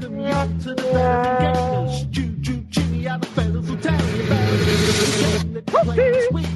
[0.00, 2.12] welcome you to the veteran gamers.
[2.12, 5.72] Choo choo chimney out the fellas will tell you about it.
[5.84, 6.46] Let's play.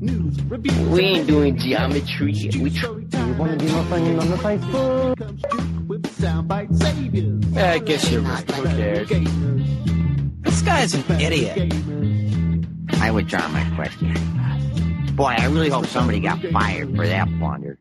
[0.00, 2.32] News, reviews, We ain't doing geometry.
[2.32, 3.38] We tr- storytime.
[3.38, 5.88] wanna be my friend on the Facebook?
[5.88, 7.44] With soundbite saviors.
[7.52, 8.50] Yeah, I guess you're right.
[8.50, 9.08] Who cares?
[10.42, 11.72] This guy's an idiot.
[13.00, 14.14] I withdraw my question.
[15.14, 17.78] Boy, I really hope somebody got fired for that blunder.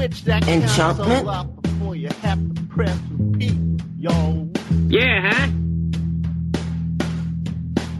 [0.00, 1.28] Switch that Enchantment?
[1.28, 3.52] up before you have to press repeat,
[3.98, 4.50] yo.
[4.88, 5.46] Yeah, huh?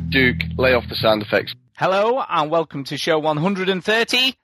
[0.09, 1.55] Duke, lay off the sound effects.
[1.77, 4.35] Hello and welcome to show 130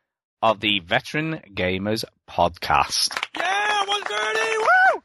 [0.43, 3.19] of the Veteran Gamers Podcast.
[3.35, 4.59] Yeah, 130.
[4.59, 5.03] Woo!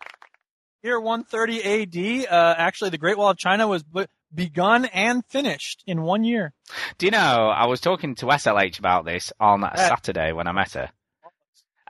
[0.83, 2.29] Year 130 AD.
[2.29, 6.51] Uh, actually, the Great Wall of China was b- begun and finished in one year.
[6.97, 7.17] Do you know,
[7.49, 10.89] I was talking to SLH about this on Saturday when I met her.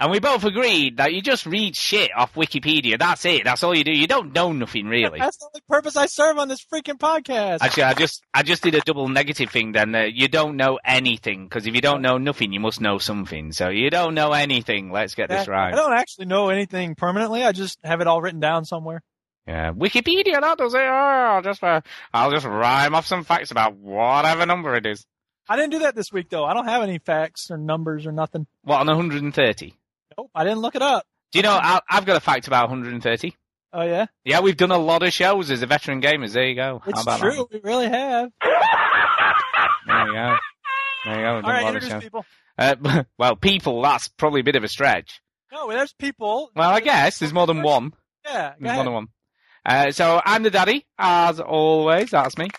[0.02, 2.98] And we both agreed that you just read shit off Wikipedia.
[2.98, 3.44] That's it.
[3.44, 3.92] That's all you do.
[3.92, 5.20] You don't know nothing really.
[5.20, 7.60] That's the only purpose I serve on this freaking podcast.
[7.62, 9.74] Actually, I just I just did a double negative thing.
[9.74, 12.98] Then uh, you don't know anything because if you don't know nothing, you must know
[12.98, 13.52] something.
[13.52, 14.92] So you don't know anything.
[14.92, 15.72] Let's get this right.
[15.72, 17.44] I don't actually know anything permanently.
[17.44, 19.04] I just have it all written down somewhere.
[19.46, 20.42] Yeah, Wikipedia.
[20.42, 20.82] That does it.
[20.82, 25.06] Oh, I'll just uh, I'll just rhyme off some facts about whatever number it is.
[25.48, 26.46] I didn't do that this week though.
[26.46, 28.48] I don't have any facts or numbers or nothing.
[28.64, 29.76] What on 130?
[30.18, 31.06] Nope, I didn't look it up.
[31.32, 31.52] Do you know?
[31.54, 33.36] I, I've got a fact about 130.
[33.74, 36.34] Oh yeah, Yeah, we've done a lot of shows as a veteran gamers.
[36.34, 36.82] There you go.
[36.84, 37.48] How it's about true.
[37.54, 38.30] We really have.
[39.88, 40.36] There you go.
[41.06, 41.36] There you go.
[41.36, 42.04] We've All done a lot introduce shows.
[42.04, 42.26] people.
[42.58, 43.82] Uh, well, people.
[43.82, 45.22] That's probably a bit of a stretch.
[45.52, 46.52] No, there's people.
[46.56, 47.94] Well, I guess there's more than one.
[48.26, 49.08] Yeah, There's more than one.
[49.66, 52.12] Uh, so I'm the daddy, as always.
[52.12, 52.50] That's me.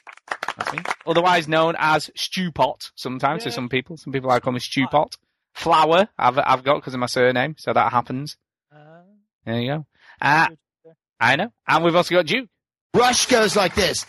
[0.57, 0.79] That's me.
[1.07, 3.97] Otherwise known as Stewpot sometimes to some people.
[3.97, 5.15] Some people I call me Stewpot.
[5.55, 8.37] Flower, I've I've got because of my surname, so that happens.
[8.75, 9.03] Uh,
[9.45, 9.87] There you go.
[10.21, 10.49] Uh,
[11.21, 11.53] I know.
[11.69, 12.49] And we've also got Duke.
[12.95, 14.05] Rush goes like this.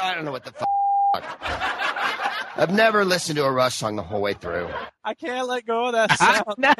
[0.00, 0.68] I don't know what the fuck.
[2.56, 4.68] I've never listened to a Rush song the whole way through.
[5.04, 6.42] I can't let go of that sound.
[6.58, 6.74] no.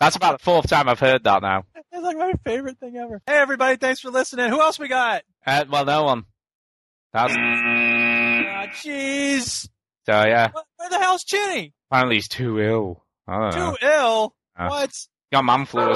[0.00, 1.64] That's about the fourth time I've heard that now.
[1.74, 3.20] It's like my favorite thing ever.
[3.26, 4.50] Hey everybody, thanks for listening.
[4.50, 5.22] Who else we got?
[5.46, 6.24] Uh, well, no one.
[7.14, 9.68] That's, Ah, jeez.
[10.04, 10.50] so yeah.
[10.50, 11.72] What- Where the hell's Chinny?
[11.90, 13.04] Apparently he's too ill.
[13.28, 13.70] I don't know.
[13.80, 14.34] Too ill.
[14.58, 14.66] Uh.
[14.68, 14.90] What?
[15.32, 15.94] got man flu.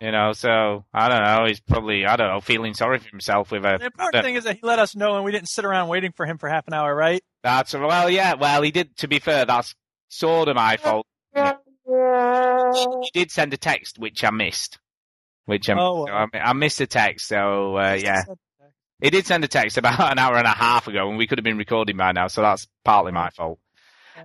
[0.00, 1.44] You know, so I don't know.
[1.46, 3.76] He's probably I don't know feeling sorry for himself with a.
[3.78, 6.12] The important thing is that he let us know and we didn't sit around waiting
[6.12, 7.22] for him for half an hour, right?
[7.42, 8.34] That's well, yeah.
[8.34, 8.96] Well, he did.
[8.98, 9.74] To be fair, that's
[10.08, 11.06] sort of my fault.
[12.72, 14.78] He did send a text which I missed.
[15.50, 16.12] Which I, Oh, so.
[16.12, 17.26] I, I missed the text.
[17.26, 18.22] So uh, yeah,
[19.02, 21.38] he did send a text about an hour and a half ago, and we could
[21.38, 22.28] have been recording by now.
[22.28, 23.58] So that's partly my fault.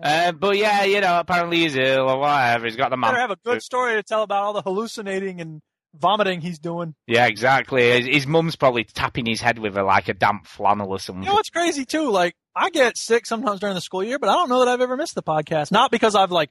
[0.01, 2.65] Uh, but yeah, you know, apparently he's ill or whatever.
[2.65, 3.11] He's got the man.
[3.11, 5.61] Better have a good story to tell about all the hallucinating and
[5.95, 6.93] vomiting he's doing.
[7.07, 8.01] Yeah, exactly.
[8.01, 11.23] His, his mum's probably tapping his head with a like a damp flannel or something.
[11.23, 12.11] You know what's crazy too?
[12.11, 14.81] Like I get sick sometimes during the school year, but I don't know that I've
[14.81, 15.71] ever missed the podcast.
[15.71, 16.49] Not because I've like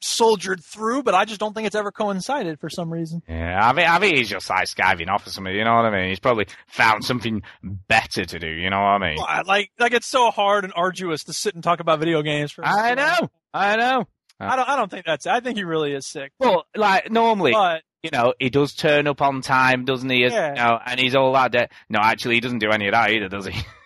[0.00, 3.22] soldiered through, but I just don't think it's ever coincided for some reason.
[3.28, 5.54] yeah, I think, I think he's just like skiving off or something.
[5.54, 6.08] You know what I mean?
[6.10, 8.48] He's probably found something better to do.
[8.48, 9.16] You know what I mean?
[9.46, 12.64] Like like it's so hard and arduous to sit and talk about video games for.
[12.64, 14.06] I know, I know.
[14.38, 14.68] I don't.
[14.68, 15.26] I don't think that's.
[15.26, 16.30] I think he really is sick.
[16.38, 20.24] Well, like normally, But you know, he does turn up on time, doesn't he?
[20.24, 20.50] Yeah.
[20.50, 21.52] You know, and he's all that.
[21.52, 23.58] De- no, actually, he doesn't do any of that either, does he?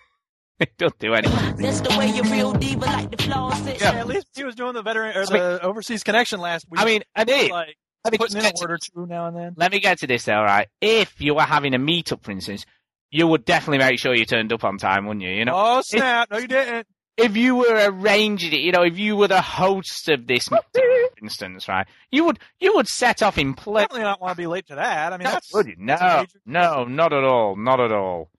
[0.61, 1.55] he doesn't do anything.
[1.57, 3.81] That's the way you real diva like the flaws sit.
[3.81, 3.91] Yeah.
[3.91, 6.79] at least he was doing the veteran or I mean- the overseas connection last week.
[6.81, 7.51] I mean, and it.
[7.51, 9.53] like Let me, putting in just a get to, word or two now and then.
[9.57, 10.67] let me get to this, though, right?
[10.79, 12.65] If you were having a meetup, for instance,
[13.11, 15.31] you would definitely make sure you turned up on time, wouldn't you?
[15.31, 16.29] You know, Oh snap!
[16.31, 16.87] No, you didn't.
[17.17, 20.63] if you were arranging it, you know, if you were the host of this meeting,
[20.73, 23.79] for instance, right, you would you would set off in place.
[23.83, 25.11] I definitely not want to be late to that.
[25.11, 25.53] I mean, that's.
[25.53, 25.75] Would you?
[25.77, 28.29] No, that's no, not at all, not at all.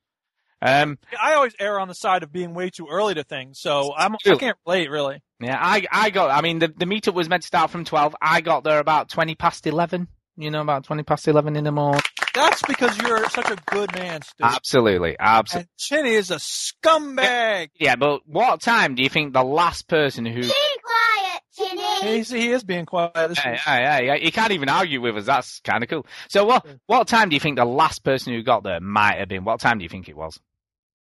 [0.63, 3.93] Um, I always err on the side of being way too early to things, so
[3.97, 5.21] I'm, I can't relate really.
[5.41, 6.31] yeah, I I got.
[6.31, 8.15] I mean, the the meetup was meant to start from twelve.
[8.23, 10.07] I got there about twenty past eleven.
[10.37, 12.01] You know, about twenty past eleven in the morning.
[12.33, 14.43] That's because you're such a good man, Stu.
[14.45, 15.63] Absolutely, absolutely.
[15.65, 17.69] And Chinny is a scumbag.
[17.79, 20.41] Yeah, but what time do you think the last person who?
[20.41, 22.17] Be quiet, Chinny.
[22.17, 23.13] He's, he is being quiet.
[23.15, 23.61] This Yeah, week.
[23.67, 24.15] yeah, yeah, yeah.
[24.15, 25.27] You can't even argue with us.
[25.27, 26.07] That's kind of cool.
[26.29, 29.29] So, what what time do you think the last person who got there might have
[29.29, 29.45] been?
[29.45, 30.39] What time do you think it was?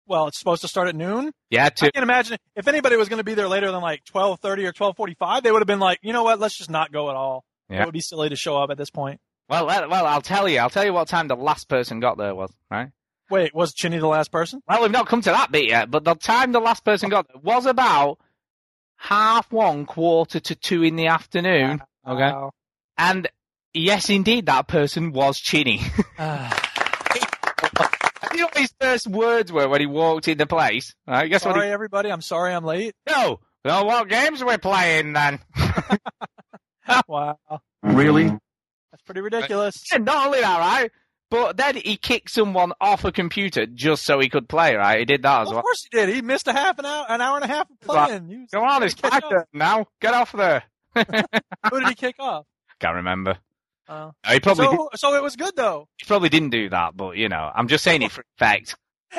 [0.06, 1.32] Well, it's supposed to start at noon.
[1.50, 1.86] Yeah, too.
[1.86, 4.66] I can imagine if anybody was going to be there later than like twelve thirty
[4.66, 6.38] or twelve forty five, they would have been like, you know what?
[6.38, 7.44] Let's just not go at all.
[7.70, 7.82] Yeah.
[7.82, 9.20] It would be silly to show up at this point.
[9.48, 10.58] Well, well, I'll tell you.
[10.58, 12.50] I'll tell you what time the last person got there was.
[12.70, 12.90] Right,
[13.30, 14.60] Wait, was Chinny the last person?
[14.68, 17.26] Well, we've not come to that bit yet, but the time the last person got
[17.28, 18.18] there was about
[18.96, 21.82] half one, quarter to two in the afternoon.
[22.06, 22.20] Okay.
[22.20, 22.52] Wow.
[22.98, 23.28] And
[23.72, 25.80] yes, indeed, that person was Chinny.
[28.34, 30.94] You know what his first words were when he walked in the place?
[31.06, 31.28] Right?
[31.28, 31.72] Guess what sorry, he...
[31.72, 32.10] everybody.
[32.10, 32.94] I'm sorry I'm late.
[33.08, 33.40] No!
[33.64, 35.38] Well, what games we're playing then?
[37.08, 37.38] Wow.
[37.82, 38.26] Really?
[38.26, 39.84] That's pretty ridiculous.
[39.92, 40.90] And not only that, right?
[41.30, 44.98] But then he kicked someone off a computer just so he could play, right?
[44.98, 45.58] He did that as Of well.
[45.60, 46.14] Of course he did.
[46.14, 48.28] He missed a half an hour, an hour and a half of playing.
[48.28, 49.30] He Come on, it's Catch my up.
[49.30, 49.86] turn now.
[50.00, 50.64] Get off there.
[50.94, 52.46] Who did he kick off?
[52.78, 53.38] Can't remember.
[53.88, 54.12] Oh.
[54.30, 55.88] He probably, did, So, so it was good though.
[55.98, 58.76] he probably didn't do that, but you know, I'm just saying it for fact.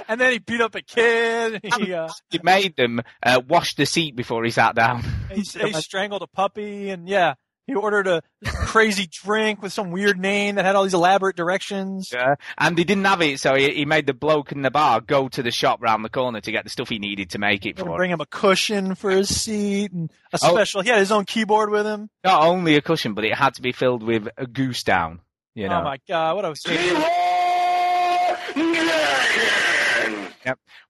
[0.09, 1.61] And then he beat up a kid.
[1.77, 5.03] He, uh, He made them uh, wash the seat before he sat down.
[5.31, 7.35] he, he strangled a puppy, and yeah,
[7.67, 12.09] he ordered a crazy drink with some weird name that had all these elaborate directions.
[12.13, 12.35] Yeah.
[12.57, 15.27] And he didn't have it, so he, he made the bloke in the bar go
[15.29, 17.77] to the shop round the corner to get the stuff he needed to make it
[17.77, 20.53] for bring him a cushion for his seat and a Oh.
[20.53, 20.81] special.
[20.81, 22.09] He had his own keyboard with him.
[22.23, 25.21] Not only a cushion, but it had to be filled with a goose down.
[25.55, 26.53] You oh know, Oh my god, what a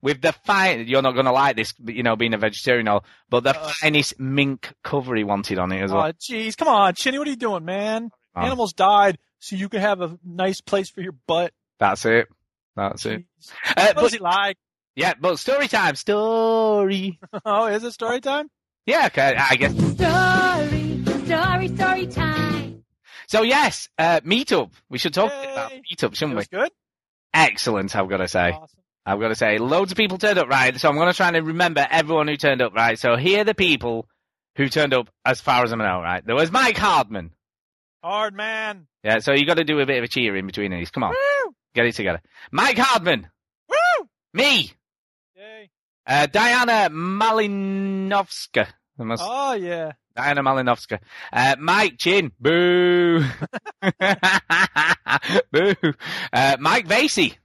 [0.02, 0.86] with the fine.
[0.86, 3.68] You're not going to like this, you know, being a vegetarian, or but the Uh.
[3.80, 6.06] finest mink cover he wanted on it as well.
[6.06, 8.10] Oh, jeez, come on, Chinny, what are you doing, man?
[8.34, 11.52] Um, Animals died so you could have a nice place for your butt.
[11.78, 12.28] That's it.
[12.76, 13.24] That's it.
[13.68, 14.56] Uh, What but does he like?
[14.94, 15.94] yeah, but story time.
[15.96, 17.18] Story.
[17.44, 18.48] Oh, is it story time?
[18.86, 19.72] Yeah, okay, I guess.
[19.72, 22.84] Story, story, story time.
[23.28, 24.70] So yes, uh, meetup.
[24.88, 25.82] We should talk about Yay.
[25.92, 26.36] meetup, shouldn't we?
[26.36, 26.70] was good.
[27.34, 27.94] Excellent.
[27.96, 28.52] I've got to say.
[28.52, 28.78] Awesome.
[29.06, 30.78] I've got to say, loads of people turned up, right?
[30.80, 32.98] So I'm going to try and remember everyone who turned up, right?
[32.98, 34.08] So here are the people
[34.56, 36.26] who turned up as far as I know, right?
[36.26, 37.30] There was Mike Hardman.
[38.02, 38.88] Hard man.
[39.04, 40.90] Yeah, so you got to do a bit of a cheer in between these.
[40.90, 41.54] Come on, Woo!
[41.74, 42.20] get it together.
[42.50, 43.28] Mike Hardman.
[43.68, 44.08] Woo!
[44.32, 44.72] Me.
[45.36, 45.70] Yay.
[46.06, 48.66] Uh, Diana Malinovska.
[48.98, 49.92] Must- Oh yeah.
[50.16, 50.98] Diana Malinovska.
[51.32, 52.32] Uh, Mike Chin.
[52.40, 53.20] Boo.
[55.52, 55.74] Boo.
[56.32, 57.36] Uh, Mike Vasey.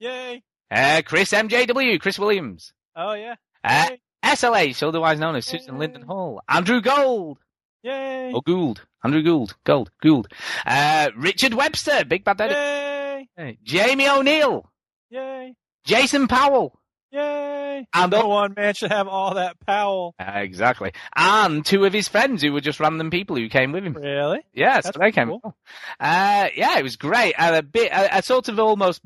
[0.00, 0.42] Yay.
[0.70, 2.00] Uh, Chris MJW.
[2.00, 2.72] Chris Williams.
[2.96, 3.34] Oh yeah.
[3.64, 3.88] Uh.
[4.24, 5.78] SLH, otherwise known as Susan Yay.
[5.78, 6.42] Linden Hall.
[6.48, 7.38] Andrew Gold.
[7.82, 8.32] Yay.
[8.34, 8.82] Or Gould.
[9.04, 9.54] Andrew Gould.
[9.64, 9.90] Gold.
[10.02, 10.28] Gould.
[10.66, 12.04] Uh, Richard Webster.
[12.04, 12.54] Big Bad Daddy.
[12.54, 13.28] Yay.
[13.36, 14.70] Hey, Jamie O'Neill.
[15.10, 15.54] Yay.
[15.84, 16.78] Jason Powell.
[17.12, 17.86] Yay.
[17.94, 20.14] And No one man should have all that Powell.
[20.18, 20.92] Uh, exactly.
[21.16, 23.94] And two of his friends who were just random people who came with him.
[23.94, 24.40] Really?
[24.52, 25.28] Yeah, so they came.
[25.28, 25.56] cool.
[26.00, 27.34] Uh, yeah, it was great.
[27.38, 29.00] And a bit, a, a sort of almost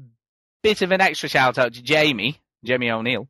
[0.62, 3.28] bit of an extra shout out to Jamie, Jamie O'Neill,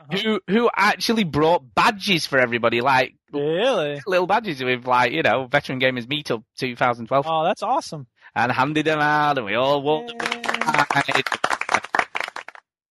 [0.00, 0.18] Uh-huh.
[0.18, 4.00] who who actually brought badges for everybody, like Really?
[4.06, 8.06] little badges with like you know Veteran Gamers Meetup 2012, Oh, that's awesome.
[8.34, 10.12] and handed them out, and we all walked.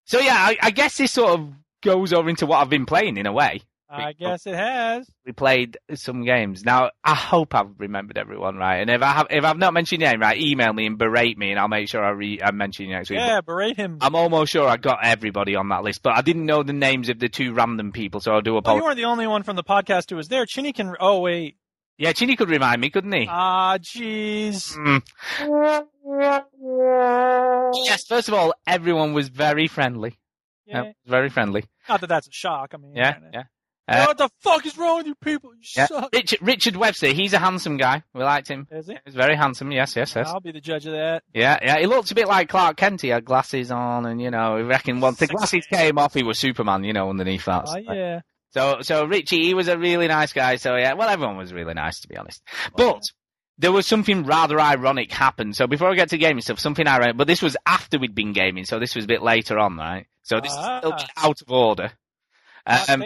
[0.05, 1.49] So yeah, I, I guess this sort of
[1.83, 3.61] goes over into what I've been playing in a way.
[3.91, 5.09] I guess it has.
[5.25, 6.63] we played some games.
[6.63, 8.77] Now, I hope I've remembered everyone right.
[8.77, 11.37] And if I have, if I've not mentioned your name right, email me and berate
[11.37, 13.19] me, and I'll make sure I, re- I mention you next week.
[13.19, 13.97] Yeah, berate him.
[14.01, 17.09] I'm almost sure I got everybody on that list, but I didn't know the names
[17.09, 19.55] of the two random people, so I do Well, you weren't the only one from
[19.55, 20.45] the podcast who was there.
[20.45, 20.95] Chinny can.
[20.99, 21.57] Oh wait.
[21.97, 23.25] yeah, Chinny could remind me, couldn't he?
[23.29, 24.77] Ah, jeez.
[24.77, 25.01] Mm.
[27.85, 30.17] Yes, first of all, everyone was very friendly.
[30.65, 30.83] Yeah.
[30.83, 31.63] Yeah, very friendly.
[31.87, 32.71] Not that that's a shock.
[32.73, 32.95] I mean.
[32.95, 33.43] Yeah, yeah.
[33.89, 35.51] Uh, what the fuck is wrong with you people?
[35.53, 35.85] You yeah.
[35.87, 36.09] suck.
[36.13, 38.03] Richard, Richard Webster, he's a handsome guy.
[38.13, 38.67] We liked him.
[38.71, 38.97] Is he?
[39.05, 39.71] He's very handsome.
[39.71, 40.27] Yes, yes, yes.
[40.27, 41.23] I'll be the judge of that.
[41.33, 41.79] Yeah, yeah.
[41.79, 43.01] He looked a bit like Clark Kent.
[43.01, 46.23] He had glasses on, and you know, I reckon once the glasses came off, he
[46.23, 46.83] was Superman.
[46.83, 47.65] You know, underneath that.
[47.67, 48.21] Oh yeah.
[48.51, 50.55] So, so Richie, he was a really nice guy.
[50.55, 52.41] So yeah, well, everyone was really nice to be honest.
[52.75, 53.01] But
[53.59, 55.55] there was something rather ironic happened.
[55.55, 57.17] So before I get to gaming stuff, something ironic.
[57.17, 60.07] But this was after we'd been gaming, so this was a bit later on, right?
[60.23, 61.05] So this is still Ah.
[61.17, 61.91] out of order.
[62.69, 63.03] Um,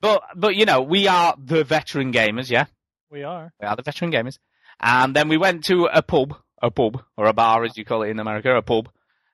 [0.00, 2.66] but but you know, we are the veteran gamers, yeah.
[3.10, 3.52] We are.
[3.60, 4.38] We are the veteran gamers.
[4.80, 8.02] And then we went to a pub, a pub or a bar as you call
[8.02, 8.88] it in America, a pub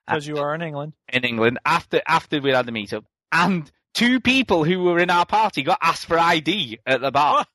[0.07, 0.93] Because you are in England.
[1.11, 5.25] in England after after we had the meetup, and two people who were in our
[5.25, 7.45] party got asked for ID at the bar,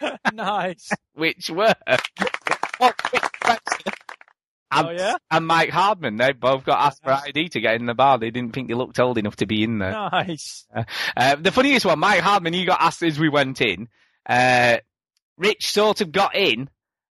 [0.32, 0.90] nice.
[1.14, 1.74] which were
[2.80, 2.92] well,
[4.70, 5.16] and, Oh yeah.
[5.30, 6.16] and Mike Hardman.
[6.16, 8.18] They both got asked for ID to get in the bar.
[8.18, 9.92] They didn't think they looked old enough to be in there.
[9.92, 10.66] Nice.
[11.16, 13.88] Uh, the funniest one, Mike Hardman, he got asked as we went in.
[14.28, 14.78] Uh,
[15.36, 16.68] Rich sort of got in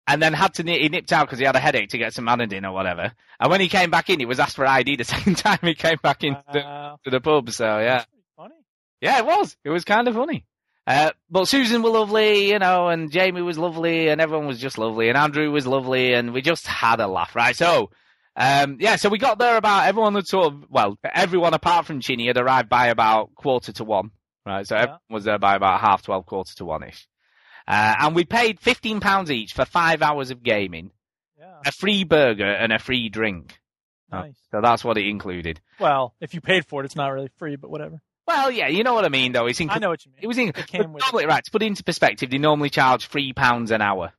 [0.08, 2.26] and then had to, he nipped out because he had a headache to get some
[2.26, 3.12] Anadin or whatever.
[3.40, 5.76] And when he came back in, he was asked for ID the second time he
[5.76, 7.52] came back into the, to the pub.
[7.52, 8.06] So yeah.
[8.38, 8.56] Funny.
[9.02, 9.56] Yeah, it was.
[9.64, 10.46] It was kind of funny.
[10.86, 14.78] Uh, but Susan was lovely, you know, and Jamie was lovely, and everyone was just
[14.78, 17.56] lovely, and Andrew was lovely, and we just had a laugh, right?
[17.56, 17.90] So,
[18.36, 22.02] Um, yeah, so we got there about everyone had sort of well, everyone apart from
[22.02, 24.10] Chinny had arrived by about quarter to one,
[24.44, 24.66] right?
[24.68, 24.82] So Yeah.
[24.82, 27.08] everyone was there by about half twelve, quarter to one ish.
[27.68, 30.90] Uh, and we paid fifteen pounds each for five hours of gaming,
[31.38, 31.60] Yeah.
[31.64, 33.60] a free burger, and a free drink.
[34.12, 34.36] Nice.
[34.52, 35.62] So that's what it included.
[35.80, 38.02] Well, if you paid for it, it's not really free, but whatever.
[38.26, 39.48] Well, yeah, you know what I mean, though.
[39.48, 40.20] It's I know what you mean.
[40.22, 40.50] It was in.
[40.50, 43.82] It came with- right, to put it into perspective, they normally charge three pounds an
[43.82, 44.14] hour.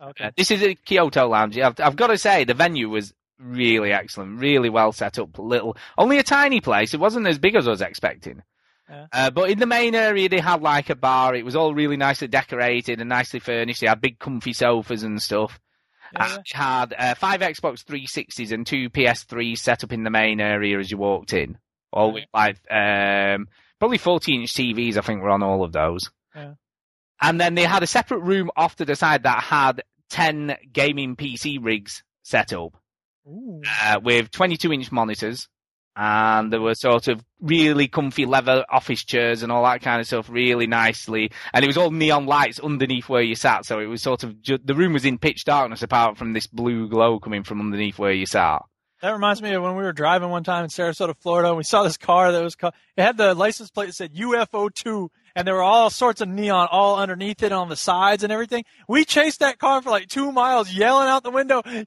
[0.00, 0.24] Okay.
[0.24, 1.58] Uh, this is a Kyoto Lounge.
[1.58, 5.38] I've, I've got to say, the venue was really excellent, really well set up.
[5.38, 6.92] Little, only a tiny place.
[6.92, 8.42] It wasn't as big as I was expecting.
[8.90, 9.06] Yeah.
[9.12, 11.34] Uh, but in the main area, they had like a bar.
[11.34, 13.80] It was all really nicely decorated and nicely furnished.
[13.80, 15.58] They had big, comfy sofas and stuff.
[16.12, 20.78] Yeah, had uh, five Xbox 360s and two PS3s set up in the main area
[20.78, 21.58] as you walked in.
[21.96, 23.48] All with like um,
[23.78, 26.10] probably 14 inch TVs, I think, were on all of those.
[26.34, 26.54] Yeah.
[27.20, 31.16] And then they had a separate room off to the side that had 10 gaming
[31.16, 32.76] PC rigs set up
[33.82, 35.48] uh, with 22 inch monitors.
[35.98, 40.06] And there were sort of really comfy leather office chairs and all that kind of
[40.06, 41.30] stuff, really nicely.
[41.54, 44.42] And it was all neon lights underneath where you sat, so it was sort of
[44.42, 47.98] ju- the room was in pitch darkness apart from this blue glow coming from underneath
[47.98, 48.60] where you sat.
[49.02, 51.48] That reminds me of when we were driving one time in Sarasota, Florida.
[51.48, 54.14] and We saw this car that was called, it had the license plate that said
[54.14, 58.32] UFO2, and there were all sorts of neon all underneath it on the sides and
[58.32, 58.64] everything.
[58.88, 61.84] We chased that car for like two miles, yelling out the window, UFO2,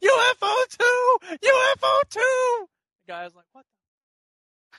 [1.43, 2.13] UFO2.
[2.13, 3.65] The guy was like, what?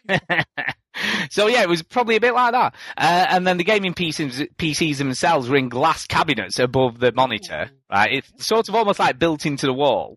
[1.30, 2.74] so yeah, it was probably a bit like that.
[2.96, 7.70] Uh, and then the gaming PCs, PCs themselves were in glass cabinets above the monitor.
[7.90, 10.16] Right, it's sort of almost like built into the wall.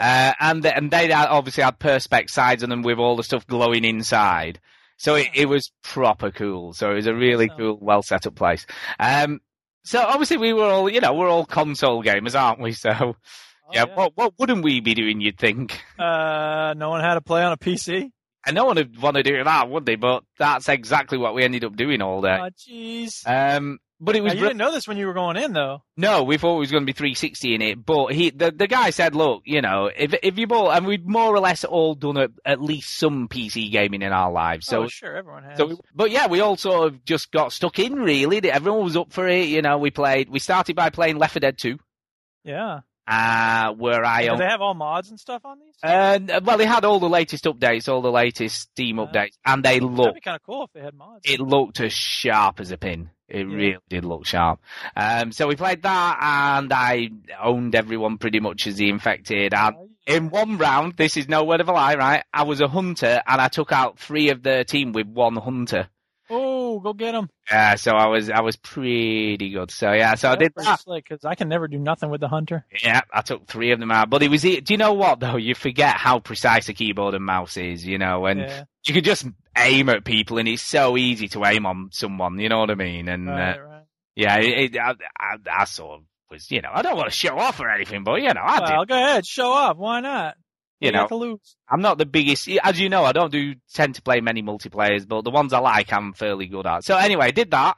[0.00, 3.46] Uh, and th- and they obviously had perspex sides on them with all the stuff
[3.46, 4.58] glowing inside.
[4.96, 6.72] So it, it was proper cool.
[6.72, 8.66] So it was a really cool, well set up place.
[8.98, 9.40] Um,
[9.84, 12.72] so obviously we were all, you know, we're all console gamers, aren't we?
[12.80, 13.16] So
[13.70, 15.20] Oh, yeah, what what wouldn't we be doing?
[15.20, 15.80] You'd think.
[15.96, 18.10] Uh, no one had to play on a PC.
[18.44, 19.94] And no one would want to do that, would they?
[19.94, 22.36] But that's exactly what we ended up doing all day.
[22.40, 23.22] Oh, jeez.
[23.26, 25.82] Um, but it Now, was you didn't know this when you were going in, though.
[25.96, 27.84] no, we thought it was going to be 360 in it.
[27.84, 31.06] But he, the the guy said, look, you know, if if you bought, and we'd
[31.06, 34.66] more or less all done a, at least some PC gaming in our lives.
[34.66, 35.58] So oh, sure, everyone has.
[35.58, 37.94] So, we, but yeah, we all sort of just got stuck in.
[37.94, 39.48] Really, everyone was up for it.
[39.48, 40.30] You know, we played.
[40.30, 41.78] We started by playing Left 4 Dead 2,
[42.44, 42.80] yeah.
[43.06, 45.74] uh, where I Do they have all mods and stuff on these?
[45.82, 49.80] And well, they had all the latest updates, all the latest Steam updates, and they
[49.80, 50.22] looked.
[50.24, 51.20] kind of cool if they had mods.
[51.24, 53.10] It looked as sharp as a pin.
[53.30, 53.54] It Yeah.
[53.56, 54.60] really did look sharp.
[54.96, 57.10] Um, so we played that, and I
[57.40, 59.54] owned everyone pretty much as the infected.
[59.54, 62.24] And in one round, this is no word of a lie, right?
[62.32, 65.88] I was a hunter, and I took out three of the team with one hunter.
[66.32, 67.28] Oh, go get them.
[67.50, 69.72] Yeah, so I was I was pretty good.
[69.72, 70.80] So yeah, so I did that.
[70.86, 72.64] because I can never do nothing with the hunter.
[72.84, 74.10] Yeah, I took three of them out.
[74.10, 75.36] But it was do you know what though?
[75.36, 79.04] You forget how precise a keyboard and mouse is, you know, and yeah, you could
[79.04, 79.26] just
[79.66, 82.38] aim at people, and it's so easy to aim on someone.
[82.38, 83.08] You know what I mean?
[83.08, 83.82] And right, uh, right.
[84.16, 87.16] yeah, it, it, I, I, I sort of was, you know, I don't want to
[87.16, 88.88] show off or anything, but you know, I Well, did.
[88.88, 89.76] go ahead, show off.
[89.76, 90.36] Why not?
[90.80, 91.38] You know.
[91.68, 95.06] I'm not the biggest, as you know, I don't do tend to play many multiplayers,
[95.06, 96.84] but the ones I like, I'm fairly good at.
[96.84, 97.76] So anyway, I did that,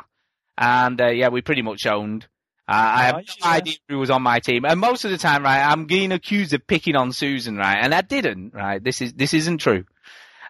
[0.56, 2.26] and uh, yeah, we pretty much owned.
[2.68, 5.42] Uh, I have no idea who was on my team, and most of the time,
[5.42, 8.82] right, I'm getting accused of picking on Susan, right, and I didn't, right.
[8.82, 9.84] This is this isn't true.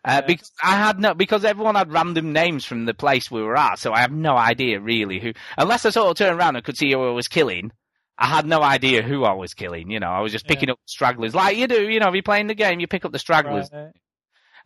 [0.05, 0.21] Uh, Yeah.
[0.27, 3.79] because I had no, because everyone had random names from the place we were at,
[3.79, 6.77] so I have no idea really who, unless I sort of turned around and could
[6.77, 7.71] see who I was killing.
[8.19, 9.91] I had no idea who I was killing.
[9.91, 10.55] You know, I was just Yeah.
[10.55, 11.89] picking up stragglers, like you do.
[11.89, 13.69] You know, if you're playing the game, you pick up the stragglers.
[13.73, 13.91] Right.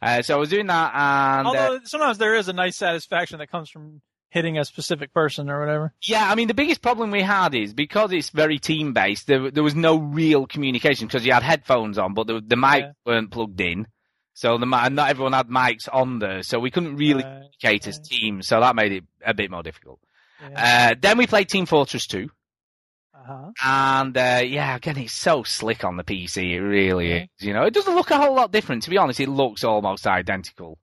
[0.03, 3.39] Uh, so I was doing that, and uh, Although sometimes there is a nice satisfaction
[3.39, 5.95] that comes from hitting a specific person or whatever.
[6.03, 9.27] yeah, I mean the biggest problem we had is because it's very team based.
[9.27, 12.83] There, there was no real communication because you had headphones on, but the, the mic
[12.85, 12.93] Yeah.
[13.07, 13.87] weren't plugged in.
[14.37, 17.87] So the mi- not everyone had mics on there, so we couldn't really Right, communicate
[17.87, 18.05] as right.
[18.05, 18.47] teams.
[18.47, 19.99] So that made it a bit more difficult.
[20.43, 20.91] Yeah.
[20.91, 22.29] Uh, then we played Team Fortress 2,
[23.15, 23.51] Uh-huh.
[23.65, 26.53] and uh, yeah, again it's so slick on the PC.
[26.53, 27.29] It really Okay.
[27.41, 27.47] is.
[27.47, 28.83] You know, it doesn't look a whole lot different.
[28.83, 30.79] To be honest, it looks almost identical.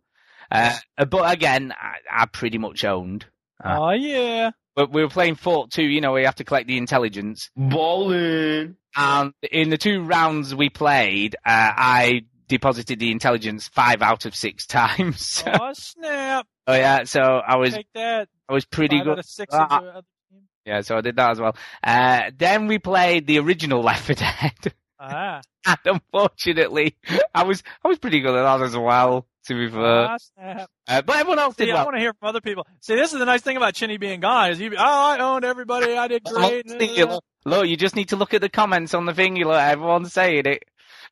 [0.51, 0.75] Uh,
[1.09, 3.25] but again, I, I pretty much owned.
[3.63, 4.49] Uh, Oh yeah.
[4.75, 7.51] But we were playing Fort 2, you know, we have to collect the intelligence.
[7.55, 8.77] Ballin'.
[8.95, 14.35] And in the two rounds we played, uh, I deposited the intelligence five out of
[14.35, 15.43] six times.
[15.47, 16.47] Oh snap!
[16.67, 18.29] oh yeah, so I was Take that.
[18.49, 19.25] I was pretty Five good.
[19.25, 19.63] six Ah.
[19.79, 20.41] into other team.
[20.65, 21.55] Yeah, so I did that as well.
[21.83, 24.73] Uh, then we played the original Left 4 Dead.
[24.99, 25.41] Ah.
[25.65, 26.95] and unfortunately,
[27.33, 29.27] I was I was pretty good at that as well.
[29.47, 31.85] To be fair, Ah, uh, but everyone else did See, I well.
[31.85, 32.65] want to hear from other people.
[32.79, 34.71] See, this is the nice thing about Chinny being gone is you.
[34.77, 35.97] Oh, I owned everybody.
[35.97, 36.65] I did great.
[36.69, 39.35] Look, look, you just need to look at the comments on the thing.
[39.35, 40.63] You look, everyone's saying it.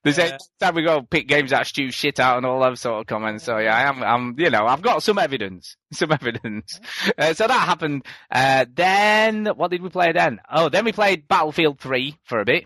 [0.03, 0.23] There's Yeah.
[0.23, 3.05] every time we go pick games that stew shit out and all those sort of
[3.07, 3.43] comments.
[3.43, 6.79] So yeah, I am, I'm, you know, I've got some evidence, some evidence.
[7.17, 8.05] Uh, so that happened.
[8.31, 10.39] Uh, then what did we play then?
[10.49, 12.65] Oh, then we played Battlefield 3 for a bit.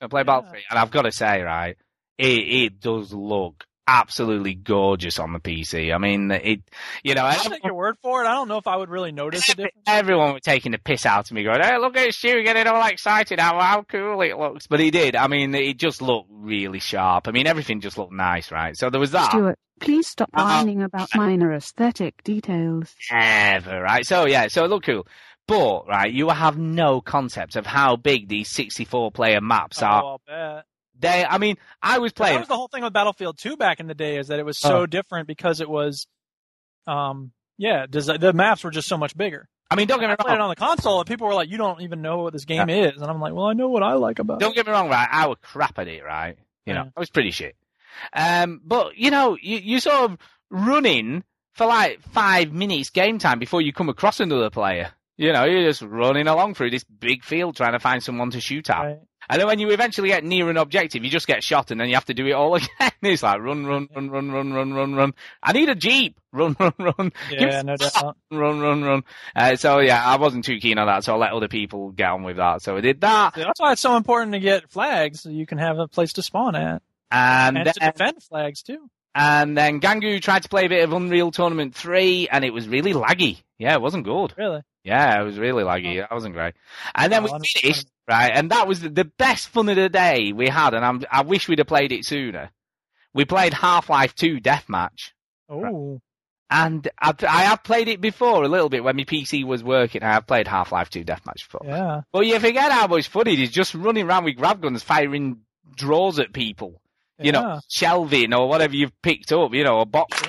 [0.00, 0.32] I played Yeah.
[0.40, 1.76] Battlefield 3, and I've got to say, right,
[2.16, 5.92] it, it does look absolutely gorgeous on the PC.
[5.94, 6.60] I mean, it,
[7.02, 8.26] you know, I'll take your word for it.
[8.26, 9.74] I don't know if I would really notice a difference.
[9.86, 12.86] Everyone was taking the piss out of me, going, "Hey, look at Stu getting all
[12.86, 13.40] excited!
[13.40, 15.16] How how cool it looks!" But he did.
[15.16, 17.26] I mean, it just looked really sharp.
[17.26, 18.76] I mean, everything just looked nice, right?
[18.76, 19.30] So there was that.
[19.30, 20.44] Stuart, please stop Uh-uh.
[20.44, 22.94] whining about minor aesthetic details.
[23.10, 24.06] Ever, right?
[24.06, 25.06] So yeah, so it looked cool.
[25.46, 30.02] But right, you have no concept of how big these 64 player maps oh, are.
[30.02, 30.64] Oh, I'll bet.
[31.00, 32.34] They, I mean, I was playing.
[32.34, 34.44] That was the whole thing with Battlefield 2 back in the day is that it
[34.44, 34.86] was so Oh.
[34.86, 36.06] different because it was,
[36.86, 39.48] um, yeah, the maps were just so much bigger.
[39.70, 40.16] I mean, don't get me wrong.
[40.20, 42.32] I played it on the console and people were like, "You don't even know what
[42.32, 44.54] this game is," and I'm like, "Well, I know what I like about Don't it."
[44.56, 45.06] get me wrong, right?
[45.10, 46.38] I was crap at it, right?
[46.64, 46.90] You know, Yeah.
[46.96, 47.54] I was pretty shit.
[48.14, 50.18] Um, but you know, you you sort of
[50.50, 51.22] running
[51.54, 54.92] for like five minutes game time before you come across another player.
[55.18, 58.40] You know, you're just running along through this big field trying to find someone to
[58.40, 58.78] shoot at.
[58.82, 58.98] Right.
[59.28, 61.88] And then when you eventually get near an objective, you just get shot and then
[61.88, 62.90] you have to do it all again.
[63.02, 65.14] It's like run, run, run, run, run, run, run, run.
[65.42, 66.18] I need a jeep.
[66.32, 67.12] Run, run, run.
[67.30, 68.16] Yeah, no doubt.
[68.30, 69.04] Run, run, run.
[69.34, 72.10] Uh, so yeah, I wasn't too keen on that, so I let other people get
[72.10, 72.62] on with that.
[72.62, 73.34] So I did that.
[73.34, 76.22] That's why it's so important to get flags so you can have a place to
[76.22, 78.90] spawn at And, and then, to defend flags too.
[79.14, 82.68] and then Gangu tried to play a bit of Unreal Tournament 3 and it was
[82.68, 83.38] really laggy.
[83.58, 84.34] Yeah, it wasn't good.
[84.36, 84.60] Really?
[84.84, 85.98] Yeah, it was really laggy.
[86.00, 86.54] That wasn't great.
[86.94, 88.32] And then Oh, we finished, right?
[88.34, 90.74] And that was the, best fun of the day we had.
[90.74, 92.50] And I'm, I wish we'd have played it sooner.
[93.14, 95.10] We played Half-Life 2 Deathmatch.
[95.48, 96.00] Oh,
[96.50, 100.02] And I, I have played it before a little bit when my PC was working.
[100.02, 101.62] I have played Half-Life 2 Deathmatch before.
[101.64, 102.02] yeah.
[102.12, 105.38] But you forget how much fun it is just running around with grav guns firing
[105.76, 106.80] drawers at people.
[107.20, 107.60] You know, Yeah.
[107.68, 110.22] shelving or whatever you've picked up, you know, a box.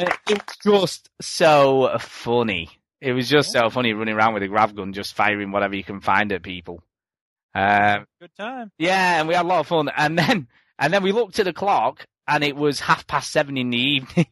[0.00, 2.70] It uh, it was just so funny.
[3.00, 5.84] It was just so funny running around with a grav gun, just firing whatever you
[5.84, 6.82] can find at people.
[7.54, 8.70] Um, Good time.
[8.78, 9.88] yeah, and we had a lot of fun.
[9.96, 13.56] And then, and then we looked at the clock, and it was half past seven
[13.56, 14.26] in the evening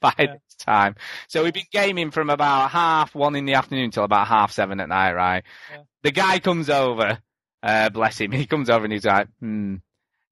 [0.00, 0.26] by Yeah.
[0.34, 0.96] this time.
[1.28, 4.80] So we've been gaming from about half one in the afternoon till about half seven
[4.80, 5.42] at night, right?
[5.72, 5.82] Yeah.
[6.02, 7.18] The guy comes over,
[7.62, 8.32] uh, bless him.
[8.32, 9.76] He comes over and he's like, hmm.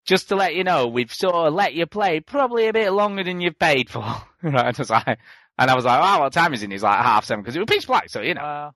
[0.06, 3.22] Just to let you know, we've sort of let you play probably a bit longer
[3.24, 4.02] than you've paid for.
[4.42, 4.74] right?
[4.74, 5.18] I was like,
[5.58, 6.66] and I was like, oh, what time is it?
[6.66, 8.42] And he's like, half seven, because it was pitch black, so you know.
[8.42, 8.74] Wow.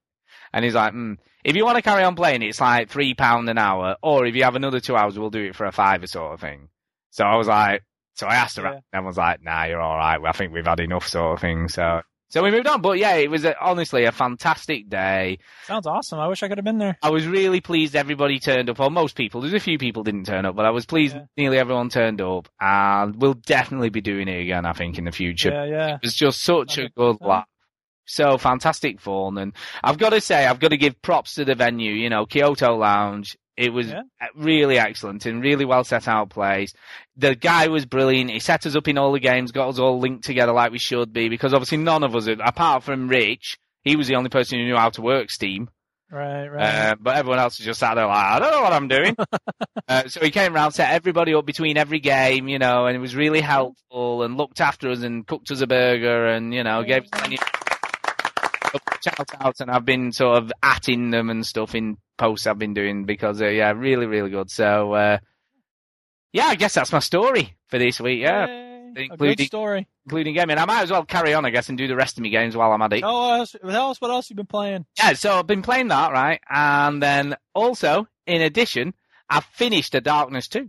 [0.52, 3.48] And he's like, mm, if you want to carry on playing, it's like three pound
[3.48, 6.06] an hour, or if you have another two hours, we'll do it for a fiver
[6.06, 6.68] sort of thing.
[7.10, 7.82] So I was like,
[8.14, 8.72] so I asked her, Yeah.
[8.74, 10.20] and everyone's like, nah, you're all right.
[10.24, 11.68] I think we've had enough sort of thing.
[11.68, 12.80] So, so we moved on.
[12.80, 15.38] But yeah, it was a, honestly a fantastic day.
[15.66, 16.18] Sounds awesome.
[16.18, 16.96] I wish I could have been there.
[17.02, 19.42] I was really pleased everybody turned up, or most people.
[19.42, 21.26] There's a few people didn't turn up, but I was pleased Yeah.
[21.36, 24.64] nearly everyone turned up, and we'll definitely be doing it again.
[24.64, 25.50] I think in the future.
[25.50, 25.94] Yeah, yeah.
[25.96, 26.94] It was just such a 100%.
[26.94, 27.44] good laugh.
[28.04, 29.52] So fantastic fun, and
[29.84, 31.92] I've got to say, I've got to give props to the venue.
[31.92, 33.36] You know, Kyoto Lounge.
[33.56, 34.02] It was Yeah.
[34.34, 36.72] really excellent and really well set out place.
[37.16, 38.30] The guy was brilliant.
[38.30, 40.78] He set us up in all the games, got us all linked together like we
[40.78, 44.30] should be, because obviously none of us, had- apart from Rich, he was the only
[44.30, 45.68] person who knew how to work Steam.
[46.10, 46.62] Right, right.
[46.62, 49.16] Uh, but everyone else was just sat there like, I don't know what I'm doing.
[49.88, 53.00] uh, so he came around, set everybody up between every game, you know, and it
[53.00, 56.82] was really helpful and looked after us and cooked us a burger and, you know,
[56.84, 57.38] gave us plenty
[59.04, 62.74] shout outs and I've been sort of atting them and stuff in posts I've been
[62.74, 64.50] doing because, uh, yeah, really, really good.
[64.50, 65.18] So, uh,
[66.32, 69.08] yeah, I guess that's my story for this week, yeah, Yay.
[69.10, 69.86] Including- story.
[70.04, 70.58] including gaming.
[70.58, 72.56] I might as well carry on, I guess, and do the rest of my games
[72.56, 73.04] while I'm at it.
[73.04, 74.84] Us, tell us what else you've been playing.
[74.98, 76.40] Yeah, so I've been playing that, right?
[76.50, 78.94] And then also, in addition,
[79.30, 80.68] I've finished The Darkness 2.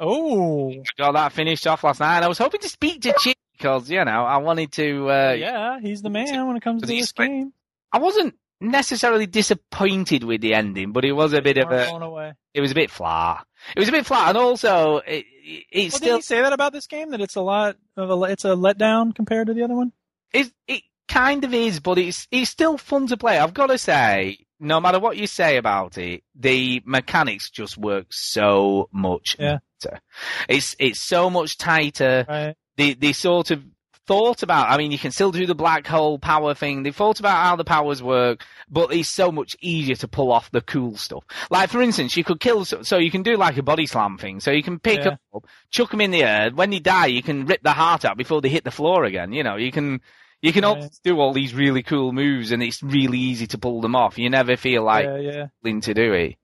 [0.00, 3.33] Oh, I got that finished off last night, I was hoping to speak to Chick
[3.64, 5.10] because, you know, I wanted to.
[5.10, 7.52] Uh, yeah, he's the man when it comes to this game.
[7.90, 12.34] I wasn't necessarily disappointed with the ending, but it was a bit of a.
[12.52, 13.46] It was a bit flat.
[13.74, 15.24] It was a bit flat, and also, it,
[15.72, 16.20] it, Well, still.
[16.20, 17.10] say that about this game?
[17.12, 19.92] That it's a lot of a it's a letdown compared to the other one.
[20.34, 23.38] It, it kind of is, but it's it's still fun to play.
[23.38, 28.08] I've got to say, no matter what you say about it, the mechanics just work
[28.10, 29.58] so much Yeah.
[29.82, 30.00] better.
[30.48, 32.26] It's it's so much tighter.
[32.28, 32.54] Right.
[32.76, 33.62] The the sort of
[34.06, 34.70] thought about.
[34.70, 36.82] I mean, you can still do the black hole power thing.
[36.82, 40.50] They've thought about how the powers work, but it's so much easier to pull off
[40.50, 41.24] the cool stuff.
[41.50, 42.64] Like for instance, you could kill.
[42.64, 44.40] So, so you can do like a body slam thing.
[44.40, 45.04] So you can pick Yeah.
[45.04, 46.50] them up, chuck them in the air.
[46.50, 49.32] When they die, you can rip the heart out before they hit the floor again.
[49.32, 50.00] You know, you can.
[50.42, 53.80] You can always do all these really cool moves, and it's really easy to pull
[53.80, 54.18] them off.
[54.18, 55.80] You never feel like yeah, yeah.
[55.80, 56.36] to do it.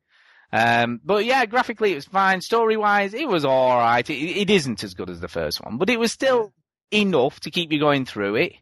[0.52, 2.40] Um, but yeah, graphically it was fine.
[2.40, 4.08] Story wise, it was all right.
[4.08, 6.52] It, it isn't as good as the first one, but it was still
[6.92, 8.52] enough to keep you going through it.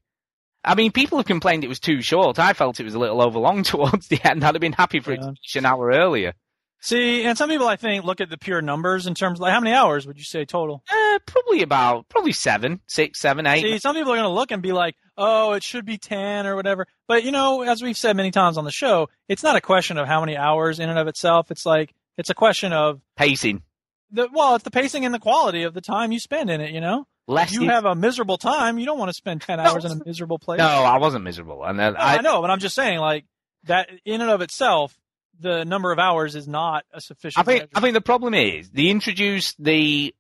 [0.64, 2.38] I mean, people have complained it was too short.
[2.38, 4.44] I felt it was a little overlong towards the end.
[4.44, 5.27] I'd have been happy for it to Yeah.
[5.29, 6.35] finish an hour earlier.
[6.80, 9.52] See, and some people I think look at the pure numbers in terms of like
[9.52, 10.84] how many hours would you say total?
[10.90, 13.62] Uh, probably about probably seven, six, seven, eight.
[13.62, 16.46] See, some people are going to look and be like, "Oh, it should be ten
[16.46, 19.56] or whatever." But you know, as we've said many times on the show, it's not
[19.56, 21.50] a question of how many hours in and of itself.
[21.50, 23.62] It's like it's a question of Pacing
[24.10, 26.72] the well, it's the pacing and the quality of the time you spend in it.
[26.72, 27.52] You know, less.
[27.52, 30.04] if you have a miserable time, you don't want to spend ten hours in a
[30.04, 30.58] miserable place.
[30.58, 33.24] no, I wasn't miserable, and then No, I, I know, but I'm just saying, like
[33.64, 34.96] that in and of itself,
[35.40, 37.38] the number of hours is not a sufficient.
[37.40, 37.70] I think measure.
[37.74, 40.14] I think the problem is they introduced the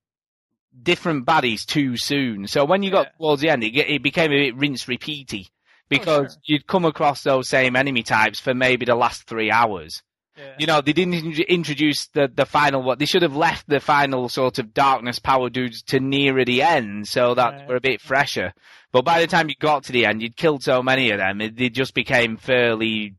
[0.82, 2.46] different baddies too soon.
[2.46, 3.12] So when you got Yeah.
[3.18, 5.52] towards the end, it, it became a bit rinse repeaty oh,
[5.88, 6.40] because sure.
[6.44, 10.02] you'd come across those same enemy types for maybe the last three hours.
[10.36, 10.54] Yeah.
[10.58, 14.28] You know, they didn't introduce the the final what they should have left the final
[14.28, 17.68] sort of darkness power dudes to nearer the end, so that Right.
[17.68, 18.52] were a bit fresher.
[18.92, 21.40] But by the time you got to the end, you'd killed so many of them,
[21.40, 23.16] it, they just became fairly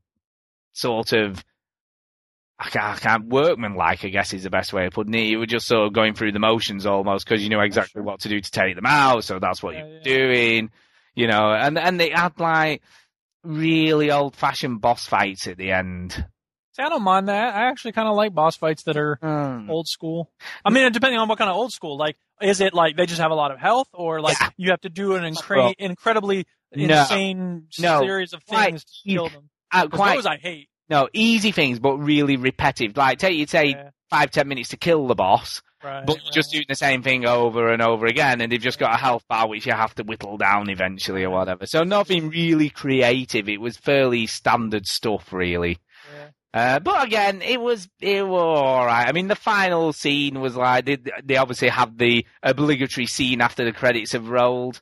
[0.71, 1.43] sort of
[2.61, 5.27] I can't, I can't workmanlike, I guess is the best way of putting it.
[5.27, 8.19] You were just sort of going through the motions almost because you knew exactly what
[8.21, 10.03] to do to take them out, so that's what Yeah, you're yeah.
[10.03, 10.71] doing,
[11.15, 11.53] you know.
[11.53, 12.81] And and they had like
[13.43, 16.11] really old fashioned boss fights at the end.
[16.75, 17.55] See, I don't mind that.
[17.55, 19.69] I actually kind of like boss fights that are Hmm.
[19.69, 20.29] old school.
[20.65, 21.97] I mean, depending on what kind of old school.
[21.97, 24.49] Like, is it like they just have a lot of health, or like Yeah.
[24.57, 26.45] you have to do an incre- incredibly
[26.75, 26.99] no.
[26.99, 28.01] insane No.
[28.01, 29.49] series of things to kill them?
[29.71, 30.68] Uh, quite those I hate.
[30.89, 32.97] No easy things, but really repetitive.
[32.97, 36.33] Like take you say Yeah, five ten minutes to kill the boss, right, but you're
[36.33, 39.23] just doing the same thing over and over again, and they've just got a health
[39.27, 41.65] bar which you have to whittle down eventually or whatever.
[41.65, 43.47] So nothing really creative.
[43.49, 45.79] It was fairly standard stuff, really.
[46.13, 46.29] Yeah.
[46.51, 49.07] Uh, but again, it was it was all right.
[49.07, 53.63] I mean, the final scene was like they, they obviously have the obligatory scene after
[53.63, 54.81] the credits have rolled,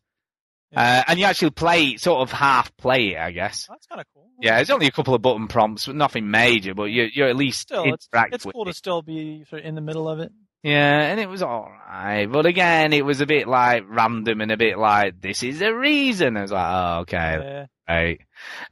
[0.71, 0.81] Yeah.
[0.81, 3.67] uh, and you actually play sort of half play it, I guess.
[3.69, 4.27] That's kind of cool.
[4.41, 7.35] Yeah, it's only a couple of button prompts, but nothing major, but you're, you're at
[7.37, 8.65] least Still, it's it's cool it.
[8.65, 10.31] to still be sort of in the middle of it.
[10.63, 12.29] Yeah, and it was alright.
[12.29, 15.73] But again, it was a bit like random and a bit like, this is the
[15.73, 16.35] reason.
[16.35, 17.65] I was like, oh, okay, Yeah.
[17.87, 18.19] right.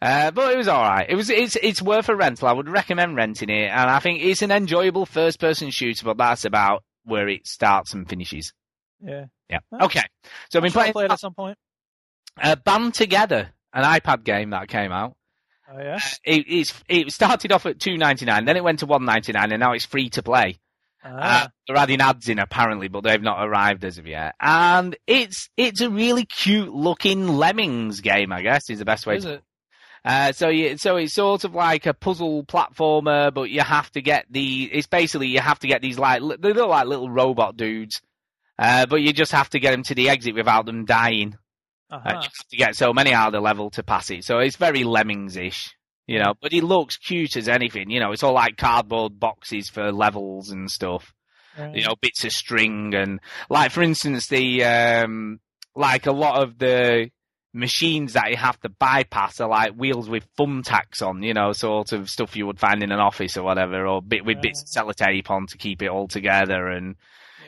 [0.02, 1.10] Uh, but it was alright.
[1.10, 2.48] It was, it's, it's worth a rental.
[2.48, 3.70] I would recommend renting it.
[3.70, 7.94] And I think it's an enjoyable first person shooter, but that's about where it starts
[7.94, 8.52] and finishes.
[9.02, 9.26] Yeah.
[9.50, 9.60] Yeah.
[9.82, 10.04] Okay.
[10.50, 11.58] So I've been I'm sure I'll playing play it at some point.
[12.41, 15.15] Uh, Band Together, an iPad game that came out.
[15.71, 16.00] Oh yeah.
[16.24, 19.32] It, it's, it started off at two ninety nine, then it went to one ninety
[19.32, 20.60] nine, and now it's free to play.
[21.04, 24.34] Uh, Ah, they're adding ads in apparently, but they've not arrived as of yet.
[24.39, 29.17] And it's it's a really cute looking Lemmings game, I guess, is the best way
[29.17, 29.34] is to.
[29.34, 29.43] it?
[30.04, 34.02] Uh, so you, so it's sort of like a puzzle platformer, but you have to
[34.02, 34.69] get the.
[34.71, 38.02] It's basically you have to get these like they look like little robot dudes,
[38.60, 41.38] uh, but you just have to get them to the exit without them dying.
[41.89, 42.21] Uh, Uh-huh.
[42.24, 44.24] you to get so many out of the level to pass it.
[44.24, 45.76] So it's very Lemmings-ish,
[46.08, 46.34] you know.
[46.41, 48.12] But it looks cute as anything, you know.
[48.12, 51.13] It's all like cardboard boxes for levels and stuff
[51.58, 51.74] Right.
[51.76, 55.39] you know, bits of string and like for instance the um
[55.74, 57.10] like a lot of the
[57.54, 61.93] machines that you have to bypass are like wheels with thumbtacks on, you know, sort
[61.93, 64.67] of stuff you would find in an office or whatever, or bit with bits of
[64.67, 66.98] sellotape on to keep it all together and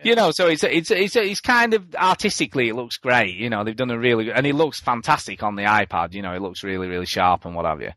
[0.04, 3.64] you know, so it's it's it's it's kind of artistically it looks great, you know,
[3.64, 6.42] they've done a really good, and it looks fantastic on the iPad, you know, it
[6.42, 7.92] looks really really sharp and what have you.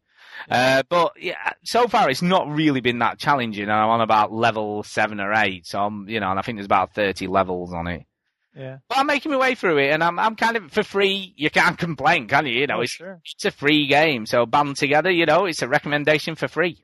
[0.50, 3.64] Uh, but yeah, so far it's not really been that challenging.
[3.64, 6.56] and I'm on about level seven or eight, so I'm, you know, and I think
[6.56, 8.04] there's about 30 levels on it.
[8.56, 8.78] Yeah.
[8.88, 11.34] But I'm making my way through it, and I'm, I'm kind of for free.
[11.36, 12.54] You can't complain, can you?
[12.58, 13.20] You know, Oh, it's, sure.
[13.24, 16.82] it's a free game, so band together, you know, it's a recommendation for free.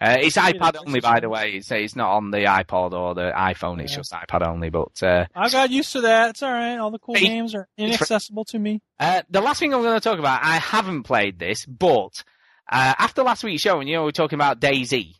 [0.00, 1.54] Uh, it's iPad only, by the way.
[1.54, 3.80] It's, it's not on the iPod or the iPhone.
[3.82, 3.96] It's Yeah.
[3.98, 4.70] just iPad only.
[4.70, 6.30] But uh, I got used to that.
[6.30, 6.76] It's all right.
[6.76, 8.80] All the cool Hey, games are inaccessible to me.
[9.00, 12.22] Uh, the last thing I'm going to talk about, I haven't played this, but
[12.70, 15.16] uh, after last week's show, and you know, we were talking about Daisy.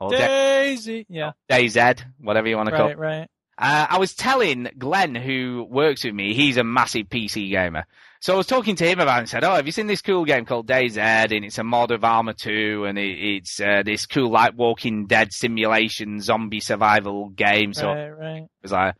[0.00, 1.06] Da- Daisy.
[1.08, 1.32] Yeah.
[1.48, 2.98] DayZ, whatever you want to call it.
[2.98, 3.28] Right.
[3.58, 7.84] Uh, I was telling Glenn, who works with me, he's a massive PC gamer.
[8.20, 10.00] So I was talking to him about it and said, Oh, have you seen this
[10.00, 10.96] cool game called DayZ?
[10.96, 15.06] And it's a mod of Arma 2 and it, it's uh, this cool, like, Walking
[15.06, 17.74] Dead simulation zombie survival game.
[17.74, 18.08] So Right.
[18.08, 18.46] Right.
[18.62, 18.94] was like,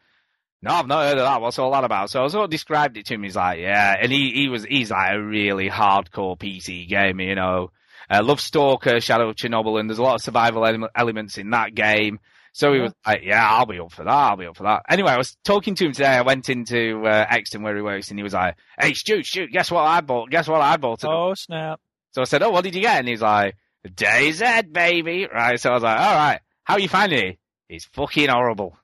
[0.60, 1.40] No, I've not heard of that.
[1.40, 2.10] What's all that about?
[2.10, 3.22] So I sort of described it to him.
[3.22, 7.34] He's like, yeah, and he, he was he's like a really hardcore PC gamer, you
[7.36, 7.70] know.
[8.10, 11.50] Uh, love Stalker, Shadow of Chernobyl, and there's a lot of survival ele- elements in
[11.50, 12.18] that game.
[12.54, 14.10] So he was like, yeah, I'll be up for that.
[14.12, 14.82] I'll be up for that.
[14.88, 16.08] Anyway, I was talking to him today.
[16.08, 19.48] I went into uh, Exton where he works, and he was like, hey, Stu, Stu,
[19.48, 20.30] guess what I bought?
[20.30, 21.00] Guess what I bought?
[21.00, 21.80] today?" Oh snap!
[22.12, 22.98] So I said, oh, what did you get?
[22.98, 23.56] And he's like,
[23.88, 25.26] DayZ, baby.
[25.32, 25.58] Right.
[25.58, 27.38] So I was like, all right, how are you finding it?
[27.70, 28.76] It's fucking horrible.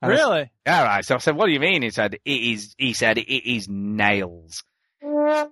[0.00, 0.50] And I said, Really?
[0.66, 1.04] yeah, right.
[1.04, 1.82] So I said, what do you mean?
[1.82, 4.64] He said, it is, he said, it is nails.
[5.04, 5.50] Oh,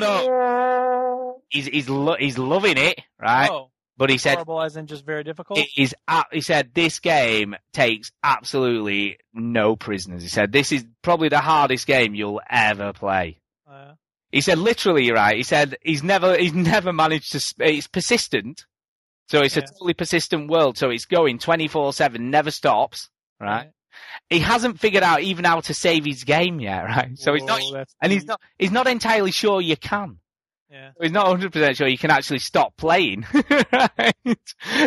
[0.00, 1.42] no.
[1.48, 3.50] He's, he's, lo- he's loving it, right?
[3.50, 5.58] Oh, But he said, horrible as in just very difficult.
[5.58, 10.22] it is, a- he said, this game takes absolutely no prisoners.
[10.22, 13.40] He said, this is probably the hardest game you'll ever play.
[13.70, 13.92] Uh,
[14.30, 15.36] He said, literally, right?
[15.36, 18.64] He said, he's never, he's never managed to, it's persistent.
[19.28, 20.78] So it's a totally persistent world.
[20.78, 23.72] So it's going 24-7, never stops, right?
[24.30, 27.18] He hasn't figured out even how to save his game yet, right?
[27.18, 30.18] So he's not, Whoa, and he's not, he's not entirely sure you can.
[30.70, 30.90] Yeah.
[31.00, 33.24] He's not 100% sure you can actually stop playing,
[33.72, 34.14] right?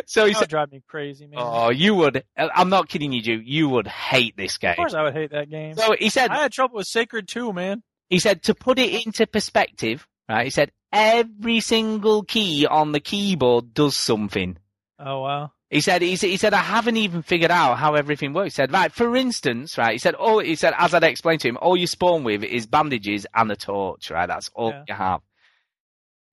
[0.06, 1.39] So he That said, would drive me crazy, man.
[1.41, 4.72] oh, you would, I'm not kidding you, Ju, you would hate this game.
[4.72, 5.76] of course, I would hate that game.
[5.76, 7.82] So he said, I had trouble with Sacred too, man.
[8.10, 10.44] He said to put it into perspective, right?
[10.44, 14.58] He said every single key on the keyboard does something.
[15.00, 15.52] Oh wow.
[15.70, 18.48] He said, he said, he said, I haven't even figured out how everything works.
[18.56, 21.48] He said, right, for instance, right, he said, all, he said, as I'd explained to
[21.48, 24.28] him, all you spawn with is bandages and a torch, right?
[24.28, 24.84] That's all Yeah.
[24.89, 25.22] you have.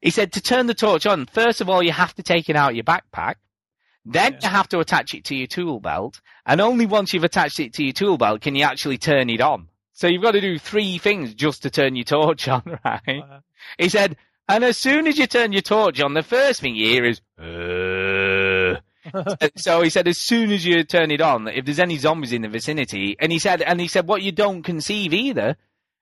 [0.01, 2.57] He said, to turn the torch on, first of all, you have to take it
[2.57, 3.37] out of your backpack.
[4.05, 4.39] Then Yeah.
[4.43, 6.21] you have to attach it to your tool belt.
[6.47, 9.41] And only once you've attached it to your tool belt can you actually turn it
[9.41, 9.69] on.
[9.93, 13.23] So you've got to do three things just to turn your torch on, right?
[13.29, 13.41] Uh,
[13.77, 14.17] He said,
[14.49, 17.21] and as soon as you turn your torch on, the first thing you hear is,
[17.39, 18.81] "Uh."
[19.57, 22.43] so he said, as soon as you turn it on, if there's any zombies in
[22.43, 25.57] the vicinity, and he said, and he said, what you don't conceive either,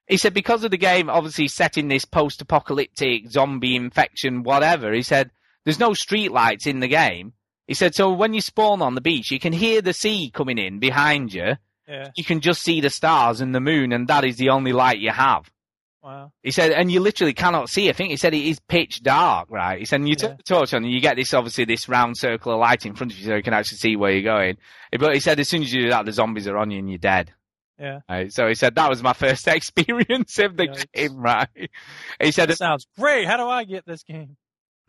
[0.06, 5.02] he said, because of the game obviously set in this post-apocalyptic zombie infection, whatever, he
[5.02, 5.30] said,
[5.64, 7.32] there's no street lights in the game.
[7.66, 10.58] He said, so when you spawn on the beach, you can hear the sea coming
[10.58, 11.56] in behind you.
[11.88, 12.10] yeah.
[12.14, 15.00] You can just see the stars and the moon, and that is the only light
[15.00, 15.50] you have.
[16.02, 16.30] Wow.
[16.44, 17.88] He said, and you literally cannot see.
[17.88, 19.80] I think he said it is pitch dark, right?
[19.80, 22.16] He said, and you turn the torch on and you get this, obviously, this round
[22.16, 24.56] circle of light in front of you so you can actually see where you're going.
[24.96, 26.88] But he said, as soon as you do that, the zombies are on you and
[26.88, 27.32] you're dead.
[27.78, 28.00] Yeah.
[28.08, 28.32] Right?
[28.32, 30.92] So he said, that was my first experience of the Yikes.
[30.92, 31.70] game, right?
[32.22, 33.26] He said, That sounds great.
[33.26, 34.36] How do I get this game?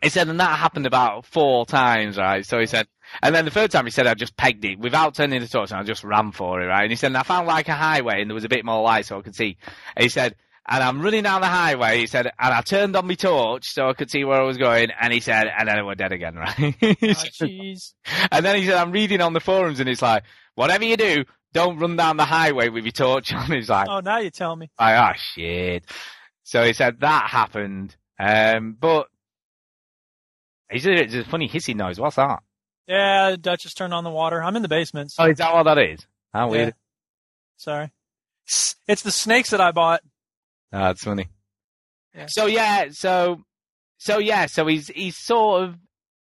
[0.02, 2.46] he said, and that happened about four times, right?
[2.46, 2.88] So he said,
[3.24, 5.72] and then the third time he said, I just pegged it without turning the torch
[5.72, 6.84] and I just ran for it, right?
[6.84, 8.84] And he said, and I found like a highway and there was a bit more
[8.84, 9.58] light so I could see.
[9.96, 10.36] And he said,
[10.70, 13.88] and I'm running down the highway, he said, and I turned on my torch so
[13.90, 14.90] I could see where I was going.
[15.02, 16.54] And he said, and then we're dead again, right?
[16.60, 17.94] Oh, jeez.
[18.32, 20.24] and then he said, I'm reading on the forums and it's like,
[20.54, 21.26] whatever you do,
[21.58, 23.52] don't run down the highway with your torch on.
[23.52, 24.70] He's like, oh, now you tell me.
[24.80, 25.86] like, oh shit.
[26.44, 27.96] So he said that happened.
[28.20, 29.08] Um, but
[30.72, 32.00] he said it's a funny hissing noise.
[32.00, 32.42] What's that?
[32.88, 34.42] Yeah, the Duchess turned on the water.
[34.42, 35.14] I'm in the basement.
[35.20, 36.06] Oh, is that what that is?
[36.34, 36.70] How weird.
[36.70, 36.74] Yeah.
[37.58, 37.92] Sorry.
[38.88, 40.02] It's the snakes that I bought.
[40.72, 41.28] Oh, that's funny.
[42.16, 42.28] Yeah.
[42.28, 43.42] So yeah, so
[43.98, 45.76] so yeah, so he's he's sort of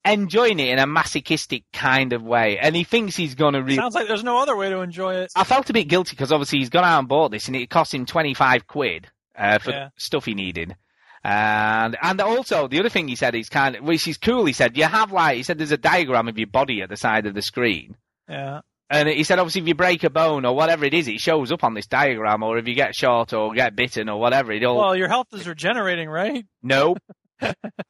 [0.06, 3.76] enjoying it in a masochistic kind of way, and he thinks he's gonna really.
[3.76, 5.32] Sounds like there's no other way to enjoy it.
[5.36, 7.70] I felt a bit guilty because obviously he's gone out and bought this, and it
[7.70, 9.08] cost him twenty five quid
[9.38, 9.90] uh, for Yeah.
[9.98, 10.76] stuff he needed.
[11.24, 14.46] And and also the other thing he said is kind of which is cool.
[14.46, 16.98] He said you have like he said there's a diagram of your body at the
[16.98, 17.96] side of the screen.
[18.30, 18.62] Yeah.
[18.92, 21.52] And he said, obviously, if you break a bone or whatever it is, it shows
[21.52, 22.42] up on this diagram.
[22.42, 25.28] Or if you get shot or get bitten or whatever, it all Well, your health
[25.32, 26.44] is regenerating, right?
[26.64, 26.96] no,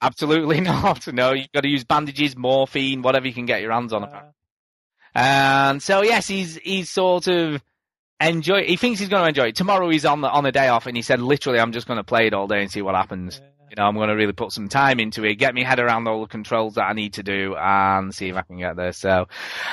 [0.01, 1.07] absolutely not.
[1.11, 4.03] No, you've got to use bandages, morphine, whatever you can get your hands on.
[4.03, 4.31] Uh,
[5.15, 7.61] And so yes, he's he's sort of
[8.21, 8.63] enjoy.
[8.63, 9.55] He thinks he's going to enjoy it.
[9.55, 11.97] Tomorrow he's on the on a day off, and he said, literally, I'm just going
[11.97, 13.41] to play it all day and see what happens.
[13.41, 13.47] yeah.
[13.69, 16.07] You know, I'm going to really put some time into it, get me head around
[16.07, 18.91] all the controls that I need to do, and see if I can get there.
[18.93, 19.27] So,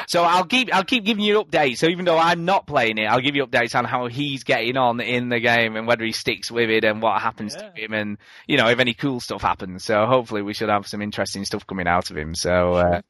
[0.06, 1.78] so I'll keep I'll keep giving you updates.
[1.78, 4.76] So even though I'm not playing it, I'll give you updates on how he's getting
[4.76, 7.70] on in the game and whether he sticks with it and what happens Yeah.
[7.70, 9.85] to him, and you know if any cool stuff happens.
[9.85, 12.35] So hopefully we should have some interesting stuff coming out of him.
[12.35, 12.74] So.
[12.74, 13.00] Uh,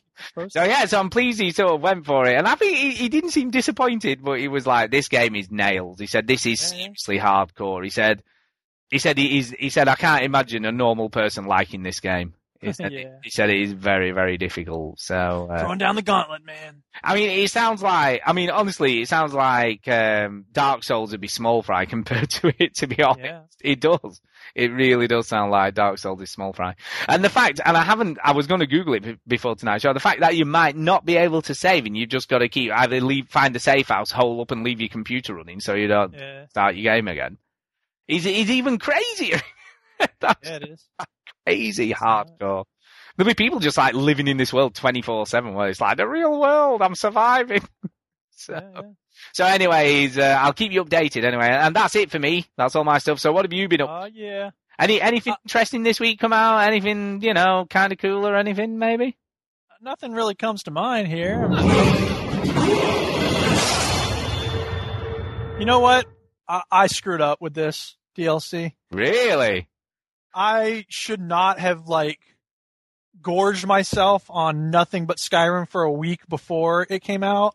[0.48, 2.90] so yeah, so I'm pleased he sort of went for it, and I think he,
[2.92, 6.46] he didn't seem disappointed, but he was like, "This game is nails." He said, "This
[6.46, 8.22] is seriously hardcore." He said,
[8.90, 12.34] "He said he, he's, he said I can't imagine a normal person liking this game."
[12.58, 13.18] He said, Yeah.
[13.22, 14.98] he said it is very, very difficult.
[14.98, 16.82] So, uh, Throwing down the gauntlet, man.
[17.04, 21.20] I mean, it sounds like, I mean, honestly, it sounds like um, Dark Souls would
[21.20, 23.20] be small fry compared to it, to be honest.
[23.22, 23.42] Yeah.
[23.60, 24.22] It does.
[24.54, 26.76] It really does sound like Dark Souls is small fry.
[27.06, 29.92] And the fact, and I haven't, I was going to Google it before tonight, so
[29.92, 32.48] the fact that you might not be able to save and you've just got to
[32.48, 35.74] keep, either leave, find a safe house, hole up and leave your computer running so
[35.74, 36.46] you don't Yeah.
[36.48, 37.36] start your game again.
[38.08, 39.40] Is, is even crazier.
[40.20, 40.88] That's Yeah, it is.
[41.44, 42.64] crazy hardcore.
[43.16, 46.38] There'll be people just like living in this world 24-7 where it's like the real
[46.38, 47.62] world, I'm surviving.
[48.30, 48.82] so, Yeah, yeah.
[49.32, 51.48] so anyways, uh, I'll keep you updated anyway.
[51.48, 52.46] And that's it for me.
[52.56, 53.18] That's all my stuff.
[53.18, 53.88] So what have you been up?
[53.90, 54.50] Oh, yeah.
[54.78, 56.58] Any, anything interesting this week come out?
[56.58, 59.16] Anything, you know, kind of cool or anything maybe?
[59.80, 61.48] Nothing really comes to mind here.
[65.58, 66.04] You know what?
[66.48, 68.72] I, I screwed up with this DLC.
[68.90, 69.68] Really?
[70.34, 72.20] I should not have like
[73.22, 77.54] gorged myself on nothing but Skyrim for a week before it came out.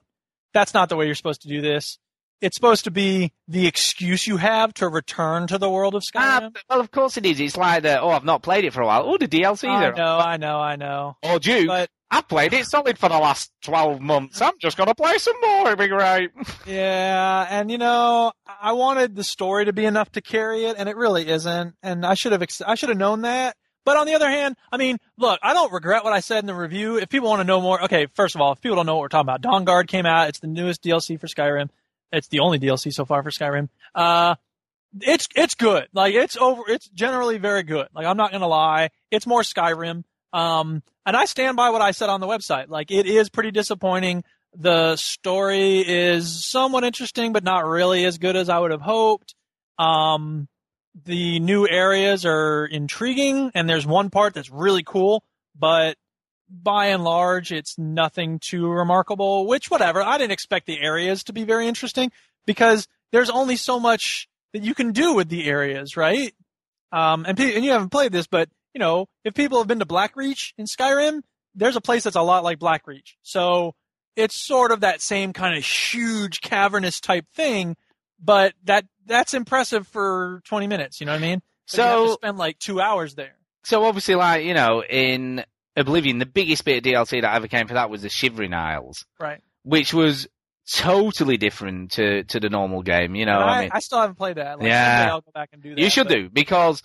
[0.53, 1.99] That's not the way you're supposed to do this.
[2.41, 6.39] It's supposed to be the excuse you have to return to the world of Ah,
[6.41, 6.55] Skyrim.
[6.69, 7.39] well, of course it is.
[7.39, 9.03] It's like the, oh, I've not played it for a while.
[9.05, 9.93] Oh, the DLC I there.
[9.93, 11.17] know, I know, I know.
[11.23, 11.67] Oh, Duke.
[11.67, 14.41] But I've played it solid for the last 12 months.
[14.41, 15.67] I'm just going to play some more.
[15.71, 16.31] It'll be great.
[16.67, 20.89] yeah, and you know, I wanted the story to be enough to carry it, and
[20.89, 21.75] it really isn't.
[21.83, 23.55] And I should have, ex- I should have known that.
[23.83, 26.45] But on the other hand, I mean, look, I don't regret what I said in
[26.45, 26.97] the review.
[26.97, 29.01] If people want to know more, okay, first of all, if people don't know what
[29.01, 30.29] we're talking about, Dawnguard came out.
[30.29, 31.69] It's the newest DLC for Skyrim.
[32.11, 33.69] It's the only DLC so far for Skyrim.
[33.95, 34.35] Uh,
[34.99, 35.87] it's it's good.
[35.93, 36.63] Like it's over.
[36.67, 37.87] It's generally very good.
[37.93, 38.89] Like I'm not gonna lie.
[39.09, 40.03] It's more Skyrim.
[40.33, 42.69] Um, and I stand by what I said on the website.
[42.69, 44.23] Like it is pretty disappointing.
[44.53, 49.33] The story is somewhat interesting, but not really as good as I would have hoped.
[49.79, 50.49] Um,
[51.05, 55.23] the new areas are intriguing, and there's one part that's really cool,
[55.57, 55.95] but
[56.51, 59.47] by and large, it's nothing too remarkable.
[59.47, 60.01] Which, whatever.
[60.01, 62.11] I didn't expect the areas to be very interesting
[62.45, 66.33] because there's only so much that you can do with the areas, right?
[66.91, 69.85] Um, and, and you haven't played this, but you know, if people have been to
[69.85, 71.21] Blackreach in Skyrim,
[71.55, 73.15] there's a place that's a lot like Blackreach.
[73.21, 73.75] So
[74.15, 77.75] it's sort of that same kind of huge cavernous type thing,
[78.19, 80.99] but that that's impressive for 20 minutes.
[80.99, 81.41] You know what I mean?
[81.71, 83.35] But you have to So, spend like two hours there.
[83.63, 85.43] so obviously, like, you know, in
[85.75, 89.05] Oblivion, the biggest bit of DLC that ever came for that was the Shivering Isles,
[89.19, 89.39] Right.
[89.63, 90.27] which was
[90.75, 94.15] totally different to, to the normal game, you know, I, I, mean, I still haven't
[94.17, 94.59] played that.
[94.59, 95.07] Like, Yeah.
[95.11, 95.81] I'll go back and do that.
[95.81, 96.83] you should but- do, because,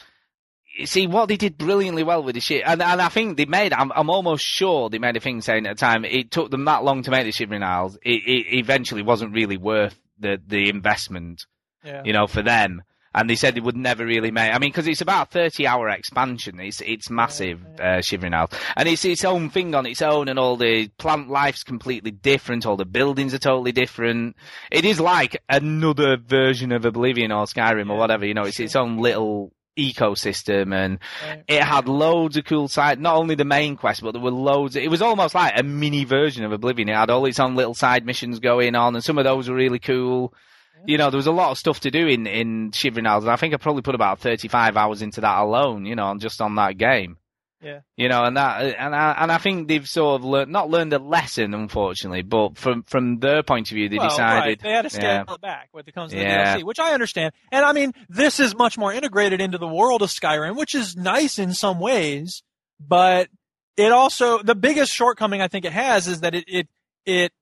[0.78, 3.44] you see, what they did brilliantly well with the shit, and, and I think they
[3.44, 6.50] made, I'm, I'm almost sure they made a thing saying at the time, it took
[6.50, 10.40] them that long to make the Shivering Isles, it, it eventually wasn't really worth the,
[10.46, 11.44] the investment.
[11.84, 12.02] Yeah.
[12.04, 12.82] you know, for them.
[13.16, 14.54] And they said they would never really make.
[14.54, 16.60] I mean, because it's about a thirty-hour expansion.
[16.60, 20.38] It's it's massive, uh, Shivering Isles, and it's its own thing on its own, and
[20.38, 22.66] all the plant life's completely different.
[22.66, 24.36] All the buildings are totally different.
[24.70, 28.26] It is like another version of Oblivion or Skyrim or whatever.
[28.26, 31.42] You know, it's its own little ecosystem, and Right.
[31.48, 33.00] it had loads of cool side.
[33.00, 34.76] Not only the main quest, but there were loads.
[34.76, 36.88] It was almost like a mini version of Oblivion.
[36.88, 39.56] It had all its own little side missions going on, and some of those were
[39.56, 40.34] really cool.
[40.84, 43.32] You know, there was a lot of stuff to do in in Shivering Isles, and
[43.32, 45.86] I think I probably put about thirty five hours into that alone.
[45.86, 47.16] You know, just on that game.
[47.62, 47.80] Yeah.
[47.96, 50.92] You know, and that, and I, and I think they've sort of learned, not learned
[50.92, 54.40] a lesson, unfortunately, but from from their point of view, they well, decided.
[54.40, 54.62] right.
[54.62, 55.36] they had to scale yeah.
[55.40, 56.58] back when it comes to Yeah.
[56.58, 57.32] the DLC, which I understand.
[57.50, 60.96] And I mean, this is much more integrated into the world of Skyrim, which is
[60.96, 62.42] nice in some ways,
[62.78, 63.28] but
[63.76, 66.68] it also the biggest shortcoming I think it has is that it it
[67.06, 67.32] it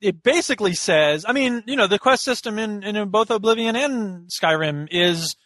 [0.00, 4.28] it basically says, I mean, you know, the quest system in in both Oblivion and
[4.28, 5.36] Skyrim is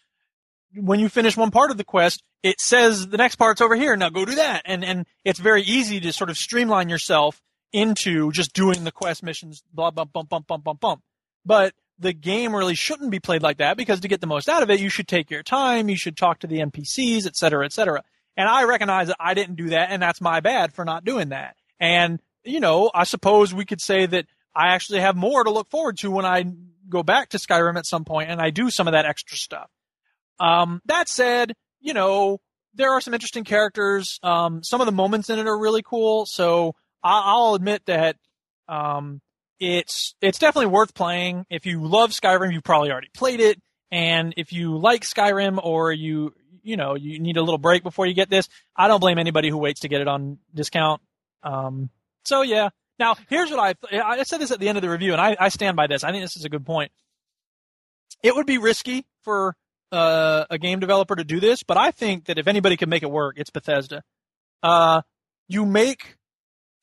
[0.75, 3.97] when you finish one part of the quest, it says the next part's over here.
[3.97, 7.41] Now go do that, and and it's very easy to sort of streamline yourself
[7.73, 11.03] into just doing the quest missions, blah blah bump bump bump bump bump.
[11.45, 14.62] But the game really shouldn't be played like that because to get the most out
[14.62, 17.65] of it, you should take your time, you should talk to the NPCs, et cetera,
[17.65, 18.03] et cetera.
[18.37, 21.31] And I recognize that I didn't do that, and that's my bad for not doing
[21.31, 21.57] that.
[21.79, 25.71] And you know, I suppose we could say that I actually have more to look
[25.71, 26.45] forward to when I
[26.88, 29.71] go back to Skyrim at some point and I do some of that extra stuff.
[30.41, 32.41] Um, that said, you know,
[32.75, 34.19] there are some interesting characters.
[34.23, 36.27] Um, some of the moments in it are really cool.
[36.27, 38.17] So I- I'll admit that
[38.69, 39.21] um,
[39.61, 41.47] it's it's definitely worth playing.
[41.51, 43.61] If you love Skyrim, you've probably already played it.
[43.91, 48.07] And if you like Skyrim or you you know you need a little break before
[48.07, 51.03] you get this, I don't blame anybody who waits to get it on discount.
[51.43, 51.91] Um,
[52.25, 52.71] so yeah.
[53.03, 55.37] Now here's what I I said this at the end of the review, and I,
[55.41, 56.05] I stand by this.
[56.05, 56.93] I think this is a good point.
[58.23, 59.57] It would be risky for
[59.91, 63.03] uh, a game developer to do this, but I think that if anybody can make
[63.03, 64.05] it work, it's Bethesda.
[64.62, 65.03] uh,
[65.49, 66.17] you make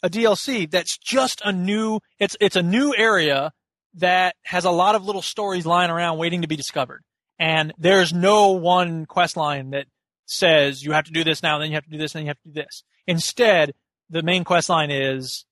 [0.03, 2.01] a DLC that's just a new.
[2.20, 3.53] It's it's a new area
[3.93, 7.01] that has a lot of little stories lying around waiting to be discovered,
[7.39, 9.86] and there's no one quest line that
[10.26, 12.28] says you have to do this now, then you have to do this, then you
[12.28, 12.84] have to do this.
[13.07, 13.74] Instead,
[14.09, 15.45] the main quest line is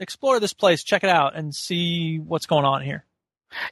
[0.00, 3.04] explore this place, check it out, and see what's going on here.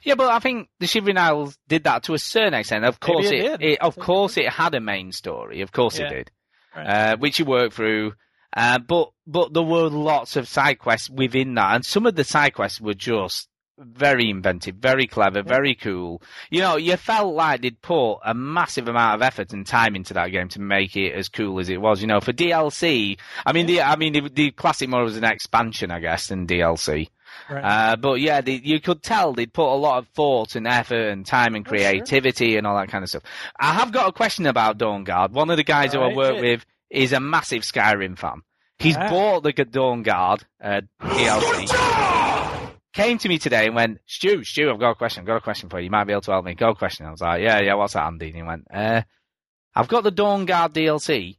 [0.03, 2.83] Yeah, but I think the Shivering Isles did that to a certain extent.
[2.85, 3.79] Of Maybe course, it it, did.
[3.79, 5.61] of course it had a main story.
[5.61, 6.07] Of course Yeah.
[6.07, 6.31] it did,
[6.75, 6.87] Right.
[6.87, 8.13] uh, which you worked through.
[8.55, 12.23] Uh, but but there were lots of side quests within that, and some of the
[12.23, 13.49] side quests were just
[13.79, 16.21] very inventive, very clever, very cool.
[16.49, 20.13] You know, you felt like they'd put a massive amount of effort and time into
[20.15, 22.01] that game to make it as cool as it was.
[22.01, 25.23] You know, for DLC, I mean, the I mean the, the classic mode was an
[25.23, 27.09] expansion, I guess, than DLC.
[27.49, 27.63] Right.
[27.63, 31.09] Uh, but yeah, they, you could tell they'd put a lot of thought and effort
[31.09, 31.77] and time and Oh, sure.
[31.77, 33.23] creativity and all that kind of stuff.
[33.59, 35.31] I have got a question about Dawnguard.
[35.31, 36.41] One of the guys who I work hit.
[36.43, 38.41] with is a massive Skyrim fan.
[38.79, 39.09] He's Ah.
[39.09, 42.06] bought the Dawnguard uh, DLC.
[42.97, 45.21] Came to me today and went, Stu, Stu, I've got a question.
[45.21, 45.85] I've got a question for you.
[45.85, 46.55] You might be able to help me.
[46.55, 47.05] Got a question.
[47.05, 48.29] I was like, yeah, yeah, what's that, Andy?
[48.29, 49.03] And he went, uh,
[49.75, 51.37] I've got the Dawnguard DLC.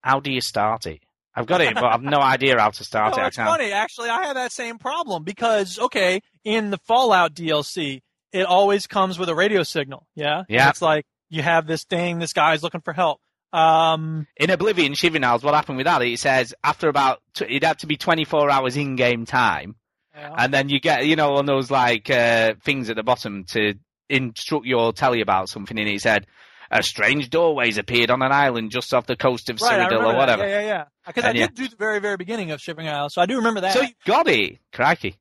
[0.00, 1.00] How do you start it?
[1.34, 3.26] I've got it, but I've no idea how to start No, it.
[3.26, 3.72] It's funny.
[3.72, 9.18] Actually, I had that same problem because okay, in the Fallout DLC, it always comes
[9.18, 10.06] with a radio signal.
[10.14, 10.38] Yeah.
[10.38, 10.70] And Yeah.
[10.70, 12.20] It's like you have this thing.
[12.20, 13.20] This guy's looking for help.
[13.52, 14.28] Um.
[14.36, 16.00] In Oblivion, Shivering Isles, what happened with that?
[16.02, 19.74] It says after about t- it had to be 24 hours in-game time,
[20.16, 20.34] yeah.
[20.38, 23.74] and then you get you know on those like uh, things at the bottom to
[24.08, 26.26] instruct you or tell you about something, and it said
[26.70, 29.88] a strange doorway's appeared on an island just off the coast of right.
[29.88, 30.16] Cyrodiil or that.
[30.16, 30.48] whatever.
[30.48, 30.84] Yeah, yeah, yeah.
[31.06, 31.46] Because I yeah.
[31.46, 33.74] did do the very, very beginning of Shivering Isles, so I do remember that.
[33.74, 35.16] So you got it, crikey.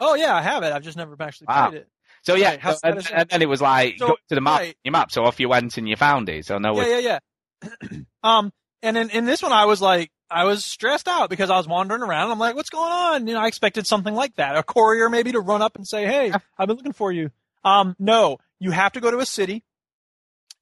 [0.00, 0.72] oh yeah, I have it.
[0.72, 1.68] I've just never actually Wow.
[1.70, 1.88] played it.
[2.22, 4.60] So yeah, Right, so- and, and then it was like So- go to the map,
[4.60, 4.76] right.
[4.84, 5.12] your map.
[5.12, 6.44] So off you went and you found it.
[6.46, 7.18] So no, Yeah, yeah,
[7.62, 7.98] yeah.
[8.22, 11.56] um, and in, in this one, I was like, I was stressed out because I
[11.56, 12.30] was wandering around.
[12.30, 13.26] I'm like, what's going on?
[13.26, 14.56] You know, I expected something like that.
[14.56, 17.30] A courier maybe to run up and say, hey, I've been looking for you.
[17.64, 19.62] Um, no, you have to go to a city.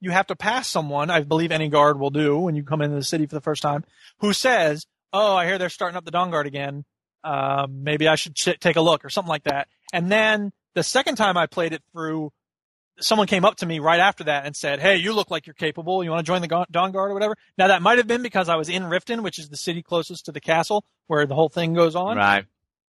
[0.00, 2.96] You have to pass someone, I believe any guard will do when you come into
[2.96, 3.84] the city for the first time,
[4.18, 6.84] who says, oh, I hear they're starting up the Dawnguard again.
[7.22, 9.68] Um, maybe I should ch- take a look or something like that.
[9.94, 12.32] And then the second time I played it through,
[13.00, 15.54] someone came up to me right after that and said, "Hey, you look like you're
[15.54, 16.02] capable.
[16.04, 18.56] You want to join the Dawnguard or whatever?" Now that might have been because I
[18.56, 21.74] was in Riften, which is the city closest to the castle where the whole thing
[21.74, 22.46] goes on, right.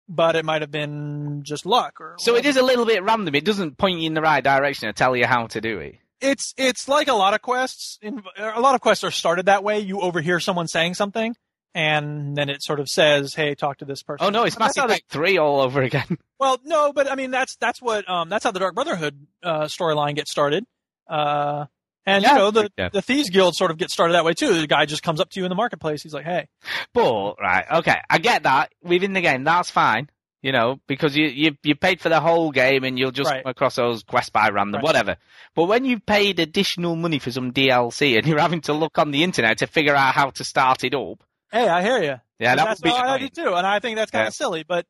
[0.08, 2.50] but it might have been just luck or So it whatever.
[2.50, 3.34] is a little bit random.
[3.36, 5.96] It doesn't point you in the right direction or tell you how to do it.
[6.22, 8.00] It's it's like a lot of quests.
[8.02, 9.80] In, a lot of quests are started that way.
[9.80, 11.36] You overhear someone saying something,
[11.76, 14.76] and then it sort of says, "Hey, talk to this person." Oh no, it's Mass
[14.78, 16.18] Effect Three all over again.
[16.38, 19.64] Well, no, but I mean that's that's what um that's how the Dark Brotherhood uh,
[19.66, 20.66] storyline gets started.
[21.08, 21.66] Uh,
[22.06, 22.32] and Yeah.
[22.34, 22.90] you know the Yeah.
[22.90, 24.54] the Thieves Guild sort of gets started that way too.
[24.60, 26.04] The guy just comes up to you in the marketplace.
[26.04, 26.48] He's like, "Hey,
[26.94, 29.46] But right, okay, I get that within the game.
[29.46, 30.10] That's fine,
[30.42, 33.44] you know, because you you you paid for the whole game and you'll just Right.
[33.44, 34.84] come across those quests by random, Right.
[34.84, 35.16] whatever.
[35.56, 39.12] But when you paid additional money for some DLC and you're having to look on
[39.12, 41.24] the internet to figure out how to start it up,
[41.56, 43.96] hey, I hear you." yeah, that that's would be I do too, and I think
[43.98, 44.28] that's kind Yeah.
[44.30, 44.86] of silly, but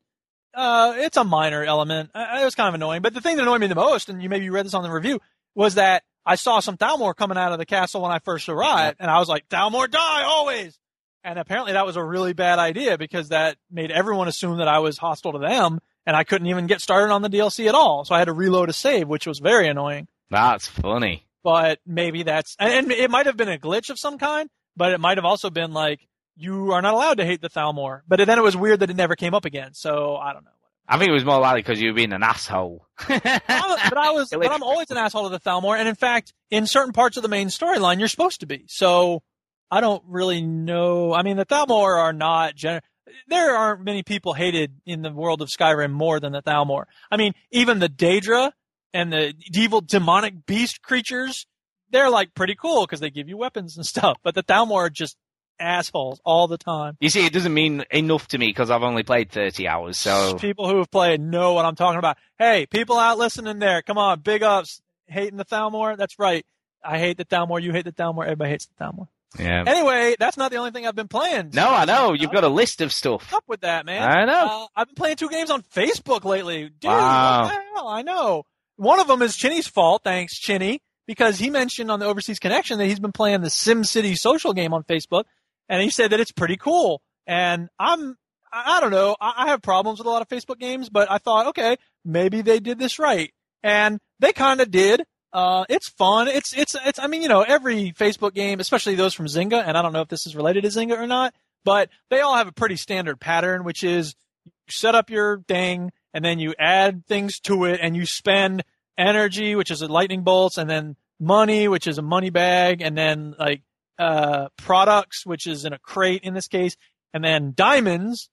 [0.54, 2.10] uh, it's a minor element.
[2.14, 4.22] Uh, It was kind of annoying, but the thing that annoyed me the most, and
[4.22, 5.20] you maybe read this on the review,
[5.54, 8.96] was that I saw some Thalmor coming out of the castle when I first arrived,
[9.00, 10.78] and I was like, "Thalmor, die always!"
[11.22, 14.78] And apparently that was a really bad idea because that made everyone assume that I
[14.78, 18.04] was hostile to them, and I couldn't even get started on the DLC at all.
[18.04, 20.06] So I had to reload a save, which was very annoying.
[20.30, 21.26] That's funny.
[21.44, 24.92] But maybe that's, and, and it might have been a glitch of some kind, but
[24.92, 26.00] it might have also been like,
[26.36, 28.02] you are not allowed to hate the Thalmor.
[28.06, 29.74] But then it was weird that it never came up again.
[29.74, 30.50] So I don't know.
[30.88, 32.86] I think it was more likely because you were being an asshole.
[33.08, 36.66] But I was, but I'm always an asshole to the Thalmor, and in fact, in
[36.66, 38.64] certain parts of the main storyline, you're supposed to be.
[38.68, 39.22] So
[39.70, 41.12] I don't really know.
[41.12, 42.82] I mean, the Thalmor are not gen-
[43.26, 46.84] There aren't many people hated in the world of Skyrim more than the Thalmor.
[47.10, 48.52] I mean, even the Daedra
[48.94, 51.46] and the evil demonic beast creatures,
[51.90, 54.18] they're like pretty cool because they give you weapons and stuff.
[54.22, 55.16] But the Thalmor are just
[55.58, 56.96] assholes all the time.
[57.00, 60.34] You see, it doesn't mean enough to me because I've only played 30 hours, so.
[60.38, 62.16] People who have played know what I'm talking about.
[62.38, 64.80] Hey, people out listening there, come on, big ups.
[65.08, 65.96] Hating the Thalmor?
[65.96, 66.44] That's right.
[66.84, 67.62] I hate the Thalmor.
[67.62, 68.24] You hate the Thalmor.
[68.24, 69.06] Everybody hates the Thalmor.
[69.38, 69.62] Yeah.
[69.66, 71.50] Anyway, that's not the only thing I've been playing.
[71.52, 72.12] No, I know.
[72.12, 73.32] You've got a list of stuff.
[73.32, 74.02] Up with that, man?
[74.02, 74.64] I know.
[74.64, 76.64] Uh, I've been playing two games on Facebook lately.
[76.64, 77.42] Dude, Wow.
[77.42, 77.88] what the hell?
[77.88, 78.44] I know.
[78.76, 80.02] One of them is Chinny's fault.
[80.04, 84.16] Thanks, Chinny, because he mentioned on the Overseas Connection that he's been playing the SimCity
[84.16, 85.24] Social game on Facebook,
[85.68, 87.02] and he said that it's pretty cool.
[87.26, 88.16] And I'm,
[88.52, 89.16] I don't know.
[89.20, 92.60] I have problems with a lot of Facebook games, but I thought, okay, maybe they
[92.60, 95.02] did this right, and they kind of did.
[95.32, 96.28] Uh, it's fun.
[96.28, 96.98] It's it's it's.
[96.98, 100.00] I mean, you know, every Facebook game, especially those from Zynga, and I don't know
[100.00, 103.20] if this is related to Zynga or not, but they all have a pretty standard
[103.20, 104.14] pattern, which is
[104.44, 108.64] you set up your thing and then you add things to it and you spend
[108.96, 112.96] energy, which is a lightning bolts, and then money, which is a money bag, and
[112.96, 113.62] then like
[113.98, 116.76] uh, products, which is in a crate in this case,
[117.12, 118.28] and then diamonds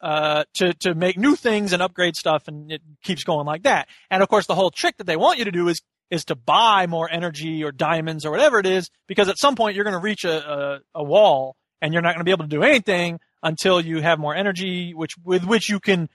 [0.00, 3.88] uh, to to make new things and upgrade stuff, and it keeps going like that.
[4.10, 6.34] And of course, the whole trick that they want you to do is is to
[6.34, 9.94] buy more energy or diamonds or whatever it is, because at some point you're going
[9.94, 12.62] to reach a, a, a wall and you're not going to be able to do
[12.62, 16.08] anything until you have more energy, which with which you can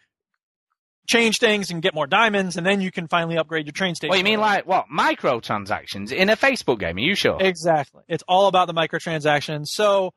[1.08, 4.10] change things and get more diamonds, and then you can finally upgrade your train station.
[4.10, 6.98] What you mean, like what microtransactions in a Facebook game?
[6.98, 7.38] Are you sure?
[7.40, 8.04] Exactly.
[8.08, 9.68] It's all about the microtransactions.
[9.68, 10.12] So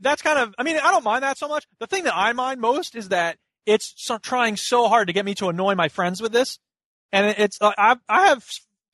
[0.00, 1.66] that's kind of, I mean, I don't mind that so much.
[1.80, 3.36] The thing that I mind most is that
[3.66, 6.58] it's so, trying so hard to get me to annoy my friends with this.
[7.10, 8.44] And it's, uh, I, I have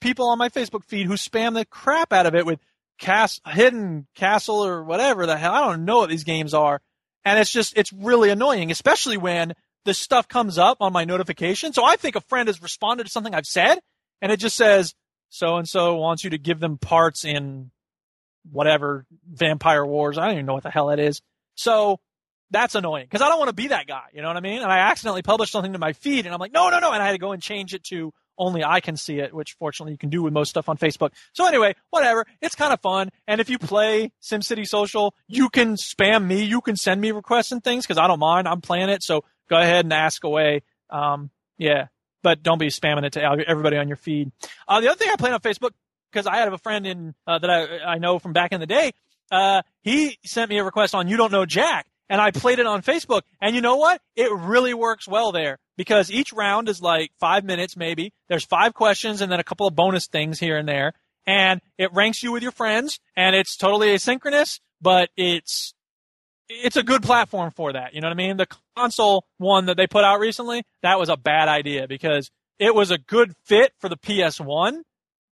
[0.01, 2.59] people on my Facebook feed who spam the crap out of it with
[2.99, 5.53] cast, hidden castle or whatever the hell.
[5.53, 6.81] I don't know what these games are.
[7.25, 9.55] And it's just, it's really annoying, especially when
[9.85, 11.73] this stuff comes up on my notification.
[11.73, 13.79] So I think a friend has responded to something I've said
[14.21, 14.95] and it just says,
[15.29, 17.71] so and so wants you to give them parts in
[18.51, 20.19] whatever Vampire Wars.
[20.19, 21.21] I don't even know what the hell that is.
[21.55, 21.99] So
[22.51, 24.05] that's annoying because I don't want to be that guy.
[24.13, 24.63] You know what I mean?
[24.63, 27.03] And I accidentally published something to my feed, and I'm like, no, no, no, and
[27.03, 29.93] I had to go and change it to only I can see it, which fortunately
[29.93, 31.11] you can do with most stuff on Facebook.
[31.35, 32.27] So anyway, whatever.
[32.41, 33.11] It's kind of fun.
[33.29, 36.43] And if you play SimCity Social, you can spam me.
[36.43, 38.49] You can send me requests and things because I don't mind.
[38.49, 39.25] I'm playing it, so
[39.55, 40.63] go ahead and ask away.
[40.91, 41.87] Um, yeah,
[42.23, 44.33] but don't be spamming it to everybody on your feed.
[44.67, 45.71] Uh, the other thing I played on Facebook
[46.11, 48.67] because I have a friend in uh, that I I know from back in the
[48.67, 48.93] day.
[49.31, 52.67] Uh, he sent me a request on You Don't Know Jack, and I played it
[52.67, 53.23] on Facebook.
[53.41, 54.01] And you know what?
[54.17, 58.13] It really works well there because each round is like five minutes, maybe.
[58.29, 60.93] There's five questions and then a couple of bonus things here and there,
[61.27, 65.74] and it ranks you with your friends, and it's totally asynchronous, but it's
[66.49, 67.95] it's a good platform for that.
[67.95, 68.37] You know what I mean?
[68.37, 72.75] The console one that they put out recently, that was a bad idea because it
[72.75, 74.83] was a good fit for the PS1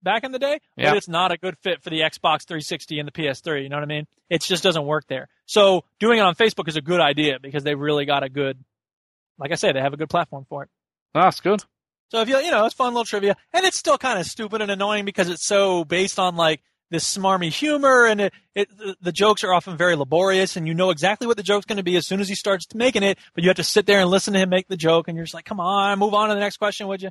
[0.04, 0.92] back in the day, Yeah.
[0.92, 3.62] but it's not a good fit for the Xbox 360 and the PS3.
[3.64, 4.08] You know what I mean?
[4.30, 5.28] It just doesn't work there.
[5.46, 8.58] So doing it on Facebook is a good idea because they really got a good,
[9.38, 10.70] like I said, they have a good platform for it.
[11.14, 11.64] Ah, that's good.
[12.10, 14.62] So if you, you know, it's fun little trivia, and it's still kind of stupid
[14.62, 16.62] and annoying because it's so based on like
[16.92, 20.76] this smarmy humor, and it, it the- the jokes are often very laborious, and you
[20.76, 23.18] know exactly what the joke's going to be as soon as he starts making it,
[23.34, 25.26] but you have to sit there and listen to him make the joke, and you're
[25.26, 27.10] just like, come on, move on to the next question, would you?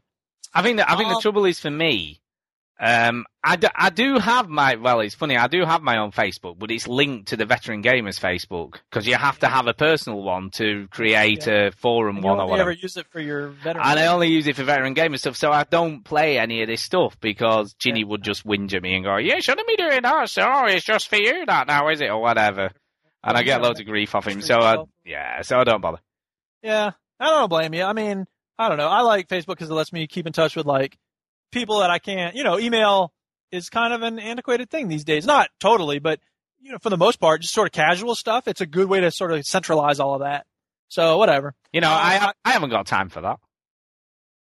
[0.54, 2.20] I think that, I think the Um, trouble is for me.
[2.82, 5.36] Um, I do, I do have my well, it's funny.
[5.36, 9.06] I do have my own Facebook, but it's linked to the Veteran Gamers Facebook because
[9.06, 12.70] you have to have a personal one to create a forum And one or whatever.
[12.70, 13.84] ever use it for your veteran.
[13.86, 16.68] And I only use it for veteran gamers stuff, so I don't play any of
[16.68, 20.00] this stuff because Chinny would just whinge at me and go, "You shouldn't be doing
[20.02, 20.30] that.
[20.30, 22.70] So it's just for you that now, is it, or whatever."
[23.22, 23.66] And I get Yeah.
[23.66, 25.98] loads of grief off him, so I, yeah, so I don't bother.
[26.62, 27.82] Yeah, I don't blame you.
[27.84, 28.26] I mean,
[28.58, 28.88] I don't know.
[28.88, 30.96] I like Facebook because it lets me keep in touch with like
[31.50, 32.34] people that I can't.
[32.36, 33.12] You know, email
[33.50, 35.26] is kind of an antiquated thing these days.
[35.26, 36.20] Not totally, but
[36.60, 38.46] you know, for the most part, just sort of casual stuff.
[38.48, 40.46] It's a good way to sort of centralize all of that.
[40.88, 41.54] So whatever.
[41.72, 43.38] You know, I I haven't got time for that.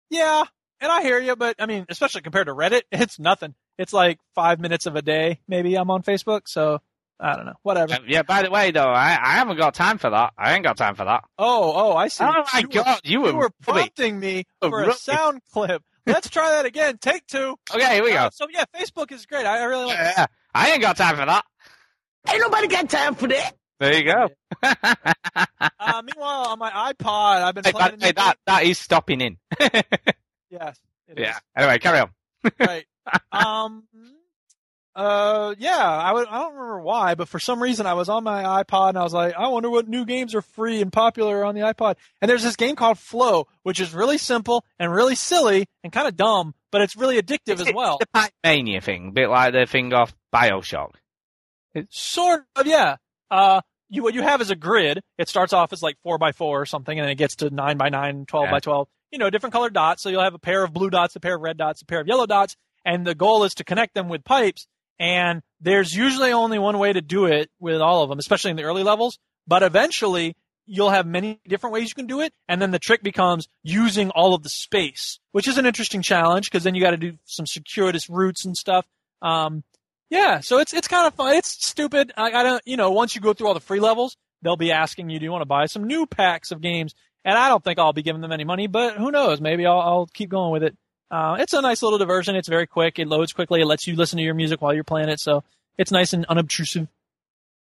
[0.10, 0.44] Yeah,
[0.82, 3.56] and I hear you, but I mean, especially compared to Reddit, it's nothing.
[3.78, 6.42] It's like five minutes of a day, maybe I'm on Facebook.
[6.46, 6.80] So
[7.20, 7.56] I don't know.
[7.64, 7.94] Whatever.
[7.96, 8.22] Uh, Yeah.
[8.24, 10.34] By the way, though, I I haven't got time for that.
[10.38, 11.24] I ain't got time for that.
[11.38, 12.24] Oh, oh, I see.
[12.24, 15.84] Oh my You were- god, you were, You were prompting me for a sound clip.
[16.06, 16.98] Let's try that again.
[17.00, 17.58] Take two.
[17.74, 18.30] Okay, here we Uh, go.
[18.34, 19.46] so yeah, Facebook is great.
[19.46, 19.98] I I really like.
[20.00, 20.14] it.
[20.18, 21.44] Yeah, I ain't got time for that.
[22.30, 23.54] Ain't nobody got time for that.
[23.80, 24.28] There you go.
[25.88, 27.98] Uh, meanwhile, on my iPod, I've been Hey, playing.
[28.00, 29.38] by the that that is stopping in.
[30.50, 30.80] Yes.
[31.08, 31.32] it yeah.
[31.32, 31.42] is.
[31.56, 32.10] Anyway, carry on.
[32.60, 32.86] Right.
[33.32, 33.84] um.
[34.96, 35.54] Uh.
[35.58, 35.78] Yeah.
[35.78, 36.28] I would.
[36.28, 39.04] I don't remember why, but for some reason, I was on my iPod and I
[39.04, 41.96] was like, I wonder what new games are free and popular on the iPod.
[42.22, 46.08] And there's this game called Flow, which is really simple and really silly and kind
[46.08, 47.98] of dumb, but it's really addictive as well.
[48.00, 50.92] The Pipe Mania thing, bit like the thing off Bioshock.
[51.90, 52.96] Sort of, yeah.
[53.30, 55.02] Uh, you what you have is a grid.
[55.18, 57.50] It starts off as like four by four or something, and then it gets to
[57.50, 58.52] nine by nine, 12 Yeah.
[58.52, 58.88] by twelve.
[59.12, 60.02] You know, different colored dots.
[60.02, 62.00] So you'll have a pair of blue dots, a pair of red dots, a pair
[62.00, 64.68] of yellow dots, and the goal is to connect them with pipes.
[65.00, 68.58] And there's usually only one way to do it with all of them, especially in
[68.58, 69.18] the early levels.
[69.48, 70.36] But eventually,
[70.66, 74.10] you'll have many different ways you can do it, and then the trick becomes using
[74.12, 77.14] all of the space, which is an interesting challenge because then you got to do
[77.26, 78.86] some circuitous routes and stuff.
[79.22, 79.64] Um,
[80.10, 81.36] yeah, so it's it's kind of fun.
[81.36, 82.14] It's stupid.
[82.16, 84.72] I, I don't, you know, once you go through all the free levels, they'll be
[84.72, 86.94] asking you, do you want to buy some new packs of games?
[87.24, 89.42] And I don't think I'll be giving them any money, but who knows?
[89.42, 90.78] Maybe I'll, I'll keep going with it.
[91.12, 92.36] Uh, it's a nice little diversion.
[92.36, 92.98] It's very quick.
[93.00, 93.62] It loads quickly.
[93.62, 95.44] It lets you listen to your music while you're playing it, so
[95.78, 96.88] it's nice and unobtrusive.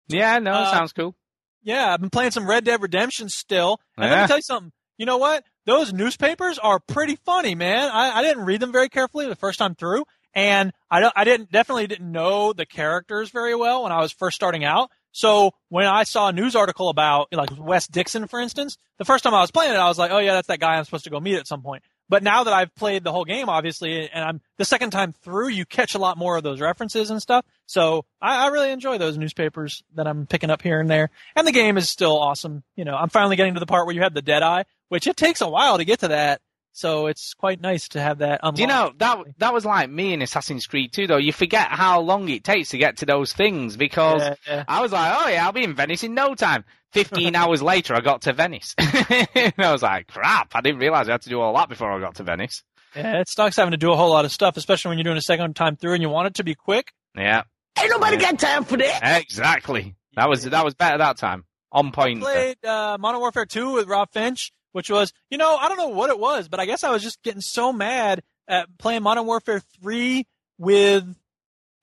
[0.07, 1.15] Yeah, no, Uh, sounds cool.
[1.63, 3.79] Yeah, I've been playing some Red Dead Redemption still.
[3.97, 4.21] And let Yeah.
[4.23, 4.71] me tell you something.
[4.97, 5.43] You know what?
[5.65, 7.89] Those newspapers are pretty funny, man.
[7.91, 11.23] I, I didn't read them very carefully the first time through, and I don't, I
[11.25, 14.89] didn't definitely didn't know the characters very well when I was first starting out.
[15.11, 19.23] So when I saw a news article about like West Dickens, for instance, the first
[19.23, 21.03] time I was playing it, I was like, oh yeah, that's that guy I'm supposed
[21.03, 21.83] to go meet at some point.
[22.09, 25.49] But now that I've played the whole game, obviously, and I'm the second time through,
[25.49, 27.45] you catch a lot more of those references and stuff.
[27.65, 31.09] So I, I really enjoy those newspapers that I'm picking up here and there.
[31.35, 32.63] And the game is still awesome.
[32.75, 35.07] You know, I'm finally getting to the part where you have the dead eye, which
[35.07, 36.41] it takes a while to get to that.
[36.71, 38.57] So it's quite nice to have that unlocked.
[38.57, 41.17] Do you know that that was like me in Assassin's Creed 2 though.
[41.17, 44.63] You forget how long it takes to get to those things because Yeah, yeah.
[44.67, 46.65] I was like, oh yeah, I'll be in Venice in no time.
[46.93, 48.73] Fifteen hours later, I got to Venice.
[48.79, 50.55] I was like, crap!
[50.55, 52.63] I didn't realize I had to do all that before I got to Venice.
[52.95, 55.17] Yeah, it sucks having to do a whole lot of stuff, especially when you're doing
[55.17, 56.93] a second time through and you want it to be quick.
[57.15, 57.43] Yeah,
[57.79, 59.21] Ain't nobody got time for that.
[59.21, 59.95] exactly.
[60.15, 61.43] That was that was better that time.
[61.71, 62.21] On point.
[62.21, 65.89] played uh, Modern Warfare 2 with Rob Finch, which was, you know, I don't know
[65.89, 69.25] what it was, but I guess I was just getting so mad at playing Modern
[69.25, 70.25] Warfare 3
[70.57, 71.05] with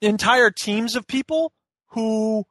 [0.01, 1.53] entire teams of people
[1.89, 2.45] who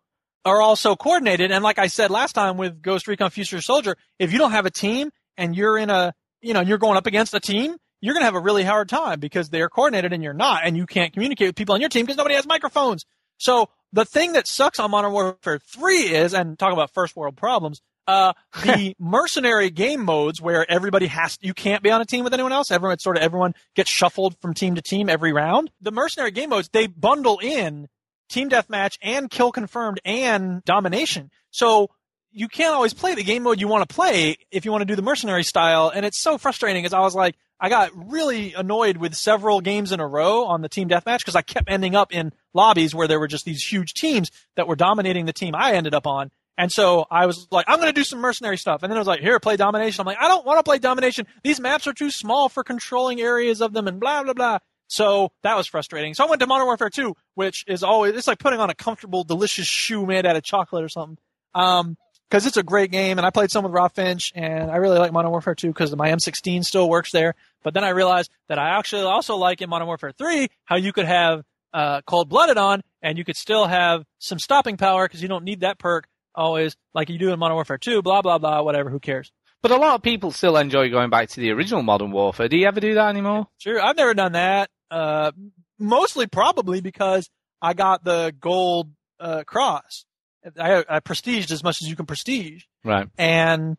[0.45, 1.51] are also coordinated.
[1.51, 4.65] And like I said last time with Ghost Recon Future Soldier, if you don't have
[4.65, 8.13] a team and you're in a, you know, you're going up against a team, you're
[8.13, 10.85] going to have a really hard time because they're coordinated and you're not, and you
[10.85, 13.05] can't communicate with people on your team because nobody has microphones.
[13.37, 17.37] So the thing that sucks on Modern Warfare 3 is, and talk about first world
[17.37, 18.33] problems, uh,
[18.63, 22.51] the mercenary game modes where everybody has, you can't be on a team with anyone
[22.51, 22.71] else.
[22.71, 25.71] Everyone, sort of everyone gets shuffled from team to team every round.
[25.81, 27.87] The mercenary game modes, they bundle in
[28.33, 31.31] team deathmatch and kill confirmed and domination.
[31.51, 31.89] So
[32.31, 34.85] you can't always play the game mode you want to play if you want to
[34.85, 35.89] do the mercenary style.
[35.93, 39.91] And it's so frustrating as I was like, I got really annoyed with several games
[39.91, 43.07] in a row on the team deathmatch because I kept ending up in lobbies where
[43.07, 46.31] there were just these huge teams that were dominating the team I ended up on.
[46.57, 48.83] And so I was like, I'm going to do some mercenary stuff.
[48.83, 50.01] And then I was like, here, play domination.
[50.01, 51.25] I'm like, I don't want to play domination.
[51.43, 54.57] These maps are too small for controlling areas of them and blah, blah, blah.
[54.93, 56.13] So that was frustrating.
[56.13, 58.75] So I went to Modern Warfare 2, which is always, it's like putting on a
[58.75, 61.17] comfortable, delicious shoe made out of chocolate or something.
[61.55, 61.97] Um,
[62.29, 64.99] cause it's a great game and I played some with Rob Finch and I really
[64.99, 67.33] like Modern Warfare 2 because my M16 still works there.
[67.63, 70.93] But then I realized that I actually also like in Modern Warfare 3 how you
[70.93, 71.41] could have,
[71.73, 75.43] uh, cold blooded on and you could still have some stopping power because you don't
[75.43, 78.91] need that perk always like you do in Modern Warfare 2, blah, blah, blah, whatever,
[78.91, 79.31] who cares.
[79.63, 82.49] But a lot of people still enjoy going back to the original Modern Warfare.
[82.49, 83.47] Do you ever do that anymore?
[83.57, 84.69] Sure, I've never done that.
[84.93, 85.31] Uh,
[85.79, 87.29] mostly probably because
[87.61, 90.05] I got the gold uh, cross.
[90.59, 93.07] I, I prestiged as much as you can prestige, Right.
[93.17, 93.77] and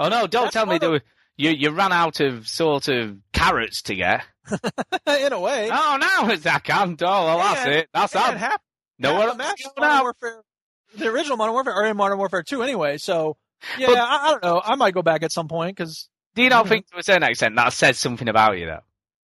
[0.00, 0.26] Oh no!
[0.26, 1.00] Don't tell me there
[1.36, 4.22] you you ran out of sort of carrots to get.
[5.06, 6.28] in a way, Oh no!
[6.32, 7.00] It's I can't.
[7.02, 7.88] Oh well, that's And- it.
[7.92, 8.36] That's that.
[8.38, 8.60] half,
[8.98, 10.02] No one the else match is in going Modern out.
[10.22, 10.42] Warfare,
[10.96, 12.96] the original Modern Warfare, or in Modern Warfare 2 anyway.
[12.98, 13.36] So
[13.78, 14.62] yeah, But- I, I don't know.
[14.64, 17.24] I might go back at some point because, Do you not think to a certain
[17.24, 18.80] extent that says something about you though?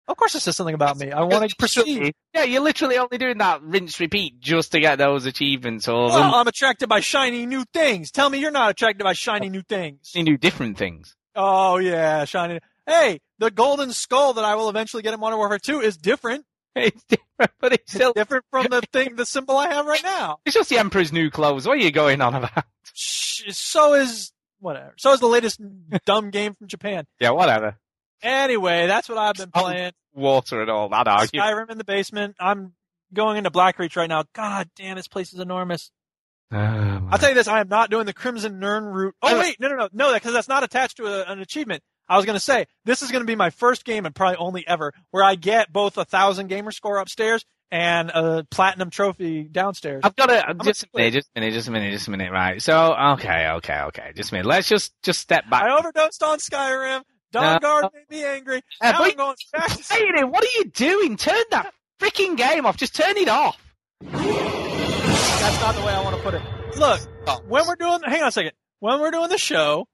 [0.07, 1.11] Of course, it says something about me.
[1.11, 2.11] I want to prestige.
[2.33, 6.35] Yeah, you're literally only doing that rinse repeat just to get those achievements or Well,
[6.35, 8.11] I'm attracted by shiny new things.
[8.11, 10.11] Tell me you're not attracted by shiny new things.
[10.15, 11.15] you do different things.
[11.35, 12.59] Oh yeah, shiny.
[12.85, 16.45] Hey, the golden skull that I will eventually get in Modern Warfare 2 is different.
[16.77, 20.37] It's different, but it's still different from the thing, the symbol I have right now.
[20.45, 21.67] it's just the Emperor's new clothes.
[21.67, 22.65] What are you going on about?
[22.93, 24.93] So is whatever.
[24.97, 25.59] So is the latest
[26.05, 27.05] dumb game from Japan.
[27.19, 27.77] Yeah, whatever.
[28.21, 29.91] Anyway, that's what I've been playing.
[30.13, 31.47] Water and all that argument.
[31.47, 32.35] Skyrim in the basement.
[32.39, 32.73] I'm
[33.13, 34.23] going into Blackreach right now.
[34.33, 35.91] God damn, this place is enormous.
[36.49, 39.11] Oh, I'll tell you this: I am not doing the Crimson Nirnroot.
[39.21, 41.83] Oh Uh, wait, no, no, no, no, because that's not attached to a, an achievement.
[42.09, 44.37] I was going to say this is going to be my first game and probably
[44.37, 49.43] only ever where I get both a thousand gamer score upstairs and a platinum trophy
[49.43, 50.01] downstairs.
[50.03, 52.31] I've got to just a minute, just a minute, just a minute, just a minute.
[52.31, 52.61] Right.
[52.61, 54.11] So okay, okay, okay.
[54.15, 54.47] Just a minute.
[54.47, 55.63] Let's just just step back.
[55.63, 57.03] I overdosed on Skyrim.
[57.41, 58.61] Dawnguard made me angry.
[58.81, 61.17] Uh, now but- I'm going back to Aiden, what are you doing?
[61.17, 62.77] Turn that freaking game off.
[62.77, 63.57] Just turn it off.
[64.01, 66.41] That's not the way I want to put it.
[66.77, 67.41] Look, Oh.
[67.47, 68.51] when we're doing, hang on a second.
[68.79, 69.87] When we're doing the show,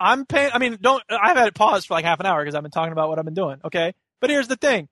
[0.00, 0.50] I'm paying.
[0.52, 1.02] I mean, don't.
[1.08, 3.18] I've had it paused for like half an hour because I've been talking about what
[3.18, 3.60] I've been doing.
[3.64, 4.88] Okay, but here's the thing: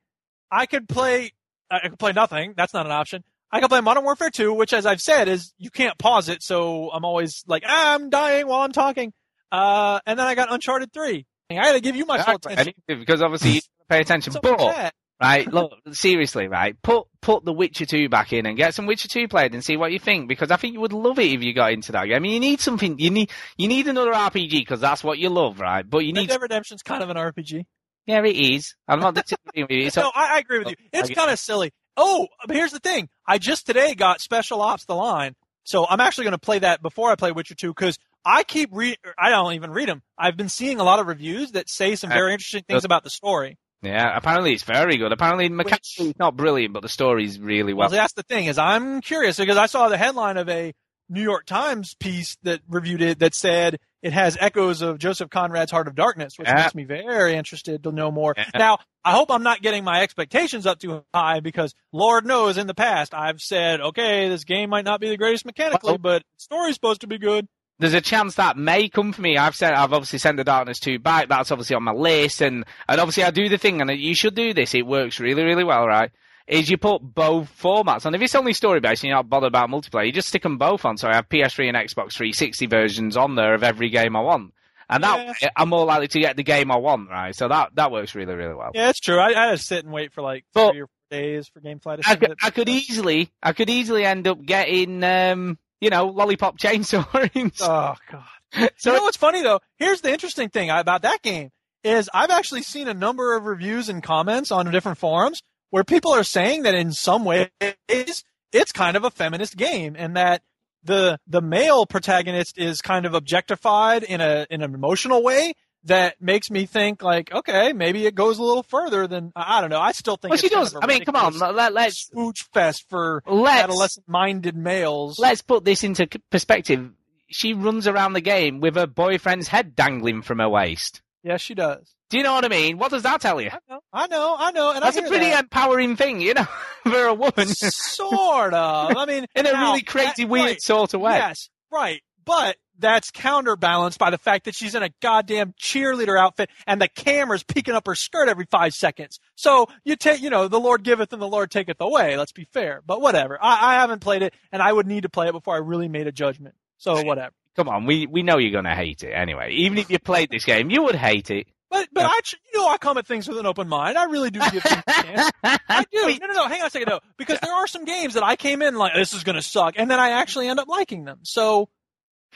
[0.51, 1.32] I could play.
[1.70, 2.55] I could play nothing.
[2.57, 3.24] That's not an option.
[3.51, 6.42] I could play Modern Warfare 2, which, as I've said, is you can't pause it.
[6.42, 9.12] So I'm always like, ah, I'm dying while I'm talking.
[9.53, 11.24] Uh, and then I got Uncharted 3.
[11.59, 12.74] I got to give you my full attention.
[12.86, 14.32] because obviously you pay attention.
[14.32, 18.74] So but right, look, seriously, right, put put The Witcher Two back in and get
[18.74, 20.28] some Witcher Two played and see what you think.
[20.28, 22.16] Because I think you would love it if you got into that game.
[22.16, 22.98] I mean, you need something.
[22.98, 25.88] You need you need another RPG because that's what you love, right?
[25.88, 26.28] But you Red need.
[26.28, 27.64] Dead Redemption's kind of an RPG.
[28.07, 28.74] Yeah, it is.
[28.86, 29.86] I'm not disagreeing with you.
[29.86, 30.76] It's no, I, I agree with you.
[30.92, 31.72] It's kind of silly.
[31.96, 33.09] Oh, but here's the thing.
[33.26, 35.34] I just today got Special Ops: The Line,
[35.64, 38.70] so I'm actually going to play that before I play Witcher 2 because I keep
[38.72, 38.97] read.
[39.18, 40.03] I don't even read them.
[40.18, 43.05] I've been seeing a lot of reviews that say some Uh, very interesting things about
[43.05, 43.59] the story.
[43.83, 45.12] Yeah, apparently it's very good.
[45.12, 47.89] Apparently mechanically it's not brilliant, but the story's really well.
[47.91, 50.72] Well, that's the thing is I'm curious because I saw the headline of a
[51.11, 55.70] New York Times piece that reviewed it that said it has echoes of Joseph Conrad's
[55.70, 56.62] Heart of Darkness, which Yeah.
[56.62, 58.33] makes me very interested to know more.
[58.39, 58.47] Yeah.
[58.55, 62.66] Now, I hope I'm not getting my expectations up too high because Lord knows in
[62.66, 66.75] the past I've said, okay, this game might not be the greatest mechanically, but story's
[66.75, 67.47] supposed to be good.
[67.79, 69.37] There's a chance that may come for me.
[69.37, 71.29] I've sent, I've obviously sent the Darkness 2 back.
[71.29, 74.35] That's obviously on my list, and and obviously I do the thing, and you should
[74.37, 74.75] do this.
[74.75, 76.11] It works really, really well, right?
[76.47, 78.14] Is you put both formats on.
[78.14, 80.59] If it's only story based and you're not bothered about multiplayer, you just stick them
[80.59, 80.99] both on.
[80.99, 84.53] So I have PS3 and Xbox 360 versions on there of every game I want,
[84.89, 85.49] and that Yeah.
[85.57, 87.35] I'm more likely to get the game I want, right?
[87.35, 88.70] So that that works really, really well.
[88.75, 89.18] Yeah, it's true.
[89.18, 92.03] I, I just sit and wait for like Well- three or four days for GameFly
[92.03, 92.35] to I could.
[92.43, 97.05] I could easily, I could easily end up getting, um, you know, lollipop chainsaw.
[97.61, 98.70] Oh god.
[98.76, 99.61] so you know what's funny though?
[99.78, 101.51] Here's the interesting thing about that game
[101.82, 106.12] is I've actually seen a number of reviews and comments on different forums where people
[106.12, 107.49] are saying that in some ways
[107.89, 110.43] it's kind of a feminist game and that
[110.82, 115.53] the the male protagonist is kind of objectified in a in an emotional way
[115.85, 119.70] that makes me think like okay maybe it goes a little further than I don't
[119.70, 120.74] know I still think well, she it's kind does.
[120.74, 125.18] of a I mean, come on, let, let's spooch fest for let's adolescent minded males
[125.18, 126.91] let's put this into perspective.
[127.28, 131.03] She runs around the game with her boyfriend's head dangling from her waist.
[131.22, 132.78] yeah she does Do you know what I mean?
[132.78, 133.51] What does that tell you?
[133.51, 135.45] I know I know I know and That's I a pretty that.
[135.45, 136.47] empowering thing, you know,
[136.85, 138.97] for a woman sort of.
[138.97, 141.12] I mean, in a now, really crazy, that- weird right, sort of way.
[141.16, 142.03] Yes, right.
[142.24, 146.89] But that's counterbalanced by the fact that she's in a goddamn cheerleader outfit and the
[146.89, 149.18] camera's peeking up her skirt every five seconds.
[149.35, 152.16] So you take, you know, the Lord giveth and the Lord taketh away.
[152.16, 152.83] Let's be fair.
[152.87, 153.39] But whatever.
[153.41, 155.89] I, I haven't played it and I would need to play it before I really
[155.89, 156.55] made a judgment.
[156.79, 157.35] So whatever.
[157.57, 159.53] Come on, we we know you're gonna hate it anyway.
[159.53, 161.47] Even if you played this game, you would hate it.
[161.70, 162.20] But but I,
[162.53, 163.99] you know, I come at things with an open mind.
[163.99, 165.31] I really do give things a chance.
[165.43, 166.18] I do.
[166.20, 166.49] No, no, no.
[166.49, 168.95] Hang on a second, though, because there are some games that I came in like
[168.95, 171.20] this is going to suck, and then I actually end up liking them.
[171.22, 171.68] So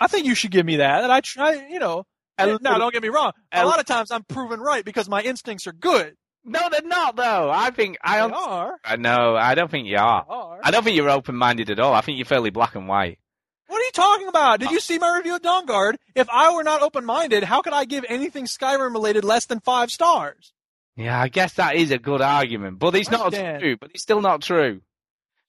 [0.01, 1.03] I think you should give me that.
[1.03, 2.05] And I try, you know.
[2.39, 3.33] Now, don't get me wrong.
[3.53, 6.15] A lot of times I'm proven right because my instincts are good.
[6.45, 7.51] No, they're not though.
[7.53, 8.21] I think I.
[8.21, 8.79] Un- are.
[8.85, 9.37] I know.
[9.37, 10.25] I don't think you are.
[10.27, 10.61] Are.
[10.63, 11.93] I don't think you're open-minded at all.
[11.93, 13.19] I think you're fairly black and white.
[13.67, 14.61] What are you talking about?
[14.61, 15.97] Did uh, you see my review of Dawnguard?
[16.15, 19.91] If I were not open-minded, how could I give anything Skyrim related less than five
[19.91, 20.55] stars?
[20.97, 23.77] Yeah, I guess that is a good argument, but it's not true.
[23.79, 24.81] But it's still not true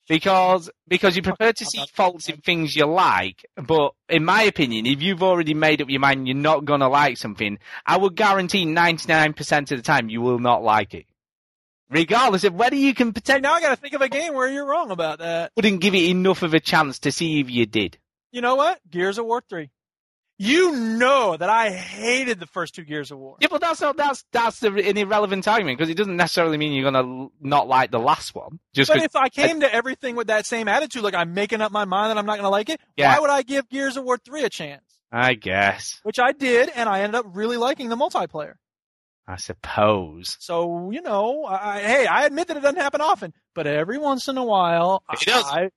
[0.09, 3.45] because because you prefer to see faults in things you like.
[3.55, 7.15] But in my opinion, if you've already made up your mind you're not gonna like
[7.15, 11.05] something, I would guarantee 99% of the time you will not like it,
[11.89, 13.43] regardless of whether you can pretend.
[13.43, 15.51] now I got to think of a game where you're wrong about that.
[15.55, 17.97] Wouldn't give it enough of a chance to see if you did.
[18.31, 18.79] You know what?
[18.89, 19.69] Gears of War 3.
[20.41, 23.35] You know that I hated the first two Gears of War.
[23.41, 26.71] Yeah, but that's not that's that's the, an irrelevant argument because it doesn't necessarily mean
[26.71, 28.57] you're gonna not like the last one.
[28.73, 31.73] Just But if I came to everything with that same attitude, like I'm making up
[31.73, 33.13] my mind that I'm not to like it, Yeah.
[33.13, 34.81] why would I give Gears of War 3 a chance?
[35.11, 38.53] I guess, Which I did, and I ended up really liking the multiplayer.
[39.27, 40.37] I suppose.
[40.39, 43.97] So, you know, I, I- hey, I admit that it doesn't happen often, but every
[43.97, 45.43] once in a while, It does.
[45.45, 45.69] I,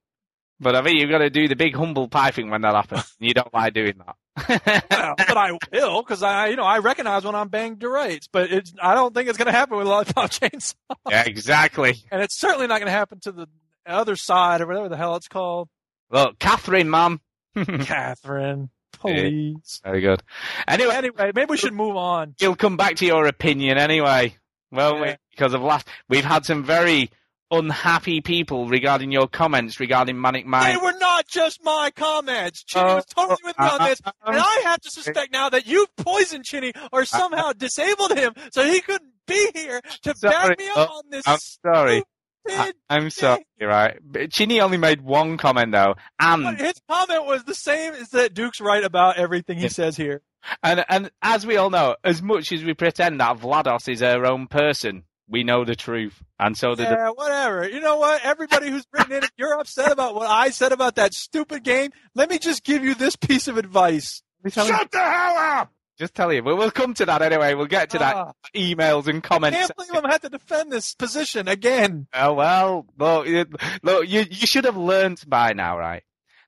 [0.62, 3.14] But I think you've got to do the big humble pie thing when that happens.
[3.18, 4.86] you don't like doing that.
[4.90, 8.28] well, but I will, because I, you know, I recognize when I'm banged to rights,
[8.32, 10.74] but it's, I don't think it's going to happen with a Lollipop Chainsaw.
[11.10, 11.96] yeah, exactly.
[12.10, 13.46] And it's certainly not going to happen to the
[13.86, 15.68] other side or whatever the hell it's called.
[16.10, 17.20] Look, Catherine, mum.
[17.56, 19.80] Catherine, please.
[19.84, 20.22] Very good.
[20.68, 22.34] Anyway, Anyway, maybe we should move on.
[22.40, 24.36] you'll come back to your opinion anyway.
[24.70, 25.08] Well, we?
[25.08, 25.16] Yeah.
[25.30, 27.10] Because of last, we've had some very
[27.52, 32.64] unhappy people regarding your comments regarding Manic Man They were not just my comments.
[32.64, 34.00] Chinny Uh, was totally with me on this.
[34.04, 38.32] uh, And I have to suspect now that you've poisoned Chinny or somehow disabled him
[38.52, 40.32] so he couldn't be here to Sorry.
[40.48, 42.02] back me up Oh, on this I'm sorry.
[42.48, 43.98] I, am sorry, right?
[44.02, 48.08] But Chinny only made one comment though, But and his comment was the same as
[48.08, 49.68] that Duke's right about everything he Yeah.
[49.68, 50.22] says here.
[50.60, 54.26] and and as we all know, as much as we pretend that VlaDOS is her
[54.26, 57.68] own person, we know the truth, and so did the Yeah, whatever.
[57.68, 58.22] You know what?
[58.24, 61.90] Everybody who's written in, if you're upset about what I said about that stupid game,
[62.14, 64.22] let me just give you this piece of advice.
[64.48, 65.72] Shut the hell up!
[65.98, 67.54] Just tell you, but we'll come to that anyway.
[67.54, 69.56] We'll get to that Ah, emails and I comments.
[69.58, 72.08] can't believe I'm had to defend this position again.
[72.12, 73.44] Oh well, look, you,
[73.82, 76.02] look, you you should have learned by now, right?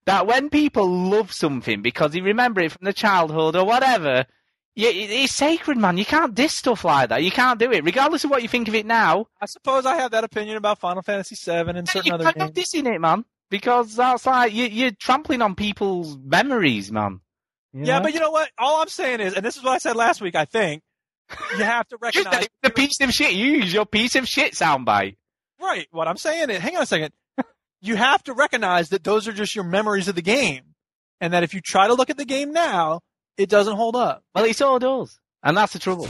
[0.07, 4.27] That when people love something because they remember it from the childhood or whatever,
[4.77, 5.97] it- it's sacred, man.
[5.99, 7.23] You can't diss stuff like that.
[7.23, 9.27] You can't do it, regardless of what you think of it now.
[9.41, 12.51] I suppose I have that opinion about Final Fantasy VII and certain you other games.
[12.53, 17.21] go dissing it, man, because that's like you, you're trampling on people's memories, man.
[17.73, 18.05] You Yeah, know?
[18.05, 18.51] but you know what?
[18.59, 20.35] All I'm saying is, and this is what I said last week.
[20.35, 20.83] I think
[21.59, 23.33] you have to recognize the piece of shit.
[23.33, 25.17] You use your piece of shit soundbite.
[25.61, 25.87] right.
[25.93, 27.13] What I'm saying is, hang on a second.
[27.81, 30.63] You have to recognize that those are just your memories of the game,
[31.21, 33.01] and that if you try to look at the game now,
[33.37, 34.23] it doesn't hold up.
[34.35, 36.09] Well, it's all does, and that's the trouble.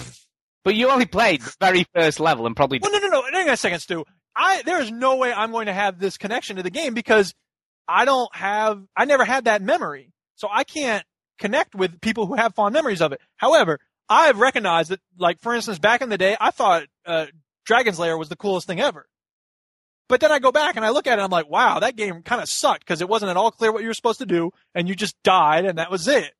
[0.64, 3.22] But you only played the very first level and probably Well, no, no, no.
[3.32, 4.04] Hang on a second, Stu.
[4.34, 7.34] I there is no way I'm going to have this connection to the game because
[7.86, 8.82] I don't have.
[8.96, 11.04] I never had that memory, so I can't
[11.38, 13.20] connect with people who have fond memories of it.
[13.36, 17.26] However, I have recognized that, like for instance, back in the day, I thought uh,
[17.64, 19.06] Dragon's Lair was the coolest thing ever.
[20.08, 21.96] But then I go back and I look at it, and I'm like, wow, that
[21.96, 24.26] game kind of sucked because it wasn't at all clear what you were supposed to
[24.26, 26.32] do, and you just died, and that was it.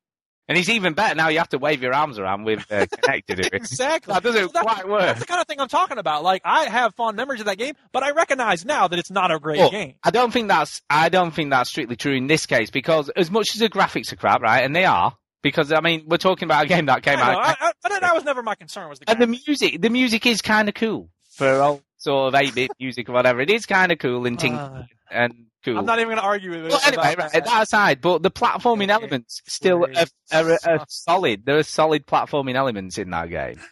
[0.47, 1.29] And he's even better now.
[1.29, 3.37] You have to wave your arms around with uh, connected.
[3.37, 3.53] to it.
[3.53, 4.13] Exactly.
[4.13, 5.01] That doesn't So that's- quite work.
[5.01, 6.23] That's the kind of thing I'm talking about.
[6.23, 9.31] Like I have fond memories of that game, but I recognize now that it's not
[9.31, 9.95] a great Well, game.
[10.03, 13.31] I don't think that's I don't think that's strictly true in this case because as
[13.31, 16.45] much as the graphics are crap, right, and they are, because I mean we're talking
[16.45, 18.87] about a game that came I know, out, I, I, that was never my concern.
[18.89, 22.39] Was the and the music, the music is kind of cool for old sort of
[22.39, 23.41] eight bit music or whatever.
[23.41, 25.33] It is kind of cool and ting Uh, and
[25.65, 25.77] cool.
[25.77, 26.69] I'm not even going to argue with it.
[26.69, 27.63] Well, anyway, right, that.
[27.63, 31.45] aside, but the platforming elements still are, are, are solid.
[31.45, 33.59] There are solid platforming elements in that game.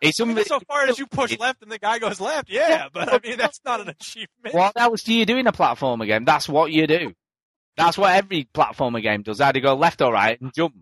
[0.00, 3.12] It's mean, so far as you push left and the guy goes left, yeah, but
[3.12, 4.54] I mean that's not an achievement.
[4.54, 6.24] What else do you do in a platformer game?
[6.24, 7.14] That's what you do.
[7.76, 9.40] That's what every platformer game does.
[9.40, 10.74] Either go left or right and jump.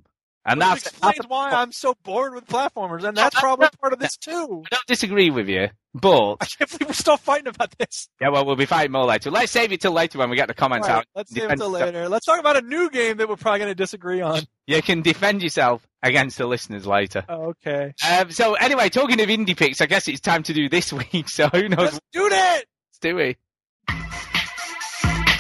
[0.49, 3.93] And Which that's, explains that's why I'm so bored with platformers, and that's probably part
[3.93, 4.63] of this too.
[4.65, 8.09] I don't disagree with you, but I can't believe we're still fighting about this.
[8.21, 9.33] yeah, well, we'll be fighting more later.
[9.33, 11.07] Let's save it till later when we get the comments Right, out.
[11.17, 11.95] let's save it Defend till yourself.
[11.95, 12.09] later.
[12.09, 14.43] Let's talk about a new game that we're probably going to disagree on.
[14.69, 17.25] You can defend yourself against the listeners later.
[17.29, 20.69] Oh, okay, Um, so anyway, talking of indie picks, I guess it's time to do
[20.69, 21.29] this week.
[21.29, 21.79] So who knows?
[21.95, 22.31] let's do it.
[22.31, 23.37] Let's do it.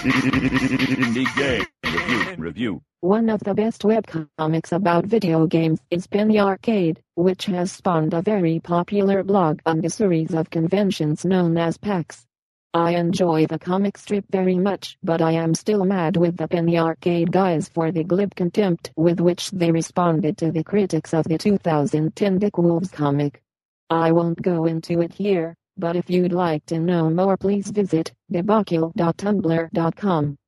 [0.07, 2.83] Indie game review review.
[3.07, 8.21] One of the best webcomics about video games is Penny Arcade, which has spawned a
[8.21, 12.27] very popular blog and a series of conventions known as PAX.
[12.75, 16.79] I enjoy the comic strip very much, but I am still mad with the Penny
[16.79, 21.39] Arcade guys for the glib contempt with which they responded to the critics of the
[21.39, 23.41] 2010 Dick Wolves comic.
[23.89, 28.13] I won't go into it here, but if you'd like to know more please visit
[28.33, 30.39] debacle.tumblr.com.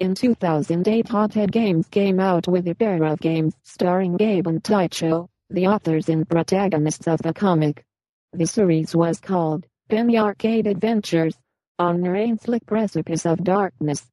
[0.00, 5.28] In 2008 Hothead Games came out with a pair of games starring Gabe and Taicho,
[5.50, 7.84] the authors and protagonists of the comic.
[8.32, 11.38] The series was called Penny Arcade Adventures,
[11.78, 14.04] on the rain-slick precipice of darkness.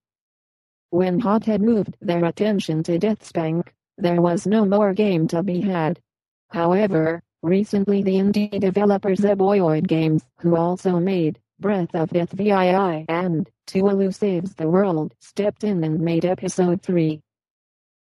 [0.91, 5.99] When Hothead moved their attention to Deathspank, there was no more game to be had.
[6.51, 13.47] However, recently the indie developer Zeboyd Games, who also made Breath of Death VII and
[13.67, 17.21] Tuvalu Saves the World, stepped in and made episode 3.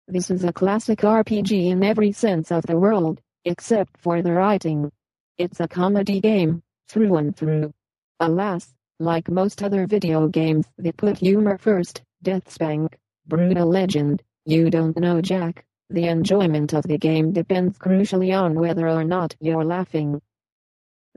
[0.08, 4.90] This is a classic RPG in every sense of the world, except for the writing.
[5.38, 7.72] It's a comedy game, through and through.
[8.18, 12.94] Alas, like most other video games that put humor first, Deathspank,
[13.28, 15.64] brutal legend, you don't know Jack.
[15.90, 20.20] The enjoyment of the game depends crucially on whether or not you're laughing.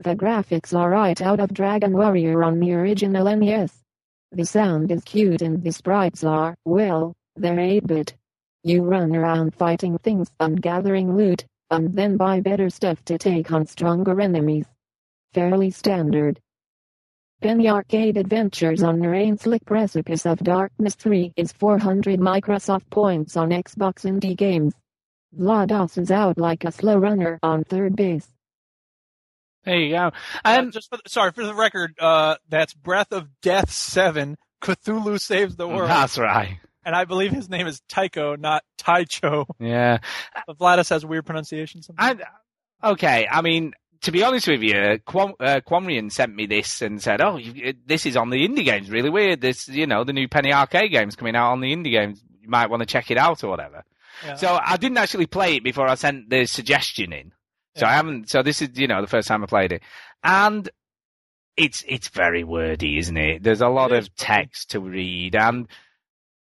[0.00, 3.82] The graphics are right out of Dragon Warrior on the original NES.
[4.30, 8.14] The sound is cute and the sprites are, well, they're 8-bit.
[8.62, 13.50] You run around fighting things and gathering loot, and then buy better stuff to take
[13.50, 14.66] on stronger enemies.
[15.34, 16.38] Fairly standard.
[17.42, 23.50] Penny Arcade Adventures on the Rain-Slick Precipice of Darkness 3 is 400 Microsoft points on
[23.50, 24.74] Xbox Indie Games.
[25.36, 28.28] GLaDOS is out like a slow runner on third base.
[29.68, 30.10] There you go.
[30.44, 34.36] Uh, Um, just for the, sorry for the record, uh, that's Breath of Death Seven.
[34.62, 36.58] Cthulhu saves the world, that's right.
[36.84, 39.46] and I believe his name is Tycho, not Taicho.
[39.60, 39.98] Yeah.
[40.46, 41.82] But VlaDOS has weird pronunciation.
[41.82, 42.22] Sometimes.
[42.82, 46.82] I, okay, I mean, to be honest with you, Quam, uh, Quamrian sent me this
[46.82, 48.90] and said, "Oh, you, this is on the indie games.
[48.90, 49.40] Really weird.
[49.40, 52.22] This, you know, the new Penny Arcade games coming out on the indie games.
[52.40, 53.84] You might want to check it out or whatever."
[54.24, 54.34] Yeah.
[54.36, 57.32] So I didn't actually play it before I sent the suggestion in.
[57.78, 58.28] So I haven't.
[58.28, 59.82] So this is, you know, the first time I played it,
[60.22, 60.68] and
[61.56, 63.42] it's it's very wordy, isn't it?
[63.42, 65.68] There's a lot of text to read, and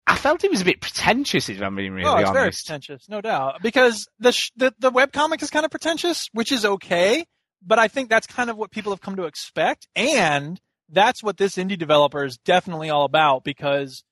[0.07, 2.67] I felt it was a bit pretentious, if I'm being really oh, it's very honest.
[2.67, 3.63] pretentious, no doubt.
[3.63, 7.25] Because the sh- the the webcomic is kind of pretentious, which is okay.
[7.61, 11.37] But I think that's kind of what people have come to expect, and that's what
[11.37, 13.45] this indie developer is definitely all about.
[13.45, 14.03] Because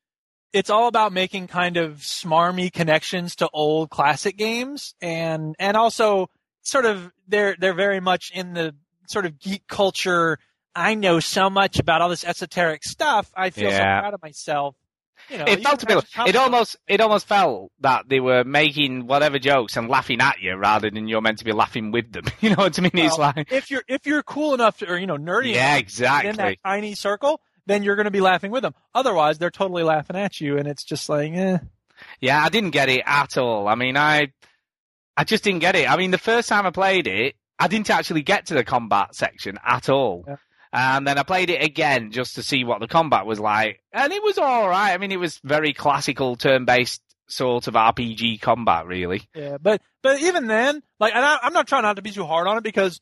[0.53, 6.29] it's all about making kind of smarmy connections to old classic games, and and also
[6.67, 8.75] sort of they're they're very much in the
[9.09, 10.39] sort of geek culture.
[10.75, 13.31] I know so much about all this esoteric stuff.
[13.35, 14.77] I feel so proud of myself
[15.31, 16.05] You know, it felt a bit.
[16.27, 20.55] It almost, it almost felt that they were making whatever jokes and laughing at you
[20.55, 22.25] rather than you're meant to be laughing with them.
[22.41, 22.91] You know what I mean?
[22.95, 25.71] it's Well, like, if you're if you're cool enough to, or you know nerdy yeah,
[25.73, 26.31] enough exactly.
[26.31, 28.75] in that tiny circle, then you're going to be laughing with them.
[28.95, 31.59] Otherwise, they're totally laughing at you, and it's just like, eh.
[32.21, 33.67] Yeah, I didn't get it at all.
[33.67, 34.29] I mean, I,
[35.17, 35.91] I just didn't get it.
[35.91, 39.15] I mean, the first time I played it, I didn't actually get to the combat
[39.15, 40.25] section at all.
[40.27, 40.37] Yeah.
[40.73, 44.13] And then I played it again just to see what the combat was like, and
[44.13, 44.93] it was all right.
[44.93, 49.23] I mean, it was very classical turn-based sort of RPG combat, really.
[49.35, 52.27] Yeah, but but even then, like, and I, I'm not trying not to be too
[52.27, 53.01] hard on it because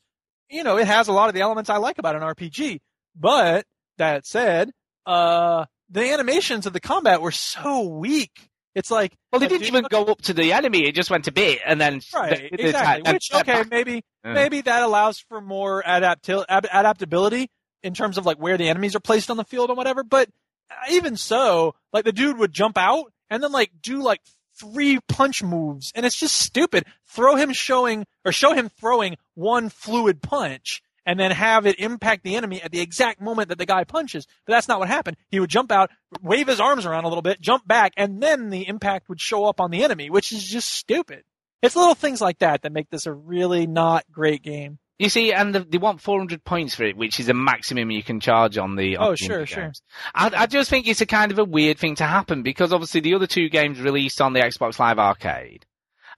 [0.49, 2.79] you know it has a lot of the elements I like about an RPG.
[3.15, 3.65] But
[3.97, 4.71] that said,
[5.05, 8.49] uh, the animations of the combat were so weak.
[8.75, 11.27] It's like Well, they a didn't even go up to the enemy; it just went
[11.27, 13.11] a bit, and then right the- the- exactly.
[13.13, 14.33] Which okay, maybe Yeah.
[14.33, 17.49] maybe that allows for more adaptil- adaptability
[17.83, 20.03] in terms of like where the enemies are placed on the field and whatever.
[20.03, 20.29] But
[20.69, 24.21] uh, even so, like the dude would jump out and then like do like
[24.59, 26.85] three punch moves, and it's just stupid.
[27.07, 30.81] Throw him showing or show him throwing one fluid punch.
[31.05, 34.25] And then have it impact the enemy at the exact moment that the guy punches.
[34.45, 35.17] But that's not what happened.
[35.29, 35.91] He would jump out,
[36.21, 39.45] wave his arms around a little bit, jump back, and then the impact would show
[39.45, 41.23] up on the enemy, which is just stupid.
[41.61, 44.79] It's little things like that that make this a really not great game.
[44.97, 48.01] You see, and the, they want 400 points for it, which is the maximum you
[48.01, 48.95] can charge on the.
[48.95, 49.73] on Oh, the sure, sure.
[50.13, 53.01] I, I just think it's a kind of a weird thing to happen because obviously
[53.01, 55.65] the other two games released on the Xbox Live Arcade,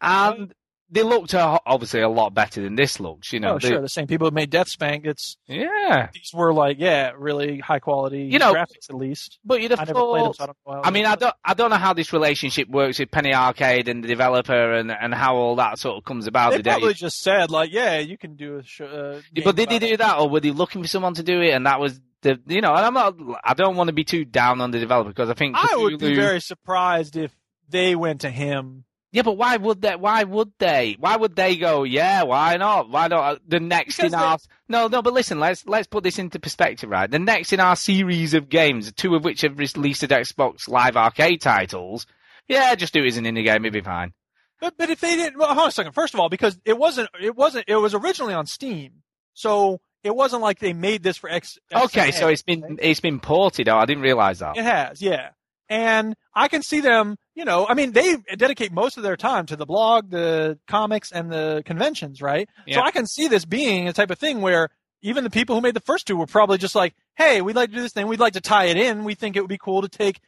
[0.02, 0.34] oh.
[0.34, 0.54] and
[0.90, 3.34] they looked obviously a lot better than this looks.
[3.34, 3.82] You know, oh, they- sure.
[3.82, 4.68] The same people who made Death.
[4.80, 6.10] It's yeah.
[6.14, 9.40] these were like, yeah, really high quality You know, graphics at least.
[9.44, 10.36] But you'd have I played them, thought.
[10.36, 10.88] so I.
[10.88, 14.04] I mean, I don't, I don't know how this relationship works with Penny Arcade and
[14.04, 16.52] the developer, and and how all that sort of comes about.
[16.52, 16.72] They the day.
[16.72, 19.98] probably just said like, yeah, you can do a sh- uh, But did they do
[19.98, 22.62] that, or were they looking for someone to do it, and that was the, you
[22.62, 22.74] know?
[22.74, 25.34] And I'm not, I don't want to be too down on the developer because I
[25.34, 27.32] think I would be very surprised if
[27.70, 28.86] they went to him.
[29.18, 29.96] Yeah, but why would they?
[29.96, 30.96] Why would they?
[31.00, 31.82] Why would they go?
[31.82, 32.92] Yeah, why not?
[32.92, 33.24] Why not?
[33.24, 34.38] Uh, The next Because in our
[34.70, 35.02] no, no.
[35.02, 37.10] But listen, let's let's put this into perspective, right?
[37.10, 40.96] The next in our series of games, two of which have released at Xbox Live
[40.96, 42.06] Arcade titles.
[42.48, 44.14] Yeah, just do it as an indie game, it'd be fine.
[44.62, 45.94] But but if they didn't, well, hold on a second.
[45.94, 49.02] First of all, because it wasn't, it wasn't, it was originally on Steam,
[49.34, 51.58] so it wasn't like they made this for X.
[51.74, 52.80] Okay, XNA, so it's been right?
[52.80, 53.68] it's been ported.
[53.68, 54.58] Oh, I didn't realize that.
[54.58, 55.30] It has, yeah.
[55.70, 59.46] And I can see them, you know, I mean, they dedicate most of their time
[59.46, 62.50] to the blog, the comics, and the conventions, right?
[62.76, 64.70] So I can see this being a type of thing where
[65.04, 67.70] even the people who made the first two were probably just like, hey, we'd like
[67.70, 68.08] to do this thing.
[68.08, 69.04] We'd like to tie it in.
[69.04, 70.20] We think it would be cool to take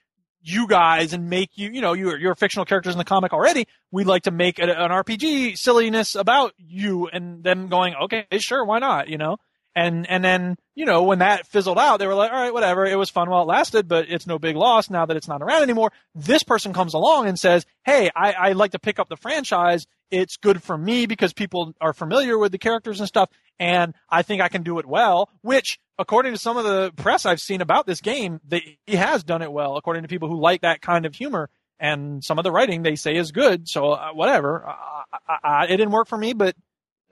[0.41, 3.66] you guys and make you, you know, you're, you're fictional characters in the comic already.
[3.89, 8.64] We'd like to make a, an RPG silliness about you and them going, okay, sure,
[8.64, 9.38] why not, you know?
[9.76, 12.86] And, and then, you know, when that fizzled out, they were like, all right, whatever.
[12.86, 15.42] It was fun while it lasted, but it's no big loss now that it's not
[15.42, 15.92] around anymore.
[16.16, 19.86] This person comes along and says, hey, I, I like to pick up the franchise.
[20.12, 23.30] It's good for me because people are familiar with the characters and stuff.
[23.60, 27.26] And I think I can do it well, which according to some of the press
[27.26, 30.42] I've seen about this game, they, he has done it well, according to people who
[30.42, 31.50] like that kind of humor.
[31.80, 33.70] And some of the writing they say is good.
[33.70, 34.66] So uh, whatever.
[34.68, 36.56] I, I, I, it didn't work for me, but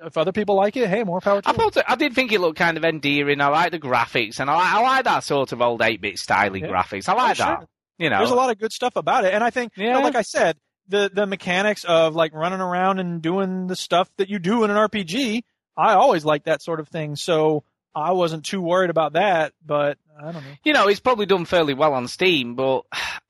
[0.04, 2.32] if other people like it, hey, more power to I thought it, I did think
[2.32, 3.42] it looked kind of endearing.
[3.42, 6.18] I like the graphics, and I like, I like that sort of old eight bit
[6.18, 6.70] styling Yeah.
[6.72, 7.10] graphics.
[7.10, 7.46] I like Oh, sure.
[7.46, 7.68] that.
[7.98, 10.02] You know, There's a lot of good stuff about it, and I think, you know,
[10.02, 14.30] like I said, the the mechanics of like running around and doing the stuff that
[14.30, 15.42] you do in an RPG,
[15.76, 17.16] I always like that sort of thing.
[17.16, 17.64] So
[17.96, 20.50] I wasn't too worried about that, but I don't know.
[20.64, 22.82] you know, it's probably done fairly well on Steam, but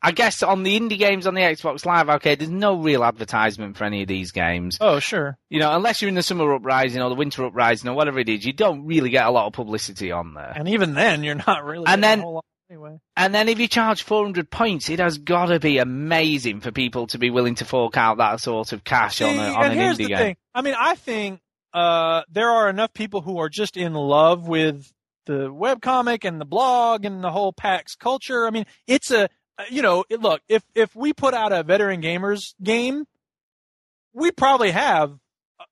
[0.02, 3.78] I guess on the indie games on the Xbox Live Arcade, there's no real advertisement
[3.78, 4.78] for any of these games.
[4.80, 5.38] Oh, sure.
[5.50, 8.30] You know, unless you're in the summer uprising or the winter uprising or whatever it
[8.30, 10.54] is, you don't really get a lot of publicity on there.
[10.56, 11.86] And even then, you're not really.
[11.88, 13.00] And then- a whole lot anyway.
[13.16, 17.08] And then if you charge 400 points, it has got to be amazing for people
[17.08, 19.74] to be willing to fork out that sort of cash on, a, See, on and
[19.74, 20.18] an here's indie the game.
[20.18, 20.36] thing.
[20.54, 21.40] I mean, I think
[21.74, 24.92] uh, there are enough people who are just in love with
[25.28, 28.48] the webcomic and the blog and the whole PAX culture.
[28.48, 29.30] I mean, it's a
[29.70, 33.06] you know, look if if we put out a veteran gamers game,
[34.14, 35.12] we probably have
[35.60, 35.64] uh,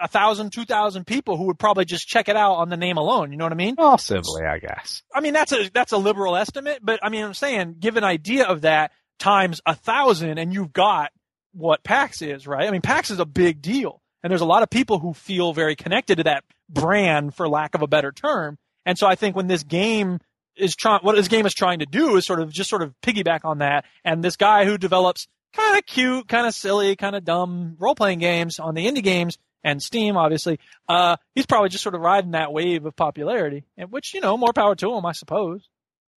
[0.00, 2.96] a thousand, two thousand people who would probably just check it out on the name
[2.96, 3.30] alone.
[3.32, 3.76] You know what I mean?
[3.76, 5.02] Possibly, I guess.
[5.14, 8.04] I mean, that's a that's a liberal estimate, but I mean, I'm saying give an
[8.04, 11.12] idea of that times a thousand, and you've got
[11.52, 12.66] what PAX is, right?
[12.66, 15.52] I mean, PAX is a big deal, and there's a lot of people who feel
[15.52, 18.58] very connected to that brand, for lack of a better term.
[18.84, 20.20] And so I think when this game
[20.56, 22.94] is trying, what this game is trying to do is sort of just sort of
[23.02, 23.84] piggyback on that.
[24.04, 27.94] And this guy who develops kind of cute, kind of silly, kind of dumb role
[27.94, 30.58] playing games on the indie games and Steam, obviously,
[30.88, 34.36] uh, he's probably just sort of riding that wave of popularity, and which you know,
[34.36, 35.68] more power to him, I suppose.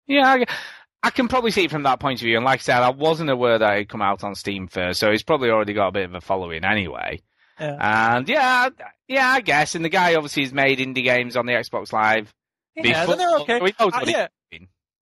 [0.07, 0.45] Yeah, I,
[1.03, 2.37] I can probably see it from that point of view.
[2.37, 5.11] And like I said, I wasn't aware that it come out on Steam first, so
[5.11, 7.21] it's probably already got a bit of a following anyway.
[7.59, 8.15] Yeah.
[8.17, 8.69] And yeah,
[9.09, 9.75] yeah, I guess.
[9.75, 12.33] And the guy obviously has made indie games on the Xbox Live.
[12.77, 13.61] Yeah, before, they're okay.
[13.67, 14.29] he Uh, yeah.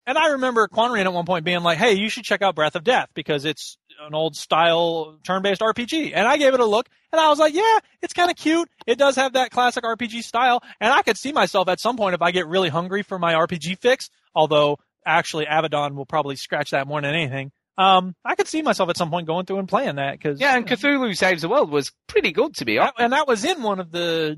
[0.05, 2.75] And I remember Quanrian at one point being like, "Hey, you should check out Breath
[2.75, 6.87] of Death because it's an old style turn-based RPG." And I gave it a look,
[7.11, 8.69] and I was like, "Yeah, it's kind of cute.
[8.85, 12.15] It does have that classic RPG style." And I could see myself at some point
[12.15, 14.09] if I get really hungry for my RPG fix.
[14.33, 17.51] Although actually, Abaddon will probably scratch that more than anything.
[17.77, 20.55] Um, I could see myself at some point going through and playing that because Yeah,
[20.55, 22.95] and Cthulhu Saves the World was pretty good to be honest.
[22.97, 24.37] and that was in one of the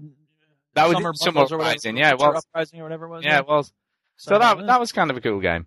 [0.76, 2.46] That was summer Summer bundles or whatever, Uprising, yeah, was.
[2.54, 3.24] Uprising or whatever it was.
[3.24, 3.72] Yeah, it was.
[4.18, 5.66] So that that was kind of a cool game.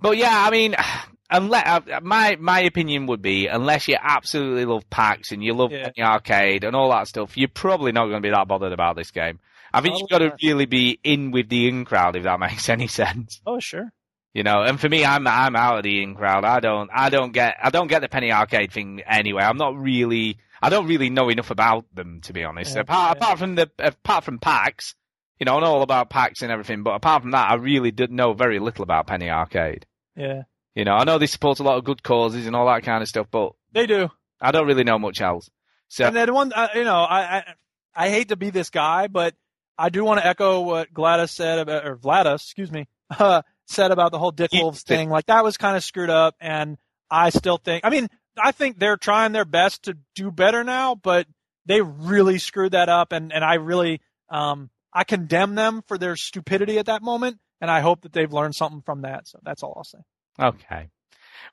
[0.00, 0.74] But yeah, I mean,
[1.30, 5.72] unless uh, my my opinion would be, unless you absolutely love PAX and you love
[5.72, 5.90] Yeah.
[5.94, 8.96] the arcade and all that stuff, you're probably not going to be that bothered about
[8.96, 9.40] this game.
[9.72, 12.68] I think you've got to really be in with the in crowd if that makes
[12.68, 13.40] any sense.
[13.46, 13.92] Oh sure.
[14.32, 16.44] You know, and for me, I'm I'm out of the in crowd.
[16.44, 19.42] I don't I don't get I don't get the penny arcade thing anyway.
[19.42, 22.74] I'm not really I don't really know enough about them to be honest.
[22.74, 23.22] Yeah, apart yeah.
[23.22, 24.94] apart from the apart from PAX,
[25.38, 26.82] you know, I know all about PAX and everything.
[26.82, 29.86] But apart from that, I really did know very little about penny arcade.
[30.16, 30.42] Yeah,
[30.74, 33.02] You know, I know they support a lot of good causes and all that kind
[33.02, 34.08] of stuff, but they do.
[34.40, 35.50] I don't really know much else.
[35.88, 37.54] So And then one, uh, you know, I, I
[37.94, 39.34] I hate to be this guy, but
[39.76, 43.90] I do want to echo what Gladys said about, or VlaDOS, excuse me, uh, said
[43.90, 45.10] about the whole Dickwolves thing.
[45.10, 46.78] Like that was kind of screwed up, and
[47.10, 47.84] I still think.
[47.84, 48.08] I mean,
[48.42, 51.26] I think they're trying their best to do better now, but
[51.66, 56.16] they really screwed that up, and and I really um I condemn them for their
[56.16, 59.26] stupidity at that moment, and I hope that they've learned something from that.
[59.28, 59.98] So that's all I'll say.
[60.40, 60.88] okay,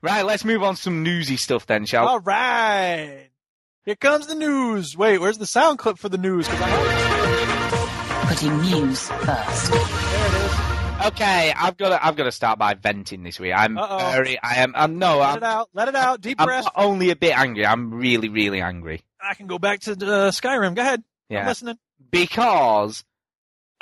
[0.01, 0.25] right.
[0.25, 2.03] Let's move on to some newsy stuff then, shall?
[2.03, 2.09] we?
[2.09, 3.29] All right.
[3.85, 4.95] Here comes the news.
[4.95, 6.47] Wait, where's the sound clip for the news?
[6.47, 9.71] 'Cause I Putting news first.
[11.01, 11.21] There it is.
[11.21, 13.53] Okay, I've got to I've got to start by venting this week.
[13.55, 14.11] I'm Uh-oh.
[14.11, 15.69] very I am I'm no Let I'm it out.
[15.73, 16.21] Let it out.
[16.21, 16.67] Deep I'm breath.
[16.75, 17.65] only a bit angry.
[17.65, 19.01] I'm really really angry.
[19.21, 19.95] I can go back to uh,
[20.31, 20.75] Skyrim.
[20.75, 20.99] Go ahead.
[21.29, 21.77] I'm Yeah, listening.
[22.11, 23.03] because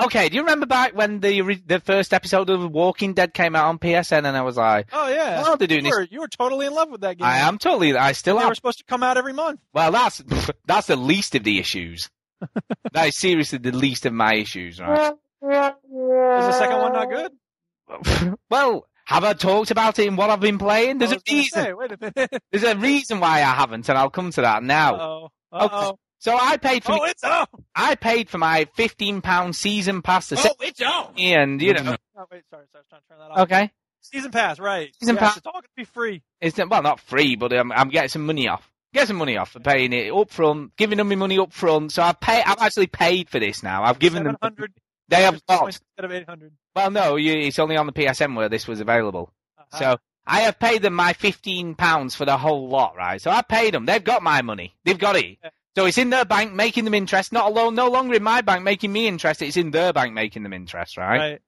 [0.01, 0.29] okay.
[0.29, 3.79] Do you remember back when the the first episode of Walking Dead came out on
[3.79, 5.43] PSN and I was like, Oh yeah.
[5.45, 7.25] Oh, they're doing you this- were, you were totally in love with that game.
[7.27, 8.49] I am totally I still They am.
[8.49, 9.59] were supposed to come out every month.
[9.73, 10.21] Well, that's
[10.65, 12.09] that's the least of the issues.
[12.93, 15.13] that is seriously the least of my issues, right?
[15.41, 17.09] Is the second one not
[18.19, 18.35] good?
[18.49, 20.97] well, have I talked about it in what I've been playing?
[20.99, 21.63] There's I a reason.
[21.63, 22.43] say, wait a minute.
[22.51, 24.95] There's a reason why I haven't, and I'll come to that now.
[24.95, 25.29] Uh-oh.
[25.51, 25.99] Uh-oh.
[26.19, 27.45] So I paid for Oh, my, it's on.
[27.73, 31.13] I paid for my fifteen pound season pass to Oh, it's on.
[31.17, 32.75] and you know, Oh, wait, sorry, sorry.
[32.75, 33.39] I was trying to turn that off.
[33.39, 33.71] okay,
[34.01, 34.93] Season pass, right.
[34.99, 35.37] Season yes, pass.
[35.37, 36.21] It's all going to be free.
[36.41, 38.69] it's well not free, but I'm, I'm getting some money off.
[38.93, 41.91] Get some money off for paying it up front, giving them my money up front.
[41.93, 42.43] So I've paid.
[42.45, 43.83] I've actually paid for this now.
[43.83, 44.35] I've given them.
[44.43, 44.73] 700
[45.09, 45.65] They have got.
[45.65, 46.51] instead of 800.
[46.75, 49.33] Well, no, you, it's only on the PSN where this was available.
[49.57, 49.79] Uh-huh.
[49.79, 53.19] So I have paid them my fifteen pounds for the whole lot, right?
[53.19, 53.85] So I paid them.
[53.85, 54.75] They've got my money.
[54.85, 55.37] They've got it.
[55.43, 55.49] Yeah.
[55.75, 57.31] So it's in their bank making them interest.
[57.31, 59.41] Not alone, no longer in my bank making me interest.
[59.41, 61.17] It's in their bank making them interest, right?
[61.17, 61.41] right.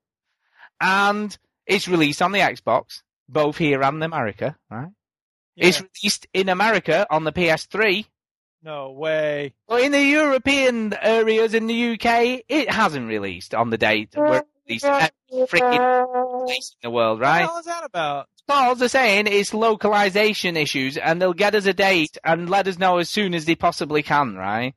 [0.79, 1.37] And
[1.67, 4.89] it's released on the Xbox, both here and America, right?
[5.55, 5.67] Yeah.
[5.67, 8.05] It's released in America on the PS3.
[8.63, 9.53] No way.
[9.67, 14.39] But in the European areas in the UK, it hasn't released on the date where
[14.39, 17.41] it released every freaking place in the world, What right?
[17.41, 18.27] the hell is that about?
[18.49, 22.77] All they're saying it's localization issues, and they'll get us a date and let us
[22.77, 24.75] know as soon as they possibly can, right?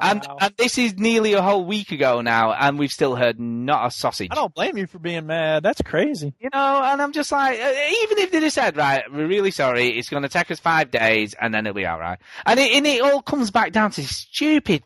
[0.00, 0.38] And Wow.
[0.40, 3.90] and this is nearly a whole week ago now, and we've still heard not a
[3.90, 4.28] sausage.
[4.30, 5.62] I don't blame you for being mad.
[5.62, 6.34] That's crazy.
[6.40, 7.72] You know, and I'm just like, uh,
[8.02, 10.90] even if they just said, right, we're really sorry, it's going to take us five
[10.90, 12.18] days, and then it'll be all right.
[12.46, 14.82] And it, and it all comes back down to this stupid.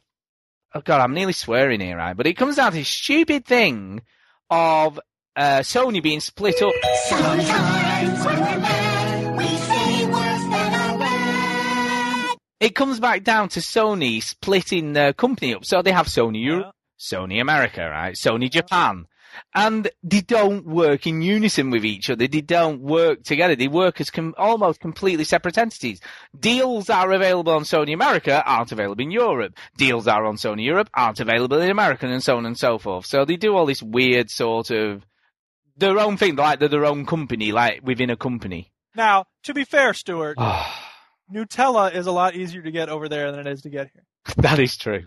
[0.74, 2.16] Oh God, I'm nearly swearing here, right?
[2.16, 4.02] But it comes down to this stupid thing
[4.50, 5.00] of
[5.36, 6.72] uh, Sony being split up.
[7.06, 7.48] Sometimes
[12.60, 15.64] It comes back down to Sony splitting their company up.
[15.64, 17.18] So they have Sony Europe, Yeah.
[17.18, 18.14] Sony America, right?
[18.14, 19.06] Sony Japan.
[19.54, 22.26] And they don't work in unison with each other.
[22.26, 23.54] They don't work together.
[23.54, 26.00] They work as com- almost completely separate entities.
[26.36, 29.54] Deals that are available on Sony America aren't available in Europe.
[29.76, 32.78] Deals that are on Sony Europe aren't available in America and so on and so
[32.78, 33.06] forth.
[33.06, 35.04] So they do all this weird sort of
[35.76, 38.72] their own thing, like they're their own company, like within a company.
[38.96, 40.66] Now, to be fair, Stuart, Oh,
[41.32, 44.04] Nutella is a lot easier to get over there than it is to get here.
[44.36, 45.04] that is true.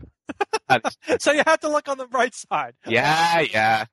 [0.69, 2.73] That is- So you have to look on the bright side.
[2.85, 3.85] yeah, yeah.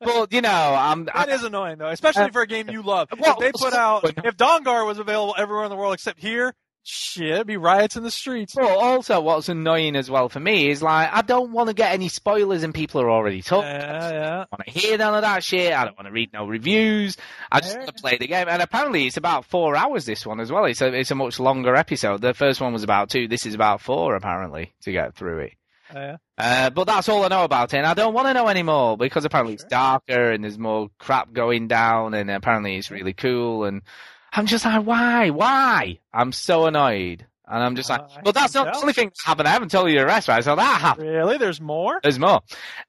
[0.00, 1.04] Well, you know, I'm.
[1.04, 3.08] That I, is annoying though, especially uh, for a game you love.
[3.16, 6.54] Well, if they put out, if Dawnguard was available everywhere in the world except here,
[6.88, 8.54] Shit, it'd be riots in the streets.
[8.54, 11.92] But also, what's annoying as well for me is like I don't want to get
[11.92, 13.68] any spoilers, and people are already talking.
[13.70, 14.34] Yeah, yeah.
[14.34, 15.72] I don't want to hear none of that shit.
[15.72, 17.16] I don't want to read no reviews.
[17.50, 17.78] I just Yeah.
[17.84, 18.46] want to play the game.
[18.48, 20.04] And apparently, it's about four hours.
[20.06, 20.64] This one as well.
[20.66, 22.20] It's a it's a much longer episode.
[22.20, 23.26] The first one was about two.
[23.26, 25.52] This is about four apparently to get through it.
[25.92, 26.16] Yeah.
[26.38, 28.96] Uh, but that's all I know about it, and I don't want to know anymore
[28.96, 33.64] because apparently it's darker and there's more crap going down, and apparently it's really cool.
[33.64, 33.82] And
[34.32, 35.98] I'm just like, why, why?
[36.12, 39.16] I'm so annoyed, and I'm just like, Uh, but that's not the only thing that
[39.24, 39.48] happened.
[39.48, 40.42] I haven't told you the rest, right?
[40.44, 41.08] So that happened.
[41.08, 41.38] Really?
[41.38, 42.00] There's more?
[42.02, 42.42] There's more.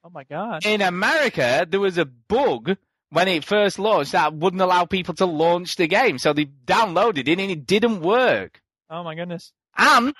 [0.04, 0.64] Oh my god.
[0.66, 2.76] In America, there was a bug
[3.10, 7.28] when it first launched that wouldn't allow people to launch the game, so they downloaded
[7.28, 8.60] it and it didn't work.
[8.90, 9.52] Oh my goodness.
[9.76, 10.14] And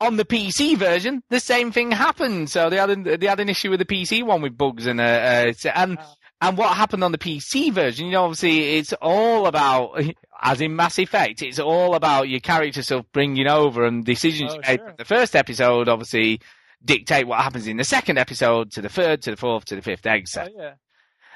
[0.00, 2.50] on the PC version, the same thing happened.
[2.50, 5.00] So they had an, they had an issue with the PC one with bugs and
[5.00, 6.04] uh, uh and Wow.
[6.40, 8.06] And what happened on the PC version?
[8.06, 10.00] You know, obviously it's all about
[10.42, 14.54] as in Mass Effect, it's all about your character stuff bringing over and decisions Oh,
[14.56, 14.94] you made sure.
[14.98, 15.88] the first episode.
[15.88, 16.40] Obviously,
[16.84, 19.82] dictate what happens in the second episode to the third, to the fourth, to the
[19.82, 20.14] fifth, Oh
[20.56, 20.74] yeah.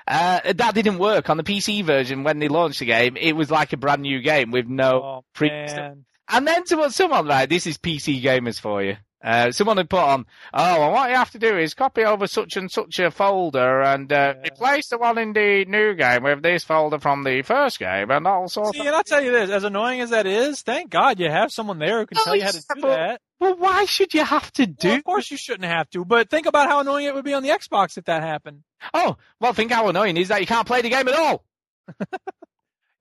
[0.06, 3.16] Uh, that didn't work on the PC version when they launched the game.
[3.16, 5.50] It was like a brand new game with no Oh pre-
[6.32, 8.96] and then someone, someone like this is PC gamers for you.
[9.22, 10.24] Uh, someone had put on,
[10.54, 13.82] oh, well, what you have to do is copy over such and such a folder
[13.82, 14.48] and uh, Yeah.
[14.50, 18.26] replace the one in the new game with this folder from the first game and
[18.26, 18.86] all sorts See, of.
[18.86, 21.78] and I'll tell you this, as annoying as that is, thank God you have someone
[21.78, 23.20] there who can Oh, tell you how to do but- that.
[23.40, 24.88] Well, why should you have to do?
[24.88, 27.32] Well, of course you shouldn't have to, but think about how annoying it would be
[27.32, 28.64] on the Xbox if that happened.
[28.92, 31.44] Oh, well, think how annoying is that you can't play the game at all.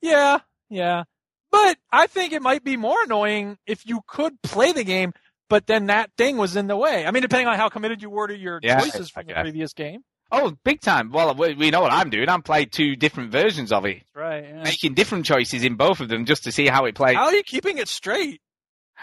[0.01, 0.39] Yeah,
[0.69, 1.03] yeah.
[1.51, 5.13] But I think it might be more annoying if you could play the game,
[5.49, 7.05] but then that thing was in the way.
[7.05, 9.41] I mean, depending on how committed you were to your Yeah, choices from I the
[9.41, 10.01] previous game.
[10.31, 11.11] Oh, big time.
[11.11, 12.29] Well, we we know what I'm doing.
[12.29, 14.43] I'm playing two different versions of it, Right.
[14.43, 14.63] Yeah.
[14.63, 17.15] making different choices in both of them just to see how it plays.
[17.15, 18.39] How are you keeping it straight?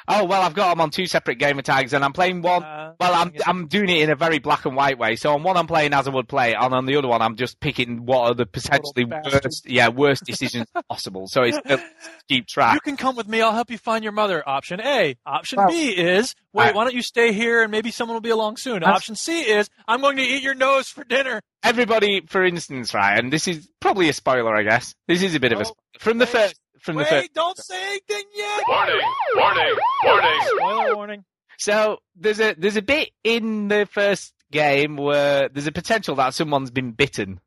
[0.08, 2.62] Oh well, I've got them on two separate gamer tags, and I'm playing one.
[2.62, 5.16] Uh, Well, I'm I'm doing it in a very black and white way.
[5.16, 7.36] So on one I'm playing as I would play, and on the other one I'm
[7.36, 11.26] just picking what are the potentially worst, yeah, worst decisions possible.
[11.28, 11.58] So it's
[12.28, 13.40] keep You can come with me.
[13.42, 14.42] I'll help you find your mother.
[14.48, 15.16] Option A.
[15.26, 16.64] Option Well- B is wait.
[16.66, 16.74] Right.
[16.74, 18.80] Why don't you stay here and maybe someone will be along soon.
[18.80, 21.40] That's- Option C is I'm going to eat your nose for dinner.
[21.62, 24.94] Everybody, for instance, right, and this is probably a spoiler, I guess.
[25.08, 25.76] This is a bit of a Oh, spoiler.
[25.98, 26.54] from the first.
[26.86, 27.34] From the Wait, first.
[27.34, 28.62] don't say anything yet.
[28.68, 29.00] Warning!
[29.34, 29.76] Warning!
[30.04, 30.40] Warning!
[30.56, 31.24] Spoiler warning.
[31.58, 36.32] So there's a there's a bit in the first game where there's a potential that
[36.34, 37.40] someone's been bitten,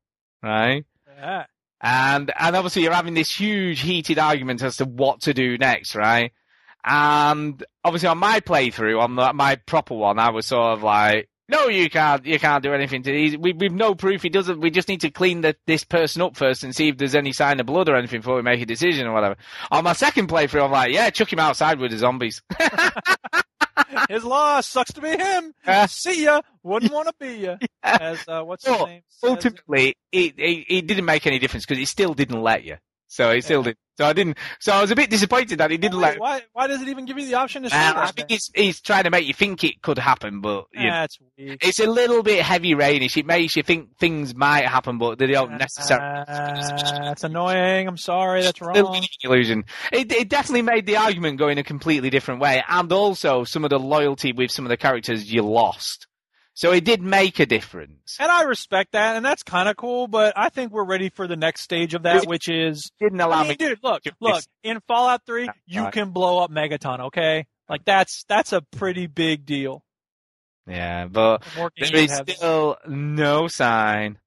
[0.44, 0.84] right?
[1.18, 1.46] Yeah.
[1.80, 5.96] and and obviously you're having this huge heated argument as to what to do next,
[5.96, 6.34] right?
[6.84, 11.30] And obviously on my playthrough, on the, my proper one, I was sort of like,
[11.50, 13.36] no, you can't, you can't do anything to these.
[13.38, 14.62] We, we've no proof he doesn't.
[14.62, 17.34] We just need to clean the, this person up first and see if there's any
[17.34, 19.36] sign of blood or anything before we make a decision or whatever.
[19.72, 22.42] On my second playthrough, I'm like, yeah, chuck him outside with the zombies.
[24.10, 25.54] His loss sucks to be him.
[25.66, 26.42] Uh, See ya.
[26.64, 27.58] Wouldn't want to be ya.
[27.82, 29.02] As uh, what's his name?
[29.24, 32.78] Ultimately, it, it, it didn't make any difference because it still didn't let you.
[33.08, 33.74] So it still Yeah.
[34.00, 34.38] So I didn't.
[34.62, 36.20] So I was a bit disappointed that it didn't Wait, let.
[36.22, 36.42] why?
[36.54, 37.98] Why does it even give you the option to Uh, that?
[37.98, 41.58] I think it's he's trying to make you think it could happen, but That's weak.
[41.62, 43.18] it's a little bit heavy rainish.
[43.18, 46.24] It makes you think things might happen, but they don't necessarily.
[46.30, 47.90] Uh, that's annoying.
[47.90, 48.42] I'm sorry.
[48.42, 49.04] That's wrong.
[49.26, 49.66] illusion.
[49.92, 53.66] It, it definitely made the argument go in a completely different way, and also some
[53.66, 56.08] of the loyalty with some of the characters you lost.
[56.60, 58.18] So it did make a difference.
[58.20, 60.08] And I respect that, and that's kind of cool.
[60.10, 63.38] But I think we're ready for the next stage of that, which is, Didn't allow
[63.38, 63.56] I mean, me.
[63.56, 64.44] dude, look, look.
[64.62, 65.94] In Fallout Three, Yeah, you right.
[65.94, 67.00] can blow up Megaton.
[67.08, 69.86] Okay, like that's that's a pretty big deal.
[70.68, 74.20] Yeah, but there is have still no sign.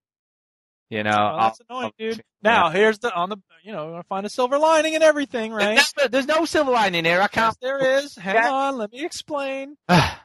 [0.89, 2.25] You know, Well, that's of- annoying, of- dude.
[2.43, 5.75] Now here's the on the you know, find a silver lining and everything, right?
[5.77, 7.21] There's, no, there's no silver lining here.
[7.21, 7.55] I can't.
[7.61, 8.17] there is.
[8.17, 8.51] Hang Yeah.
[8.51, 9.77] on, let me explain.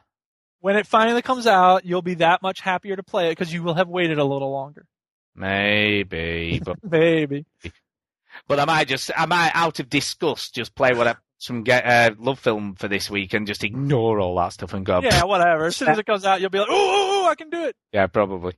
[0.60, 3.62] When it finally comes out, you'll be that much happier to play it because you
[3.62, 4.86] will have waited a little longer.
[5.34, 7.46] Maybe, but Baby.
[8.48, 12.14] but I might just I might out of disgust just play whatever some get uh,
[12.16, 15.00] LoveFilm for this week and just ignore all that stuff and go.
[15.00, 15.66] Yeah, whatever.
[15.66, 17.76] As soon as it comes out, you'll be like, ooh, I can do it.
[17.92, 18.54] Yeah, probably.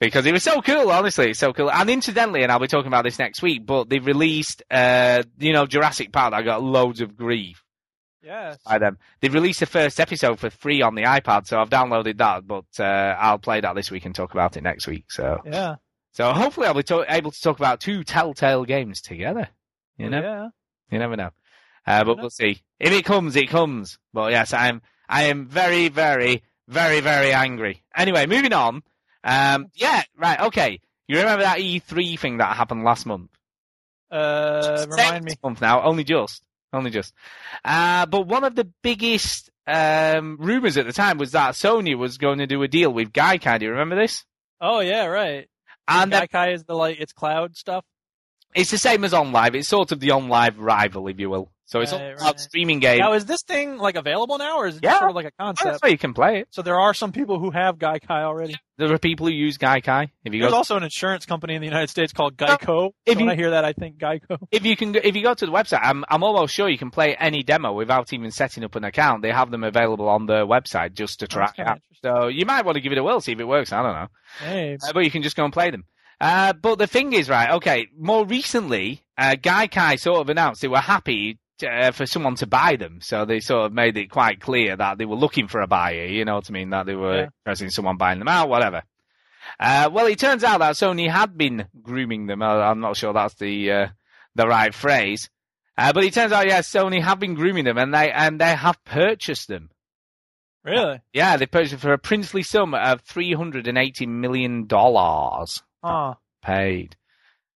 [0.00, 1.70] Because it was so cool, honestly, it's so cool.
[1.70, 5.52] And incidentally, and I'll be talking about this next week, but they released, uh, you
[5.52, 6.34] know, Jurassic Park.
[6.34, 7.62] I got loads of grief
[8.26, 8.58] Yes.
[8.66, 8.98] by them.
[9.20, 12.46] They released the first episode for free on the iPad, so I've downloaded that.
[12.46, 15.04] But uh, I'll play that this week and talk about it next week.
[15.10, 15.76] So, Yeah.
[16.12, 19.48] so hopefully, I'll be to- able to talk about two Telltale games together.
[19.96, 20.48] You know, Yeah.
[20.90, 21.30] you never know.
[21.86, 22.62] Uh, but we'll see.
[22.80, 23.98] If it comes, it comes.
[24.12, 27.82] But yes, I'm, I am very, very, very, very angry.
[27.96, 28.82] Anyway, moving on.
[29.22, 30.80] Um, yeah, right, okay.
[31.06, 33.30] You remember that E3 thing that happened last month?
[34.10, 35.34] Uh, remind me.
[35.42, 36.42] Month now, only just.
[36.76, 37.12] Only just.
[37.64, 42.18] Uh, but one of the biggest um, rumors at the time was that Sony was
[42.18, 43.58] going to do a deal with Gaikai.
[43.58, 44.24] Do you remember this?
[44.60, 45.48] Oh yeah, right.
[45.88, 47.84] And that- Gaikai is the like it's cloud stuff.
[48.56, 49.54] It's the same as OnLive.
[49.54, 51.50] It's sort of the OnLive rival, if you will.
[51.68, 52.40] So it's Right, about right.
[52.40, 53.00] streaming game.
[53.00, 54.90] Now is this thing like available now, or is it Yeah.
[54.90, 55.82] just sort of like a That's concept?
[55.82, 56.48] where you can play it.
[56.52, 58.54] So there are some people who have Gaikai already.
[58.78, 60.10] There are people who use Gaikai.
[60.24, 62.92] If you There's go, also an insurance company in the United States called Geico.
[63.04, 64.38] if so when you- I hear that, I think Geico.
[64.52, 66.78] if you can, go- if you go to the website, I'm, I'm almost sure you
[66.78, 69.22] can play any demo without even setting up an account.
[69.22, 71.80] They have them available on their website just to try That's out.
[72.04, 73.72] So you might want to give it a whirl, see if it works.
[73.72, 74.06] I don't know.
[74.38, 75.84] Hey, Uh, but you can just go and play them.
[76.20, 80.68] Uh, but the thing is, right, okay, more recently, uh, Gaikai sort of announced they
[80.68, 83.00] were happy uh, for someone to buy them.
[83.02, 86.06] So they sort of made it quite clear that they were looking for a buyer,
[86.06, 86.70] you know what I mean?
[86.70, 87.28] That they were Yeah.
[87.44, 88.82] interested in someone buying them out, whatever.
[89.60, 92.42] Uh, well, it turns out that Sony had been grooming them.
[92.42, 93.86] Uh, I'm not sure that's the, uh,
[94.34, 95.30] the right phrase.
[95.78, 98.54] Uh, but it turns out, yeah, Sony have been grooming them and they, and they
[98.54, 99.70] have purchased them.
[100.64, 101.00] really?
[101.12, 104.66] Yeah, they purchased them for a princely sum of $380 million
[105.86, 106.14] Huh.
[106.42, 106.96] paid.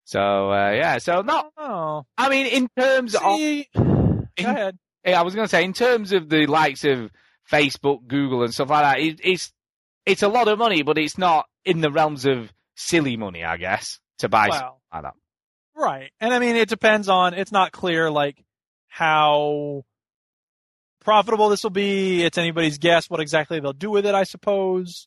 [0.04, 1.50] So uh, yeah, so not.
[1.56, 2.04] Oh.
[2.18, 4.78] I mean, in terms See, of, go in- ahead.
[5.04, 7.10] yeah, I was going to say, in terms of the likes of
[7.50, 9.52] Facebook, Google, and stuff like that, it, it's
[10.06, 13.56] it's a lot of money, but it's not in the realms of silly money, I
[13.56, 15.14] guess, to buy something like that.
[15.76, 16.10] Right.
[16.20, 18.42] And I mean, it depends on, it's not clear, like,
[18.88, 19.84] how
[21.00, 22.22] profitable this will be.
[22.24, 25.06] It's anybody's guess what exactly they'll do with it, I suppose.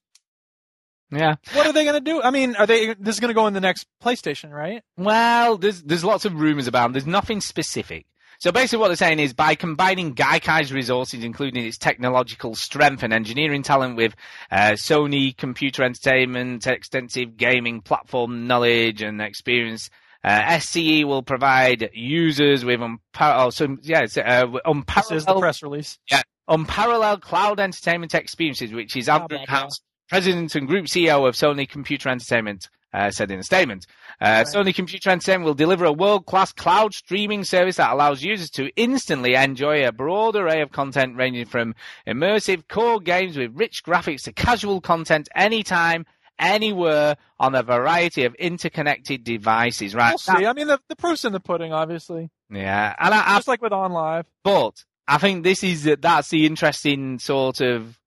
[1.14, 1.36] Yeah.
[1.54, 2.22] What are they going to do?
[2.22, 4.84] I mean, are they, this is going to go in the next PlayStation, right?
[4.98, 6.94] Well, there's there's lots of rumors about them.
[6.94, 8.06] There's nothing specific.
[8.40, 13.14] So basically, what they're saying is by combining Gaikai's resources, including its technological strength and
[13.14, 14.16] engineering talent, with
[14.52, 19.90] uh, Sony Computer Entertainment, extensive gaming platform knowledge and experience,
[20.26, 25.26] uh, SCE will provide users with unparalleled, oh, so, yeah, it's, uh, This unparalleled, is
[25.26, 26.00] the press release.
[26.12, 29.38] Yeah, unparalleled cloud entertainment experiences, which is Andrew.
[29.48, 29.80] House,
[30.10, 33.88] President and Group CEO of Sony Computer Entertainment, uh, said in a statement.
[34.22, 38.70] Uh, Sony Computer Entertainment will deliver a world-class cloud streaming service that allows users to
[38.76, 41.74] instantly enjoy a broad array of content ranging from
[42.08, 46.06] immersive core games with rich graphics to casual content anytime,
[46.38, 49.96] anywhere on a variety of interconnected devices.
[49.96, 50.12] Right?
[50.12, 50.46] We'll see.
[50.46, 52.30] I mean, the, the proof's in the pudding, obviously.
[52.52, 54.26] Yeah, and I, I Just like with OnLive.
[54.44, 58.00] But I think this is that's the interesting sort of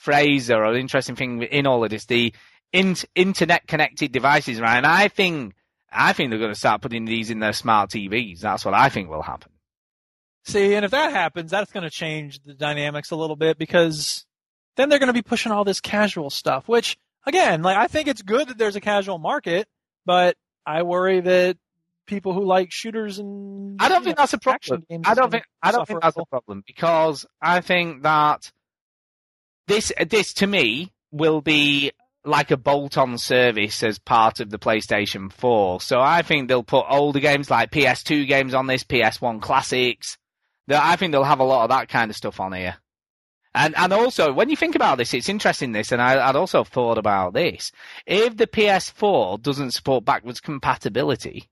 [0.00, 2.34] phrase or an interesting thing in all of this: the
[2.72, 4.76] in, internet connected devices, right?
[4.76, 5.54] And I think
[5.92, 8.40] I think they're going to start putting these in their smart TVs.
[8.40, 9.52] That's what I think will happen.
[10.44, 14.24] See, and if that happens, that's going to change the dynamics a little bit because
[14.76, 16.96] then they're going to be pushing all this casual stuff, which
[17.26, 19.68] again, like I think it's good that there's a casual market,
[20.06, 21.58] but I worry that
[22.06, 24.84] people who like shooters and I don't think know, that's a problem.
[25.04, 28.50] I don't think I don't think that's a problem because I think that
[29.70, 31.92] this this to me will be
[32.24, 35.80] like a bolt-on service as part of the PlayStation 4.
[35.80, 40.18] So I think they'll put older games like PS2 games on this, PS1 classics.
[40.68, 42.76] I think they'll have a lot of that kind of stuff on here.
[43.54, 46.62] And and also when you think about this, it's interesting this, and I, I'd also
[46.62, 47.72] thought about this.
[48.06, 51.48] If the PS4 doesn't support backwards compatibility,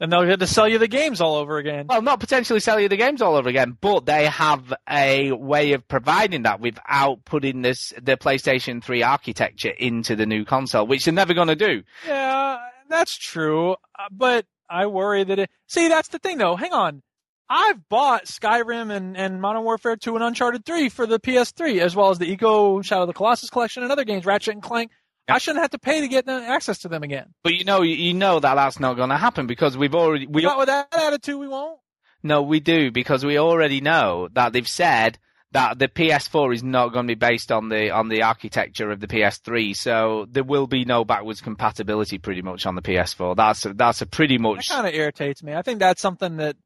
[0.00, 1.86] And they'll get to sell you the games all over again.
[1.88, 5.72] well, not potentially sell you the games all over again, but they have a way
[5.72, 11.04] of providing that without putting this the PlayStation 3 architecture into the new console, which
[11.04, 11.84] they're never going to do.
[12.06, 12.58] Yeah,
[12.88, 13.72] that's true.
[13.72, 15.50] Uh, But I worry that it.
[15.68, 16.56] See, that's the thing, though.
[16.56, 17.02] Hang on.
[17.48, 21.94] I've bought Skyrim and, and Modern Warfare 2 and Uncharted 3 for the PS3, as
[21.94, 24.90] well as the Ico Shadow of the Colossus collection and other games, Ratchet and Clank.
[25.28, 27.34] I shouldn't have to pay to get access to them again.
[27.42, 30.42] But you know, you know that that's not going to happen because we've already we
[30.42, 31.78] Not with that attitude, we won't.
[32.22, 35.18] no we do because we already know that they've said
[35.52, 39.00] that the PS4 is not going to be based on the on the architecture of
[39.00, 43.36] the PS3, so there will be no backwards compatibility pretty much on the PS4.
[43.36, 45.54] That's a, that's a pretty That much kind of irritates me.
[45.54, 46.56] I think that's something that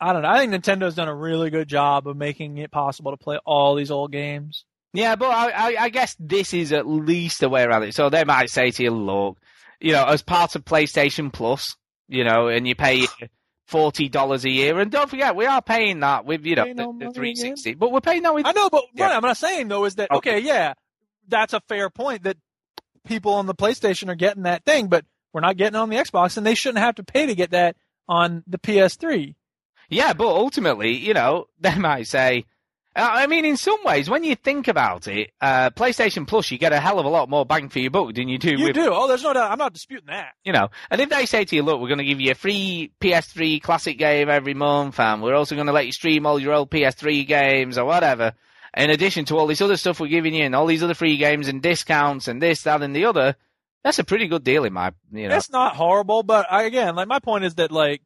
[0.00, 0.30] I don't know.
[0.30, 3.74] I think Nintendo's done a really good job of making it possible to play all
[3.74, 4.64] these old games.
[4.92, 7.94] Yeah, but I, I, I guess this is at least a way around it.
[7.94, 9.38] So they might say to you, look,
[9.80, 11.76] you know, as part of PlayStation Plus,
[12.08, 13.06] you know, and you pay
[13.66, 17.06] forty dollars a year, and don't forget we are paying that with you know the,
[17.06, 19.06] the 360, but we're paying that with I know, but Yeah.
[19.06, 20.36] what I'm not saying though is that Okay.
[20.36, 20.74] okay, yeah,
[21.28, 22.36] that's a fair point that
[23.06, 25.96] people on the PlayStation are getting that thing, but we're not getting it on the
[25.96, 27.76] Xbox, and they shouldn't have to pay to get that
[28.08, 29.36] on the PS3.
[29.88, 32.44] yeah, but ultimately, you know, they might say,
[32.96, 36.72] I mean, in some ways, when you think about it, uh, PlayStation Plus, you get
[36.72, 38.74] a hell of a lot more bang for your buck than you do You with
[38.74, 38.90] do.
[38.92, 39.52] Oh, there's no doubt.
[39.52, 40.32] I'm not disputing that.
[40.44, 42.34] you know, and if they say to you, look, we're going to give you a
[42.34, 46.40] free PS3 classic game every month, and we're also going to let you stream all
[46.40, 48.32] your old PS3 games or whatever,
[48.76, 51.16] in addition to all this other stuff we're giving you and all these other free
[51.16, 53.36] games and discounts and this, that, and the other,
[53.84, 55.36] that's a pretty good deal in my, you know.
[55.36, 58.02] It's not horrible, but I, again, like my point is that like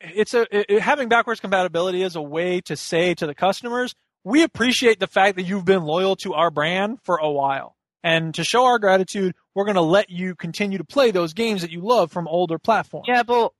[0.00, 3.94] it's a it, having backwards compatibility is a way to say to the customers,
[4.24, 8.34] we appreciate the fact that you've been loyal to our brand for a while, and
[8.34, 11.70] to show our gratitude, we're going to let you continue to play those games that
[11.70, 13.06] you love from older platforms.
[13.08, 13.52] Yeah, but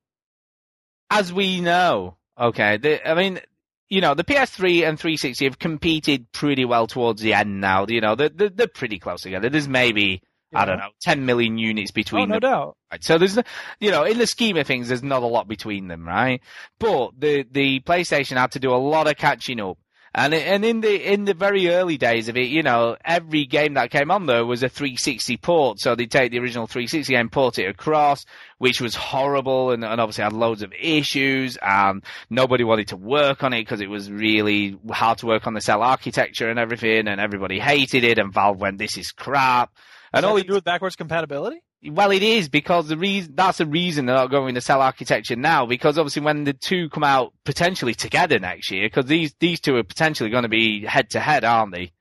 [1.11, 3.41] as we know, okay, the, I mean,
[3.89, 7.87] you know, the PS3 and 360 have competed pretty well towards the end now.
[7.89, 9.49] You know, they're, they're, they're pretty close together.
[9.49, 10.23] There's maybe,
[10.57, 12.41] I don't know, 10 million units oh, between Oh, no them.
[12.41, 12.77] doubt.
[12.91, 13.05] Right.
[13.05, 13.39] So there's,
[13.81, 16.41] you know, in the scheme of things, there's not a lot between them, right?
[16.78, 19.78] But the the PlayStation had to do a lot of catching up,
[20.15, 23.45] and it- and in the in the very early days of it, you know, every
[23.45, 25.78] game that came on there was a 360 port.
[25.81, 28.24] So they take the original 360 game, port it across,
[28.59, 33.43] which was horrible, and, and obviously had loads of issues, and nobody wanted to work
[33.43, 37.09] on it because it was really hard to work on the cell architecture and everything,
[37.09, 39.70] and everybody hated it, and Valve went, "This is crap."
[40.16, 41.60] And all to do with backwards compatibility?
[41.88, 45.36] well, it is because the reason that's the reason they're not going to cell architecture
[45.36, 45.66] now.
[45.66, 49.76] Because obviously, when the two come out potentially together next year, because these these two
[49.76, 51.93] are potentially going to be head to head, aren't they?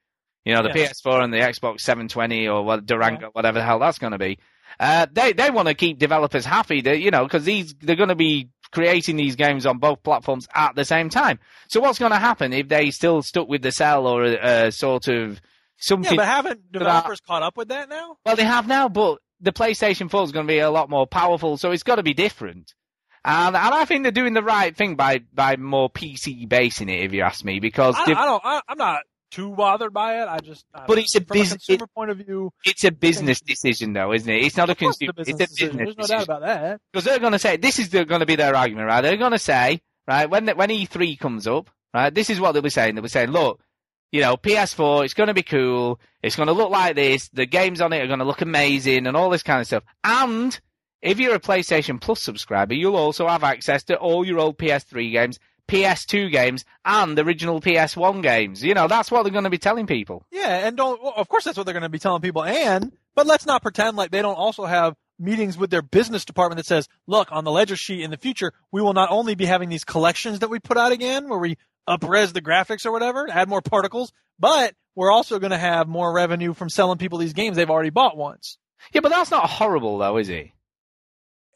[0.46, 1.02] You know, the Yes.
[1.02, 4.38] PS4 and the Xbox 720 or what Durango, whatever the hell that's going to be.
[4.80, 6.82] Uh, they they want to keep developers happy.
[6.82, 10.48] They, you know, because these they're going to be creating these games on both platforms
[10.54, 11.40] at the same time.
[11.70, 14.72] So what's going to happen if they still stuck with the cell or a, a
[14.72, 15.40] sort of
[15.78, 16.12] something?
[16.14, 18.18] Yeah, but haven't developers caught up with that now?
[18.26, 21.06] Well, they have now, but the PlayStation 4 is going to be a lot more
[21.08, 22.74] powerful, so it's got to be different.
[23.24, 27.04] And, and I think they're doing the right thing by, by more PC basing it,
[27.04, 28.42] if you ask me, because I, diff- I don't.
[28.46, 29.00] I, I'm not
[29.32, 30.28] too bothered by it.
[30.28, 30.64] I just.
[30.76, 32.52] I But it's a from a bus- consumer point of view.
[32.66, 34.44] it's a business decision, though, isn't it?
[34.44, 35.14] It's not a consumer.
[35.18, 35.78] it's a business decision.
[35.78, 36.80] There's no doubt about that.
[36.94, 39.02] Because they're going to say this is going to be their argument, right?
[39.02, 42.62] They're going to say, right, when when E3 comes up, right, this is what they'll
[42.62, 42.94] be saying.
[42.94, 43.60] They'll be saying, look,
[44.16, 46.00] you know, PS4, it's going to be cool.
[46.24, 47.28] It's going to look like this.
[47.34, 49.84] The games on it are going to look amazing and all this kind of stuff.
[50.06, 50.58] And
[51.02, 55.12] if you're a PlayStation Plus subscriber, you'll also have access to all your old PS3
[55.12, 55.38] games,
[55.68, 58.64] PS2 games, and original PS1 games.
[58.64, 60.26] You know, that's what they're going to be telling people.
[60.32, 61.04] Yeah, and don't.
[61.04, 62.46] Well, of course, that's what they're going to be telling people.
[62.46, 66.56] And but let's not pretend like they don't also have meetings with their business department
[66.56, 69.46] that says, "Look, on the ledger sheet in the future, we will not only be
[69.46, 71.58] having these collections that we put out again, where we
[71.88, 76.12] upres the graphics or whatever, add more particles, but we're also going to have more
[76.14, 78.58] revenue from selling people these games they've already bought once."
[78.94, 80.50] Yeah, but that's not horrible, though, is it?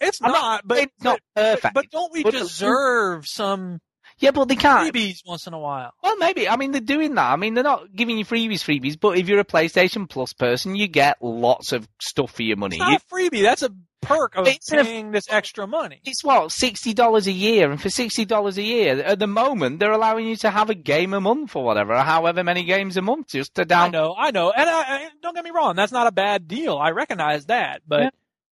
[0.01, 1.73] It's I'm not, but it's not but, perfect.
[1.73, 3.81] but don't we But- deserve some
[4.17, 4.93] Yeah, but they can't.
[4.93, 5.93] freebies once in a while?
[6.01, 6.47] Well, maybe.
[6.47, 7.31] I mean, they're doing that.
[7.31, 8.97] I mean, they're not giving you freebies, freebies.
[8.99, 12.77] But if you're a PlayStation Plus person, you get lots of stuff for your money.
[12.77, 13.43] It's not You- a freebie.
[13.43, 16.01] That's a perk of It's a- this extra money.
[16.05, 19.79] it's what sixty dollars a year, and for sixty dollars a year, at the moment,
[19.79, 22.97] they're allowing you to have a game a month or whatever, or however many games
[22.97, 25.75] a month, just to I know, I know, and I, I, don't get me wrong,
[25.75, 26.77] that's not a bad deal.
[26.77, 28.09] I recognize that, but Yeah.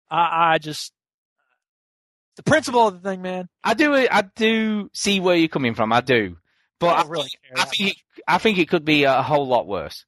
[0.09, 0.93] I, I just
[2.37, 3.49] the principle of the thing, man.
[3.63, 3.93] I do.
[3.95, 5.91] I do see where you're coming from.
[5.91, 6.37] I do,
[6.79, 7.97] but I really care I think it,
[8.27, 10.05] I think it could be a whole lot worse.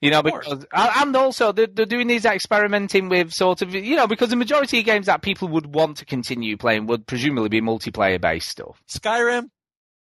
[0.00, 3.96] You know, because uh, and also they're, they're doing these experimenting with sort of you
[3.96, 7.50] know because the majority of games that people would want to continue playing would presumably
[7.50, 9.50] be multiplayer based stuff Skyrim.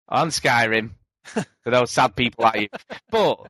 [0.09, 0.91] on Skyrim
[1.23, 2.67] for those sad people like you.
[3.09, 3.47] But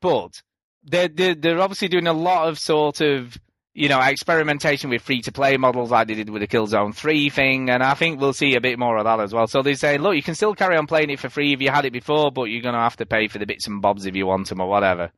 [0.00, 0.40] but
[0.84, 3.36] they're, they're they're obviously doing a lot of sort of
[3.74, 7.28] you know experimentation with free to play models like they did with the Killzone Three
[7.28, 9.48] thing, and I think we'll see a bit more of that as well.
[9.48, 11.70] So they say, look, you can still carry on playing it for free if you
[11.70, 14.06] had it before, but you're going to have to pay for the bits and bobs
[14.06, 15.10] if you want them or whatever.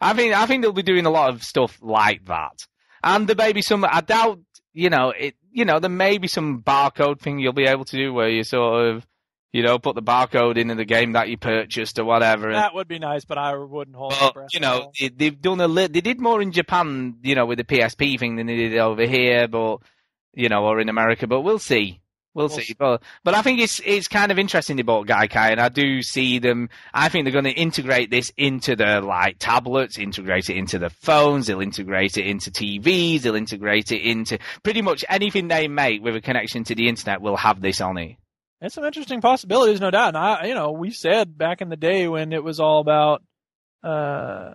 [0.00, 2.66] I think I think they'll be doing a lot of stuff like that,
[3.02, 3.84] and there may be some.
[3.84, 4.40] I doubt
[4.72, 5.34] you know it.
[5.50, 8.44] You know there may be some barcode thing you'll be able to do where you
[8.44, 9.06] sort of
[9.52, 12.52] you know put the barcode in the game that you purchased or whatever.
[12.52, 14.48] That would be nice, but I wouldn't hold my but breath.
[14.54, 17.58] you know, they, they've done a li- they did more in Japan, you know, with
[17.58, 19.78] the PSP thing than they did over here, but
[20.34, 21.26] you know, or in America.
[21.26, 22.00] But we'll see,
[22.34, 22.64] we'll, We'll see.
[22.64, 22.74] see.
[22.78, 26.02] But but I think it's it's kind of interesting they bought Gaikai, and I do
[26.02, 26.68] see them.
[26.94, 30.90] I think they're going to integrate this into the like tablets, integrate it into the
[30.90, 36.02] phones, they'll integrate it into TVs, they'll integrate it into pretty much anything they make
[36.02, 38.16] with a connection to the internet will have this on it.
[38.60, 40.08] It's some interesting possibilities, no doubt.
[40.08, 43.22] And I, you know, we said back in the day when it was all about,
[43.84, 44.54] uh,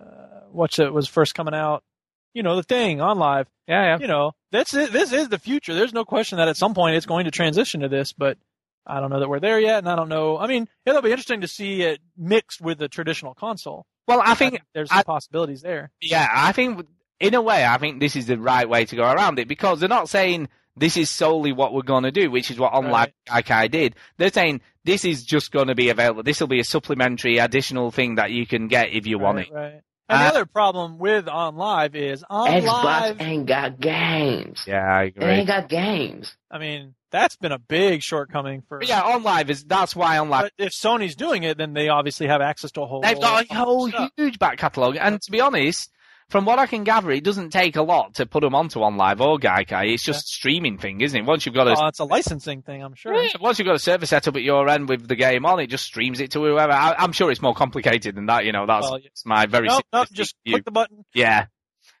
[0.52, 1.82] what it was first coming out,
[2.34, 3.46] you know, the thing OnLive.
[3.66, 3.98] Yeah, yeah.
[3.98, 4.92] You know, that's it.
[4.92, 5.74] This is the future.
[5.74, 8.12] There's no question that at some point it's going to transition to this.
[8.12, 8.36] But
[8.86, 10.36] I don't know that we're there yet, and I don't know.
[10.36, 13.86] I mean, it'll be interesting to see it mixed with the traditional console.
[14.06, 15.90] Well, I think there's I- possibilities there.
[16.00, 16.86] Yeah, I think
[17.20, 19.80] in a way, I think this is the right way to go around it because
[19.80, 23.12] they're not saying this is solely what we're going to do, which is what Online
[23.28, 23.94] Gaikai did.
[24.18, 26.22] They're saying this is just going to be available.
[26.22, 29.48] This will be a supplementary, additional thing that you can get if you want it.
[29.52, 29.80] right.
[30.08, 33.20] And the Uh, other problem with OnLive is on Xbox live.
[33.22, 34.62] ain't got games.
[34.66, 35.26] Yeah, I It agree.
[35.32, 36.36] ain't got games.
[36.50, 38.80] I mean, that's been a big shortcoming for.
[38.80, 42.26] But yeah, OnLive is that's why OnLive But if Sony's doing it, then they obviously
[42.26, 43.00] have access to a whole.
[43.00, 44.10] they've got a lot whole stuff.
[44.16, 44.98] huge back catalogue.
[45.00, 45.90] And to be honest,
[46.34, 49.20] from what I can gather, it doesn't take a lot to put them onto OnLive
[49.20, 49.94] or Gaikai.
[49.94, 51.24] It's just a streaming thing, isn't it?
[51.24, 53.14] Once you've got a Oh, it's a licensing thing, I'm sure.
[53.14, 55.60] Yeah, Once you've got a server set up at your end with the game on,
[55.60, 56.72] it just streams it to whoever.
[56.72, 58.44] I, I'm sure it's more complicated than that.
[58.46, 59.10] You know, that's Well, yeah.
[59.24, 60.54] my very Nope, nope, just view.
[60.54, 61.46] click the button, Yeah,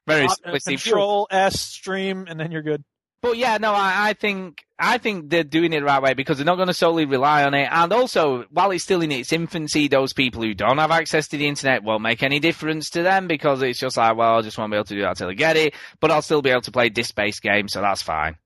[0.04, 2.82] very uh, control S stream, and then you're good.
[3.24, 6.36] But yeah, no, I, I think I think they're doing it the right way because
[6.36, 7.66] they're not going to solely rely on it.
[7.72, 11.38] And also, while it's still in its infancy, those people who don't have access to
[11.38, 14.58] the internet won't make any difference to them because it's just like, well, I just
[14.58, 15.72] won't be able to do that till I get it.
[16.00, 18.36] But I'll still be able to play disc-based games, so that's fine.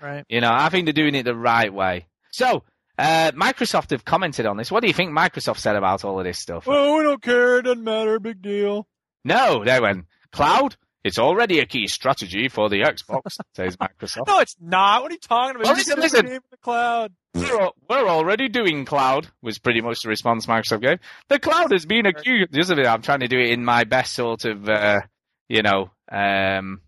[0.00, 0.24] Right.
[0.30, 2.06] You know, I think they're doing it the right way.
[2.30, 2.62] So,
[2.98, 4.70] uh, Microsoft have commented on this.
[4.70, 6.66] What do you think Microsoft said about all of this stuff?
[6.66, 7.58] Well, we don't care.
[7.58, 8.18] It doesn't matter.
[8.18, 8.88] Big deal.
[9.26, 10.76] No, they went, cloud?
[11.04, 14.28] It's already a key strategy for the Xbox, says Microsoft.
[14.28, 15.02] No, it's not.
[15.02, 15.76] What are you talking about?
[15.76, 16.26] Listen, listen.
[16.26, 17.12] the cloud.
[17.34, 20.98] We're, we're already doing cloud, was pretty much the response Microsoft gave.
[21.28, 22.44] The cloud has been a key.
[22.86, 25.00] I'm trying to do it in my best sort of, uh,
[25.48, 26.82] you know, um,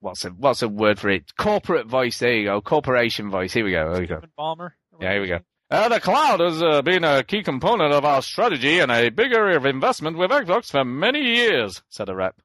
[0.00, 1.34] what's a, what's a word for it?
[1.36, 2.18] Corporate voice.
[2.18, 2.60] There you go.
[2.60, 3.52] Corporation voice.
[3.52, 3.92] Here we go.
[3.92, 4.20] Here we go.
[4.38, 4.72] Ballmer.
[5.00, 5.38] Yeah, here we go.
[5.70, 9.32] Uh, the cloud has uh, been a key component of our strategy and a big
[9.32, 12.36] area of investment with Xbox for many years, said a rep.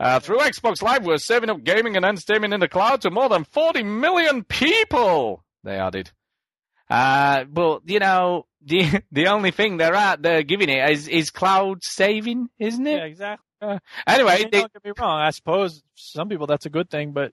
[0.00, 3.28] Uh, through Xbox Live, we're serving up gaming and entertainment in the cloud to more
[3.28, 6.10] than 40 million people, they added.
[6.88, 11.30] Uh, but, you know, the the only thing they're at, they're giving it is, is
[11.30, 12.96] cloud saving, isn't it?
[12.96, 13.44] Yeah, exactly.
[13.60, 15.20] Uh, I anyway, mean, they, don't get me wrong.
[15.20, 17.32] I suppose some people that's a good thing, but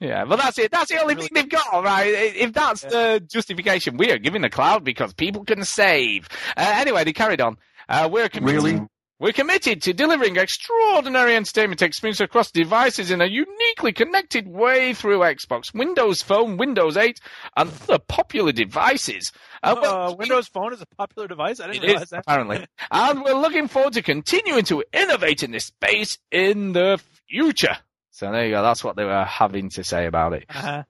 [0.00, 0.70] Yeah, well that's it.
[0.72, 2.06] That's the only thing they've got, right?
[2.08, 6.28] If that's the justification, we are giving the cloud because people can save.
[6.56, 7.58] Uh, anyway, they carried on.
[7.88, 8.86] Uh, we're committed, Really?
[9.18, 15.20] We're committed to delivering extraordinary entertainment experience across devices in a uniquely connected way through
[15.20, 17.18] Xbox, Windows Phone, Windows 8,
[17.56, 19.32] and other popular devices.
[19.62, 21.60] Uh, uh, Windows Phone is a popular device.
[21.60, 22.24] I didn't realize is, that.
[22.26, 22.66] apparently.
[22.90, 27.78] and we're looking forward to continuing to innovate in this space in the future.
[28.10, 28.62] So there you go.
[28.62, 30.44] That's what they were having to say about it.
[30.50, 30.82] Uh-huh.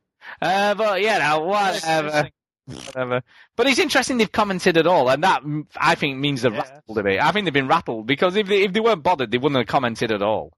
[0.42, 2.30] Uh, but yeah, no, whatever.
[2.66, 3.22] Whatever.
[3.54, 5.42] But it's interesting they've commented at all, and that
[5.76, 7.20] I think means they're rattled a bit.
[7.20, 9.68] I think they've been rattled because if they if they weren't bothered, they wouldn't have
[9.68, 10.52] commented at all.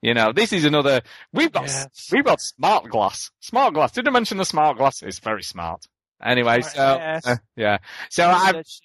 [0.00, 1.02] You know, this is another.
[1.32, 1.68] We've got
[2.12, 3.30] we've got smart glass.
[3.40, 3.90] Smart glass.
[3.90, 5.02] Did I mention the smart glass?
[5.02, 5.84] It's very smart.
[6.22, 7.78] Anyway, Smart so uh, yeah,
[8.10, 8.82] so I shit.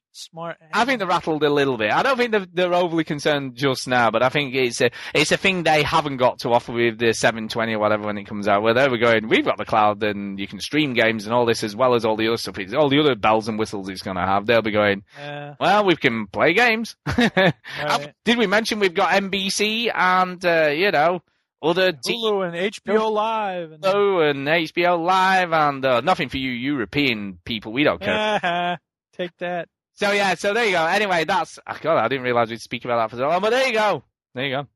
[0.72, 1.92] I think they're rattled a little bit.
[1.92, 5.32] I don't think they're, they're overly concerned just now, but I think it's a it's
[5.32, 8.48] a thing they haven't got to offer with the 720 or whatever when it comes
[8.48, 8.62] out.
[8.62, 11.48] Where they were going, we've got the cloud, and you can stream games and all
[11.48, 12.60] this as well as all the other stuff.
[12.60, 14.46] It's, all the other bells and whistles it's going to have.
[14.46, 15.56] They'll be going, Yeah.
[15.60, 16.96] well, we can play games.
[17.16, 18.14] Right.
[18.24, 21.22] Did we mention we've got NBC and uh, you know
[21.64, 23.72] other t- Hulu and HBO Live.
[23.72, 27.72] And Hulu and HBO Live and uh, nothing for you European people.
[27.72, 28.77] We don't care.
[29.18, 29.69] Take that.
[29.95, 30.85] So yeah, so there you go.
[30.85, 33.52] Anyway, that's oh God, I didn't realize we'd speak about that for so long, but
[33.52, 34.03] there you go.
[34.35, 34.68] There you go.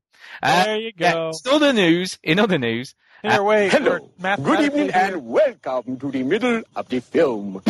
[0.42, 1.30] Uh, There you yeah, go.
[1.44, 3.70] in other news, in other news, Here, uh, wait.
[3.72, 4.10] Hello.
[4.42, 4.92] Good evening here.
[4.94, 7.62] and welcome to the middle of the film.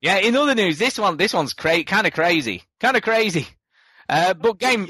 [0.00, 3.46] Yeah, in other news, this one, this one's cra- kind of crazy, kind of crazy.
[4.08, 4.86] Uh, but game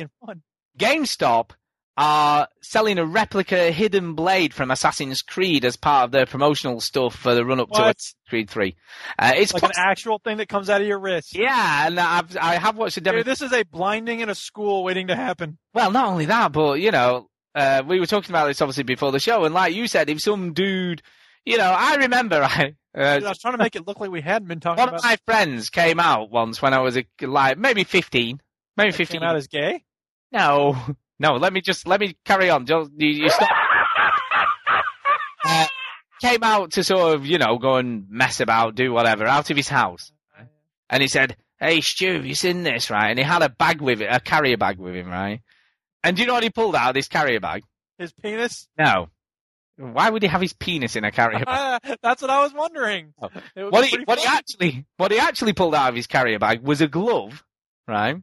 [0.79, 1.51] GameStop
[1.97, 7.15] are selling a replica hidden blade from Assassin's Creed as part of their promotional stuff
[7.15, 8.77] for the run up to Assassin's Creed Three.
[9.19, 11.35] Uh, it's Like an actual thing that comes out of your wrist.
[11.37, 13.19] yeah, and I've I have watched a demo.
[13.19, 15.59] Dude, this is a blinding in a school waiting to happen.
[15.75, 19.13] Well, not only that, but you know, uh, we were talking about this obviously before
[19.13, 21.03] the show, and like you said, if some dude,
[21.45, 22.75] you know, I remember I.
[22.97, 24.99] Uh, I was trying to make it look like we hadn't been talking one about
[24.99, 28.41] of my friends came out once when I was a, like maybe fifteen,
[28.77, 29.21] maybe fifteen.
[29.21, 29.85] came out as gay.
[30.33, 30.77] No,
[31.19, 31.35] no.
[31.35, 32.67] Let me just let me carry on.
[32.67, 33.49] Just, you, you stop.
[35.45, 35.67] uh,
[36.21, 39.57] came out to sort of you know go and mess about, do whatever out of
[39.57, 40.11] his house,
[40.89, 44.01] and he said, "Hey Stu, you seen this right?" And he had a bag with
[44.03, 45.43] it, a carrier bag with him, right?
[46.03, 47.63] And do you know what he pulled out of this carrier bag?
[47.99, 48.67] His penis.
[48.77, 49.11] No.
[49.81, 51.81] Why would he have his penis in a carrier bag?
[52.03, 53.15] That's what I was wondering.
[53.21, 53.29] Oh.
[53.57, 56.39] It would what he what he actually what he actually pulled out of his carrier
[56.39, 57.43] bag was a glove,
[57.89, 58.17] right?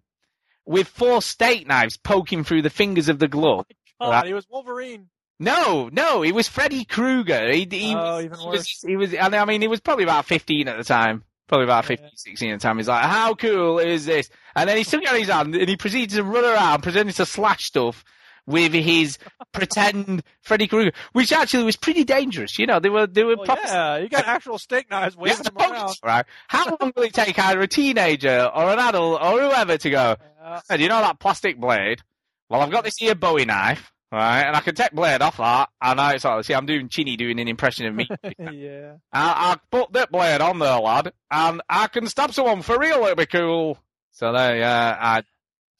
[0.65, 3.65] With four steak knives poking through the fingers of the glove.
[3.99, 4.25] Oh right?
[4.25, 5.07] he was Wolverine.
[5.39, 7.51] No, no, it was Freddy Krueger.
[7.51, 8.57] He, he, Oh, even he worse.
[8.57, 11.23] was, he was, and I mean, he was probably about 15 at the time.
[11.47, 12.77] Probably about 15, 16 at the time.
[12.77, 14.29] He's like, how cool is this?
[14.55, 17.25] And then he took on his hand and he proceeded to run around pretending to
[17.25, 18.03] slash stuff
[18.48, 19.19] with his
[19.52, 22.57] pretend Freddy Krueger, which actually was pretty dangerous.
[22.57, 25.44] You know, they were, they were Well, proper yeah, you got actual steak knives waving
[25.44, 25.95] them around.
[26.03, 26.26] right?
[26.48, 30.15] How long will it take either a teenager or an adult or whoever to go,
[30.41, 30.61] Yeah.
[30.69, 32.02] hey, do you know that plastic blade?
[32.49, 34.44] Well, I've got this here Bowie knife, right?
[34.44, 35.68] And I can take blade off that.
[35.82, 38.07] And I sort of see, I'm doing Chinny doing an impression of me.
[38.40, 38.94] yeah.
[39.11, 43.03] I, I put that blade on there, lad, and I can stab someone for real.
[43.03, 43.78] It'll be cool.
[44.11, 45.24] So there, yeah, I.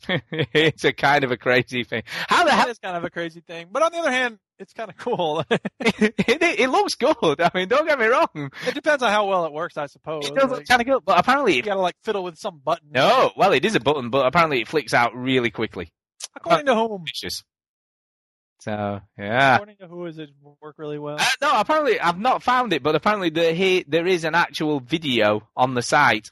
[0.32, 2.04] it's a kind of a crazy thing.
[2.06, 2.70] How the hell?
[2.70, 3.68] is kind of a crazy thing.
[3.72, 5.44] But on the other hand, it's kind of cool.
[5.80, 7.42] it, it looks good.
[7.42, 8.52] I mean, don't get me wrong.
[8.68, 10.28] it depends on how well it works, I suppose.
[10.28, 12.62] It does look Like, kind of good, but apparently you gotta like fiddle with some
[12.64, 12.90] button.
[12.92, 15.92] No, well, it is a button, but apparently it flicks out really quickly.
[16.36, 17.06] According to whom?
[18.60, 19.56] So yeah.
[19.56, 20.30] According to who is it
[20.62, 21.18] work really well?
[21.20, 24.80] Uh, no, apparently I've not found it, but apparently there he, there is an actual
[24.80, 26.32] video on the site.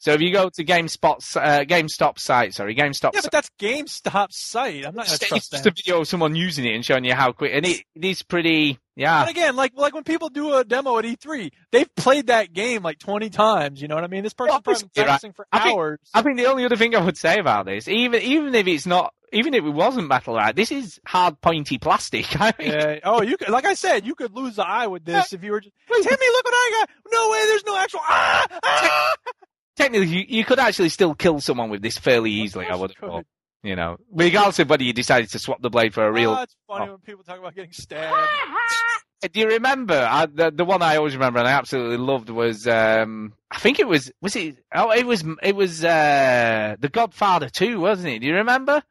[0.00, 3.10] So if you go to GameSpot's uh, GameStop site, sorry, GameStop.
[3.14, 4.86] Yeah, but that's GameStop's site.
[4.86, 7.12] I'm not gonna it's trust just a video of someone using it and showing you
[7.14, 8.78] how quick, and it, it is pretty.
[8.96, 12.52] Yeah, But again, like like when people do a demo at E3, they've played that
[12.52, 13.80] game like 20 times.
[13.80, 14.22] You know what I mean?
[14.22, 15.08] This person's Well, probably you're right.
[15.10, 15.98] practicing for I think- hours.
[16.12, 18.86] I think the only other thing I would say about this, even even if it's
[18.86, 22.26] not, even if it wasn't metal, right, this is hard pointy plastic.
[22.40, 22.98] I mean, Yeah.
[23.04, 25.52] Oh, you could, like I said, you could lose the eye with this if you
[25.52, 26.90] were just, Timmy, look what I got.
[27.12, 29.14] No way, there's no actual, ah, ah!
[29.80, 32.66] technically you, you could actually still kill someone with this fairly easily.
[32.66, 33.26] I would have thought.
[33.62, 36.30] You know, regardless of whether you decided to swap the blade for a real.
[36.30, 36.92] Oh, it's funny oh.
[36.92, 38.16] when people talk about getting stabbed.
[39.32, 42.66] Do you remember I, the the one I always remember and I absolutely loved was
[42.66, 47.50] um I think it was was it oh it was it was uh The Godfather
[47.50, 48.18] 2 wasn't it?
[48.20, 48.82] Do you remember?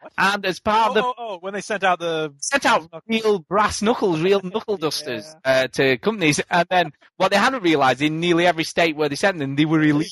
[0.00, 0.12] What?
[0.18, 2.88] And as part Oh, of the oh, oh, when they sent out the, sent out
[3.06, 8.00] real brass knuckles, real knuckle dusters uh, to companies, and then what they hadn't realised
[8.02, 10.10] in nearly every state where they sent them, they were illegal.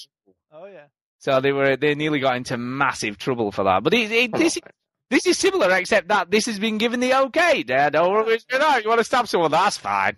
[0.52, 0.84] oh yeah.
[1.18, 3.82] So they were they nearly got into massive trouble for that.
[3.82, 4.62] But it, it, this is
[5.10, 7.96] this is similar, except that this has been given the okay, Dad.
[7.96, 10.16] Or you know, you want to stab someone, that's fine.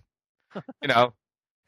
[0.83, 1.15] you know,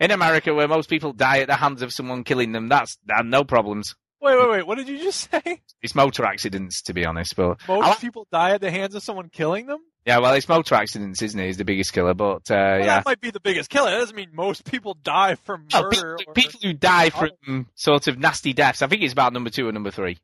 [0.01, 3.25] in America where most people die at the hands of someone killing them, that's that,
[3.25, 3.95] no problems.
[4.23, 4.67] Wait, wait, wait.
[4.67, 5.61] What did you just say?
[5.83, 7.35] It's motor accidents, to be honest.
[7.37, 9.81] But Most like- people die at the hands of someone killing them?
[10.07, 11.49] yeah, well, it's motor accidents, isn't it?
[11.49, 12.15] Is the biggest killer.
[12.15, 13.91] But uh, Well, yeah, that might be the biggest killer.
[13.91, 16.17] That doesn't mean most people die from Oh, murder.
[16.19, 18.81] people, or- people who die from sort of nasty deaths.
[18.83, 20.19] I think it's about number two or number three.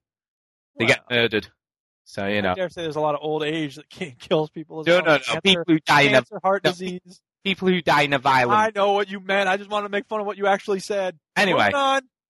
[0.78, 1.48] They get murdered.
[2.04, 4.80] So you know, I dare say there's a lot of old age that kills people.
[4.80, 5.02] As no, well.
[5.04, 5.18] no, no.
[5.18, 7.20] Cancer, People who die in a heart no, disease.
[7.44, 8.58] people who die in a violent.
[8.58, 9.48] I know what you meant.
[9.48, 11.18] I just wanted to make fun of what you actually said.
[11.36, 11.70] Anyway.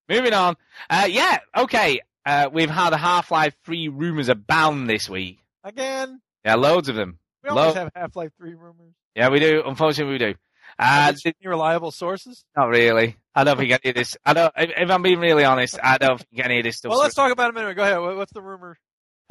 [0.09, 0.57] Moving on.
[0.89, 2.01] Uh, yeah, okay.
[2.25, 5.39] Uh, we've had Half-Life 3 rumors abound this week.
[5.65, 7.19] Again, Yeah, loads of them.
[7.43, 8.95] we always Lo- have Half-Life 3 rumors.
[9.15, 9.63] Yeah, we do.
[9.67, 10.35] Unfortunately, we do.
[10.79, 12.45] Uh, any reliable sources?
[12.57, 13.17] not really.
[13.35, 14.17] I don't think any of this.
[14.25, 14.53] I don't.
[14.57, 16.91] If, if I'm being really honest, I don't think any of this stuff.
[16.91, 17.75] Well, let's talk about it a minute.
[17.75, 18.17] Go ahead.
[18.17, 18.77] What's the rumor?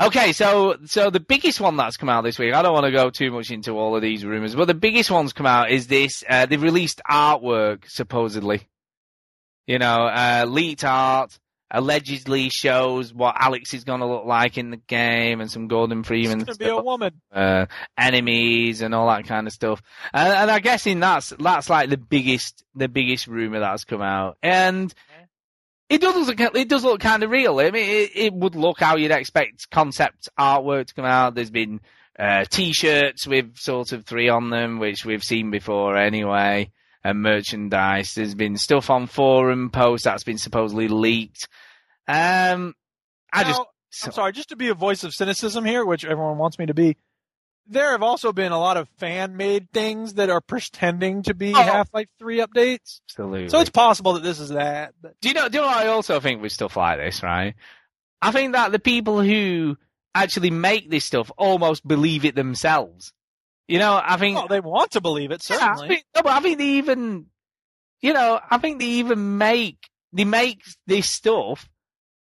[0.02, 2.54] Okay, so so the biggest one that's come out this week.
[2.54, 5.10] I don't want to go too much into all of these rumors, but the biggest
[5.12, 6.24] one's come out is this.
[6.28, 8.68] Uh, they've released artwork supposedly.
[9.68, 11.38] You know, uh, leaked art
[11.70, 16.04] allegedly shows what Alex is going to look like in the game, and some Gordon
[16.04, 17.22] Freeman It's going to be a woman.
[17.32, 17.66] uh,
[17.98, 19.82] enemies and all that kind of stuff.
[20.14, 24.38] And, and I'm guessing that's that's like the biggest the biggest rumor that's come out,
[24.42, 24.94] and.
[25.90, 27.62] It does look it does look kind of real.
[27.62, 31.34] I mean, it, it would look how you'd expect concept artwork to come out.
[31.34, 31.80] There's been
[32.20, 36.72] uh, t-shirts with sort of three on them, which we've seen before anyway,
[37.04, 38.14] and merchandise.
[38.16, 41.48] There's been stuff on forum posts that's been supposedly leaked.
[42.08, 42.74] Um,
[43.34, 43.66] I just Now,
[44.06, 46.74] I'm sorry, just to be a voice of cynicism here, which everyone wants me to
[46.74, 46.98] be.
[47.70, 51.62] There have also been a lot of fan-made things that are pretending to be Oh.
[51.62, 53.02] Half-Life 3 updates.
[53.10, 53.50] absolutely.
[53.50, 54.94] So it's possible that this is that.
[55.02, 55.50] But Do you know?
[55.50, 57.56] Do you know what I also think with stuff like this, right?
[58.22, 59.78] I think that the people who
[60.16, 63.12] actually make this stuff almost believe it themselves.
[63.68, 65.88] You know, I think well, they want to believe it, Yeah, I certainly.
[65.90, 67.26] think, no, but I think they even,
[68.02, 69.78] you know, I think they even make
[70.14, 71.68] they make this stuff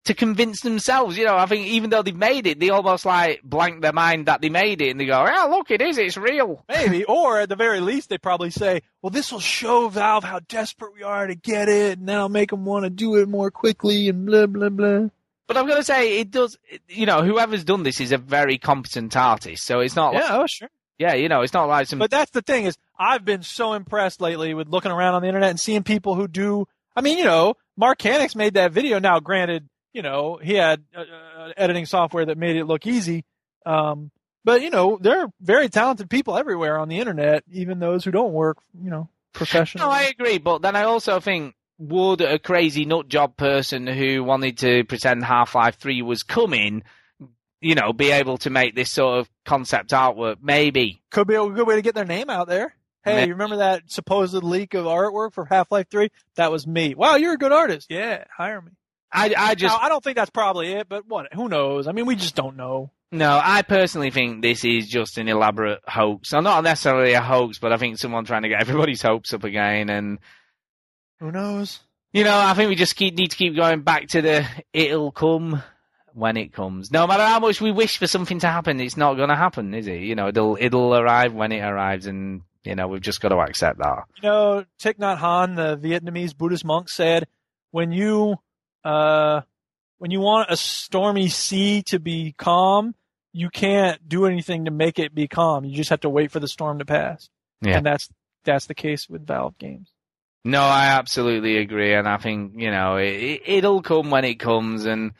[0.06, 1.16] to convince themselves.
[1.16, 4.26] You know, I think even though they made it, they almost like blank their mind
[4.26, 5.96] that they made it, and they go, "Yeah, look, it is.
[5.96, 9.88] It's real." Maybe, or at the very least, they probably say, "Well, this will show
[9.88, 13.14] Valve how desperate we are to get it, and that'll make them want to do
[13.16, 15.08] it more quickly." And blah blah blah.
[15.46, 16.58] But I'm going to say it does.
[16.88, 20.14] You know, whoever's done this is a very competent artist, so it's not.
[20.14, 20.68] Like, Yeah, oh sure.
[20.98, 21.98] Yeah, you know, it's not like some.
[21.98, 25.28] But that's the thing is, I've been so impressed lately with looking around on the
[25.28, 26.66] internet and seeing people who do.
[26.96, 28.98] I mean, you know, Mark Hanix made that video.
[28.98, 33.24] Now, granted, you know, he had uh, uh, editing software that made it look easy.
[33.64, 34.10] Um,
[34.44, 38.10] But you know, there are very talented people everywhere on the internet, even those who
[38.10, 39.86] don't work, you know, professionally.
[39.86, 44.24] No, I agree, but then I also think would a crazy nut job person who
[44.24, 46.82] wanted to pretend Half Life Three was coming,
[47.60, 50.36] you know, be able to make this sort of concept artwork?
[50.42, 51.02] Maybe.
[51.10, 52.74] Could be a good way to get their name out there.
[53.04, 56.10] Hey, Ma- you remember that supposed leak of artwork for Half Life Three?
[56.36, 56.94] That was me.
[56.94, 57.86] Wow, you're a good artist.
[57.90, 58.72] Yeah, hire me.
[59.10, 61.32] I I just Now, I don't think that's probably it, but what?
[61.32, 61.86] Who knows?
[61.86, 62.90] I mean, we just don't know.
[63.10, 63.40] no.
[63.42, 66.34] I personally think this is just an elaborate hoax.
[66.34, 69.44] Or not necessarily a hoax, but I think someone trying to get everybody's hopes up
[69.44, 70.18] again and.
[71.20, 71.80] Who knows?
[72.12, 75.12] You know, I think we just keep, need to keep going back to the it'll
[75.12, 75.62] come
[76.18, 76.90] when it comes.
[76.90, 79.72] No matter how much we wish for something to happen, it's not going to happen,
[79.72, 80.00] is it?
[80.00, 83.38] You know, it'll it'll arrive when it arrives, and you know we've just got to
[83.38, 84.04] accept that.
[84.16, 87.28] You know, Thich Nhat Hanh, the Vietnamese Buddhist monk, said,
[87.70, 88.36] "When you,
[88.84, 89.42] uh,
[89.98, 92.94] when you want a stormy sea to be calm,
[93.32, 95.64] you can't do anything to make it be calm.
[95.64, 97.30] You just have to wait for the storm to pass."
[97.62, 97.76] Yeah.
[97.76, 98.08] And that's
[98.44, 99.92] that's the case with Valve games.
[100.44, 104.84] No, I absolutely agree, and I think you know it, it'll come when it comes,
[104.84, 105.12] and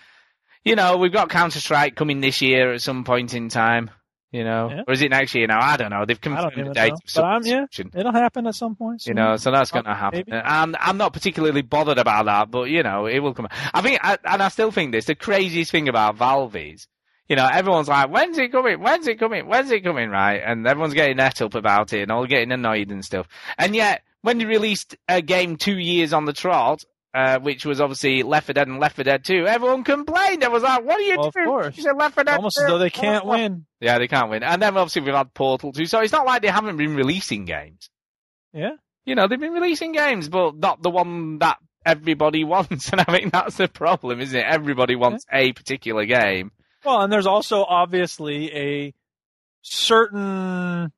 [0.64, 3.90] you know we've got Counter Strike coming this year at some point in time.
[4.30, 4.82] You know, Yeah.
[4.86, 5.59] or is it next year now?
[5.59, 6.05] I don't know.
[6.05, 6.93] They've confirmed the date.
[7.14, 7.64] but I'm yeah,
[7.94, 9.06] it'll happen at some point.
[9.06, 10.24] You know, so that's going to happen.
[10.26, 10.39] maybe.
[10.44, 13.48] I'm I'm not particularly bothered about that, but you know, it will come.
[13.72, 15.06] I think, I, and I still think this.
[15.06, 16.86] The craziest thing about Valve is,
[17.26, 18.80] you know, everyone's like, "When's it coming?
[18.80, 19.47] When's it coming?
[19.47, 22.90] When's it coming?" Right, and everyone's getting net up about it and all getting annoyed
[22.90, 23.28] and stuff.
[23.56, 26.85] And yet, when they released a game two years on the trot.
[27.14, 29.47] Uh, which was obviously Left 4 Dead and Left 4 Dead 2.
[29.47, 30.43] Everyone complained.
[30.43, 31.76] It was like, "What are you Well, of doing?" course.
[31.76, 32.62] You said Left 4 Dead Almost 2.
[32.64, 33.64] as though they can't win.
[33.80, 34.43] Yeah, they can't win.
[34.43, 35.86] And then obviously we've had Portal 2.
[35.86, 37.89] So it's not like they haven't been releasing games
[38.52, 38.72] Yeah.
[39.06, 41.56] you know, they've been releasing games, but not the one that
[41.86, 42.90] everybody wants.
[42.90, 44.44] And I think that's the problem, isn't it?
[44.47, 46.52] Everybody wants a particular game.
[46.85, 48.94] Well, and there's also obviously a
[49.62, 50.93] certain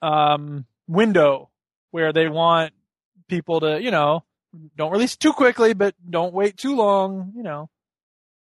[0.00, 1.50] um, window
[1.90, 2.72] where they want
[3.28, 4.22] people to, you know,
[4.76, 7.68] don't release too quickly, but don't wait too long, you know.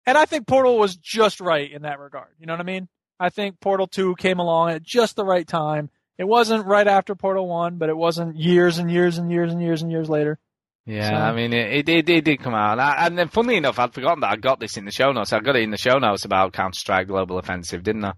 [0.05, 2.29] And I think Portal was just right in that regard.
[2.39, 2.87] You know what I mean?
[3.19, 5.89] I think Portal 2 came along at just the right time.
[6.17, 9.61] It wasn't right after Portal 1, but it wasn't years and years and years and
[9.61, 10.39] years and years later.
[10.85, 12.73] Yeah, So- I mean, it, it, it did come out.
[12.73, 15.11] And, I, and then, funnily enough, I'd forgotten that I got this in the show
[15.11, 15.33] notes.
[15.33, 18.09] I got it in the show notes about Counter Strike Global Offensive, didn't I?
[18.09, 18.13] Uh,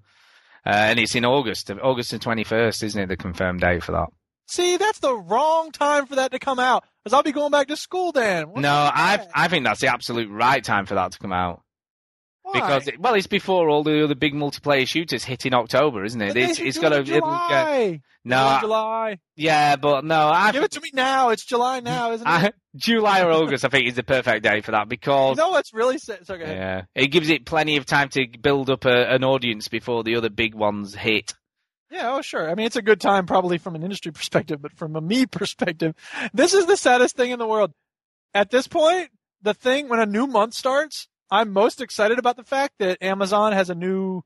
[0.66, 3.08] and it's in August, August the 21st, isn't it?
[3.08, 4.08] The confirmed date for that.
[4.50, 7.68] See, that's the wrong time for that to come out, because I'll be going back
[7.68, 8.50] to school then.
[8.50, 9.26] What's no, I?
[9.34, 11.62] I think that's the absolute right time for that to come out.
[12.42, 12.54] Why?
[12.54, 16.20] Because, it, well, it's before all the other big multiplayer shooters hit in October, isn't
[16.20, 16.30] it?
[16.30, 18.02] But It's, it's got to, get, July.
[18.26, 19.18] no, Do it in I- July.
[19.36, 21.30] yeah, but no, I Give it to me now.
[21.30, 22.30] It's July now, isn't it?
[22.32, 25.58] I, July or August, I think, is the perfect day for that you because know
[25.58, 26.00] it's really?
[26.00, 30.04] So, yeah, it gives it plenty of time to build up a, an audience before
[30.04, 31.36] the other big ones hit.
[31.92, 32.50] Yeah, oh sure.
[32.50, 35.26] I mean, it's a good time probably from an industry perspective, but from a me
[35.26, 35.96] perspective,
[36.34, 37.72] this is the saddest thing in the world.
[38.34, 39.10] At this point,
[39.42, 43.54] the thing when a new month starts, I'm most excited about the fact that Amazon
[43.54, 44.22] has a new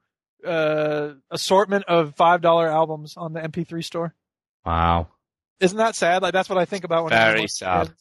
[0.46, 4.14] uh, assortment of five dollar albums on the MP3 store.
[4.66, 5.08] Wow,
[5.60, 6.22] Isn't that sad?
[6.22, 7.92] Like that's what I think about when Very sad.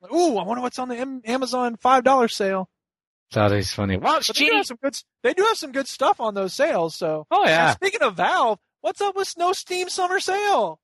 [0.00, 2.68] Like, Ooh, I wonder what's on the M- Amazon five dollar sale.
[3.32, 3.96] that is funny.
[3.98, 4.96] But they do have some good.
[5.22, 6.96] They do have some good stuff on those sales.
[6.96, 10.78] So, Oh And yeah, speaking of Valve, what's up with no Steam Summer Sale?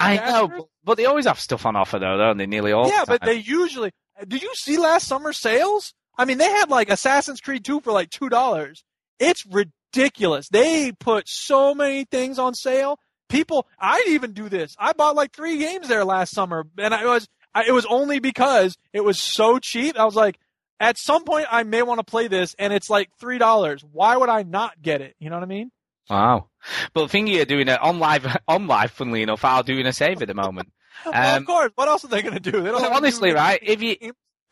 [0.00, 0.32] I Bastards.
[0.32, 2.46] know, but, but they always have stuff on offer though, don't they?
[2.46, 2.88] Nearly all.
[2.88, 3.92] yeah, the but they usually.
[4.26, 5.94] Did you see last summer sales?
[6.18, 8.84] I mean, they had like Assassin's Creed 2 for like two dollars.
[9.18, 10.48] It's ridiculous.
[10.48, 12.98] They put so many things on sale.
[13.28, 14.74] People, I'd even do this.
[14.78, 17.28] I bought like three games there last summer, and I was.
[17.54, 19.98] I, it was only because it was so cheap.
[19.98, 20.38] I was like,
[20.78, 23.84] at some point, I may want to play this, and it's like three dollars.
[23.92, 25.14] Why would I not get it?
[25.18, 25.70] You know what I mean?
[26.08, 26.49] Wow.
[26.92, 30.28] But the thing you're doing it OnLive, OnLive, funnily enough, are doing a save at
[30.28, 30.70] the moment.
[31.06, 31.70] well, Um, of course.
[31.74, 32.62] What else are they going to do?
[32.62, 33.58] Well, honestly, do right?
[33.62, 33.96] If you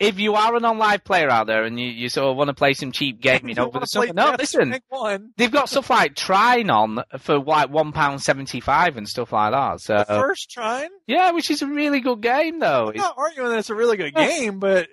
[0.01, 2.55] if you are an OnLive player out there and you, you sort of want to
[2.55, 4.79] play some cheap gaming You over the summer, no, listen,
[5.37, 9.53] they've got stuff like Trine on for like one pound seventy five and stuff like
[9.53, 9.81] that.
[9.81, 10.91] So The first Trine.
[11.09, 12.91] yeah, which is a really good game though.
[12.91, 14.89] I'm not arguing that it's a really good game, but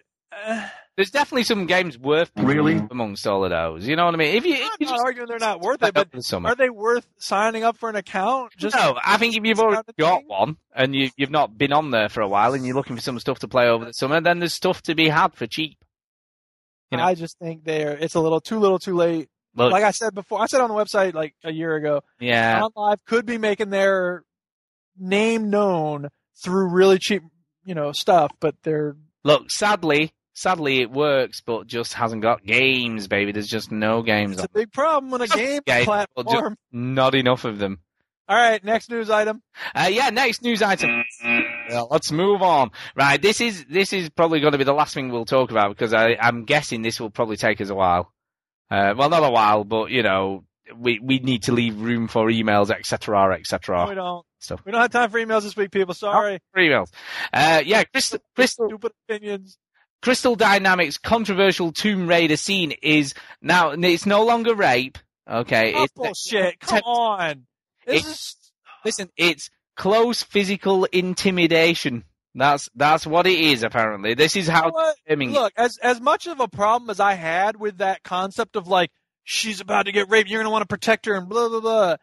[0.45, 2.81] uh, There's definitely some games worth Really?
[2.89, 3.85] amongst all of those.
[3.85, 4.35] You know what I mean?
[4.35, 5.93] If you, if I'm you not just arguing they're not worth it.
[5.93, 8.53] But the are they worth signing up for an account?
[8.57, 10.27] Just no, I think if you've already got thing?
[10.27, 13.01] one and you, you've not been on there for a while and you're looking for
[13.01, 15.77] some stuff to play over the summer, then there's stuff to be had for cheap.
[16.91, 19.27] You know, I just think they're it's a little too little, too late.
[19.53, 22.61] Look, Like I said before, I said on the website like a year ago, yeah,
[22.61, 24.23] OnLive could be making their
[24.97, 26.09] name known
[26.43, 27.23] through really cheap,
[27.65, 33.07] you know, stuff, but they're Look, sadly, sadly it works, but just hasn't got games,
[33.07, 33.31] baby.
[33.31, 36.25] There's just no games It's on a big problem on a game Game, but just
[36.27, 36.57] platform.
[36.71, 37.79] not enough of them.
[38.27, 39.41] All right, next news item.
[39.75, 41.03] Uh, yeah, next news item.
[41.69, 42.71] Well, let's move on.
[42.95, 45.69] Right, this is this is probably going to be the last thing we'll talk about
[45.69, 48.11] because I, I'm guessing this will probably take us a while.
[48.71, 50.43] Uh, well, not a while, but you know,
[50.75, 53.87] we we need to leave room for emails, etc., No, etc.
[53.89, 54.25] we don't.
[54.39, 54.61] Stuff.
[54.65, 55.93] We don't have time for emails this week, people.
[55.93, 56.39] Sorry.
[56.51, 56.91] For emails.
[57.31, 59.57] Uh, yeah, Crystal, Crystal, Stupid opinions.
[60.01, 64.97] Crystal Dynamics' controversial Tomb Raider scene is now it's no longer rape.
[65.29, 66.59] Okay, Oh, it's bullshit.
[66.59, 67.45] Come on.
[67.87, 68.35] This is
[68.83, 72.03] listen, it's close physical intimidation.
[72.35, 73.63] That's that's what it is.
[73.63, 75.33] Apparently, this is You know how terming it.
[75.33, 78.91] Look, as as much of a problem as I had with that concept of like
[79.23, 81.61] she's about to get raped, you're going to want to protect her and blah blah
[81.61, 81.95] blah.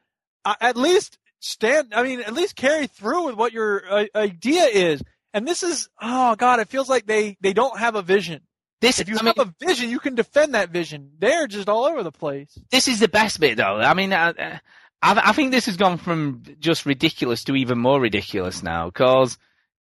[0.44, 1.92] I, at least stand.
[1.94, 5.02] I mean, at least carry through with what your uh, idea is.
[5.34, 8.42] And this is oh god, it feels like they they don't have a vision.
[8.82, 11.12] This, If you I mean, have a vision, you can defend that vision.
[11.20, 12.58] They're just all over the place.
[12.72, 13.76] this is the best bit, though.
[13.76, 14.58] I mean, uh, uh,
[15.00, 18.86] I, I think this has gone from just ridiculous to even more ridiculous now.
[18.86, 19.38] Because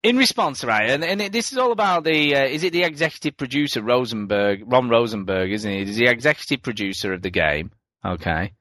[0.04, 2.84] in response, right, and, and it, this is all about the uh, is it the
[2.84, 5.84] executive producer Rosenberg, Ron Rosenberg, isn't he?
[5.84, 7.72] He's the executive producer of the game.
[8.06, 8.52] Okay,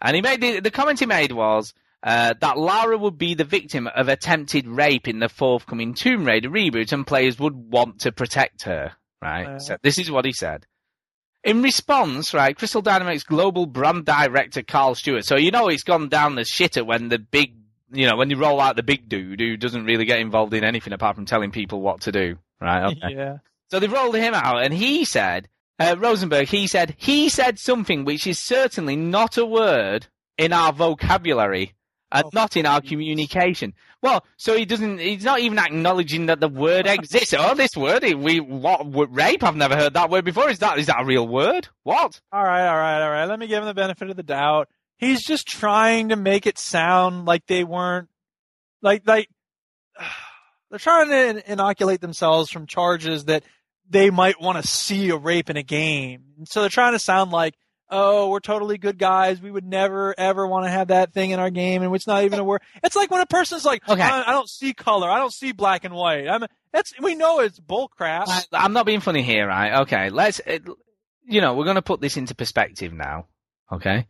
[0.00, 1.74] and he made the, the comment he made was.
[2.02, 6.50] Uh, that Lara would be the victim of attempted rape in the forthcoming Tomb Raider
[6.50, 8.92] reboot, and players would want to protect her.
[9.22, 9.46] Right.
[9.46, 9.58] Uh.
[9.58, 10.66] So this is what he said.
[11.42, 15.24] In response, right, Crystal Dynamics global brand director Karl Stewart.
[15.24, 17.54] So you know it's gone down the shitter when the big,
[17.92, 20.64] you know, when you roll out the big dude who doesn't really get involved in
[20.64, 22.36] anything apart from telling people what to do.
[22.60, 22.96] Right.
[23.04, 23.14] Okay.
[23.14, 23.38] Yeah.
[23.70, 25.48] So they've rolled him out, and he said,
[25.78, 30.06] uh, Rosenberg, he said, he said something which is certainly not a word
[30.38, 31.74] in our vocabulary
[32.12, 33.74] and Oh, not in our communication.
[34.02, 37.34] Well, so he doesn't, he's not even acknowledging that the word exists.
[37.36, 39.42] oh, this word, we, what, what, rape?
[39.42, 40.48] I've never heard that word before.
[40.48, 41.68] Is that, is that a real word?
[41.82, 42.20] What?
[42.32, 43.24] All right, all right, all right.
[43.26, 44.68] Let me give him the benefit of the doubt.
[44.98, 48.08] He's just trying to make it sound like they weren't
[48.82, 49.28] like like
[50.70, 53.44] they're trying to inoculate themselves from charges that
[53.88, 56.22] they might want to see a rape in a game.
[56.46, 57.54] So they're trying to sound like,
[57.90, 59.40] "Oh, we're totally good guys.
[59.40, 62.24] We would never ever want to have that thing in our game, and it's not
[62.24, 64.02] even a word." It's like when a person's like, Okay.
[64.02, 65.10] I, I don't see color.
[65.10, 68.46] I don't see black and white." I'm that's we know it's bullcrap.
[68.52, 69.80] I'm not being funny here, right?
[69.80, 70.58] Okay, let's, uh,
[71.24, 73.26] you know, we're going to put this into perspective now.
[73.72, 74.06] Okay.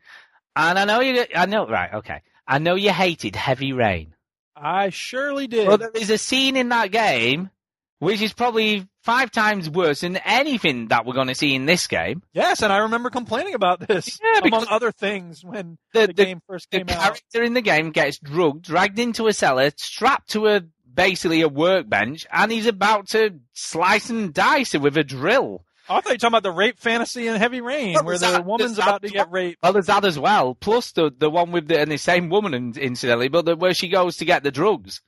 [0.56, 2.22] And I know you, I know, right, okay.
[2.48, 4.14] I know you hated Heavy Rain.
[4.56, 5.68] I surely did.
[5.68, 7.50] Well, there is a scene in that game
[7.98, 11.86] which is probably five times worse than anything that we're going to see in this
[11.86, 12.22] game.
[12.32, 16.24] Yes, and I remember complaining about this Yeah, among other things when The, the, the,
[16.24, 17.02] game first the came out.
[17.02, 20.62] character in the game gets drugged, dragged into a cellar, strapped to a
[20.92, 25.62] basically a workbench, and he's about to slice and dice it with a drill.
[25.88, 28.18] Oh, I thought you were talking about the rape fantasy in Heavy Rain, Well, where
[28.18, 29.58] the that- woman's about to get raped.
[29.62, 30.54] Well, there's that as well.
[30.56, 33.72] Plus the the one with the and the same woman, in- incidentally, but the, where
[33.74, 35.00] she goes to get the drugs,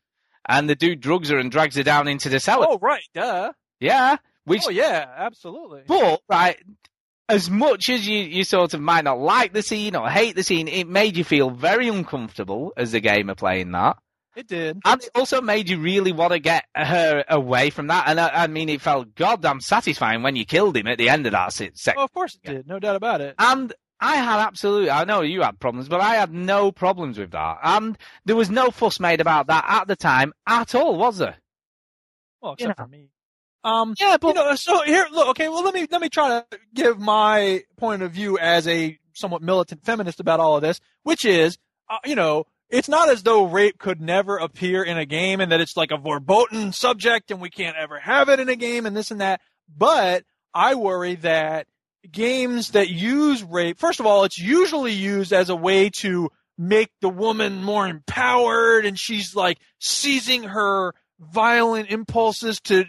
[0.49, 2.66] and the dude drugs her and drags her down into the cellar.
[2.69, 3.53] Oh, right, duh.
[3.81, 5.83] Yeah, which Oh, yeah, absolutely.
[5.87, 6.57] But right,
[7.29, 10.43] as much as you, you sort of might not like the scene or hate the
[10.43, 13.99] scene, it made you feel very uncomfortable as the gamer playing that.
[14.35, 14.79] It did.
[14.85, 18.05] And it also made you really want to get her away from that.
[18.09, 21.27] And I, I mean, it felt goddamn satisfying when you killed him at the end
[21.27, 22.66] of that se- sec- Oh, of course it did.
[22.69, 23.35] No doubt about it.
[23.39, 27.33] And I had absolutely, I know you had problems, but I had no problems with
[27.33, 27.59] that.
[27.62, 31.37] And there was no fuss made about that at the time at all, was there?
[32.41, 32.85] Well, you except know.
[32.85, 33.09] for me.
[33.65, 36.29] Um, Yeah, but you know, so here, look, okay, well, let me, let me try
[36.29, 40.81] to give my point of view as a somewhat militant feminist about all of this,
[41.03, 41.59] which is,
[41.91, 45.51] uh, you know, it's not as though rape could never appear in a game and
[45.51, 48.87] that it's like a verboten subject and we can't ever have it in a game
[48.87, 49.41] and this and that.
[49.75, 51.66] But I worry that
[52.11, 56.91] games that use rape, first of all, it's usually used as a way to make
[57.01, 62.85] the woman more empowered and she's like seizing her violent impulses to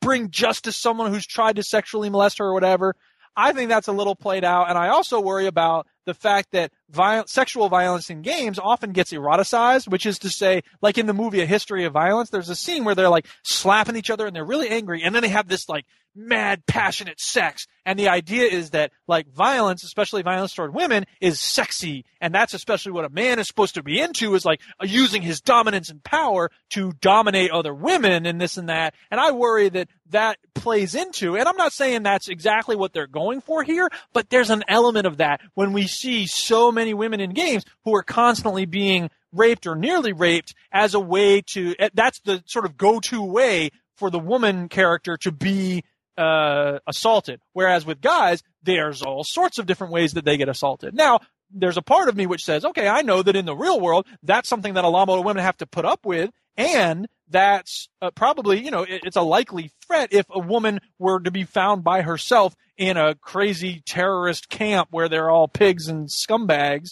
[0.00, 2.94] bring justice someone who's tried to sexually molest her or whatever.
[3.34, 6.70] I think that's a little played out, and I also worry about the fact that
[6.90, 11.14] viol- sexual violence in games often gets eroticized, which is to say, like in the
[11.14, 14.36] movie A History of Violence, there's a scene where they're like slapping each other and
[14.36, 18.46] they're really angry, and then they have this like mad, passionate sex, and the idea
[18.46, 23.10] is that like violence, especially violence toward women, is sexy, and that's especially what a
[23.10, 26.92] man is supposed to be into, is like uh, using his dominance and power to
[27.00, 31.48] dominate other women and this and that, and I worry that that plays into, and
[31.48, 35.16] I'm not saying that's exactly what they're going for here, but there's an element of
[35.18, 39.74] that when we see so many women in games who are constantly being raped or
[39.74, 44.18] nearly raped as a way to, eh, that's the sort of go-to way for the
[44.18, 45.84] woman character to be
[46.16, 47.40] uh, assaulted.
[47.52, 50.94] Whereas with guys, there's all sorts of different ways that they get assaulted.
[50.94, 51.20] Now,
[51.50, 54.06] there's a part of me which says, okay, I know that in the real world,
[54.22, 58.10] that's something that a lot of women have to put up with, and that's uh,
[58.10, 61.84] probably, you know, it, it's a likely threat if a woman were to be found
[61.84, 66.90] by herself in a crazy terrorist camp where they're all pigs and scumbags.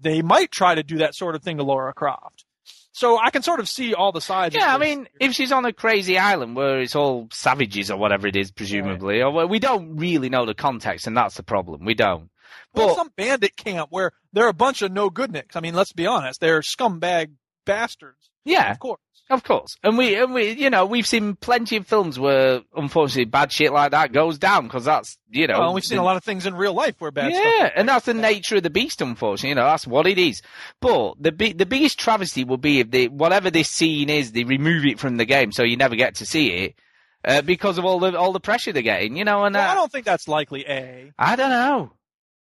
[0.00, 2.44] They might try to do that sort of thing to Lara Croft.
[2.92, 4.54] So I can sort of see all the sides.
[4.54, 7.98] of Yeah, I mean, if she's on a crazy island where it's all savages or
[7.98, 11.84] whatever it is, presumably, or we don't really know the context, and that's the problem.
[11.84, 12.30] We don't.
[12.74, 15.54] Well, some bandit camp where they're a bunch of no goodniks.
[15.54, 17.32] I mean, let's be honest, they're scumbag
[17.64, 18.30] bastards.
[18.44, 19.00] Yeah, Of course.
[19.30, 23.26] Of course, and we, and we, you know, we've seen plenty of films where, unfortunately,
[23.26, 26.16] bad shit like that goes down because that's, you know, well, we've seen a lot
[26.16, 29.02] of things in real life where bad yeah, and that's the nature of the beast.
[29.02, 30.40] Unfortunately, you know, that's what it is.
[30.80, 34.86] But the the biggest travesty will be if they, whatever this scene is, they remove
[34.86, 36.74] it from the game, so you never get to see it
[37.24, 39.16] uh, because of all the all the pressure they're getting.
[39.16, 40.64] You know, and Well, I uh, don't think that's likely.
[40.66, 41.12] A.
[41.18, 41.92] I don't know.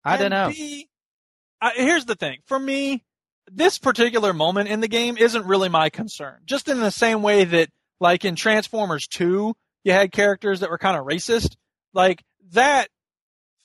[0.04, 0.50] I don't know.
[0.50, 0.90] B,
[1.62, 2.40] I, here's the thing.
[2.46, 3.04] For me,
[3.54, 6.40] this particular moment in the game isn't really my concern.
[6.46, 7.70] Just in the same way that,
[8.00, 9.54] like in Transformers 2,
[9.84, 11.56] you had characters that were kind of racist.
[11.94, 12.88] Like that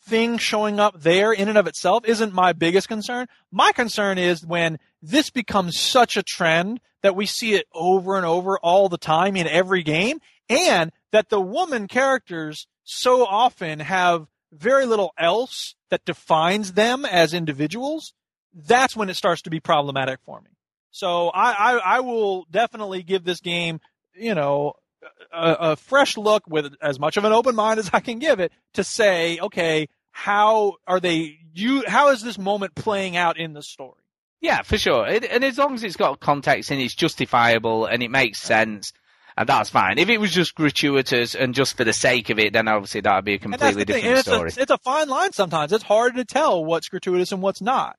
[0.04, 3.26] thing showing up there in and of itself isn't my biggest concern.
[3.50, 8.26] My concern is when this becomes such a trend that we see it over and
[8.26, 14.26] over all the time in every game and that the woman characters so often have
[14.52, 18.12] very little else that defines them as individuals.
[18.56, 20.50] That's when it starts to be problematic for me.
[20.90, 23.80] So I, I, I will definitely give this game,
[24.14, 24.72] you know,
[25.32, 28.40] a, a fresh look with as much of an open mind as I can give
[28.40, 33.52] it to say, okay, how are they you how is this moment playing out in
[33.52, 34.00] the story?
[34.40, 35.06] Yeah, for sure.
[35.06, 38.92] It, and as long as it's got context and it's justifiable and it makes sense,
[39.36, 39.98] and that's fine.
[39.98, 43.14] If it was just gratuitous and just for the sake of it, then obviously that
[43.16, 44.50] would be a completely different And story.
[44.56, 45.72] a, it's a fine line sometimes.
[45.72, 47.96] It's hard to tell what's gratuitous and what's not.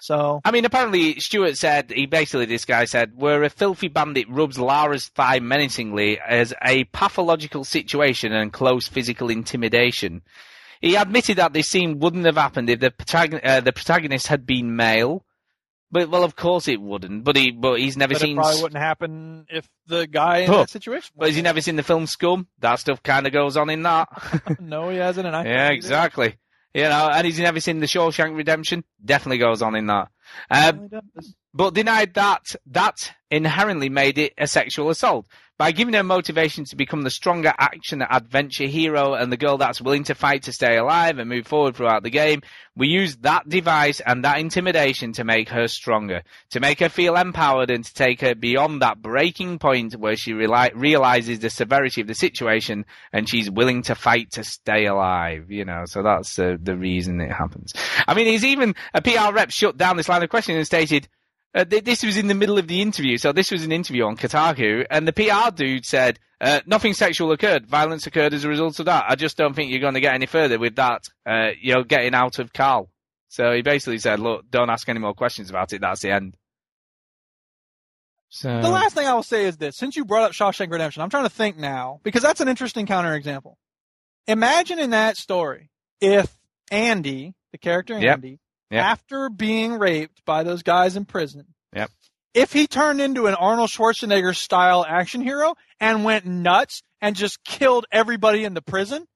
[0.00, 4.28] So I mean, apparently Stewart said he basically this guy said where a filthy bandit
[4.28, 10.22] rubs Lara's thigh menacingly as a pathological situation and close physical intimidation.
[10.80, 14.44] He admitted that this scene wouldn't have happened if the protagon- uh, the protagonist had
[14.46, 15.24] been male.
[15.90, 17.22] But well, of course it wouldn't.
[17.22, 18.36] But he but he's never but seen.
[18.36, 20.58] it probably wouldn't happen if the guy in Huh.
[20.58, 21.12] that situation.
[21.16, 22.48] But has he never seen the film Scum?
[22.58, 24.08] That stuff kind of goes on in that.
[24.60, 25.26] no, he hasn't.
[25.26, 26.34] And I yeah, exactly.
[26.76, 28.84] You know, and he's never seen the Shawshank Redemption.
[29.02, 30.08] Definitely goes on in that.
[30.50, 30.90] Um,
[31.56, 35.26] but denied that that inherently made it a sexual assault
[35.58, 39.80] by giving her motivation to become the stronger action adventure hero and the girl that's
[39.80, 42.42] willing to fight to stay alive and move forward throughout the game.
[42.76, 47.16] We use that device and that intimidation to make her stronger, to make her feel
[47.16, 52.02] empowered and to take her beyond that breaking point where she reali- realizes the severity
[52.02, 55.50] of the situation and she's willing to fight to stay alive.
[55.50, 57.72] You know, so that's uh, the reason it happens.
[58.06, 61.08] I mean, he's even a PR rep shut down this line of questioning and stated.
[61.56, 64.04] Uh, th- this was in the middle of the interview, so this was an interview
[64.04, 67.66] on Kotaku, and the PR dude said, uh, nothing sexual occurred.
[67.66, 69.06] Violence occurred as a result of that.
[69.08, 72.14] I just don't think you're going to get any further with that, uh, you're getting
[72.14, 72.90] out of Karl.
[73.28, 75.80] So he basically said, look, don't ask any more questions about it.
[75.80, 76.36] That's the end.
[78.28, 81.02] So, The last thing I will say is this: since you brought up Shawshank Redemption,
[81.02, 83.54] I'm trying to think now because that's an interesting counterexample.
[84.26, 85.70] Imagine in that story
[86.00, 86.36] if
[86.70, 88.38] Andy, the character Andy, Yep.
[88.70, 91.90] After being raped by those guys in prison, Yep.
[92.34, 97.42] if he turned into an Arnold Schwarzenegger style action hero and went nuts and just
[97.44, 99.06] killed everybody in the prison,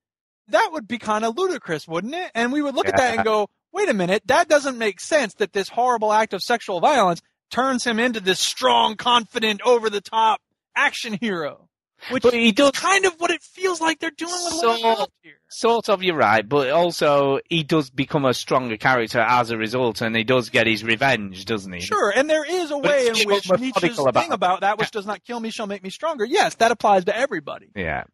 [0.49, 2.31] that would be kind of ludicrous, wouldn't it?
[2.35, 5.35] And we would look at that and go, wait a minute, that doesn't make sense
[5.35, 7.21] that this horrible act of sexual violence
[7.51, 10.41] turns him into this strong, confident, over the top
[10.77, 11.69] action hero.
[12.11, 15.07] Which But he does- kind of what it feels like they're doing with So- Lara
[15.23, 15.35] here.
[15.53, 20.01] Sort of, you're right, but also he does become a stronger character as a result,
[20.01, 21.81] and he does get his revenge, doesn't he?
[21.81, 24.93] Sure, and there is a But way in which Nietzsche's about thing about that which
[24.93, 26.25] does not kill me shall make me stronger.
[26.25, 27.67] Yes, that applies to everybody.
[27.75, 28.05] Yeah.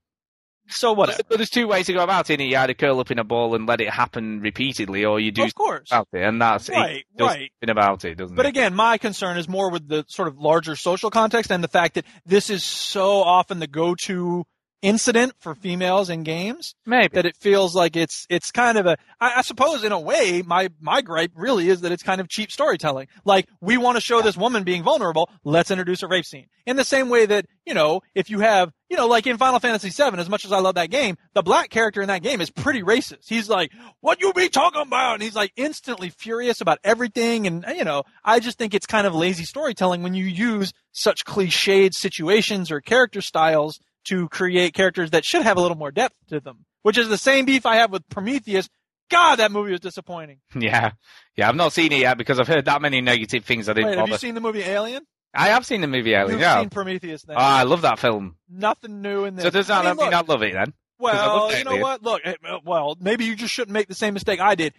[0.68, 0.94] So.
[0.94, 2.40] But there's two ways to go about it.
[2.40, 5.44] You either curl up in a ball and let it happen repeatedly, or you do
[5.44, 5.88] Of course.
[5.90, 7.22] about it, and that's Right, it.
[7.22, 7.50] Right.
[7.68, 8.50] about it, doesn't But it?
[8.50, 11.94] again, my concern is more with the sort of larger social context and the fact
[11.94, 14.44] that this is so often the go-to
[14.82, 17.14] incident for females in games Maybe.
[17.14, 20.42] that it feels like it's it's kind of a I, I suppose in a way
[20.46, 23.08] my my gripe really is that it's kind of cheap storytelling.
[23.24, 26.46] Like we want to show this woman being vulnerable, let's introduce a rape scene.
[26.66, 29.60] In the same way that you know if you have you know like in Final
[29.60, 32.40] Fantasy VII, as much as I love that game, the black character in that game
[32.40, 33.28] is pretty racist.
[33.28, 37.46] He's like, "What you be talking about?" And he's like instantly furious about everything.
[37.46, 41.24] And you know I just think it's kind of lazy storytelling when you use such
[41.24, 46.14] cliched situations or character styles to create characters that should have a little more depth
[46.28, 48.68] to them, which is the same beef I have with Prometheus.
[49.08, 50.38] God, that movie was disappointing.
[50.58, 50.92] Yeah,
[51.36, 51.48] yeah.
[51.48, 53.68] I've not seen it yet because I've heard that many negative things.
[53.68, 55.02] I didn't Wait, have you seen the movie Alien?
[55.36, 56.32] I have seen the movie Alien.
[56.32, 56.60] You've Yeah.
[56.60, 57.36] seen Prometheus then.
[57.36, 58.36] Oh, I love that film.
[58.48, 59.44] Nothing new in this.
[59.44, 60.68] So does that I mean, mean look, I love it then?
[60.68, 61.82] I Well, you know Alien.
[61.82, 62.02] what?
[62.02, 64.72] Look, uh, well, maybe you just shouldn't make the same mistake I did.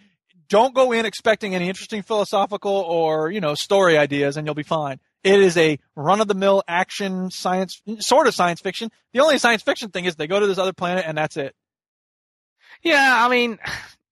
[0.48, 4.62] Don't go in expecting any interesting philosophical or, you know, story ideas and you'll be
[4.62, 4.98] fine.
[5.22, 8.90] It is a run of the mill action science, sort of science fiction.
[9.12, 11.54] The only science fiction thing is they go to this other planet and that's it.
[12.82, 13.58] Yeah, I mean,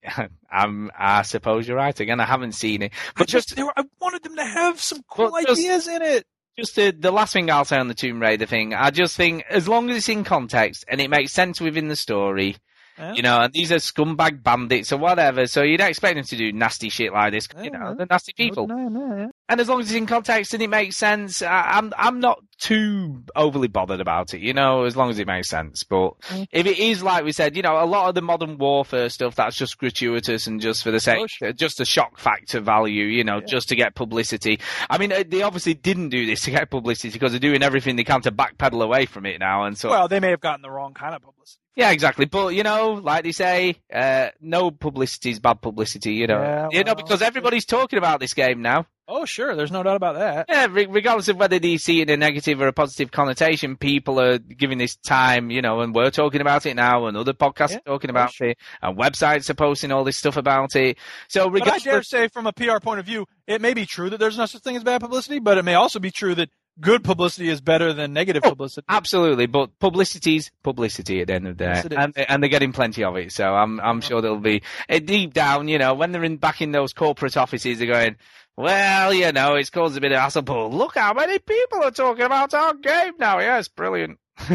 [0.51, 1.97] I'm, I suppose you're right.
[1.99, 4.79] Again, I haven't seen it, I but just, just were, I wanted them to have
[4.81, 6.25] some cool just- ideas in it.
[6.57, 9.43] Just the, the last thing I'll say on the Tomb Raider thing, I just think
[9.49, 12.55] as long as it's in context and it makes sense within the story,
[12.97, 13.13] Yeah.
[13.13, 16.51] you know, and these are scumbag bandits or whatever, so you'd expect them to do
[16.51, 17.93] nasty shit like this, you know, Yeah.
[17.97, 18.67] they're nasty people.
[18.67, 19.31] No, no, no.
[19.49, 22.39] And as long as it's in context and it makes sense, I, I'm I'm not
[22.59, 25.83] too overly bothered about it, you know, as long as it makes sense.
[25.83, 26.15] But
[26.51, 29.35] if it is like we said, you know, a lot of the modern warfare stuff
[29.35, 33.23] that's just gratuitous and just for the sake, Oh, just a shock factor value, you
[33.23, 33.45] know, Yeah.
[33.45, 34.59] just to get publicity.
[34.89, 37.95] I mean, uh, they obviously didn't do this to get publicity because they're doing everything
[37.95, 39.63] they can to backpedal away from it now.
[39.63, 41.61] And so, Well, they may have gotten the wrong kind of publicity.
[41.75, 42.25] yeah, exactly.
[42.25, 46.15] But you know, like they say, uh, no publicity is bad publicity.
[46.15, 48.87] You know, Yeah, you know, because everybody's talking about this game now.
[49.09, 49.55] Oh, sure.
[49.55, 50.47] There's no doubt about that.
[50.49, 54.19] Yeah, regardless of whether they see it in a negative or a positive connotation, people
[54.19, 57.71] are giving this time, you know, and we're talking about it now, and other podcasts
[57.71, 58.49] Yeah, are talking about sure.
[58.49, 60.97] it, and websites are posting all this stuff about it.
[61.29, 64.09] So, But I dare say, from a PR point of view, it may be true
[64.09, 66.49] that there's no such thing as bad publicity, but it may also be true that
[66.79, 68.85] good publicity is better than negative Oh, publicity.
[68.89, 72.73] absolutely, but publicity's publicity at the end of the day, Yes, and and they're getting
[72.73, 73.31] plenty of it.
[73.31, 76.61] So, I'm I'm sure there'll be uh, deep down, you know, when they're in back
[76.61, 78.17] in those corporate offices, they're going.
[78.57, 81.91] Well, you know, it's caused a bit of hassle, but look how many people are
[81.91, 83.37] talking about our game now.
[83.39, 84.17] Yes, brilliant.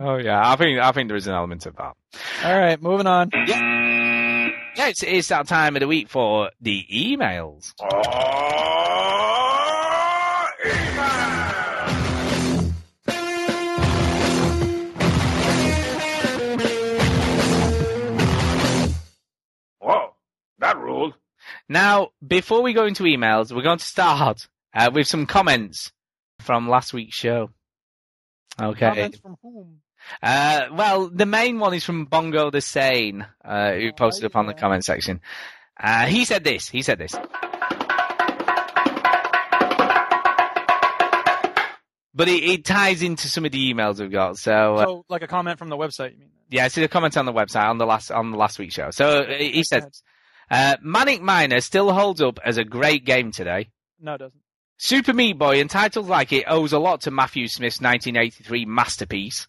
[0.00, 1.96] oh yeah, I think I think there is an element of that.
[2.44, 3.30] All right, moving on.
[3.34, 4.50] Yeah,
[4.88, 7.72] it's, it's that time of the week for the emails.
[19.80, 20.14] Whoa,
[20.60, 21.14] that ruled.
[21.68, 25.92] Now, before we go into emails, we're going to start uh, with some comments
[26.40, 27.50] from last week's show.
[28.60, 28.88] Okay.
[28.88, 29.80] Comments from whom?
[30.22, 34.46] Uh, well, the main one is from Bongo the Sane, uh, who posted up on
[34.46, 35.20] the comment section.
[35.78, 36.68] Uh, he said this.
[36.68, 37.14] He said this.
[42.14, 44.38] But it, it ties into some of the emails we've got.
[44.38, 46.30] So, uh, So, like a comment from the website, you mean?
[46.50, 48.74] yeah, I see the comment on the website on the last on the last week's
[48.74, 48.90] show.
[48.90, 50.02] So uh, he says,
[50.50, 53.70] uh, "Manic Miner still holds up as a great game today.
[54.00, 54.40] No, it doesn't.
[54.80, 59.48] Super Meat Boy and titles like it owes a lot to Matthew Smith's 1983 masterpiece.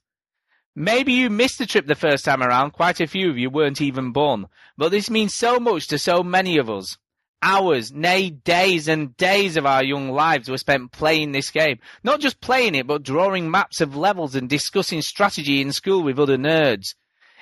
[0.75, 2.71] Maybe you missed the trip the first time around.
[2.71, 4.47] Quite a few of you weren't even born,
[4.77, 6.97] but this means so much to so many of us.
[7.41, 11.79] Hours, nay, days and days of our young lives were spent playing this game.
[12.03, 16.19] Not just playing it, but drawing maps of levels and discussing strategy in school with
[16.19, 16.95] other nerds.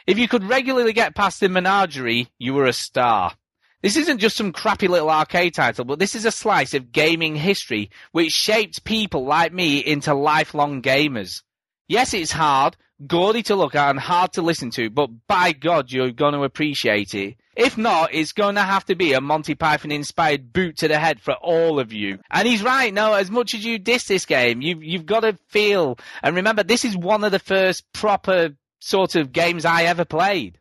[0.06, 3.34] If you could regularly get past the menagerie, you were a star.
[3.84, 7.36] This isn't just some crappy little arcade title, but this is a slice of gaming
[7.36, 11.44] history which shaped people like me into lifelong gamers.
[11.88, 12.76] Yes, it's hard,
[13.06, 16.44] gaudy to look at and hard to listen to, but by God, you're going to
[16.44, 17.36] appreciate it.
[17.56, 21.00] If not, it's going to have to be a Monty Python inspired boot to the
[21.00, 22.20] head for all of you.
[22.32, 25.38] And he's right, no, as much as you diss this game, you've, you've got to
[25.50, 28.50] feel, and remember, this is one of the first proper
[28.80, 30.60] sort of games I ever played.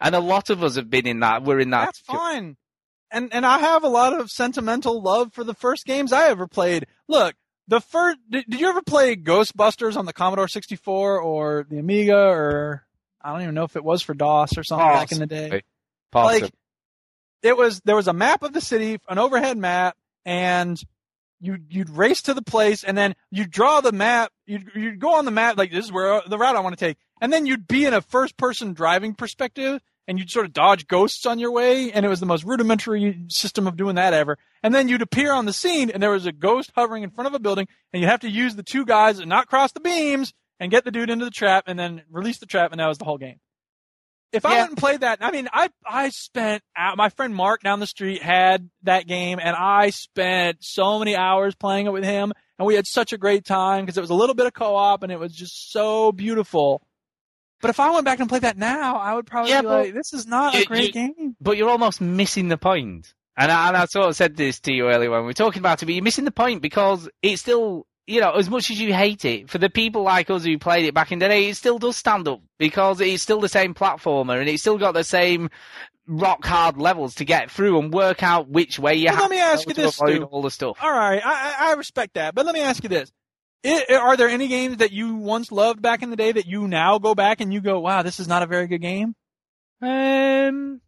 [0.00, 1.86] And a lot of us have been in that, we're in that.
[1.86, 2.56] That's fine.
[3.10, 6.46] And and I have a lot of sentimental love for the first games I ever
[6.46, 6.86] played.
[7.08, 7.34] Look,
[7.66, 12.16] the first did, did you ever play Ghostbusters on the Commodore 64 or the Amiga
[12.16, 12.86] or
[13.20, 15.62] I don't even know if it was for DOS or something back in the day.
[16.10, 16.42] Possibly.
[16.42, 16.52] Like
[17.42, 20.80] it was there was a map of the city, an overhead map, and
[21.40, 25.14] you you'd race to the place and then you'd draw the map, you'd you'd go
[25.14, 26.96] on the map like this is where the route I want to take.
[27.20, 30.86] And then you'd be in a first person driving perspective and you'd sort of dodge
[30.86, 34.38] ghosts on your way and it was the most rudimentary system of doing that ever.
[34.62, 37.28] And then you'd appear on the scene and there was a ghost hovering in front
[37.28, 39.80] of a building and you'd have to use the two guys and not cross the
[39.80, 42.88] beams and get the dude into the trap and then release the trap and that
[42.88, 43.38] was the whole game.
[44.30, 47.80] If I hadn't played that, I mean, I I spent out, my friend Mark down
[47.80, 52.34] the street had that game, and I spent so many hours playing it with him,
[52.58, 55.02] and we had such a great time because it was a little bit of co-op,
[55.02, 56.82] and it was just so beautiful.
[57.60, 59.94] But if I went back and played that now, I would probably Yeah, be like,
[59.94, 63.14] "This is not you- a great you- game." but you're almost missing the point.
[63.36, 65.60] And I, and I sort of said this to you earlier when we were talking
[65.60, 68.80] about it, but you're missing the point because it still you know, as much as
[68.80, 71.50] you hate it, for the people like us who played it back in the day,
[71.50, 74.92] it still does stand up because it's still the same platformer and it's still got
[74.94, 75.50] the same
[76.06, 79.30] rock hard levels to get through and work out which way you Well, have let
[79.30, 80.24] me ask to you this, avoid Stu.
[80.24, 80.78] all the stuff.
[80.82, 83.12] All right, I I respect that, but let me ask you this:
[83.64, 86.68] I, Are there any games that you once loved back in the day that you
[86.68, 89.14] now go back and you go, "Wow, this is not a very good game"?
[89.82, 90.80] Um,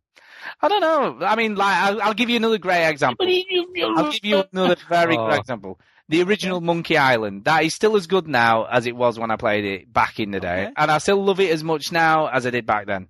[0.62, 1.18] I don't know.
[1.26, 3.26] I mean, like, I'll, I'll give you another great example.
[3.26, 5.28] I'll give you another very Oh.
[5.28, 5.80] good example.
[6.08, 7.44] The original Monkey Island.
[7.44, 10.32] That is still as good now as it was when I played it back in
[10.32, 10.72] the day, Okay.
[10.76, 13.08] and I still love it as much now as I did back then.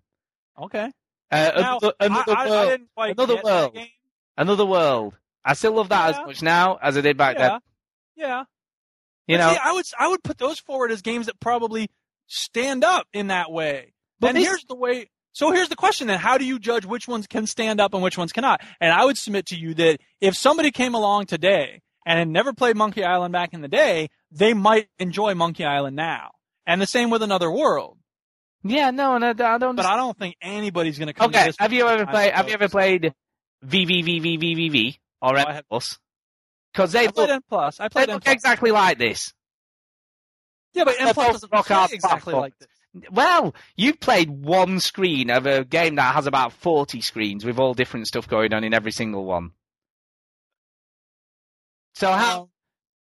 [0.60, 0.90] Okay.
[1.30, 2.68] Uh, Now, another another I, I, I world.
[2.70, 3.74] didn't quite another get world.
[3.74, 3.88] That game.
[4.36, 5.14] Another world.
[5.44, 6.20] I still love that Yeah.
[6.20, 7.48] as much now as I did back yeah.
[7.48, 7.60] then.
[8.16, 8.44] Yeah.
[9.30, 11.88] You But know, see, I would I would put those forward as games that probably
[12.26, 13.92] stand up in that way.
[14.18, 15.08] But and here's the way.
[15.32, 18.02] So here's the question then: How do you judge which ones can stand up and
[18.02, 18.60] which ones cannot?
[18.80, 22.52] And I would submit to you that if somebody came along today and had never
[22.52, 26.30] played Monkey Island back in the day, they might enjoy Monkey Island now.
[26.66, 27.98] And the same with Another World.
[28.64, 29.76] yeah, no, no, I don't.
[29.76, 31.30] But I don't think anybody's going to come.
[31.30, 32.32] to Okay, this have you ever played?
[32.32, 33.14] Have you ever played
[33.64, 35.98] VVVVVVV or I M have- Plus?
[36.72, 37.80] Because they I played look, N plus.
[37.80, 39.32] I played N look exactly like this.
[40.72, 42.68] Yeah, but N plus doesn't rock play exactly like this.
[43.10, 47.72] Well, you've played one screen of a game that has about 40 screens with all
[47.72, 49.52] different stuff going on in every single one.
[51.94, 52.50] So how?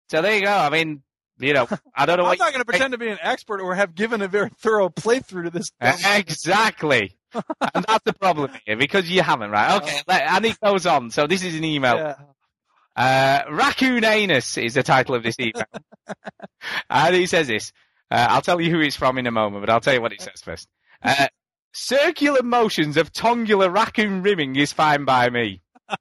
[0.10, 0.56] So there you go.
[0.56, 1.02] I mean,
[1.40, 3.74] you know, I don't know I'm not going to pretend to be an expert or
[3.74, 5.72] have given a very thorough playthrough to this.
[5.82, 7.18] Exactly.
[7.34, 9.82] and that's the problem here because you haven't, right?
[9.82, 11.10] Okay, and it goes on.
[11.10, 11.96] So this is an email.
[11.96, 12.16] Yeah.
[12.96, 15.64] Uh, Raccoon Anus is the title of this email.
[16.90, 17.72] and he says this.
[18.12, 20.14] Uh, I'll tell you who it's from in a moment, but I'll tell you what
[20.14, 20.68] it says first.
[21.02, 21.28] Uh,
[21.74, 25.62] circular motions of tongular raccoon rimming is fine by me.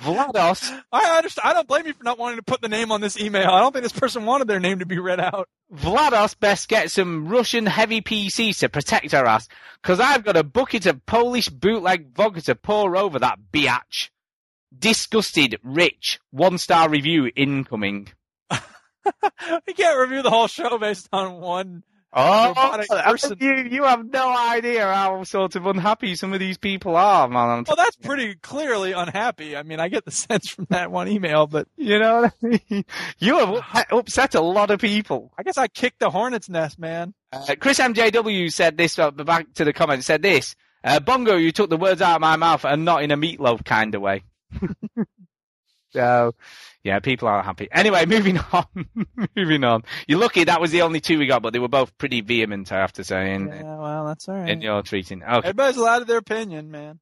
[0.00, 1.48] VlaDOS, I understand.
[1.48, 3.48] I don't blame you for not wanting to put the name on this email.
[3.48, 5.48] I don't think this person wanted their name to be read out.
[5.72, 9.46] VlaDOS best get some Russian heavy PCs to protect her ass,
[9.82, 14.10] cause I've got a bucket of Polish bootleg vodka to pour over that biatch.
[14.76, 18.08] Disgusted, rich, one star review incoming.
[19.66, 21.82] We can't review the whole show based on one.
[22.14, 23.38] Oh, person.
[23.40, 27.64] you, you have no idea how sort of unhappy some of these people are, man.
[27.66, 29.56] Well, that's pretty clearly unhappy.
[29.56, 32.60] I mean, I get the sense from that one email, but you know, what I
[32.70, 32.84] mean?
[33.18, 35.32] you have up- upset a lot of people.
[35.38, 37.14] I guess I kicked the hornet's nest, man.
[37.32, 40.54] Uh, Chris MJW said this, uh, back to the comments, said this.
[40.84, 43.64] Uh, Bongo, you took the words out of my mouth and not in a meatloaf
[43.64, 44.24] kind of way.
[45.92, 46.34] so,
[46.82, 47.68] yeah, people aren't happy.
[47.70, 48.66] Anyway, moving on.
[49.36, 49.82] moving on.
[50.08, 52.72] You're lucky that was the only two we got, but they were both pretty vehement,
[52.72, 54.62] I have to say, in, Yeah, well, that's all in right.
[54.62, 55.22] your treating.
[55.22, 55.36] Okay.
[55.48, 56.98] Everybody's allowed to their opinion, man.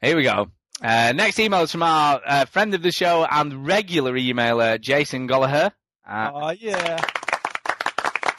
[0.00, 0.48] Here we go.
[0.82, 5.26] Uh, next email is from our uh, friend of the show and regular emailer, Jason
[5.26, 5.70] Gallagher.
[6.08, 6.98] Uh, Oh yeah.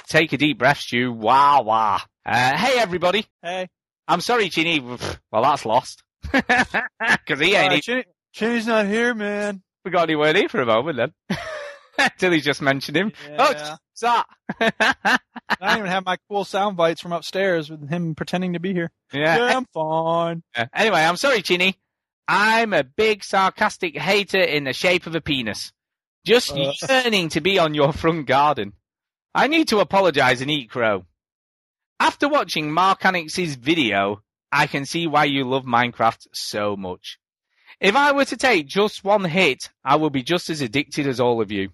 [0.10, 1.14] take a deep breath, Stu.
[1.14, 2.02] Wah wah.
[2.26, 3.26] Uh, hey everybody.
[3.42, 3.70] Hey.
[4.08, 4.80] I'm sorry, Chinny.
[5.32, 6.04] Well, that's lost.
[6.32, 9.62] Because he ain't Uh, even Chinny- Chinny's not here, man.
[9.84, 11.38] forgot any word here for a moment then.
[12.18, 13.12] Till he just mentioned him.
[13.38, 13.76] Oh, Yeah.
[13.92, 14.26] what's that?
[14.60, 15.20] I
[15.62, 18.92] don't even have my cool sound bites from upstairs with him pretending to be here.
[19.12, 19.38] yeah.
[19.38, 20.44] Yeah, I'm fine.
[20.56, 21.76] Uh, Anyway, I'm sorry, Chinny.
[22.28, 25.72] I'm a big sarcastic hater in the shape of a penis.
[26.26, 26.72] Just Uh.
[26.90, 28.74] yearning to be on your front garden.
[29.36, 31.06] I need to apologize and eat crow.
[32.00, 34.23] After watching Marcanix's video,
[34.54, 37.18] I can see why you love Minecraft so much.
[37.82, 41.20] If I were to take just one hit, I will be just as addicted as
[41.20, 41.70] all of you.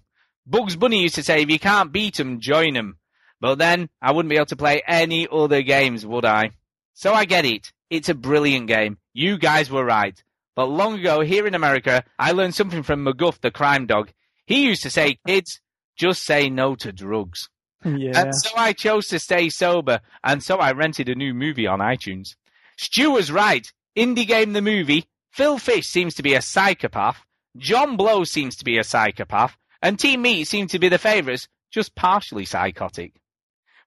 [0.46, 2.96] Bugs Bunny used to say, if you can't beat 'em, join 'em.
[3.38, 6.52] But then, I wouldn't be able to play any other games, would I?
[6.94, 7.70] So I get it.
[7.90, 8.96] It's a brilliant game.
[9.12, 10.20] You guys were right.
[10.56, 14.10] But long ago, here in America, I learned something from McGruff, the crime dog.
[14.46, 15.60] He used to say, kids,
[15.96, 17.48] just say no to drugs.
[17.82, 18.20] Yeah.
[18.20, 21.78] And so I chose to stay sober, and so I rented a new movie on
[21.78, 22.36] iTunes.
[22.80, 23.70] Stu was right.
[23.94, 25.04] Indie Game the movie.
[25.32, 27.22] Phil Fish seems to be a psychopath.
[27.58, 29.54] John Blow seems to be a psychopath.
[29.82, 33.20] And Team Meat seem to be the favourites, just partially psychotic.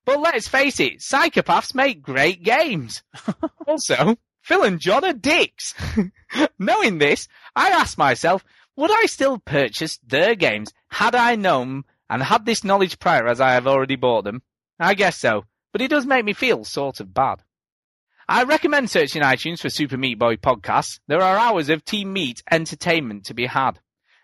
[0.04, 3.02] But let's face it, psychopaths make great games.
[3.66, 5.74] also, Phil and John are dicks.
[6.60, 7.26] Knowing this,
[7.56, 8.44] I asked myself,
[8.76, 13.40] would I still purchase their games had I known and had this knowledge prior as
[13.40, 14.42] I have already bought them?
[14.78, 17.42] I guess so, but it does make me feel sort of bad.
[18.26, 20.98] I recommend searching iTunes for Super Meat Boy podcasts.
[21.08, 23.80] There are hours of Team Meat entertainment to be had.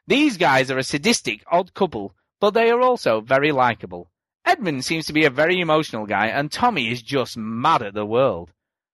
[0.06, 4.10] These guys are a sadistic, odd couple, but they are also very likable.
[4.46, 8.06] Edmund seems to be a very emotional guy, and Tommy is just mad at the
[8.06, 8.50] world.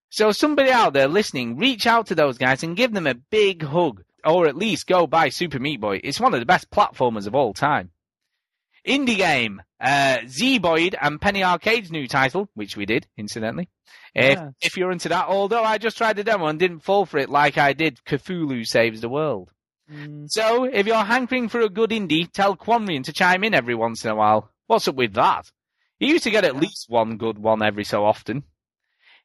[0.08, 3.62] So somebody out there listening, reach out to those guys and give them a big
[3.62, 6.00] hug, or at least go buy Super Meat Boy.
[6.02, 7.92] It's one of the best platformers of all time.
[8.86, 13.68] Indie game, uh, Zeboyd and Penny Arcade's new title, which we did, incidentally.
[14.14, 14.52] If, Yes.
[14.62, 17.28] if you're into that, although I just tried the demo and didn't fall for it
[17.28, 19.52] like I did Cthulhu Saves the World.
[19.92, 23.74] Mm, So, if you're hankering for a good indie, tell Quanrian to chime in every
[23.74, 24.50] once in a while.
[24.66, 25.50] What's up with that?
[25.98, 28.44] He used to get at least one good one every so often.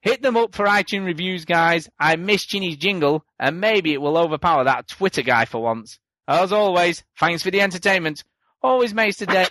[0.01, 1.87] Hit them up for iTunes reviews, guys.
[1.99, 5.99] I miss Chinny's jingle, and maybe it will overpower that Twitter guy for once.
[6.27, 8.23] As always, thanks for the entertainment.
[8.61, 9.47] Always makes the day,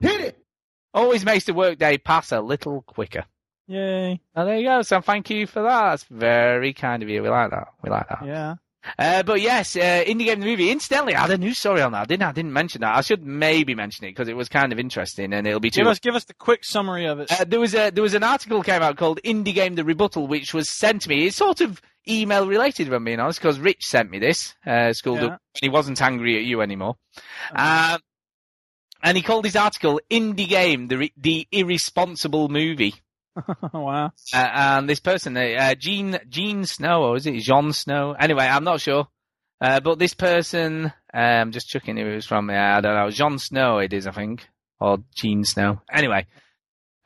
[0.00, 0.38] Hit it!
[0.94, 3.24] always makes the workday pass a little quicker.
[3.68, 4.20] Yay.
[4.34, 4.82] Oh, there you go.
[4.82, 5.90] So thank you for that.
[5.90, 7.22] That's very kind of you.
[7.22, 7.68] We like that.
[7.82, 8.24] We like that.
[8.24, 8.54] Yeah.
[8.98, 10.70] Uh, but yes, uh, Indie Game the Movie.
[10.70, 12.28] Incidentally, I had a news story on that, didn't I?
[12.28, 12.96] I didn't mention that.
[12.96, 15.80] I should maybe mention it because it was kind of interesting and it'll be too.
[15.80, 17.32] Give us give us the quick summary of it.
[17.32, 20.26] Uh, there was a there was an article came out called Indie Game the Rebuttal,
[20.26, 21.26] which was sent to me.
[21.26, 24.54] It's sort of email related, if I'm being honest, because Rich sent me this.
[24.66, 25.12] Uh, Yeah.
[25.12, 26.96] when he wasn't angry at you anymore.
[27.54, 27.98] Um,
[29.02, 32.94] and he called his article Indie Game the the Irresponsible Movie.
[33.72, 34.12] wow.
[34.32, 38.14] Uh, and this person, uh, uh, Gene Gene Snow, or is it John Snow?
[38.18, 39.08] Anyway, I'm not sure.
[39.60, 42.50] Uh, but this person, um, just checking who it was from.
[42.50, 43.10] I don't know.
[43.10, 44.46] John Snow, it is, I think,
[44.80, 45.80] or Jean Snow.
[45.90, 46.26] Anyway,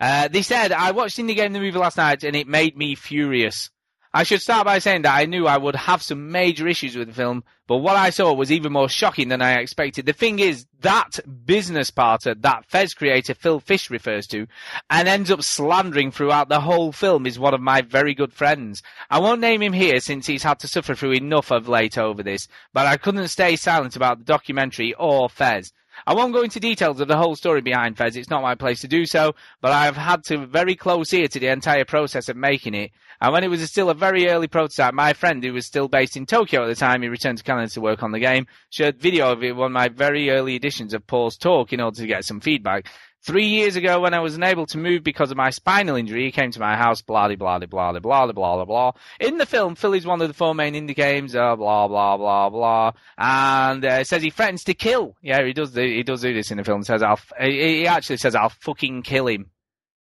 [0.00, 2.94] uh, they said I watched Indie Game the movie last night, and it made me
[2.94, 3.70] furious.
[4.12, 7.06] I should start by saying that I knew I would have some major issues with
[7.06, 10.04] the film, but what I saw was even more shocking than I expected.
[10.04, 14.48] The thing is, that business partner that Fez creator Phil Fish refers to
[14.88, 18.82] and ends up slandering throughout the whole film is one of my very good friends.
[19.10, 22.24] I won't name him here since he's had to suffer through enough of late over
[22.24, 25.72] this, but I couldn't stay silent about the documentary or Fez.
[26.06, 28.80] I won't go into details of the whole story behind Fez, it's not my place
[28.80, 32.36] to do so, but I've had to very close ear to the entire process of
[32.36, 32.90] making it.
[33.20, 36.16] And when it was still a very early prototype, my friend, who was still based
[36.16, 38.98] in Tokyo at the time, he returned to Canada to work on the game, shared
[38.98, 42.06] video of it, one of my very early editions of Paul's talk in order to
[42.06, 42.86] get some feedback.
[43.22, 46.32] Three years ago, when I was unable to move because of my spinal injury, he
[46.32, 48.92] came to my house, blah, blah, blah, blah, blah, blah, blah, blah.
[49.20, 52.16] In the film, Phil is one of the four main indie games, uh, blah, blah,
[52.16, 52.92] blah, blah.
[53.18, 55.16] And, uh, says he threatens to kill.
[55.20, 56.82] Yeah, he does do, he does do this in the film.
[56.82, 59.50] Says, I'll, he actually says, I'll fucking kill him.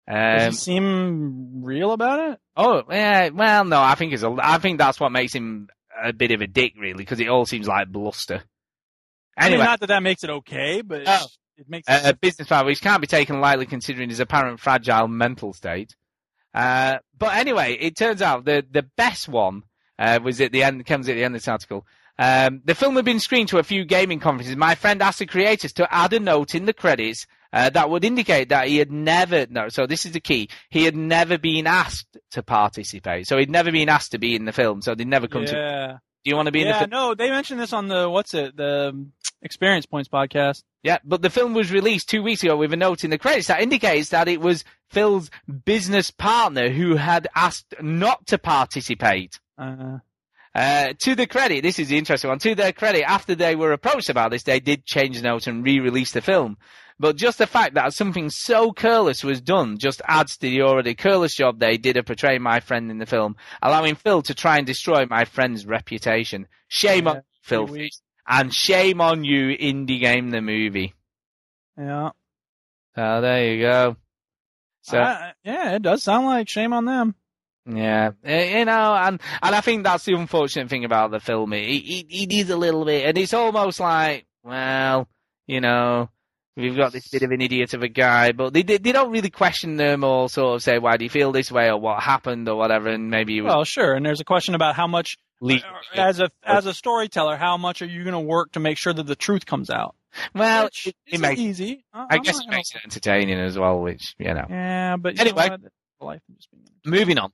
[0.07, 2.39] Does Um, he seem real about it?
[2.55, 3.27] Oh, yeah.
[3.29, 5.67] Well, no, I think it's a, I think that's what makes him
[6.01, 8.41] a bit of a dick, really, because it all seems like bluster.
[9.37, 11.25] I mean, Anyway, not that that makes it okay, but Oh.
[11.57, 15.53] It makes uh, a businessman, which can't be taken lightly considering his apparent fragile mental
[15.53, 15.95] state.
[16.53, 19.63] Uh, but anyway, it turns out the the best one
[19.99, 20.85] uh, was at the end.
[20.85, 21.85] Comes at the end of this article.
[22.19, 24.55] Um, the film had been screened to a few gaming conferences.
[24.55, 28.03] My friend asked the creators to add a note in the credits uh, that would
[28.03, 29.47] indicate that he had never.
[29.49, 30.49] No, so this is the key.
[30.69, 33.27] He had never been asked to participate.
[33.27, 34.81] So he'd never been asked to be in the film.
[34.81, 35.55] So they'd never come to.
[35.55, 35.97] yeah.
[36.23, 36.89] Do you want to be in the Yeah, film?
[36.91, 39.07] no, they mentioned this on the what's it, the
[39.41, 40.63] Experience Points podcast.
[40.83, 43.47] Yeah, but the film was released two weeks ago with a note in the credits
[43.47, 45.29] that indicates that it was Phil's
[45.65, 49.39] business partner who had asked not to participate.
[49.57, 49.99] Uh,
[50.53, 52.39] Uh, to the credit, this is the interesting one.
[52.39, 55.63] To their credit, after they were approached about this, they did change the note and
[55.63, 56.57] re-release the film.
[56.99, 60.93] But just the fact that something so careless was done just adds to the already
[60.93, 64.57] careless job they did of portraying my friend in the film, allowing Phil to try
[64.57, 66.47] and destroy my friend's reputation.
[66.67, 67.89] Shame on Yeah, you, Phil.
[68.31, 70.93] And shame on you, Indie Game the movie.
[71.77, 72.09] yeah.
[72.97, 73.95] Oh, there you go.
[74.81, 74.99] So.
[74.99, 77.15] I- yeah, it does sound like shame on them.
[77.65, 81.53] Yeah, Eh, you know, and and I think that's the unfortunate thing about the film.
[81.53, 85.07] It, it, it is a little bit, and it's almost like, well,
[85.45, 86.09] you know,
[86.57, 89.11] we've got this bit of an idiot of a guy, but they they, they don't
[89.11, 92.01] really question them or sort of say why do you feel this way or what
[92.01, 93.93] happened or whatever, and maybe was Well, sure.
[93.93, 95.65] And there's a question about how much, leaked.
[95.93, 98.93] as a as a storyteller, how much are you going to work to make sure
[98.93, 99.95] that the truth comes out?
[100.33, 101.85] Well, Which it, it makes, easy.
[101.93, 104.45] I, I guess it makes it entertaining as well, which you know.
[104.49, 105.49] Yeah, but Anyway.
[105.49, 105.57] know
[106.01, 107.31] life is just being Moving on.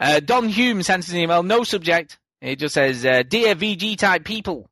[0.00, 2.18] Uh, Don Hume sent us an email, no subject.
[2.40, 4.70] It just says, uh, Dear VG type people,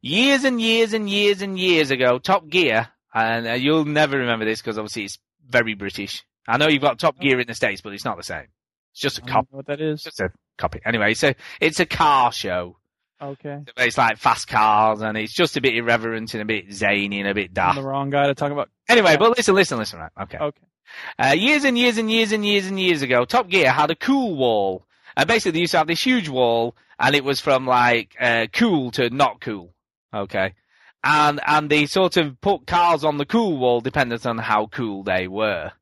[0.00, 4.44] years and years and years and years ago, Top Gear, and uh, you'll never remember
[4.44, 6.24] this because obviously it's very British.
[6.46, 8.46] I know you've got Top Gear in the States, but it's not the same.
[8.92, 10.02] It's just a know what that is.
[10.02, 10.30] Just a
[10.60, 10.80] copy.
[10.84, 12.76] Anyway, so it's a car show.
[13.22, 17.20] Okay, It's like fast cars, and it's just a bit irreverent and a bit zany
[17.20, 17.76] and a bit I'm daft.
[17.76, 18.70] the wrong guy to talk about.
[18.88, 20.10] Anyway, but listen, listen, listen, right?
[20.22, 20.38] Okay.
[20.38, 20.66] Okay,
[21.18, 23.94] Uh, years and years and years and years and years ago, Top Gear had a
[23.94, 24.86] cool wall.
[25.18, 28.46] And basically, they used to have this huge wall, and it was from like uh,
[28.54, 29.74] cool to not cool.
[30.14, 30.54] Okay,
[31.04, 35.02] and and they sort of put cars on the cool wall dependent on how cool
[35.02, 35.72] they were.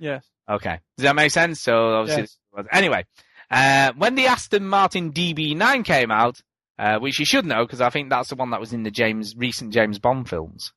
[0.00, 0.24] yes.
[0.48, 1.60] Okay, does that make sense?
[1.60, 2.26] So obviously,
[2.72, 3.04] anyway,
[3.50, 6.40] uh, when the Aston Martin DB9 came out,
[6.78, 8.90] uh, which you should know because I think that's the one that was in the
[8.90, 10.72] James recent James Bond films.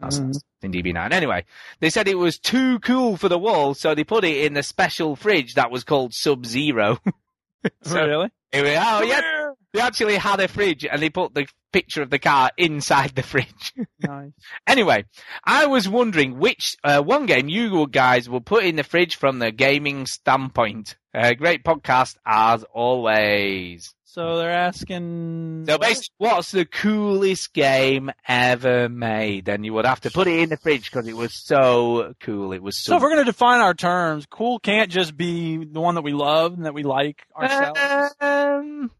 [0.00, 0.34] That's Mhm.
[0.62, 1.12] in DB9.
[1.12, 1.44] Anyway,
[1.80, 4.62] they said it was too cool for the wall, so they put it in the
[4.64, 6.98] special fridge that was called Sub Zero.
[7.82, 8.28] so, really?
[8.50, 9.02] Here we are.
[9.02, 12.50] Oh, yeah, they actually had a fridge and they put the picture of the car
[12.56, 13.72] inside the fridge.
[14.00, 14.32] Nice.
[14.66, 15.04] Anyway,
[15.44, 19.38] I was wondering which uh, one game you guys will put in the fridge from
[19.38, 20.96] the gaming standpoint.
[21.14, 23.94] Uh, great podcast as always.
[24.04, 25.64] So they're asking.
[25.66, 29.48] So basically, what's the coolest game ever made?
[29.48, 32.52] And you would have to put it in the fridge because it was so cool.
[32.52, 32.96] It was So so.
[32.96, 36.12] if we're going to define our terms, cool can't just be the one that we
[36.12, 38.14] love and that we like ourselves.
[38.20, 38.90] Um,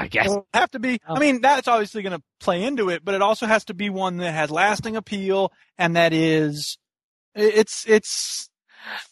[0.00, 0.26] I guess.
[0.26, 1.00] It'll have to be.
[1.06, 3.90] I mean, that's obviously going to play into it, but it also has to be
[3.90, 6.78] one that has lasting appeal and that is,
[7.34, 8.46] it's it's.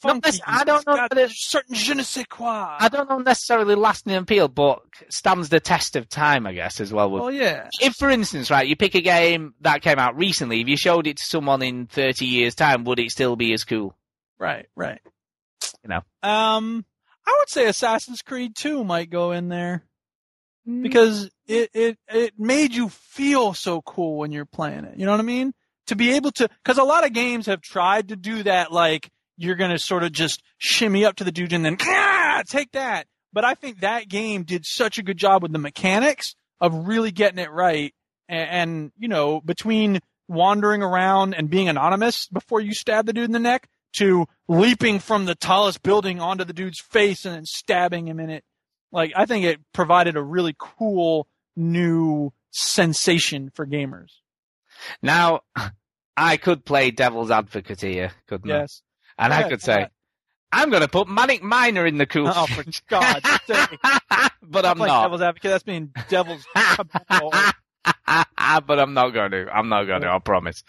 [0.00, 0.30] Funky.
[0.46, 2.76] I don't It's know got that it- certain je ne sais quoi.
[2.80, 6.90] I don't know necessarily lasting appeal, but stands the test of time, I guess, as
[6.90, 7.10] well.
[7.10, 7.68] Well, yeah.
[7.78, 11.06] If, for instance, right, you pick a game that came out recently, if you showed
[11.06, 13.94] it to someone in 30 years' time, would it still be as cool?
[14.38, 15.00] Right, right.
[15.84, 16.00] You know.
[16.28, 16.86] Um,
[17.26, 19.84] I would say Assassin's Creed 2 might go in there
[20.68, 24.98] because it, it, it made you feel so cool when you're playing it.
[24.98, 25.54] You know what I mean?
[25.86, 29.08] To be able to, cause a lot of games have tried to do that, like,
[29.38, 33.06] you're gonna sort of just shimmy up to the dude and then, ah, take that.
[33.32, 37.12] But I think that game did such a good job with the mechanics of really
[37.12, 37.94] getting it right.
[38.28, 43.24] And, and you know, between wandering around and being anonymous before you stab the dude
[43.24, 47.46] in the neck to leaping from the tallest building onto the dude's face and then
[47.46, 48.44] stabbing him in it.
[48.92, 54.10] Like, I think it provided a really cool new sensation for gamers.
[55.02, 55.40] Now,
[56.16, 58.82] I could play devil's advocate here, couldn't Yes.
[59.18, 59.24] I?
[59.24, 59.88] And I could say.
[60.50, 63.78] I'm going to put Manic Miner in the cool Oh, for God's sake.
[64.42, 65.02] but I'm Like not.
[65.02, 66.46] devil's advocate, that's being devil's
[68.66, 69.46] but I'm not going to.
[69.52, 70.08] I'm not going to.
[70.08, 70.62] I promise.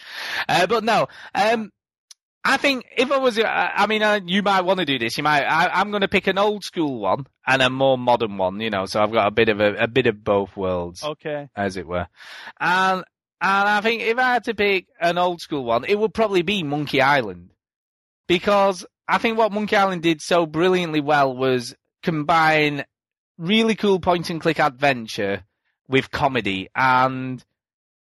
[0.47, 1.07] Uh, but no.
[1.33, 1.71] Um,
[2.43, 5.17] I think if I was, uh, I mean, uh, you might want to do this.
[5.17, 5.43] You might.
[5.43, 8.59] I, I'm going to pick an old school one and a more modern one.
[8.61, 11.49] You know, so I've got a bit of a, a bit of both worlds, Okay.
[11.55, 12.07] as it were.
[12.59, 13.03] And
[13.41, 16.41] and I think if I had to pick an old school one, it would probably
[16.41, 17.51] be Monkey Island,
[18.27, 22.85] because I think what Monkey Island did so brilliantly well was combine
[23.37, 25.43] really cool point and click adventure
[25.87, 27.43] with comedy and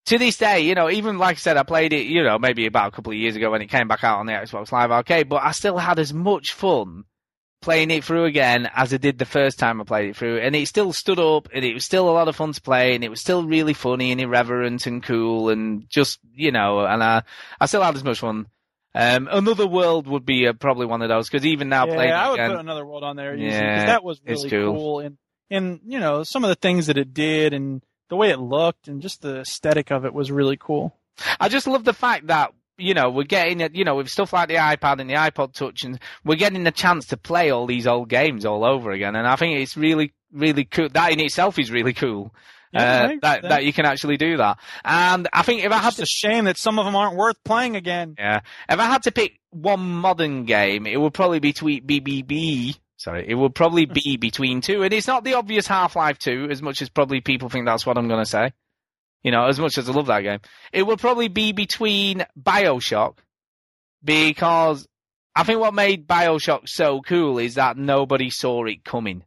[0.05, 2.65] to this day, you know, even like I said, I played it, you know, maybe
[2.65, 4.91] about a couple of years ago when it came back out on the Xbox Live
[4.91, 7.05] Arcade, but I still had as much fun
[7.61, 10.55] playing it through again as I did the first time I played it through, and
[10.55, 13.03] it still stood up, and it was still a lot of fun to play, and
[13.03, 17.23] it was still really funny and irreverent and cool, and just you know, and I
[17.59, 18.47] I still had as much fun.
[18.93, 22.11] Um, Another World would be uh, probably one of those because even now yeah, playing
[22.11, 23.35] I would again, put another world on there.
[23.35, 24.73] Yeah, that was really cool.
[24.73, 24.99] cool.
[24.99, 25.17] And,
[25.49, 27.81] and, you know, some of the things that it did and
[28.11, 30.93] the way it looked and just the aesthetic of it was really cool.
[31.39, 34.33] I just love the fact that you know we're getting it, you know, with stuff
[34.33, 37.65] like the iPad and the iPod Touch, and we're getting the chance to play all
[37.65, 39.15] these old games all over again.
[39.15, 40.89] And I think it's really, really cool.
[40.89, 42.35] That in itself is really cool.
[42.73, 43.41] Yeah, uh, that that.
[43.43, 44.59] that you can actually do that.
[44.83, 47.15] And I think if I had It's to a shame that some of them aren't
[47.15, 48.15] worth playing again.
[48.17, 48.41] Yeah.
[48.67, 52.77] If I had to pick one modern game, it would probably be tweet BBB.
[53.01, 56.61] Sorry, it will probably be between two, and it's not the obvious Half-Life 2, as
[56.61, 58.53] much as probably people think that's what I'm going to say.
[59.23, 60.39] You know, as much as I love that game,
[60.71, 63.15] it will probably be between Bioshock,
[64.03, 64.87] because
[65.35, 69.23] I think what made Bioshock so cool is that nobody saw it coming.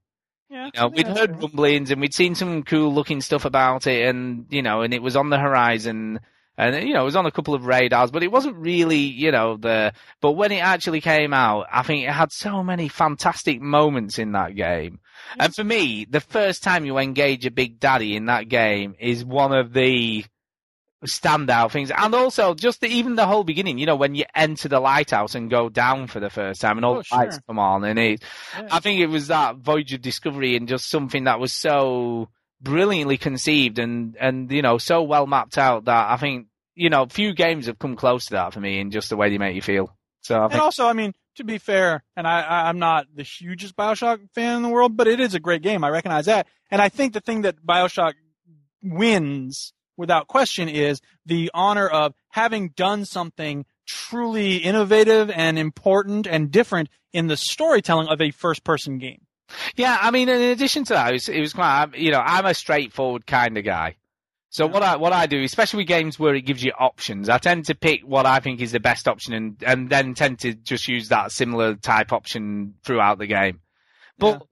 [0.49, 4.07] Yeah, You know, we'd heard rumblings and we'd seen some cool looking stuff about it,
[4.07, 6.21] and you know, and it was on the horizon,
[6.57, 9.31] and you know, it was on a couple of radars, but it wasn't really, you
[9.33, 9.93] know, the.
[10.21, 14.33] But when it actually came out, I think it had so many fantastic moments in
[14.33, 15.01] that game.
[15.39, 19.25] And for me, the first time you engage a Big Daddy in that game is
[19.25, 20.25] one of the
[21.05, 23.79] standout things, and also just the, even the whole beginning.
[23.79, 26.85] You know, when you enter the lighthouse and go down for the first time, and
[26.85, 27.43] all Oh, the lights sure.
[27.47, 28.23] come on, and it.
[28.71, 32.29] I think it was that voyage of discovery and just something that was so
[32.65, 37.07] brilliantly conceived and and you know so well mapped out that I think you know
[37.07, 39.55] few games have come close to that for me in just the way they make
[39.55, 39.95] you feel.
[40.23, 43.07] So I And think also, I mean, to be fair, and I, I, I'm not
[43.15, 45.85] the hugest Bioshock fan in the world, but it is a great game.
[45.85, 46.47] I recognize that.
[46.71, 48.15] And I think the thing that Bioshock
[48.83, 56.51] wins without question is the honor of having done something truly innovative and important and
[56.51, 59.24] different in the storytelling of a first person game.
[59.77, 62.21] Yeah, I mean, in addition to that, it was, it was quite, um, you know,
[62.21, 63.97] I'm a straightforward kind of guy.
[64.51, 67.39] So what I what I do, especially with games where it gives you options, I
[67.39, 70.55] tend to pick what I think is the best option, and and then tend to
[70.55, 73.59] just use that similar type option throughout the game.
[74.17, 74.47] But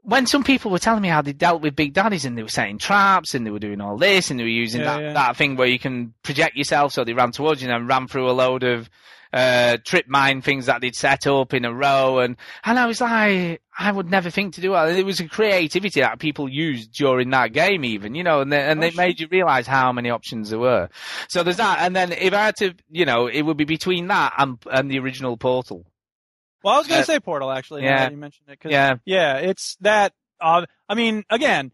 [0.00, 2.48] when some people were telling me how they dealt with big daddies and they were
[2.48, 5.12] setting traps and they were doing all this and they were using Yeah, that, yeah.
[5.14, 8.06] that thing where you can project yourself so they ran towards you and then ran
[8.06, 8.88] through a load of
[9.34, 13.00] uh, trip mine things that they'd set up in a row and and I was
[13.00, 14.90] like I would never think to do that.
[14.96, 18.62] It was a creativity that people used during that game even, you know, and they,
[18.62, 20.88] and they made you realise how many options there were.
[21.28, 24.06] So there's that and then if I had to, you know, it would be between
[24.08, 25.84] that and, and the original Portal.
[26.62, 27.82] Well, I was going to Uh, say Portal actually.
[27.82, 28.08] yeah.
[28.08, 28.60] you mentioned it.
[28.60, 28.94] 'cause, Yeah.
[29.04, 30.12] yeah, it's that.
[30.40, 31.72] Uh, I mean, again,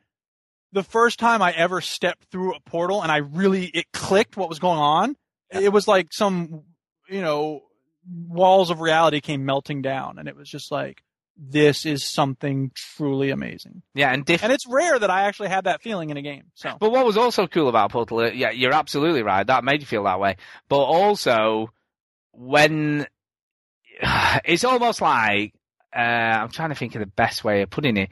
[0.73, 4.49] the first time I ever stepped through a portal and I really it clicked what
[4.49, 5.17] was going on.
[5.51, 6.63] It was like some,
[7.11, 7.63] you know,
[8.09, 11.03] walls of reality came melting down, and it was just like,
[11.37, 13.83] this is something truly amazing.
[13.95, 16.45] Yeah, and diff- And it's rare that I actually had that feeling in a game.
[16.55, 19.47] So But what was also cool about Portal, yeah, you're absolutely right.
[19.47, 20.37] That made you feel that way.
[20.69, 21.73] But also,
[22.33, 23.07] when
[24.45, 25.55] it's almost like
[25.95, 28.11] uh, I'm trying to think of the best way of putting it,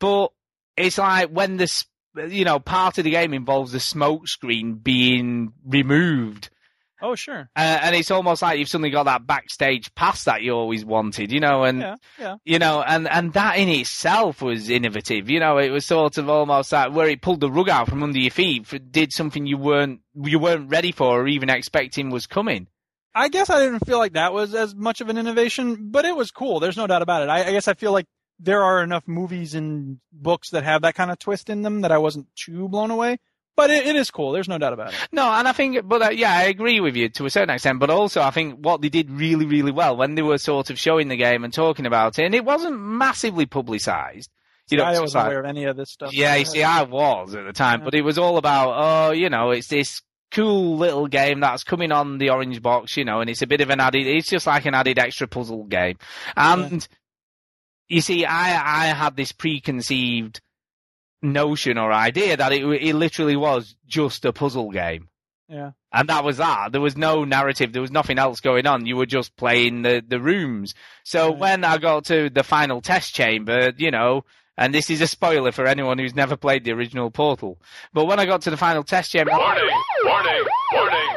[0.00, 0.32] but
[0.76, 1.84] it's like when this,
[2.16, 6.50] you know, part of the game involves the smoke screen being removed.
[7.02, 7.50] Oh, sure.
[7.56, 11.32] Uh, and it's almost like you've suddenly got that backstage pass that you always wanted,
[11.32, 12.36] you know, and Yeah, yeah.
[12.44, 15.28] you know, and and that in itself was innovative.
[15.28, 18.02] You know, it was sort of almost like where it pulled the rug out from
[18.02, 22.10] under your feet, for, did something you weren't you weren't ready for or even expecting
[22.10, 22.68] was coming.
[23.14, 26.16] I guess I didn't feel like that was as much of an innovation, but it
[26.16, 26.60] was cool.
[26.60, 27.28] There's no doubt about it.
[27.28, 28.06] I, I guess I feel like
[28.38, 31.92] there are enough movies and books that have that kind of twist in them that
[31.92, 33.18] I wasn't too blown away.
[33.54, 34.32] But it, it is cool.
[34.32, 34.98] There's no doubt about it.
[35.12, 37.80] No, and I think, but uh, yeah, I agree with you to a certain extent.
[37.80, 40.78] But also, I think what they did really, really well when they were sort of
[40.78, 44.30] showing the game and talking about it, and it wasn't massively publicised.
[44.70, 46.14] You know, I wasn't like- aware of any of this stuff.
[46.14, 49.28] Yeah, you see, I was at the time, but it was all about, oh, you
[49.28, 50.00] know, it's this
[50.30, 53.60] cool little game that's coming on the orange box, you know, and it's a bit
[53.60, 55.98] of an added, it's just like an added extra puzzle game.
[56.36, 56.88] And
[57.88, 60.40] you see, I, I had this preconceived
[61.22, 65.08] notion or idea that it, it literally was just a puzzle game.
[65.48, 65.72] Yeah.
[65.92, 66.72] And that was that.
[66.72, 67.72] There was no narrative.
[67.72, 68.86] There was nothing else going on.
[68.86, 70.74] You were just playing the, the rooms.
[71.04, 74.24] So when I got to the final test chamber, you know,
[74.56, 77.60] and this is a spoiler for anyone who's never played the original Portal,
[77.92, 79.68] but when I got to the final test chamber, Warning!
[80.04, 80.44] Warning!
[80.72, 81.16] Warning!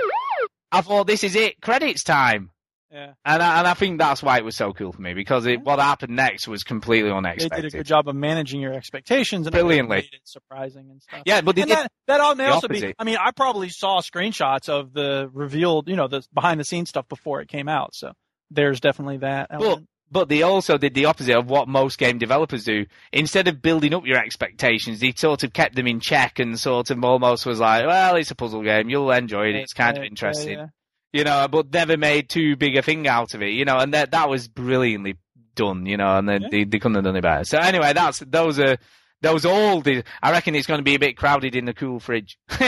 [0.71, 2.51] I thought this is it, credits time.
[2.95, 3.11] Yeah.
[3.25, 5.59] And I, and I think that's why it was so cool for me because it,
[5.61, 7.57] what happened next was completely unexpected.
[7.57, 9.97] They did a good job of managing your expectations and Brilliantly.
[9.97, 11.23] made it surprising and stuff.
[11.25, 12.95] Yeah, but they that that all may also be.
[12.97, 16.87] I mean, I probably saw screenshots of the revealed, you know, the behind the scenes
[16.87, 17.95] stuff before it came out.
[17.95, 18.13] So
[18.49, 19.49] there's definitely that.
[19.49, 19.89] But element.
[20.09, 22.85] but they also did the opposite of what most game developers do.
[23.11, 26.91] Instead of building up your expectations, they sort of kept them in check and sort
[26.91, 30.03] of almost was like, well, it's a puzzle game, you'll enjoy it, it's kind of
[30.03, 30.67] Yeah, interesting, yeah.
[31.15, 31.47] You know.
[31.47, 33.77] But never made too big a thing out of it, you know.
[33.77, 35.17] And that that was brilliantly
[35.55, 36.17] done, you know.
[36.17, 37.43] And they they, they couldn't have done it better.
[37.45, 38.77] So anyway, that's those are.
[39.25, 39.87] Those old.
[40.21, 42.37] I reckon it's going to be a bit crowded in the cool fridge.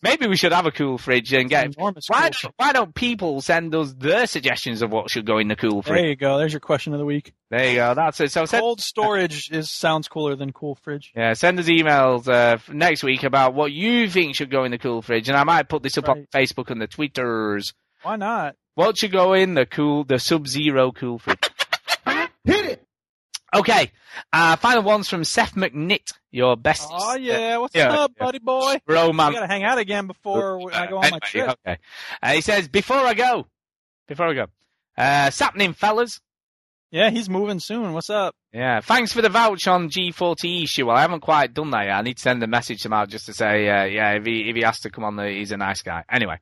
[0.00, 1.74] Maybe we should have a cool fridge and get.
[1.76, 5.38] enormous why, cool don't, why don't people send us their suggestions of what should go
[5.38, 5.96] in the cool fridge?
[5.98, 6.38] There you go.
[6.38, 7.34] There's your question of the week.
[7.50, 7.94] There you go.
[7.94, 8.30] That's it.
[8.30, 11.10] So send, Cold storage is sounds cooler than cool fridge.
[11.16, 14.78] yeah, send us emails uh, next week about what you think should go in the
[14.78, 17.74] cool fridge, and I might put this up on Facebook and the Twitters.
[18.02, 18.54] Why not?
[18.74, 21.38] What should go in the cool, the Sub-Zero cool fridge?
[22.44, 22.83] Hit it.
[23.54, 23.90] Okay.
[24.32, 26.88] Uh, final ones from Seth McNitt, your best.
[26.92, 28.24] Oh yeah, what's Yeah, up, yeah.
[28.24, 28.80] buddy boy?
[28.86, 29.28] Bro, man.
[29.28, 31.50] We gotta hang out again before we- I go on my trip.
[31.66, 31.78] Okay.
[32.22, 33.46] Uh, he says, before I go,
[34.08, 34.46] before I go,
[34.96, 36.20] uh, sapning fellas.
[36.90, 37.92] Yeah, he's moving soon.
[37.92, 38.36] What's up?
[38.52, 40.86] Yeah, thanks for the vouch on G40 issue.
[40.86, 41.96] Well, I haven't quite done that yet.
[41.96, 44.24] I need to send a message to him out just to say, uh, yeah, if
[44.24, 46.04] he if he has to come on, the, he's a nice guy.
[46.08, 46.38] Anyway,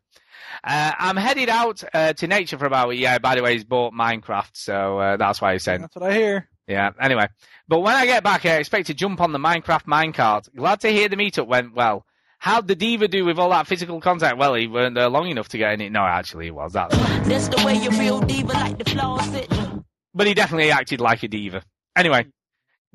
[0.62, 3.18] uh, I'm headed out uh, to nature for about a year.
[3.18, 5.80] By the way, he's bought Minecraft, so uh, that's why he's saying.
[5.80, 6.48] That's what I hear.
[6.72, 6.90] Yeah.
[6.98, 7.28] Anyway,
[7.68, 10.48] but when I get back, I expect to jump on the Minecraft minecart.
[10.56, 12.06] Glad to hear the meetup went well.
[12.38, 14.38] How'd the diva do with all that physical contact?
[14.38, 15.92] Well, he weren't there long enough to get in it.
[15.92, 16.72] No, actually, he was.
[16.72, 16.96] That's.
[17.28, 19.48] That's the way you real diva like the flaws it.
[20.14, 21.62] but he definitely acted like a diva.
[21.94, 22.26] Anyway,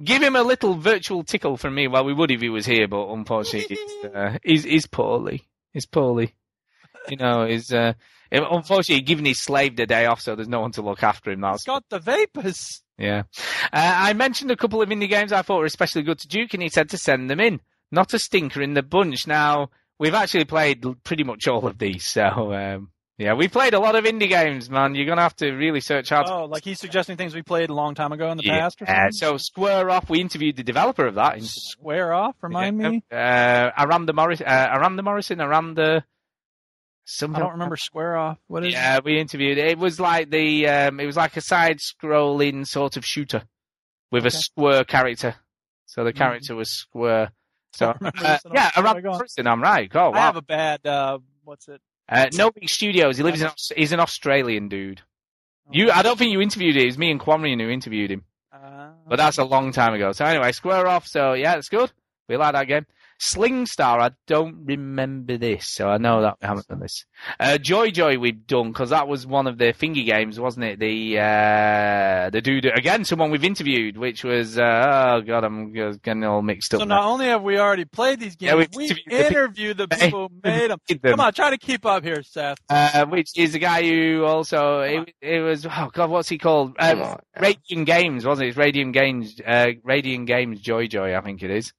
[0.03, 1.87] give him a little virtual tickle from me.
[1.87, 5.43] Well, we would if he was here, but unfortunately, he's, uh, he's, he's poorly.
[5.71, 6.33] He's poorly.
[7.07, 7.93] You know, he's, uh,
[8.31, 11.41] unfortunately, given his slave the day off, so there's no one to look after him.
[11.41, 12.81] That's He's got the vapors.
[12.97, 13.23] Yeah.
[13.71, 16.53] Uh, I mentioned a couple of indie games I thought were especially good to Duke,
[16.53, 17.59] and he said to send them in.
[17.91, 19.27] Not a stinker in the bunch.
[19.27, 23.79] Now, we've actually played pretty much all of these, so, um, yeah, we played a
[23.79, 24.93] lot of indie games, man.
[24.93, 26.27] You're gonna have to really search hard.
[26.29, 28.59] Oh, like he's suggesting things we played a long time ago in the yeah.
[28.59, 31.41] past or Uh, so Square Off, we interviewed the developer of that.
[31.41, 33.03] Square off, remind me.
[33.11, 36.03] Uh, Aramda Morris, uh, Aramda Morrison, Aramda.
[37.09, 37.37] Something.
[37.37, 38.37] I don't remember Square off.
[38.47, 39.57] What is Yeah, we interviewed.
[39.57, 43.43] It was like the, um, it was like a side-scrolling sort of shooter.
[44.11, 45.35] with a square character.
[45.85, 47.31] So the character was square.
[47.73, 48.51] So uh, this at all.
[48.53, 49.19] yeah, Oh around God.
[49.19, 49.89] Preston, I'm right.
[49.95, 50.17] Oh wow.
[50.17, 50.85] I have a bad.
[50.85, 51.81] Uh, what's it?
[52.09, 53.17] Uh, no Big Studios.
[53.17, 53.49] He lives in.
[53.75, 55.01] He's an Australian dude.
[55.71, 56.83] You, I don't think you interviewed it.
[56.83, 58.23] It was me and Quamrian who interviewed him.
[58.53, 60.13] Uh, But that's a long time ago.
[60.13, 61.07] So anyway, square off.
[61.07, 61.91] So yeah, it's good.
[62.29, 62.85] We like that game.
[63.19, 67.05] Sling Star, I don't remember this, so I know that we haven't done this.
[67.39, 70.79] Uh, Joy Joy we've done because that was one of the finger games, wasn't it?
[70.79, 76.23] The uh, the dude again, someone we've interviewed, which was uh, oh god, I'm getting
[76.23, 76.81] all mixed up.
[76.81, 76.97] So now.
[76.97, 80.27] not only have we already played these games, Yeah, we we interviewed the the people
[80.29, 80.79] who made them.
[80.87, 81.11] made them.
[81.11, 82.57] Come on, try to keep up here, Seth.
[82.69, 86.77] Uh, which is the guy who also it, it was oh god what's he called
[86.77, 91.73] Come uh, Radiangames wasn't it it's Radiangames uh, Radiangames Joy Joy I think it is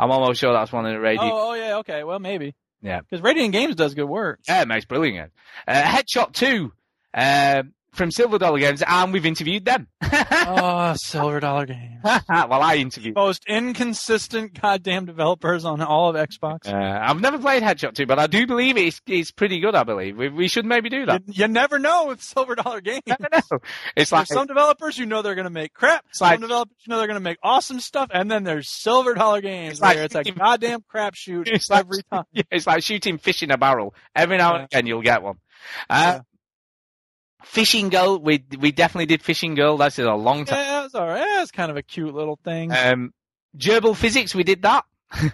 [0.00, 2.02] I'm almost sure that's one of the Radiant Oh, oh yeah, okay.
[2.04, 4.40] Well, maybe yeah because Radiangames does good work.
[4.48, 5.32] yeah it makes brilliant
[5.68, 6.72] uh, Headshot 2
[7.12, 7.62] uh,
[7.92, 11.98] from Silver Dollar Games and we've interviewed them oh, Silver Dollar Game.
[12.04, 16.66] well I interviewed Most inconsistent goddamn developers on all of Xbox.
[16.68, 19.84] uh, I've never played Headshot 2 but I do believe it's, it's pretty good I
[19.84, 23.02] believe we, we should maybe do that You, you never know with Silver Dollar Games.
[23.10, 23.58] I don't know
[23.96, 26.04] it's like There's some developers you know they're going to make crap.
[26.20, 29.14] like- some developers you know they're going to make awesome stuff, and then there's Silver
[29.14, 32.24] Dollar Games It's like where it's a shooting- goddamn crapshoot It's like- every time.
[32.32, 33.94] Yeah, it's like shooting fish in a barrel.
[34.14, 34.78] Every now and Yeah.
[34.78, 35.36] again, you'll get one.
[35.88, 36.20] Uh,
[37.44, 39.76] Fishing Girl, we we definitely did Fishing Girl.
[39.76, 40.58] That's a long time.
[40.58, 41.20] Yeah, it's all right.
[41.20, 42.72] Yeah, it's kind of a cute little thing.
[42.72, 43.12] Um,
[43.56, 44.84] Gerbil Physics, we did that.
[45.22, 45.30] we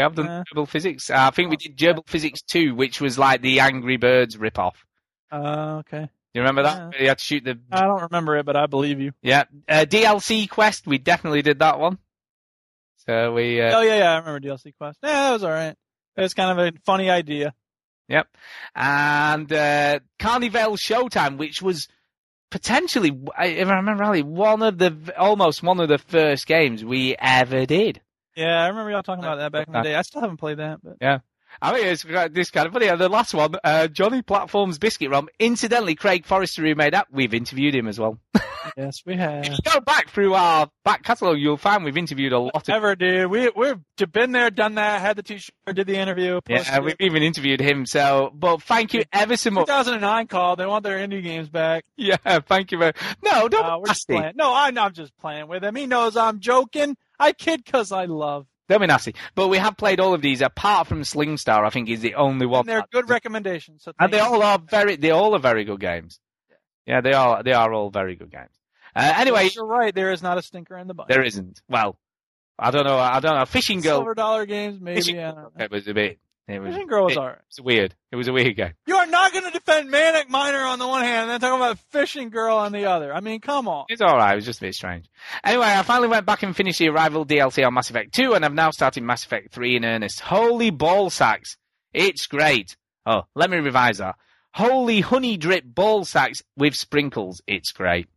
[0.00, 0.42] have done Yeah.
[0.54, 1.10] Gerbil Physics.
[1.10, 4.84] Uh, I think we did Gerbil Physics 2, which was like the Angry Birds rip-off.
[5.32, 6.02] Uh, okay.
[6.02, 6.92] Do you remember that?
[6.94, 7.02] Yeah.
[7.02, 9.12] You had to shoot the I don't remember it, but I believe you.
[9.22, 10.86] yeah uh, DLC Quest.
[10.86, 11.98] We definitely did that one.
[13.06, 14.98] So we uh, oh yeah, yeah, I remember DLC Quest.
[15.02, 15.74] Yeah, that was all right.
[16.16, 17.54] It was kind of a funny idea.
[18.08, 18.28] Yep.
[18.74, 21.88] And uh, Carnival Showtime, which was
[22.50, 23.08] potentially,
[23.38, 27.66] if I remember rightly, one of the almost one of the first games we ever
[27.66, 28.00] did.
[28.36, 29.94] Yeah, I remember y'all talking about that back in the day.
[29.94, 31.18] I still haven't played that, but Yeah.
[31.62, 32.02] I mean, it's
[32.32, 32.88] this kind of funny.
[32.88, 35.30] And the last one, uh, Johnny Platform's Biscuit Romp.
[35.38, 38.18] Incidentally, Craig Forrester, who made that, we've interviewed him as well.
[38.76, 39.46] yes, we have.
[39.46, 42.68] If you go back through our back catalogue, you'll find we've interviewed a lot of.
[42.68, 43.26] Ever did.
[43.26, 43.78] We we've
[44.12, 46.40] been there, done that, had the t-shirt, did the interview.
[46.48, 47.00] Yeah, we've it.
[47.00, 47.86] even interviewed him.
[47.86, 49.66] So, but thank you ever so much.
[49.66, 50.56] 2009 call.
[50.56, 51.84] They want their indie games back.
[51.96, 52.92] Yeah, thank you very.
[53.24, 54.32] No, don't Uh, we're just playing.
[54.36, 55.74] No, I, I'm just playing with him.
[55.74, 56.96] He knows I'm joking.
[57.18, 58.46] I kid because I love.
[58.68, 59.14] Don't be nasty.
[59.34, 61.64] But we have played all of these, apart from Sling Star.
[61.64, 62.60] I think is the only one.
[62.60, 63.84] And they're good recommendations.
[63.84, 64.24] So and they you.
[64.24, 64.96] all are very.
[64.96, 66.20] They all are very good games.
[66.86, 67.42] Yeah, they are.
[67.42, 68.50] They are all very good games.
[68.94, 69.94] Uh, anyway, you're right.
[69.94, 71.08] There is not a stinker in the bunch.
[71.08, 71.60] there isn't.
[71.68, 71.98] Well,
[72.58, 72.98] I don't know.
[72.98, 73.44] I don't know.
[73.44, 73.98] Fishing Girl.
[73.98, 75.00] Silver dollar games, maybe.
[75.00, 75.64] Fishing I Girl, don't know.
[75.64, 76.18] It was a bit.
[76.48, 76.72] It was.
[76.72, 77.36] Fishing Girl was it, alright.
[77.36, 77.94] It was weird.
[78.12, 78.72] It was a weird game.
[78.86, 81.58] You are not going to defend Manic Miner on the one hand, and then talk
[81.58, 83.12] about Fishing Girl on the other.
[83.12, 83.86] I mean, come on.
[83.88, 84.32] It's all right.
[84.32, 85.10] It was just a bit strange.
[85.44, 88.44] Anyway, I finally went back and finished the Arrival DLC on Mass Effect 2, and
[88.44, 90.20] I've now started Mass Effect 3 in earnest.
[90.20, 91.56] Holy ball sacks!
[91.92, 92.76] It's great.
[93.04, 94.14] Oh, let me revise that.
[94.56, 97.42] Holy honey drip ball sacks with sprinkles.
[97.46, 98.08] It's great.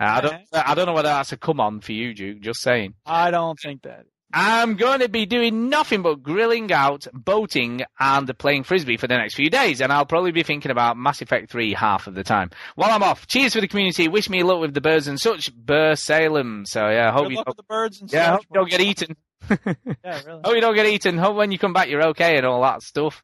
[0.00, 0.42] Uh, I don't.
[0.52, 2.40] I don't know whether that's a come on for you, Duke.
[2.40, 2.94] Just saying.
[3.06, 4.06] I don't think that.
[4.34, 9.16] I'm going to be doing nothing but grilling out, boating, and playing frisbee for the
[9.16, 12.24] next few days, and I'll probably be thinking about Mass Effect 3 half of the
[12.24, 12.50] time.
[12.74, 14.08] While I'm off, cheers for the community.
[14.08, 15.54] Wish me luck with the birds and such.
[15.54, 16.64] Burr Salem.
[16.66, 18.32] So yeah, hope Good you luck don't, with the birds and yeah, such.
[18.32, 19.16] hope you don't get eaten.
[20.04, 20.40] Yeah, really.
[20.44, 21.18] Hope you don't get eaten.
[21.18, 23.22] Hope when you come back you're okay and all that stuff.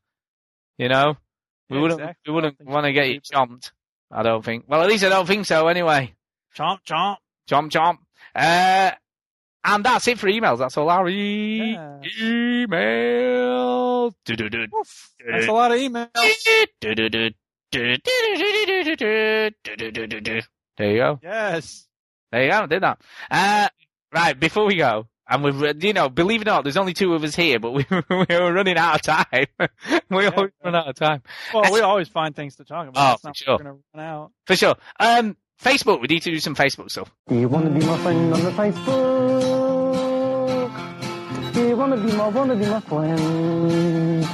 [0.77, 1.17] You know,
[1.71, 2.31] we wouldn't, exactly.
[2.31, 3.73] we wouldn't want to get you chomped.
[4.11, 4.65] I don't think.
[4.69, 6.15] Well, at least I don't think so anyway.
[6.57, 7.17] Chomp, chomp.
[7.49, 7.99] Chomp, chomp.
[8.35, 8.93] Uh,
[9.65, 10.59] and that's it for emails.
[10.59, 12.01] That's all our e- yeah.
[12.21, 14.15] emails.
[14.27, 16.09] That's a lot of emails.
[20.79, 21.21] There you go.
[21.23, 21.87] Yes.
[22.33, 22.63] There you go.
[22.63, 23.01] I did that.
[23.31, 23.69] Uh,
[24.13, 27.15] right, before we go, and we've, you know, believe it or not, there's only two
[27.15, 29.47] of us here, but we, we were running out of time.
[30.11, 31.23] we always run out of time.
[31.53, 33.11] Well, we always find things to talk about.
[33.11, 33.55] Oh, It's for not sure.
[33.59, 34.33] We're going to run out.
[34.47, 34.77] For sure.
[34.99, 36.01] Um, Facebook.
[36.01, 37.11] We need to do some Facebook stuff.
[37.29, 39.89] Do you want to be my friend on the Facebook?
[41.53, 44.29] Do you want to be my, want to be my friend?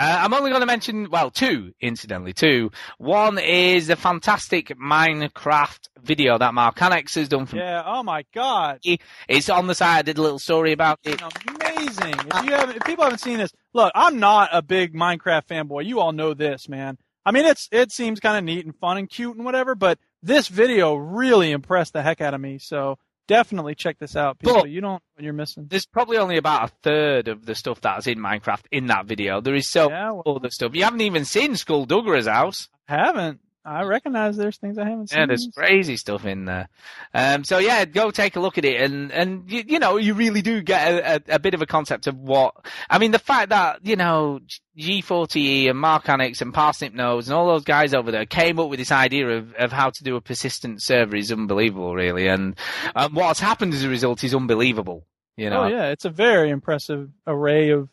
[0.00, 2.70] Uh, I'm only going to mention, well, two, incidentally, two.
[2.96, 7.82] One is the fantastic Minecraft video that Marcanex has done from Yeah.
[7.84, 8.80] Oh my God.
[9.28, 9.98] It's on the side.
[9.98, 11.20] I did a little story about it.
[11.48, 12.14] Amazing.
[12.14, 15.84] If you haven't, if people haven't seen this, look, I'm not a big Minecraft fanboy.
[15.84, 16.96] You all know this, man.
[17.26, 19.98] I mean, it's it seems kind of neat and fun and cute and whatever, but
[20.22, 22.58] this video really impressed the heck out of me.
[22.58, 22.96] So
[23.30, 24.62] definitely check this out, people.
[24.62, 25.66] But- you don't you're missing.
[25.68, 29.40] There's probably only about a third of the stuff that's in Minecraft in that video.
[29.40, 30.74] There is so Yeah, much other stuff.
[30.74, 32.68] You haven't even seen Skulldugger's house.
[32.88, 33.40] I Haven't.
[33.64, 35.18] I recognize there's things I haven't seen.
[35.18, 36.68] Yeah, there's crazy stuff in there.
[37.12, 40.14] Um, so yeah, go take a look at it, and and you, you know you
[40.14, 42.54] really do get a, a, a bit of a concept of what.
[42.88, 44.40] I mean, the fact that you know
[44.78, 48.70] G40E and Mark Annex and Parsnip Nose and all those guys over there came up
[48.70, 52.56] with this idea of, of how to do a persistent server is unbelievable, really, and
[52.94, 55.06] um, what's happened as a result is unbelievable.
[55.36, 57.88] You know, Oh yeah, it's a very impressive array of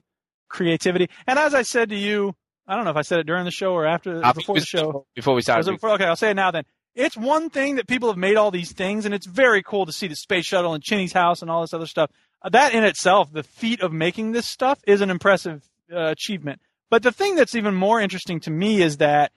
[0.49, 1.09] creativity.
[1.25, 2.35] And as I said to you,
[2.67, 4.65] I don't know if I said it during the show or after I before the
[4.65, 5.05] show.
[5.15, 5.65] before we started.
[5.71, 5.91] before?
[5.91, 6.63] Okay, I'll say it now then.
[6.95, 9.91] It's one thing that people have made all these things, and it's very cool to
[9.91, 12.09] see the space shuttle and Chinny's house and all this other stuff.
[12.41, 15.63] Uh, that in itself, the feat of making this stuff is an impressive
[15.93, 16.59] uh, achievement.
[16.89, 19.31] But the thing that's even more interesting to me is that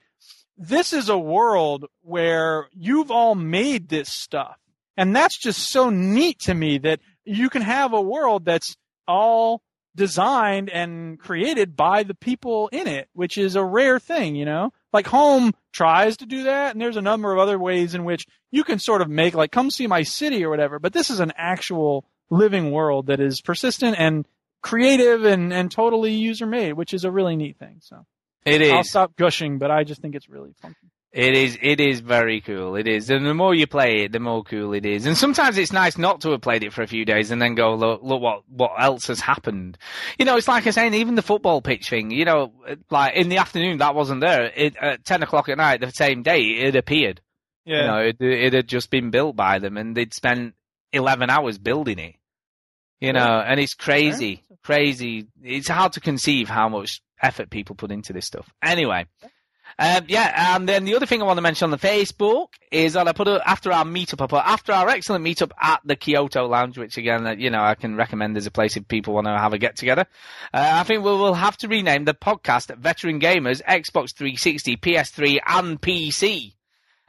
[0.57, 4.57] this is a world where you've all made this stuff.
[4.97, 8.75] And that's just so neat to me that you can have a world that's
[9.07, 9.61] all
[9.95, 14.71] designed and created by the people in it, which is a rare thing, you know?
[14.93, 18.25] Like Home tries to do that, and there's a number of other ways in which
[18.51, 21.19] you can sort of make like come see my city or whatever, but this is
[21.19, 24.25] an actual living world that is persistent and
[24.61, 27.77] creative and, and totally user made, which is a really neat thing.
[27.81, 28.05] So
[28.45, 28.71] It is.
[28.71, 30.91] I'll stop gushing, but I just think it's really funky.
[31.13, 31.57] It is.
[31.61, 32.77] It is very cool.
[32.77, 35.05] It is, and the more you play it, the more cool it is.
[35.05, 37.53] And sometimes it's nice not to have played it for a few days and then
[37.53, 39.77] go look, look what what else has happened.
[40.17, 42.11] You know, it's like I was saying, even the football pitch thing.
[42.11, 42.53] You know,
[42.89, 44.53] like in the afternoon that wasn't there.
[44.55, 47.19] It, at ten o'clock at night, the same day, it appeared.
[47.65, 47.81] Yeah.
[47.81, 50.53] You know, it, it had just been built by them, and they'd spent
[50.93, 52.15] eleven hours building it.
[53.01, 55.27] You know, and it's crazy, crazy.
[55.43, 58.49] It's hard to conceive how much effort people put into this stuff.
[58.63, 59.07] Anyway.
[59.79, 62.93] Um, yeah, and then the other thing I want to mention on the Facebook is
[62.93, 65.95] that I put a, after our meetup, I put after our excellent meetup at the
[65.95, 69.13] Kyoto Lounge, which again, uh, you know, I can recommend as a place if people
[69.13, 70.05] want to have a get together.
[70.53, 75.39] Uh, I think we will have to rename the podcast Veteran Gamers Xbox 360, PS3,
[75.45, 76.53] and PC.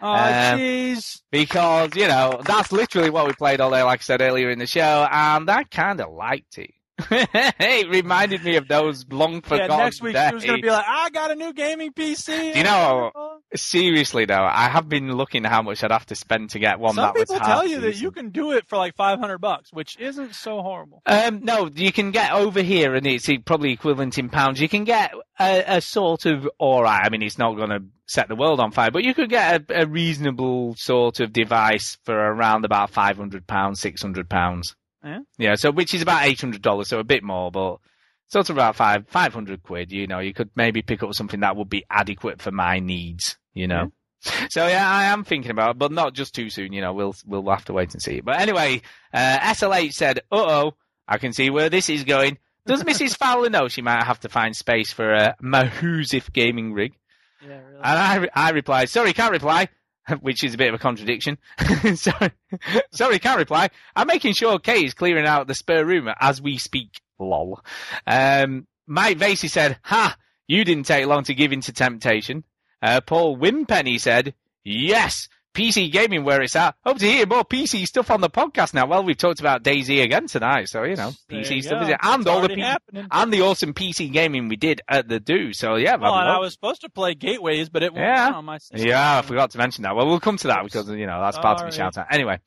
[0.01, 0.99] Oh, Um.
[1.31, 4.59] Because, you know, that's literally what we played all day, like I said earlier in
[4.59, 6.73] the show, and I kind of liked it.
[7.11, 10.29] it reminded me of those long Yeah, forgotten next week days.
[10.29, 12.53] she was going to be like, I got a new gaming PC.
[12.53, 13.11] Do you know,
[13.55, 16.95] seriously though, I have been looking how much I'd have to spend to get one
[16.95, 20.35] Some people tell you that you can do it for like 500 bucks, which isn't
[20.35, 21.03] so horrible.
[21.07, 24.61] Um, no, you can get over here, and it's probably equivalent in pounds.
[24.61, 27.03] You can get a, a sort of alright.
[27.05, 29.71] I mean, it's not going to set the world on fire, but you could get
[29.71, 34.77] a, a reasonable sort of device for around about five hundred pounds, six hundred pounds.
[35.05, 35.19] Yeah.
[35.39, 37.79] Yeah, so which is about eight hundred dollars, so a bit more, but
[38.29, 39.93] sort of about five five hundred quid.
[39.93, 43.37] You know, you could maybe pick up something that would be adequate for my needs.
[43.55, 43.93] You know.
[44.51, 46.73] So yeah, I am thinking about it, but not just too soon.
[46.73, 48.21] You know, we'll we'll have to wait and see.
[48.21, 48.83] But anyway,
[49.13, 50.75] uh, SLH said, "Uh oh,
[51.09, 53.17] I can see where this is going." Does Mrs.
[53.17, 56.95] Fowler know she might have to find space for a Mahuzif gaming rig?
[57.43, 57.81] Yeah, really.
[57.83, 59.69] And I, I replied, sorry, can't reply,
[60.21, 61.39] which is a bit of a contradiction.
[61.95, 62.33] sorry,
[62.93, 63.71] sorry, can't reply.
[63.95, 67.01] I'm making sure Kay is clearing out the spare room as we speak.
[67.19, 67.61] Lol.
[68.07, 70.17] Um, Mike Vasey said, ha,
[70.49, 72.45] you didn't take long to give in to temptation.
[72.81, 76.75] Uh, Paul Wimpenny said, yes, PC gaming where it's at.
[76.85, 78.87] Hope to hear more PC stuff on the podcast now.
[78.87, 81.83] Well, we've talked about DayZ again tonight, so you know, There PC you stuff go.
[81.85, 83.07] is it, and It's all the P- happening.
[83.11, 85.53] and the awesome PC gaming we did at the Do.
[85.53, 88.31] So yeah, Well, and I was supposed to play Gateways, but it Yeah.
[88.35, 88.87] on my system.
[88.89, 89.95] yeah, I forgot to mention that.
[89.95, 91.87] Well, we'll come to that because you know that's part of the Sorry.
[91.93, 92.07] shout out.
[92.11, 92.39] Anyway,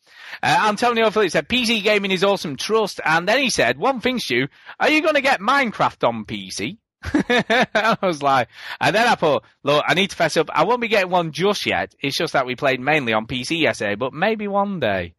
[0.41, 4.19] uh, Antonio Phillips said PC gaming is awesome, trust, and then he said one thing,
[4.19, 4.47] Stu,
[4.79, 6.77] are you going to get Minecraft on PC?
[7.73, 8.47] I was like,
[8.79, 10.49] and then I put, look, I need to fess up.
[10.53, 11.93] I won't be getting one just yet.
[11.99, 15.13] It's just that we played mainly on PC yesterday, but maybe one day.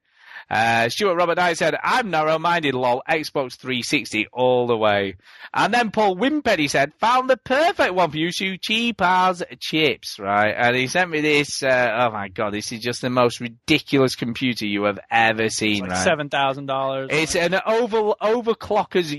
[0.49, 5.17] Uh, Stuart Robert Knight said, I'm narrow-minded, lol, Xbox 360 all the way.
[5.53, 10.21] And then Paul Wimpetti said, found the perfect one for you, Stu, cheap as chips,
[10.21, 10.55] right?
[10.57, 14.15] And he sent me this, uh, oh my god, this is just the most ridiculous
[14.15, 16.05] computer you have ever seen, Like right?
[16.05, 17.09] seven thousand dollars.
[17.11, 19.11] It's an over overclockers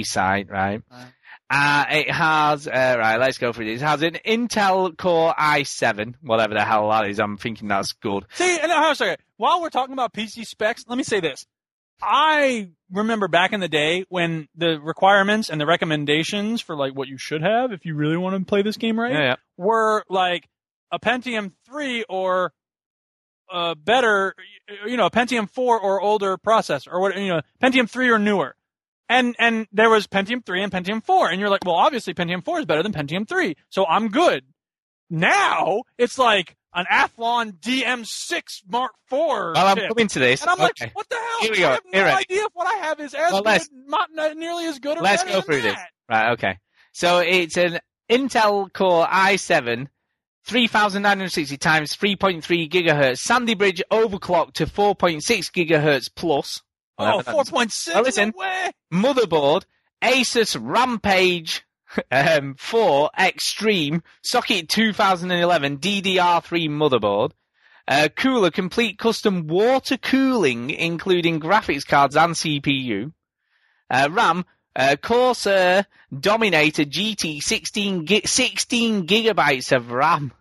[0.00, 0.82] UK site, right?
[1.50, 3.82] Uh, it has, uh, right, let's go through this.
[3.82, 7.20] It has an Intel Core i7, whatever the hell that is.
[7.20, 8.24] I'm thinking that's good.
[8.32, 9.18] See, and on a second.
[9.36, 11.46] While we're talking about PC specs, let me say this.
[12.02, 17.08] I remember back in the day when the requirements and the recommendations for like what
[17.08, 19.34] you should have if you really want to play this game right Yeah, yeah.
[19.56, 20.48] were like
[20.90, 22.52] a Pentium 3 or
[23.52, 24.34] uh, better,
[24.86, 28.18] you know, a Pentium 4 or older processor or what, you know, Pentium 3 or
[28.18, 28.56] newer.
[29.08, 31.28] And, and there was Pentium 3 and Pentium 4.
[31.30, 33.54] And you're like, well, obviously Pentium 4 is better than Pentium 3.
[33.68, 34.44] So I'm good.
[35.10, 39.18] Now it's like an Athlon DM6 Mark IV.
[39.18, 39.88] Well, I'm chip.
[39.88, 40.40] coming to this.
[40.42, 40.84] And I'm Okay.
[40.86, 41.40] like, what the hell?
[41.42, 41.68] Here we I go.
[41.72, 42.26] have no Here, right.
[42.30, 45.02] idea if what I have is as Well, good, not, not nearly as good or
[45.02, 45.74] Let's go through this.
[45.74, 45.88] that.
[46.08, 46.58] Right, okay.
[46.92, 47.78] So it's an
[48.10, 49.86] Intel Core i7
[50.46, 53.18] 3,960 times 3.3 gigahertz.
[53.18, 55.20] Sandy Bridge overclocked to 4.6
[55.52, 56.62] gigahertz plus.
[56.98, 57.94] Oh, Whatever 4.6.
[57.94, 58.32] Now listen.
[58.36, 58.70] No.
[58.92, 59.64] Motherboard,
[60.02, 61.62] Asus Rampage
[62.10, 67.32] um, 4 Extreme, socket 2011 DDR3 motherboard.
[67.86, 73.12] Uh, cooler, complete custom water cooling, including graphics cards and CPU.
[73.90, 75.86] Uh, RAM, uh, Corsair
[76.18, 80.32] Dominator GT 16, gi- 16 gigabytes of RAM.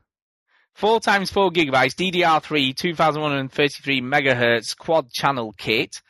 [0.75, 6.01] 4 times 4 gigabytes, DDR3, 2133 megahertz quad channel kit.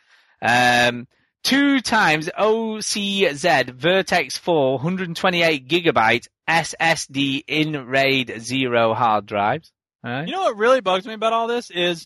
[0.44, 1.08] Um,
[1.44, 9.72] 2 times OCZ Vertex 4, 128 gigabyte SSD in RAID 0 hard drives.
[10.06, 10.28] Alright.
[10.28, 12.06] You know what really bugs me about all this is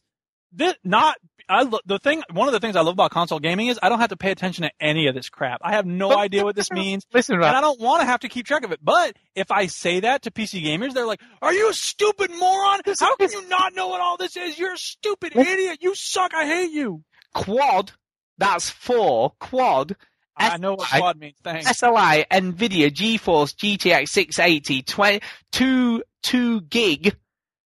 [0.52, 1.18] this not
[1.50, 3.90] I lo- the thing one of the things I love about console gaming is I
[3.90, 5.62] don't have to pay attention to any of this crap.
[5.64, 7.06] I have no idea what this means.
[7.14, 8.80] Listen, And I don't want to have to keep track of it.
[8.84, 12.82] But if I say that to PC gamers, they're like, "Are you a stupid moron?
[13.00, 14.60] How can you not know what all this is?
[14.60, 15.80] You're a stupid idiot.
[15.82, 16.34] You suck.
[16.34, 17.94] I hate you." Quad,
[18.38, 19.96] that's 4, quad,
[20.38, 21.38] I know what SLI quad means.
[21.44, 21.68] Thanks.
[21.68, 27.16] SLI NVIDIA GeForce GTX 680 20, 2, 2 gig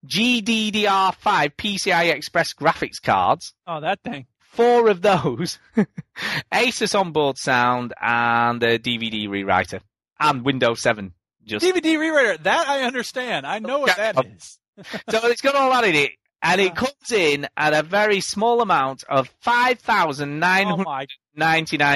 [0.06, 1.16] GDDR5
[1.56, 3.54] PCI Express graphics cards.
[3.68, 4.28] Oh, that thing.
[4.40, 5.60] Four of those.
[6.52, 9.82] Asus onboard sound and a DVD rewriter.
[10.20, 11.14] And Windows 7.
[11.44, 12.42] Just DVD rewriter.
[12.44, 13.46] That I understand.
[13.46, 14.60] I know what that uh, is.
[15.10, 16.12] so it's got all that in it.
[16.46, 20.84] And it comes in at a very small amount of five thousand nine Oh hundred
[20.86, 21.06] my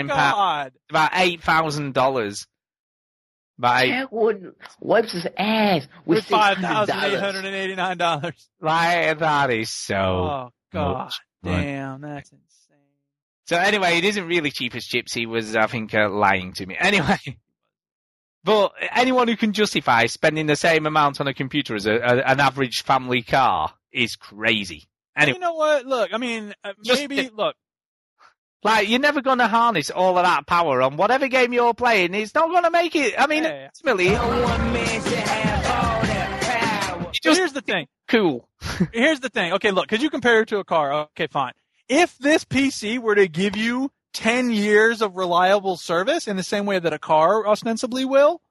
[0.08, 0.34] pounds.
[0.34, 0.72] god.
[0.90, 2.48] About eight thousand dollars.
[3.59, 7.19] About eight, Jack Wood wipes his ass with With five thousand eight $600.
[7.19, 7.98] hundred and eighty nine
[8.61, 10.93] like that is so Oh god.
[10.98, 11.19] much.
[11.43, 11.61] Right.
[11.64, 12.43] Damn, that's insane.
[13.48, 15.14] So anyway, it isn't really cheap as chips.
[15.14, 16.77] He was, I think, uh, lying to me.
[16.80, 17.17] Anyway,
[18.43, 22.16] but anyone who can justify spending the same amount on a computer as a, a,
[22.24, 24.88] an average family car is crazy.
[25.16, 25.85] Anyway, You know what?
[25.85, 27.56] Look, I mean, uh, Just- maybe look.
[28.64, 32.14] like you're never going to harness all of that power on whatever game you're playing.
[32.14, 33.16] It's not going to make it.
[33.17, 33.66] I mean, Hey.
[33.67, 37.03] ultimately, One man should have all that power.
[37.03, 37.88] But just here's the thing.
[38.08, 38.48] cool.
[38.93, 39.53] Here's the thing.
[39.53, 40.92] Okay, look, could you compare it to a car.
[40.93, 41.53] Okay, fine.
[41.90, 46.66] If this PC were to give you 10 years of reliable service in the same
[46.66, 48.42] way that a car ostensibly will,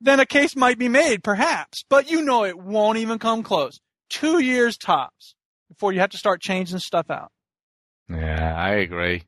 [0.00, 1.84] then a case might be made, perhaps.
[1.88, 3.78] But you know it won't even come close.
[4.10, 5.34] Two years tops
[5.68, 7.30] before you have to start changing stuff out.
[8.08, 9.22] Yeah, I agree.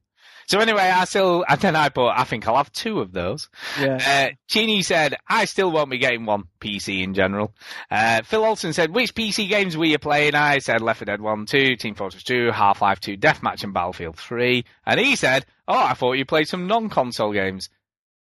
[0.49, 3.49] So anyway, I still, and then I bought, I think I'll have two of those.
[3.81, 3.99] Yeah.
[4.05, 7.55] Uh, Chinny said, I still won't be getting one PC in general.
[7.91, 10.35] Uh, Phil Olsen said, which PC games were you playing?
[10.35, 14.17] I said Left 4 Dead 1, 2, Team Fortress 2, Half-Life 2, Deathmatch and Battlefield
[14.17, 14.65] 3.
[14.85, 17.71] And he said, oh, I thought you played some non-console games.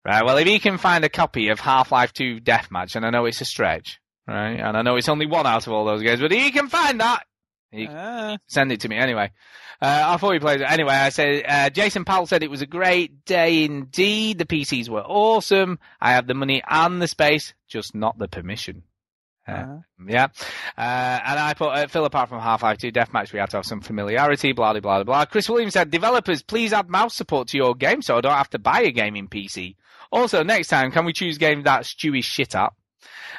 [0.05, 3.25] Right, well, if he can find a copy of Half-Life 2 Deathmatch, and I know
[3.25, 3.99] it's a stretch,
[4.33, 6.67] right, and I know it's only one out of all those games, but he can
[6.67, 7.25] find that.
[7.71, 9.31] He Ah, send it to me anyway.
[9.81, 10.93] Uh, I thought he played it anyway.
[10.93, 14.37] I said uh, Jason Powell said it was a great day indeed.
[14.37, 15.79] The PCs were awesome.
[16.01, 18.83] I have the money and the space, just not the permission.
[19.47, 20.27] Uh, uh, yeah.
[20.77, 20.81] Uh,
[21.25, 23.81] and I put uh, Phil apart from Half-Life 2 Deathmatch, we had to have some
[23.81, 25.25] familiarity, blah, blah, blah, blah.
[25.25, 28.49] Chris Williams said, developers, please add mouse support to your game so I don't have
[28.51, 29.75] to buy a gaming PC.
[30.11, 32.73] Also, next time, can we choose games that Stewie's shit at?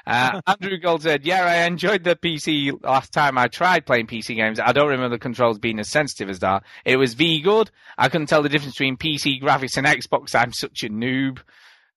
[0.07, 4.37] Uh, Andrew Gold said, yeah, I enjoyed the PC last time I tried playing PC
[4.37, 4.59] games.
[4.61, 6.65] I don't remember the controls being as sensitive as that.
[6.85, 7.71] It was V good.
[7.99, 10.35] I couldn't tell the difference between PC graphics and Xbox.
[10.35, 11.39] I'm such a noob.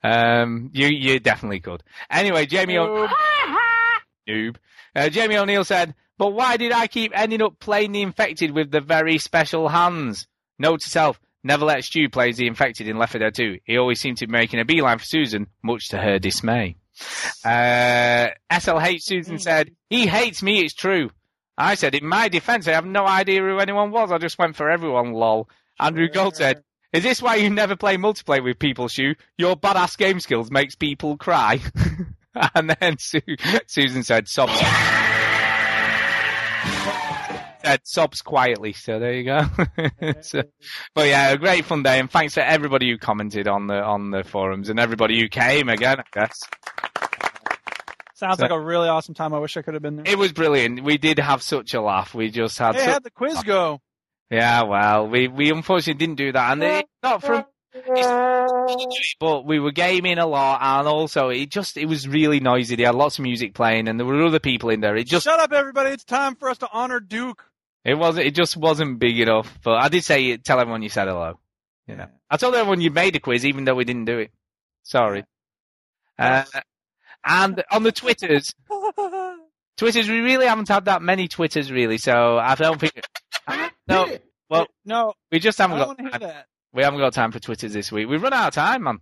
[0.03, 1.83] Um, you, you definitely could.
[2.09, 3.07] Anyway, Jamie, o-
[4.29, 4.57] noob.
[4.95, 8.69] Uh, Jamie O'Neill said, but why did I keep ending up playing the infected with
[8.69, 10.27] the very special hands?
[10.59, 13.59] Note to self, never let Stu play the infected in Left 4 Dead 2.
[13.63, 16.75] He always seemed to be making a beeline for Susan, much to her dismay.
[17.43, 21.09] Uh, SLH Susan said, he hates me, it's true.
[21.57, 24.11] I said, in my defense, I have no idea who anyone was.
[24.11, 25.49] I just went for everyone, lol.
[25.79, 29.15] Andrew Gold said, is this why you never play multiplayer with people, Stu?
[29.37, 31.59] Your badass game skills makes people cry.
[32.55, 33.19] and then Su-
[33.67, 34.53] Susan said, sobs.
[37.63, 38.73] said sobs quietly.
[38.73, 39.45] So there you go.
[40.21, 40.43] So-
[40.95, 44.11] but yeah, a great fun day, and thanks to everybody who commented on the on
[44.11, 45.99] the forums and everybody who came again.
[45.99, 46.39] I guess
[48.23, 49.33] sounds So- like a really awesome time.
[49.33, 50.05] I wish I could have been there.
[50.07, 50.83] it was brilliant.
[50.83, 52.13] We did have such a laugh.
[52.13, 52.75] We just had.
[52.75, 53.81] Hey, such- how'd the quiz go?
[54.31, 57.45] Yeah, well, we we unfortunately didn't do that, and it's not from.
[59.19, 62.75] But we were gaming a lot, and also it just it was really noisy.
[62.75, 64.95] They had lots of music playing, and there were other people in there.
[64.95, 65.89] It just Shut up, everybody!
[65.91, 67.43] It's time for us to honor Duke.
[67.83, 69.57] it wasn't it just wasn't big enough.
[69.63, 71.39] But I did say tell everyone you said hello.
[71.87, 74.31] You know, I told everyone you made a quiz, even though we didn't do it.
[74.83, 75.23] Sorry.
[76.17, 76.43] Uh,
[77.25, 78.53] and on the Twitters,
[79.77, 83.01] Twitters, we really haven't had that many Twitters, really, so I don't think.
[83.87, 84.07] No,
[84.49, 85.87] well, no, we just haven't got.
[85.87, 86.45] want to hear that.
[86.73, 88.07] We haven't got time for Twitters this week.
[88.07, 88.99] We've run out of time, man.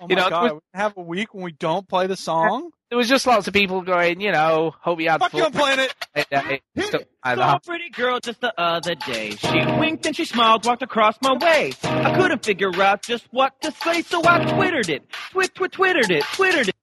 [0.00, 2.16] Oh You my know, god, Twi- we have a week when we don't play the
[2.16, 2.70] song.
[2.90, 5.40] There was just lots of people going, you know, hope you had Fuck fun.
[5.40, 6.62] you, I'm playing it.
[6.86, 9.30] Stuff like Saw a pretty girl just the other day.
[9.30, 11.72] She winked and she smiled, walked across my way.
[11.82, 15.04] I couldn't figure out just what to say, so I twittered it.
[15.30, 16.74] Twit, twit, twittered it, twittered it.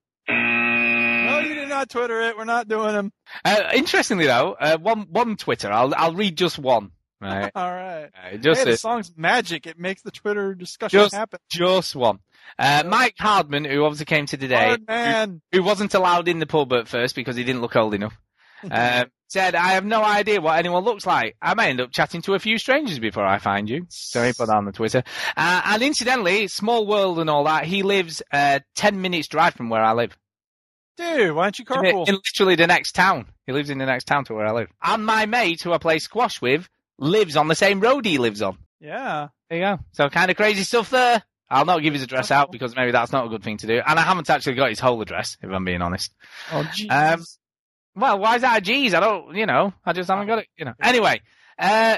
[1.84, 2.38] No, you did not Twitter it.
[2.38, 3.14] We're not doing them.
[3.44, 5.72] Uh, interestingly, though, uh, one one Twitter.
[5.72, 6.92] I'll I'll read just one.
[7.22, 7.52] Right.
[7.56, 8.10] All right.
[8.34, 9.66] Uh, just hey, the a- song's magic.
[9.66, 11.40] It makes the Twitter discussion just happen.
[11.50, 12.20] just one.
[12.60, 16.74] Uh, Mike Hardman, who obviously came to today, who, who wasn't allowed in the pub
[16.74, 18.14] at first because he didn't look old enough,
[18.70, 21.38] uh, said, "I have no idea what anyone looks like.
[21.42, 24.34] I may end up chatting to a few strangers before I find you." So he
[24.34, 25.04] put that on the Twitter.
[25.38, 27.64] Uh, and incidentally, small world and all that.
[27.64, 30.18] He lives uh, ten minutes drive from where I live.
[30.98, 32.08] Dude, why don't you carpool?
[32.08, 33.28] in literally the next town.
[33.48, 34.70] He lives in the next town to where I live.
[34.82, 38.42] And my mate, who I play squash with, lives on the same road he lives
[38.42, 38.58] on.
[38.80, 39.30] yeah.
[39.50, 39.80] There you go.
[39.92, 41.22] So kind of crazy stuff there.
[41.50, 43.80] I'll not give his address out because maybe that's not a good thing to do.
[43.86, 46.12] And I haven't actually got his whole address, if I'm being honest.
[46.52, 46.90] Oh, jeez.
[46.90, 47.24] Um,
[47.96, 48.96] well, why is that a G's?
[48.96, 50.74] I don't, you know, I just haven't got it, you know.
[50.82, 51.22] Anyway,
[51.60, 51.98] uh,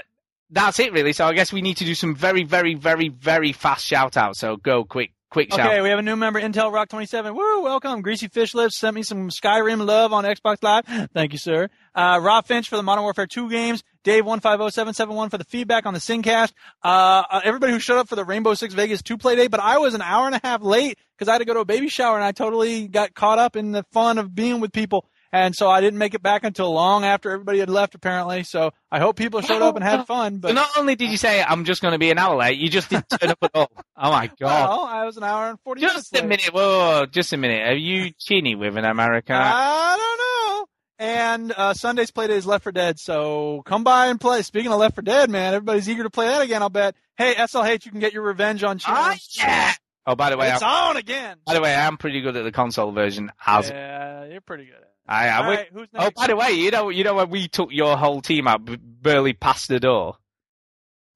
[0.49, 1.14] that's it really.
[1.14, 4.40] So I guess we need to do some very, very, very, very fast shout outs.
[4.40, 5.68] So go quick, quick shout.
[5.68, 7.36] Okay, we have a new member, Intel Rock 27.
[7.36, 8.02] Woo, welcome.
[8.02, 11.10] Greasy Fish Lips sent me some Skyrim love on Xbox Live.
[11.14, 11.68] Thank you, sir.
[11.94, 13.84] Uh, Rob Finch for the Modern Warfare 2 games.
[14.06, 16.54] Dave150771 for the feedback on the Singcast.
[16.82, 19.60] Uh, uh, everybody who showed up for the Rainbow Six Vegas 2 play day, but
[19.60, 21.66] I was an hour and a half late because I had to go to a
[21.66, 25.06] baby shower and I totally got caught up in the fun of being with people.
[25.36, 28.44] And so I didn't make it back until long after everybody had left, apparently.
[28.44, 30.36] So I hope people showed up and had fun.
[30.36, 32.58] So But not only did you say I'm just going to be an hour late,
[32.58, 33.70] you just didn't turn up at all.
[33.98, 34.70] Oh my god!
[34.70, 36.26] well, I was an hour and 40 minutes just a late.
[36.26, 36.54] minute.
[36.54, 37.68] Whoa, just a minute.
[37.68, 39.36] Are you chinny with an American?
[39.36, 40.20] I don't
[40.62, 40.66] know.
[41.00, 44.42] And uh, Sunday's play day is Left 4 Dead, so come by and play.
[44.42, 46.62] Speaking of Left 4 Dead, man, everybody's eager to play that again.
[46.62, 46.96] I'll bet.
[47.18, 48.96] Hey, SLH, you can get your revenge on Chino.
[48.98, 49.74] Ah, yeah.
[50.08, 51.40] Oh, by the way, it's I'm, on again.
[51.46, 53.34] by the way, I'm pretty good at the console version.
[53.46, 54.76] As Yeah, you're pretty good.
[54.76, 54.94] At it.
[55.08, 57.69] I, would- right, who's Oh, by the way, you know, you know when we took
[57.72, 58.61] your whole team out,
[59.01, 60.17] barely past the door.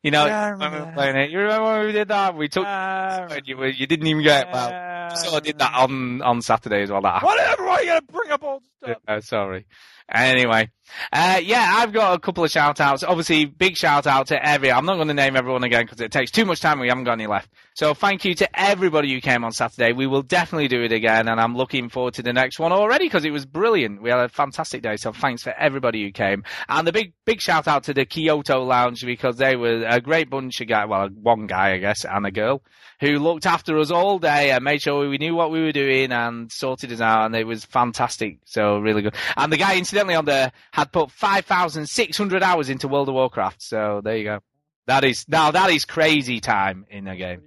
[0.04, 1.30] You know, Yeah, I when we remember were playing it.
[1.32, 2.36] You remember when we did that?
[2.38, 2.66] We took.
[2.66, 4.72] Uh, you, you didn't even get well.
[5.12, 7.02] uh, So I did that on on Saturday as well.
[7.02, 7.66] That Whatever.
[7.66, 8.98] Why you gotta bring up old stuff?
[9.08, 9.66] Uh, sorry.
[10.12, 10.72] Anyway,
[11.12, 13.04] uh, yeah, I've got a couple of shout outs.
[13.04, 14.72] Obviously, big shout out to every.
[14.72, 16.74] I'm not going to name everyone again because it takes too much time.
[16.74, 17.50] and We haven't got any left.
[17.76, 19.94] So thank you to everybody who came on Saturday.
[19.94, 23.06] We will definitely do it again, and I'm looking forward to the next one already
[23.06, 24.02] because it was brilliant.
[24.02, 24.98] We had a fantastic day.
[24.98, 28.64] So thanks for everybody who came, and the big big shout out to the Kyoto
[28.64, 30.88] Lounge because they were a great bunch of guys.
[30.90, 32.64] Well, one guy I guess and a girl
[33.00, 36.12] who looked after us all day and made sure we knew what we were doing
[36.12, 38.40] and sorted us out, and it was fantastic.
[38.46, 39.16] So really good.
[39.38, 43.10] And the guy, incidentally, on there had put five thousand six hundred hours into World
[43.10, 43.62] of Warcraft.
[43.62, 44.40] So there you go.
[44.88, 47.42] That is now that is crazy time in a game.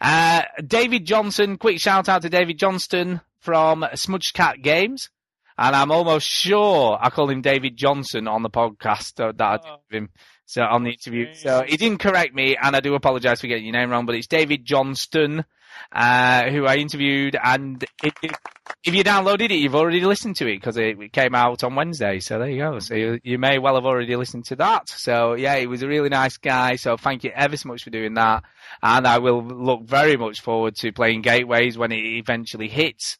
[0.00, 5.10] Uh, David Johnson, quick shout out to David Johnston from Smudge Cat Games.
[5.56, 9.70] And I'm almost sure I called him David Johnson on the podcast that I did
[9.90, 10.10] with him.
[10.44, 11.34] So on the interview.
[11.34, 14.14] So he didn't correct me and I do apologize for getting your name wrong, but
[14.14, 15.44] it's David Johnston,
[15.92, 17.36] uh, who I interviewed.
[17.42, 18.14] And if,
[18.94, 22.20] you downloaded it, you've already listened to it because it, it came out on Wednesday.
[22.20, 22.78] So there you go.
[22.78, 24.88] So you, you may well have already listened to that.
[24.88, 26.76] So yeah, he was a really nice guy.
[26.76, 28.44] So thank you ever so much for doing that.
[28.82, 33.18] And I will look very much forward to playing Gateways when it eventually hits.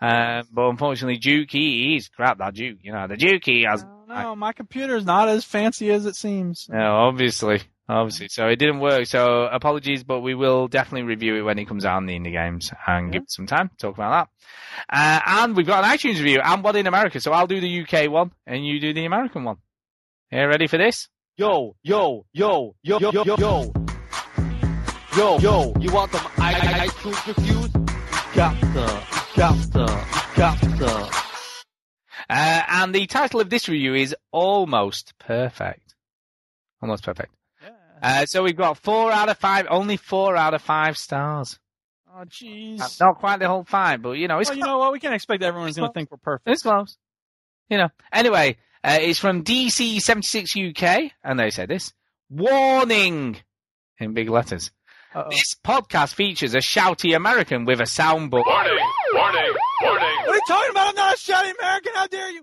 [0.00, 2.78] Um, but unfortunately, Duke, he, he's crap, that Duke.
[2.82, 3.84] You know, the Duke, he has.
[4.08, 6.66] No, my computer's not as fancy as it seems.
[6.68, 7.60] No, obviously.
[7.90, 8.28] Obviously.
[8.28, 9.06] So it didn't work.
[9.06, 12.30] So apologies, but we will definitely review it when it comes out in the indie
[12.30, 14.28] games and give it some time to talk about
[14.88, 14.96] that.
[14.96, 17.18] Uh, and we've got an iTunes review and one in America.
[17.20, 19.56] So I'll do the UK one and you do the American one.
[20.30, 21.08] You ready for this?
[21.36, 23.36] Yo, yo, yo, yo, yo, yo, yo.
[23.36, 23.72] Yo,
[25.16, 27.74] yo, yo, you want some I, I, iTunes reviews?
[27.74, 29.02] You got the,
[29.34, 31.26] you got the, you got the.
[32.28, 35.96] Uh, and the title of this review is Almost Perfect.
[36.80, 37.34] Almost Perfect.
[38.02, 41.58] Uh, so we've got four out of five, only four out of five stars.
[42.12, 42.78] Oh, jeez.
[42.78, 44.92] That's not quite the whole five, but you know, it's Well, you know what?
[44.92, 46.48] We can't expect everyone's going to think we're perfect.
[46.48, 46.96] It's close.
[47.68, 47.88] You know.
[48.12, 51.92] Anyway, uh, it's from DC76 UK, and they say this
[52.28, 53.36] warning
[53.98, 54.70] in big letters.
[55.30, 58.44] This podcast features a shouty American with a soundboard.
[58.46, 58.78] Warning,
[59.12, 60.16] warning, warning.
[60.24, 60.88] What are you talking about?
[60.88, 61.92] I'm not a shouty American.
[61.94, 62.42] How dare you?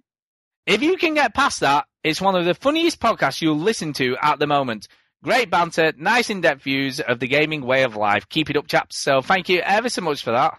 [0.66, 4.18] If you can get past that, it's one of the funniest podcasts you'll listen to
[4.22, 4.90] at the moment.
[5.27, 8.30] Great banter, nice in-depth views of the gaming way of life.
[8.30, 8.97] Keep it up, chaps.
[8.97, 10.57] So thank you ever so much for that.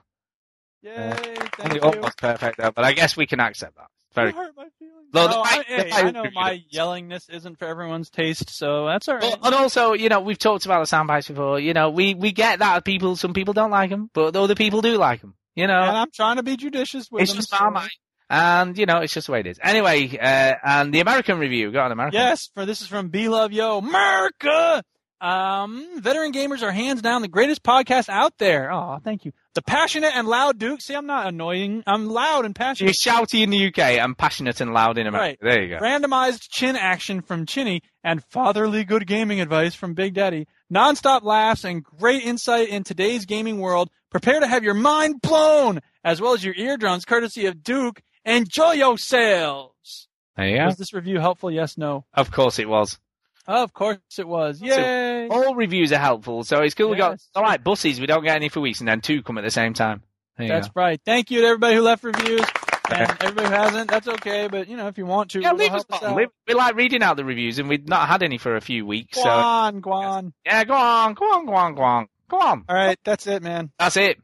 [0.82, 1.80] Yay, thank Only you.
[1.80, 3.86] almost perfect though, but I guess we can accept that.
[4.14, 4.94] Very You hurt my feelings.
[5.10, 8.84] Though No, I, fact- hey, fact I know my yellingness isn't for everyone's taste, so
[8.84, 9.22] that's all right.
[9.22, 11.58] Well, and also, you know, we've talked about the sound bites before.
[11.58, 14.82] You know, we, we get that people, some people don't like them, but other people
[14.82, 15.34] do like them.
[15.55, 17.38] You know, and I'm trying to be judicious with it's them.
[17.38, 17.88] just so- Marmite.
[18.31, 19.58] And, you know, it's just the way it is.
[19.62, 21.73] Anyway, uh, and the American review.
[21.73, 22.20] Got an American.
[22.20, 24.82] Yes, for this is from B Love Yo America.
[25.20, 28.73] Um, veteran gamers are hands down the greatest podcast out there.
[28.73, 29.32] Oh, thank you.
[29.55, 30.81] The passionate and loud Duke.
[30.81, 31.82] See, I'm not annoying.
[31.86, 32.97] I'm loud and passionate.
[33.05, 35.39] You're shouty in the UK I'm passionate and loud in America.
[35.42, 35.55] Right.
[35.55, 35.82] There you go.
[35.82, 40.47] Randomized chin action from Chinny and fatherly good gaming advice from Big Daddy.
[40.73, 43.90] Nonstop laughs and great insight in today's gaming world.
[44.10, 48.00] Prepare to have your mind blown as well as your eardrums, courtesy of Duke.
[48.28, 50.08] Enjoy yourselves.
[50.36, 50.66] There you go.
[50.66, 51.50] Was this review helpful?
[51.50, 52.05] Yes, no.
[52.15, 52.98] Of course it was.
[53.47, 54.60] Of course it was.
[54.60, 55.26] Yay!
[55.28, 56.90] All reviews are helpful, so it's cool.
[56.90, 57.28] We got Yes.
[57.34, 57.98] all right buses.
[57.98, 60.02] We don't get any for weeks, and then two come at the same time.
[60.36, 60.73] There you That's go.
[60.76, 61.00] right.
[61.05, 62.42] Thank you to everybody who left reviews.
[62.90, 64.48] And everybody who hasn't, that's okay.
[64.48, 66.16] But you know, if you want to, Yeah, it'll leave us help us out.
[66.16, 68.84] We, we like reading out the reviews, and we've not had any for a few
[68.86, 69.16] weeks.
[69.16, 70.32] Go So on, go on.
[70.44, 72.65] yeah, go on, go on, go on, go on, go on.
[72.68, 73.73] All right, that's it, man.
[73.78, 74.18] That's it.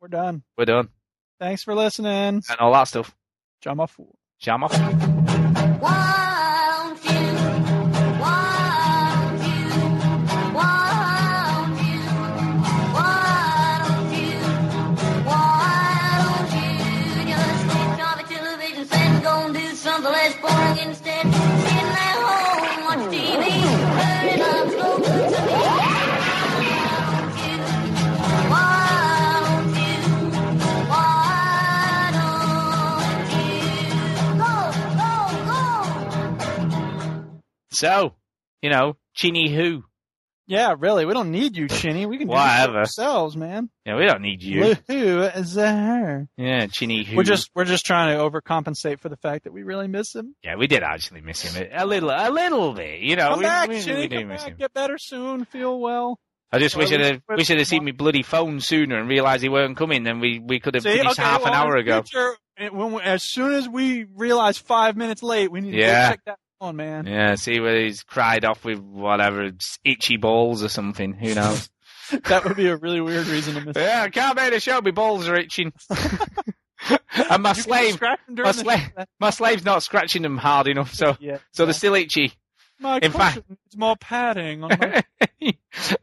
[0.00, 0.42] We're done.
[0.56, 0.88] We're done,
[1.40, 2.42] Thanks for listening.
[2.48, 3.14] and all that stuff.
[3.60, 3.98] Jam off.
[4.40, 4.72] Jam off.
[4.78, 5.47] Won't you?
[37.78, 38.14] So,
[38.62, 39.84] you know, Chinny who?
[40.46, 41.04] Yeah, really.
[41.04, 42.06] We don't need you, Chinny.
[42.06, 42.80] We can do Whatever.
[42.80, 43.68] this ourselves, man.
[43.84, 44.74] Yeah, we don't need you.
[44.88, 46.26] Who is her?
[46.38, 47.16] Yeah, Chinny who?
[47.18, 50.34] We're just we're just trying to overcompensate for the fact that we really miss him.
[50.42, 53.00] Yeah, we did actually miss him a little, a little bit.
[53.00, 54.08] You know, come we, back, we, Chinny.
[54.08, 54.52] we come miss back.
[54.52, 54.56] him.
[54.58, 55.44] Get better soon.
[55.44, 56.18] Feel well.
[56.50, 59.06] I just wish at I'd have, wish I'd have seen me bloody phone sooner and
[59.06, 60.02] realised he weren't coming.
[60.02, 62.00] Then we, we could have See, finished okay, half an hour ago.
[62.02, 62.34] future,
[62.72, 66.06] when we, as soon as we realize five minutes late, we need to Yeah.
[66.06, 67.06] go check that phone, man.
[67.06, 69.50] Yeah, see whether he's cried off with whatever
[69.84, 71.12] itchy balls or something.
[71.14, 71.70] Who knows?
[72.24, 73.76] that would be a really weird reason to miss.
[73.76, 74.80] yeah, I can't make the show.
[74.80, 75.72] My balls are itching.
[77.30, 80.68] and my You slave, scratch them during my slave, my slave's not scratching them hard
[80.68, 82.32] enough, so Yeah, so they're still itchy.
[82.80, 85.02] My in fact- cushion needs more padding on my.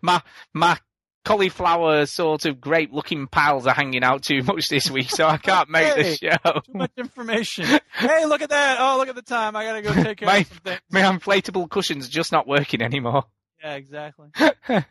[0.02, 0.22] my
[0.54, 0.78] my
[1.26, 5.38] cauliflower sort of grape looking pals are hanging out too much this week, so I
[5.38, 6.52] can't make Hey, the show.
[6.62, 7.66] Too much information.
[7.94, 8.78] hey, look at that!
[8.80, 9.56] Oh, look at the time.
[9.56, 10.80] I gotta go take care My, of some things.
[10.92, 13.26] my inflatable cushion's just not working anymore.
[13.62, 14.30] Yeah, exactly.
[14.40, 14.86] All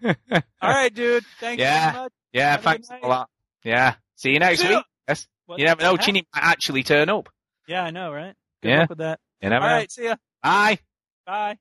[0.63, 1.25] right, dude.
[1.41, 1.93] Thanks Yeah.
[1.93, 2.13] very much.
[2.33, 3.31] Yeah, Have thanks good a lot.
[3.63, 3.95] Yeah.
[4.17, 4.83] See you next week.
[5.09, 5.27] Yes.
[5.47, 5.97] What You never know?
[5.97, 7.29] Chinny might actually turn up.
[7.69, 8.35] Yeah, I know, right?
[8.63, 8.81] Good Yeah.
[8.81, 9.21] luck with that.
[9.41, 9.77] You never All know.
[9.77, 10.17] right, see ya.
[10.43, 10.79] Bye.
[11.27, 11.59] Bye.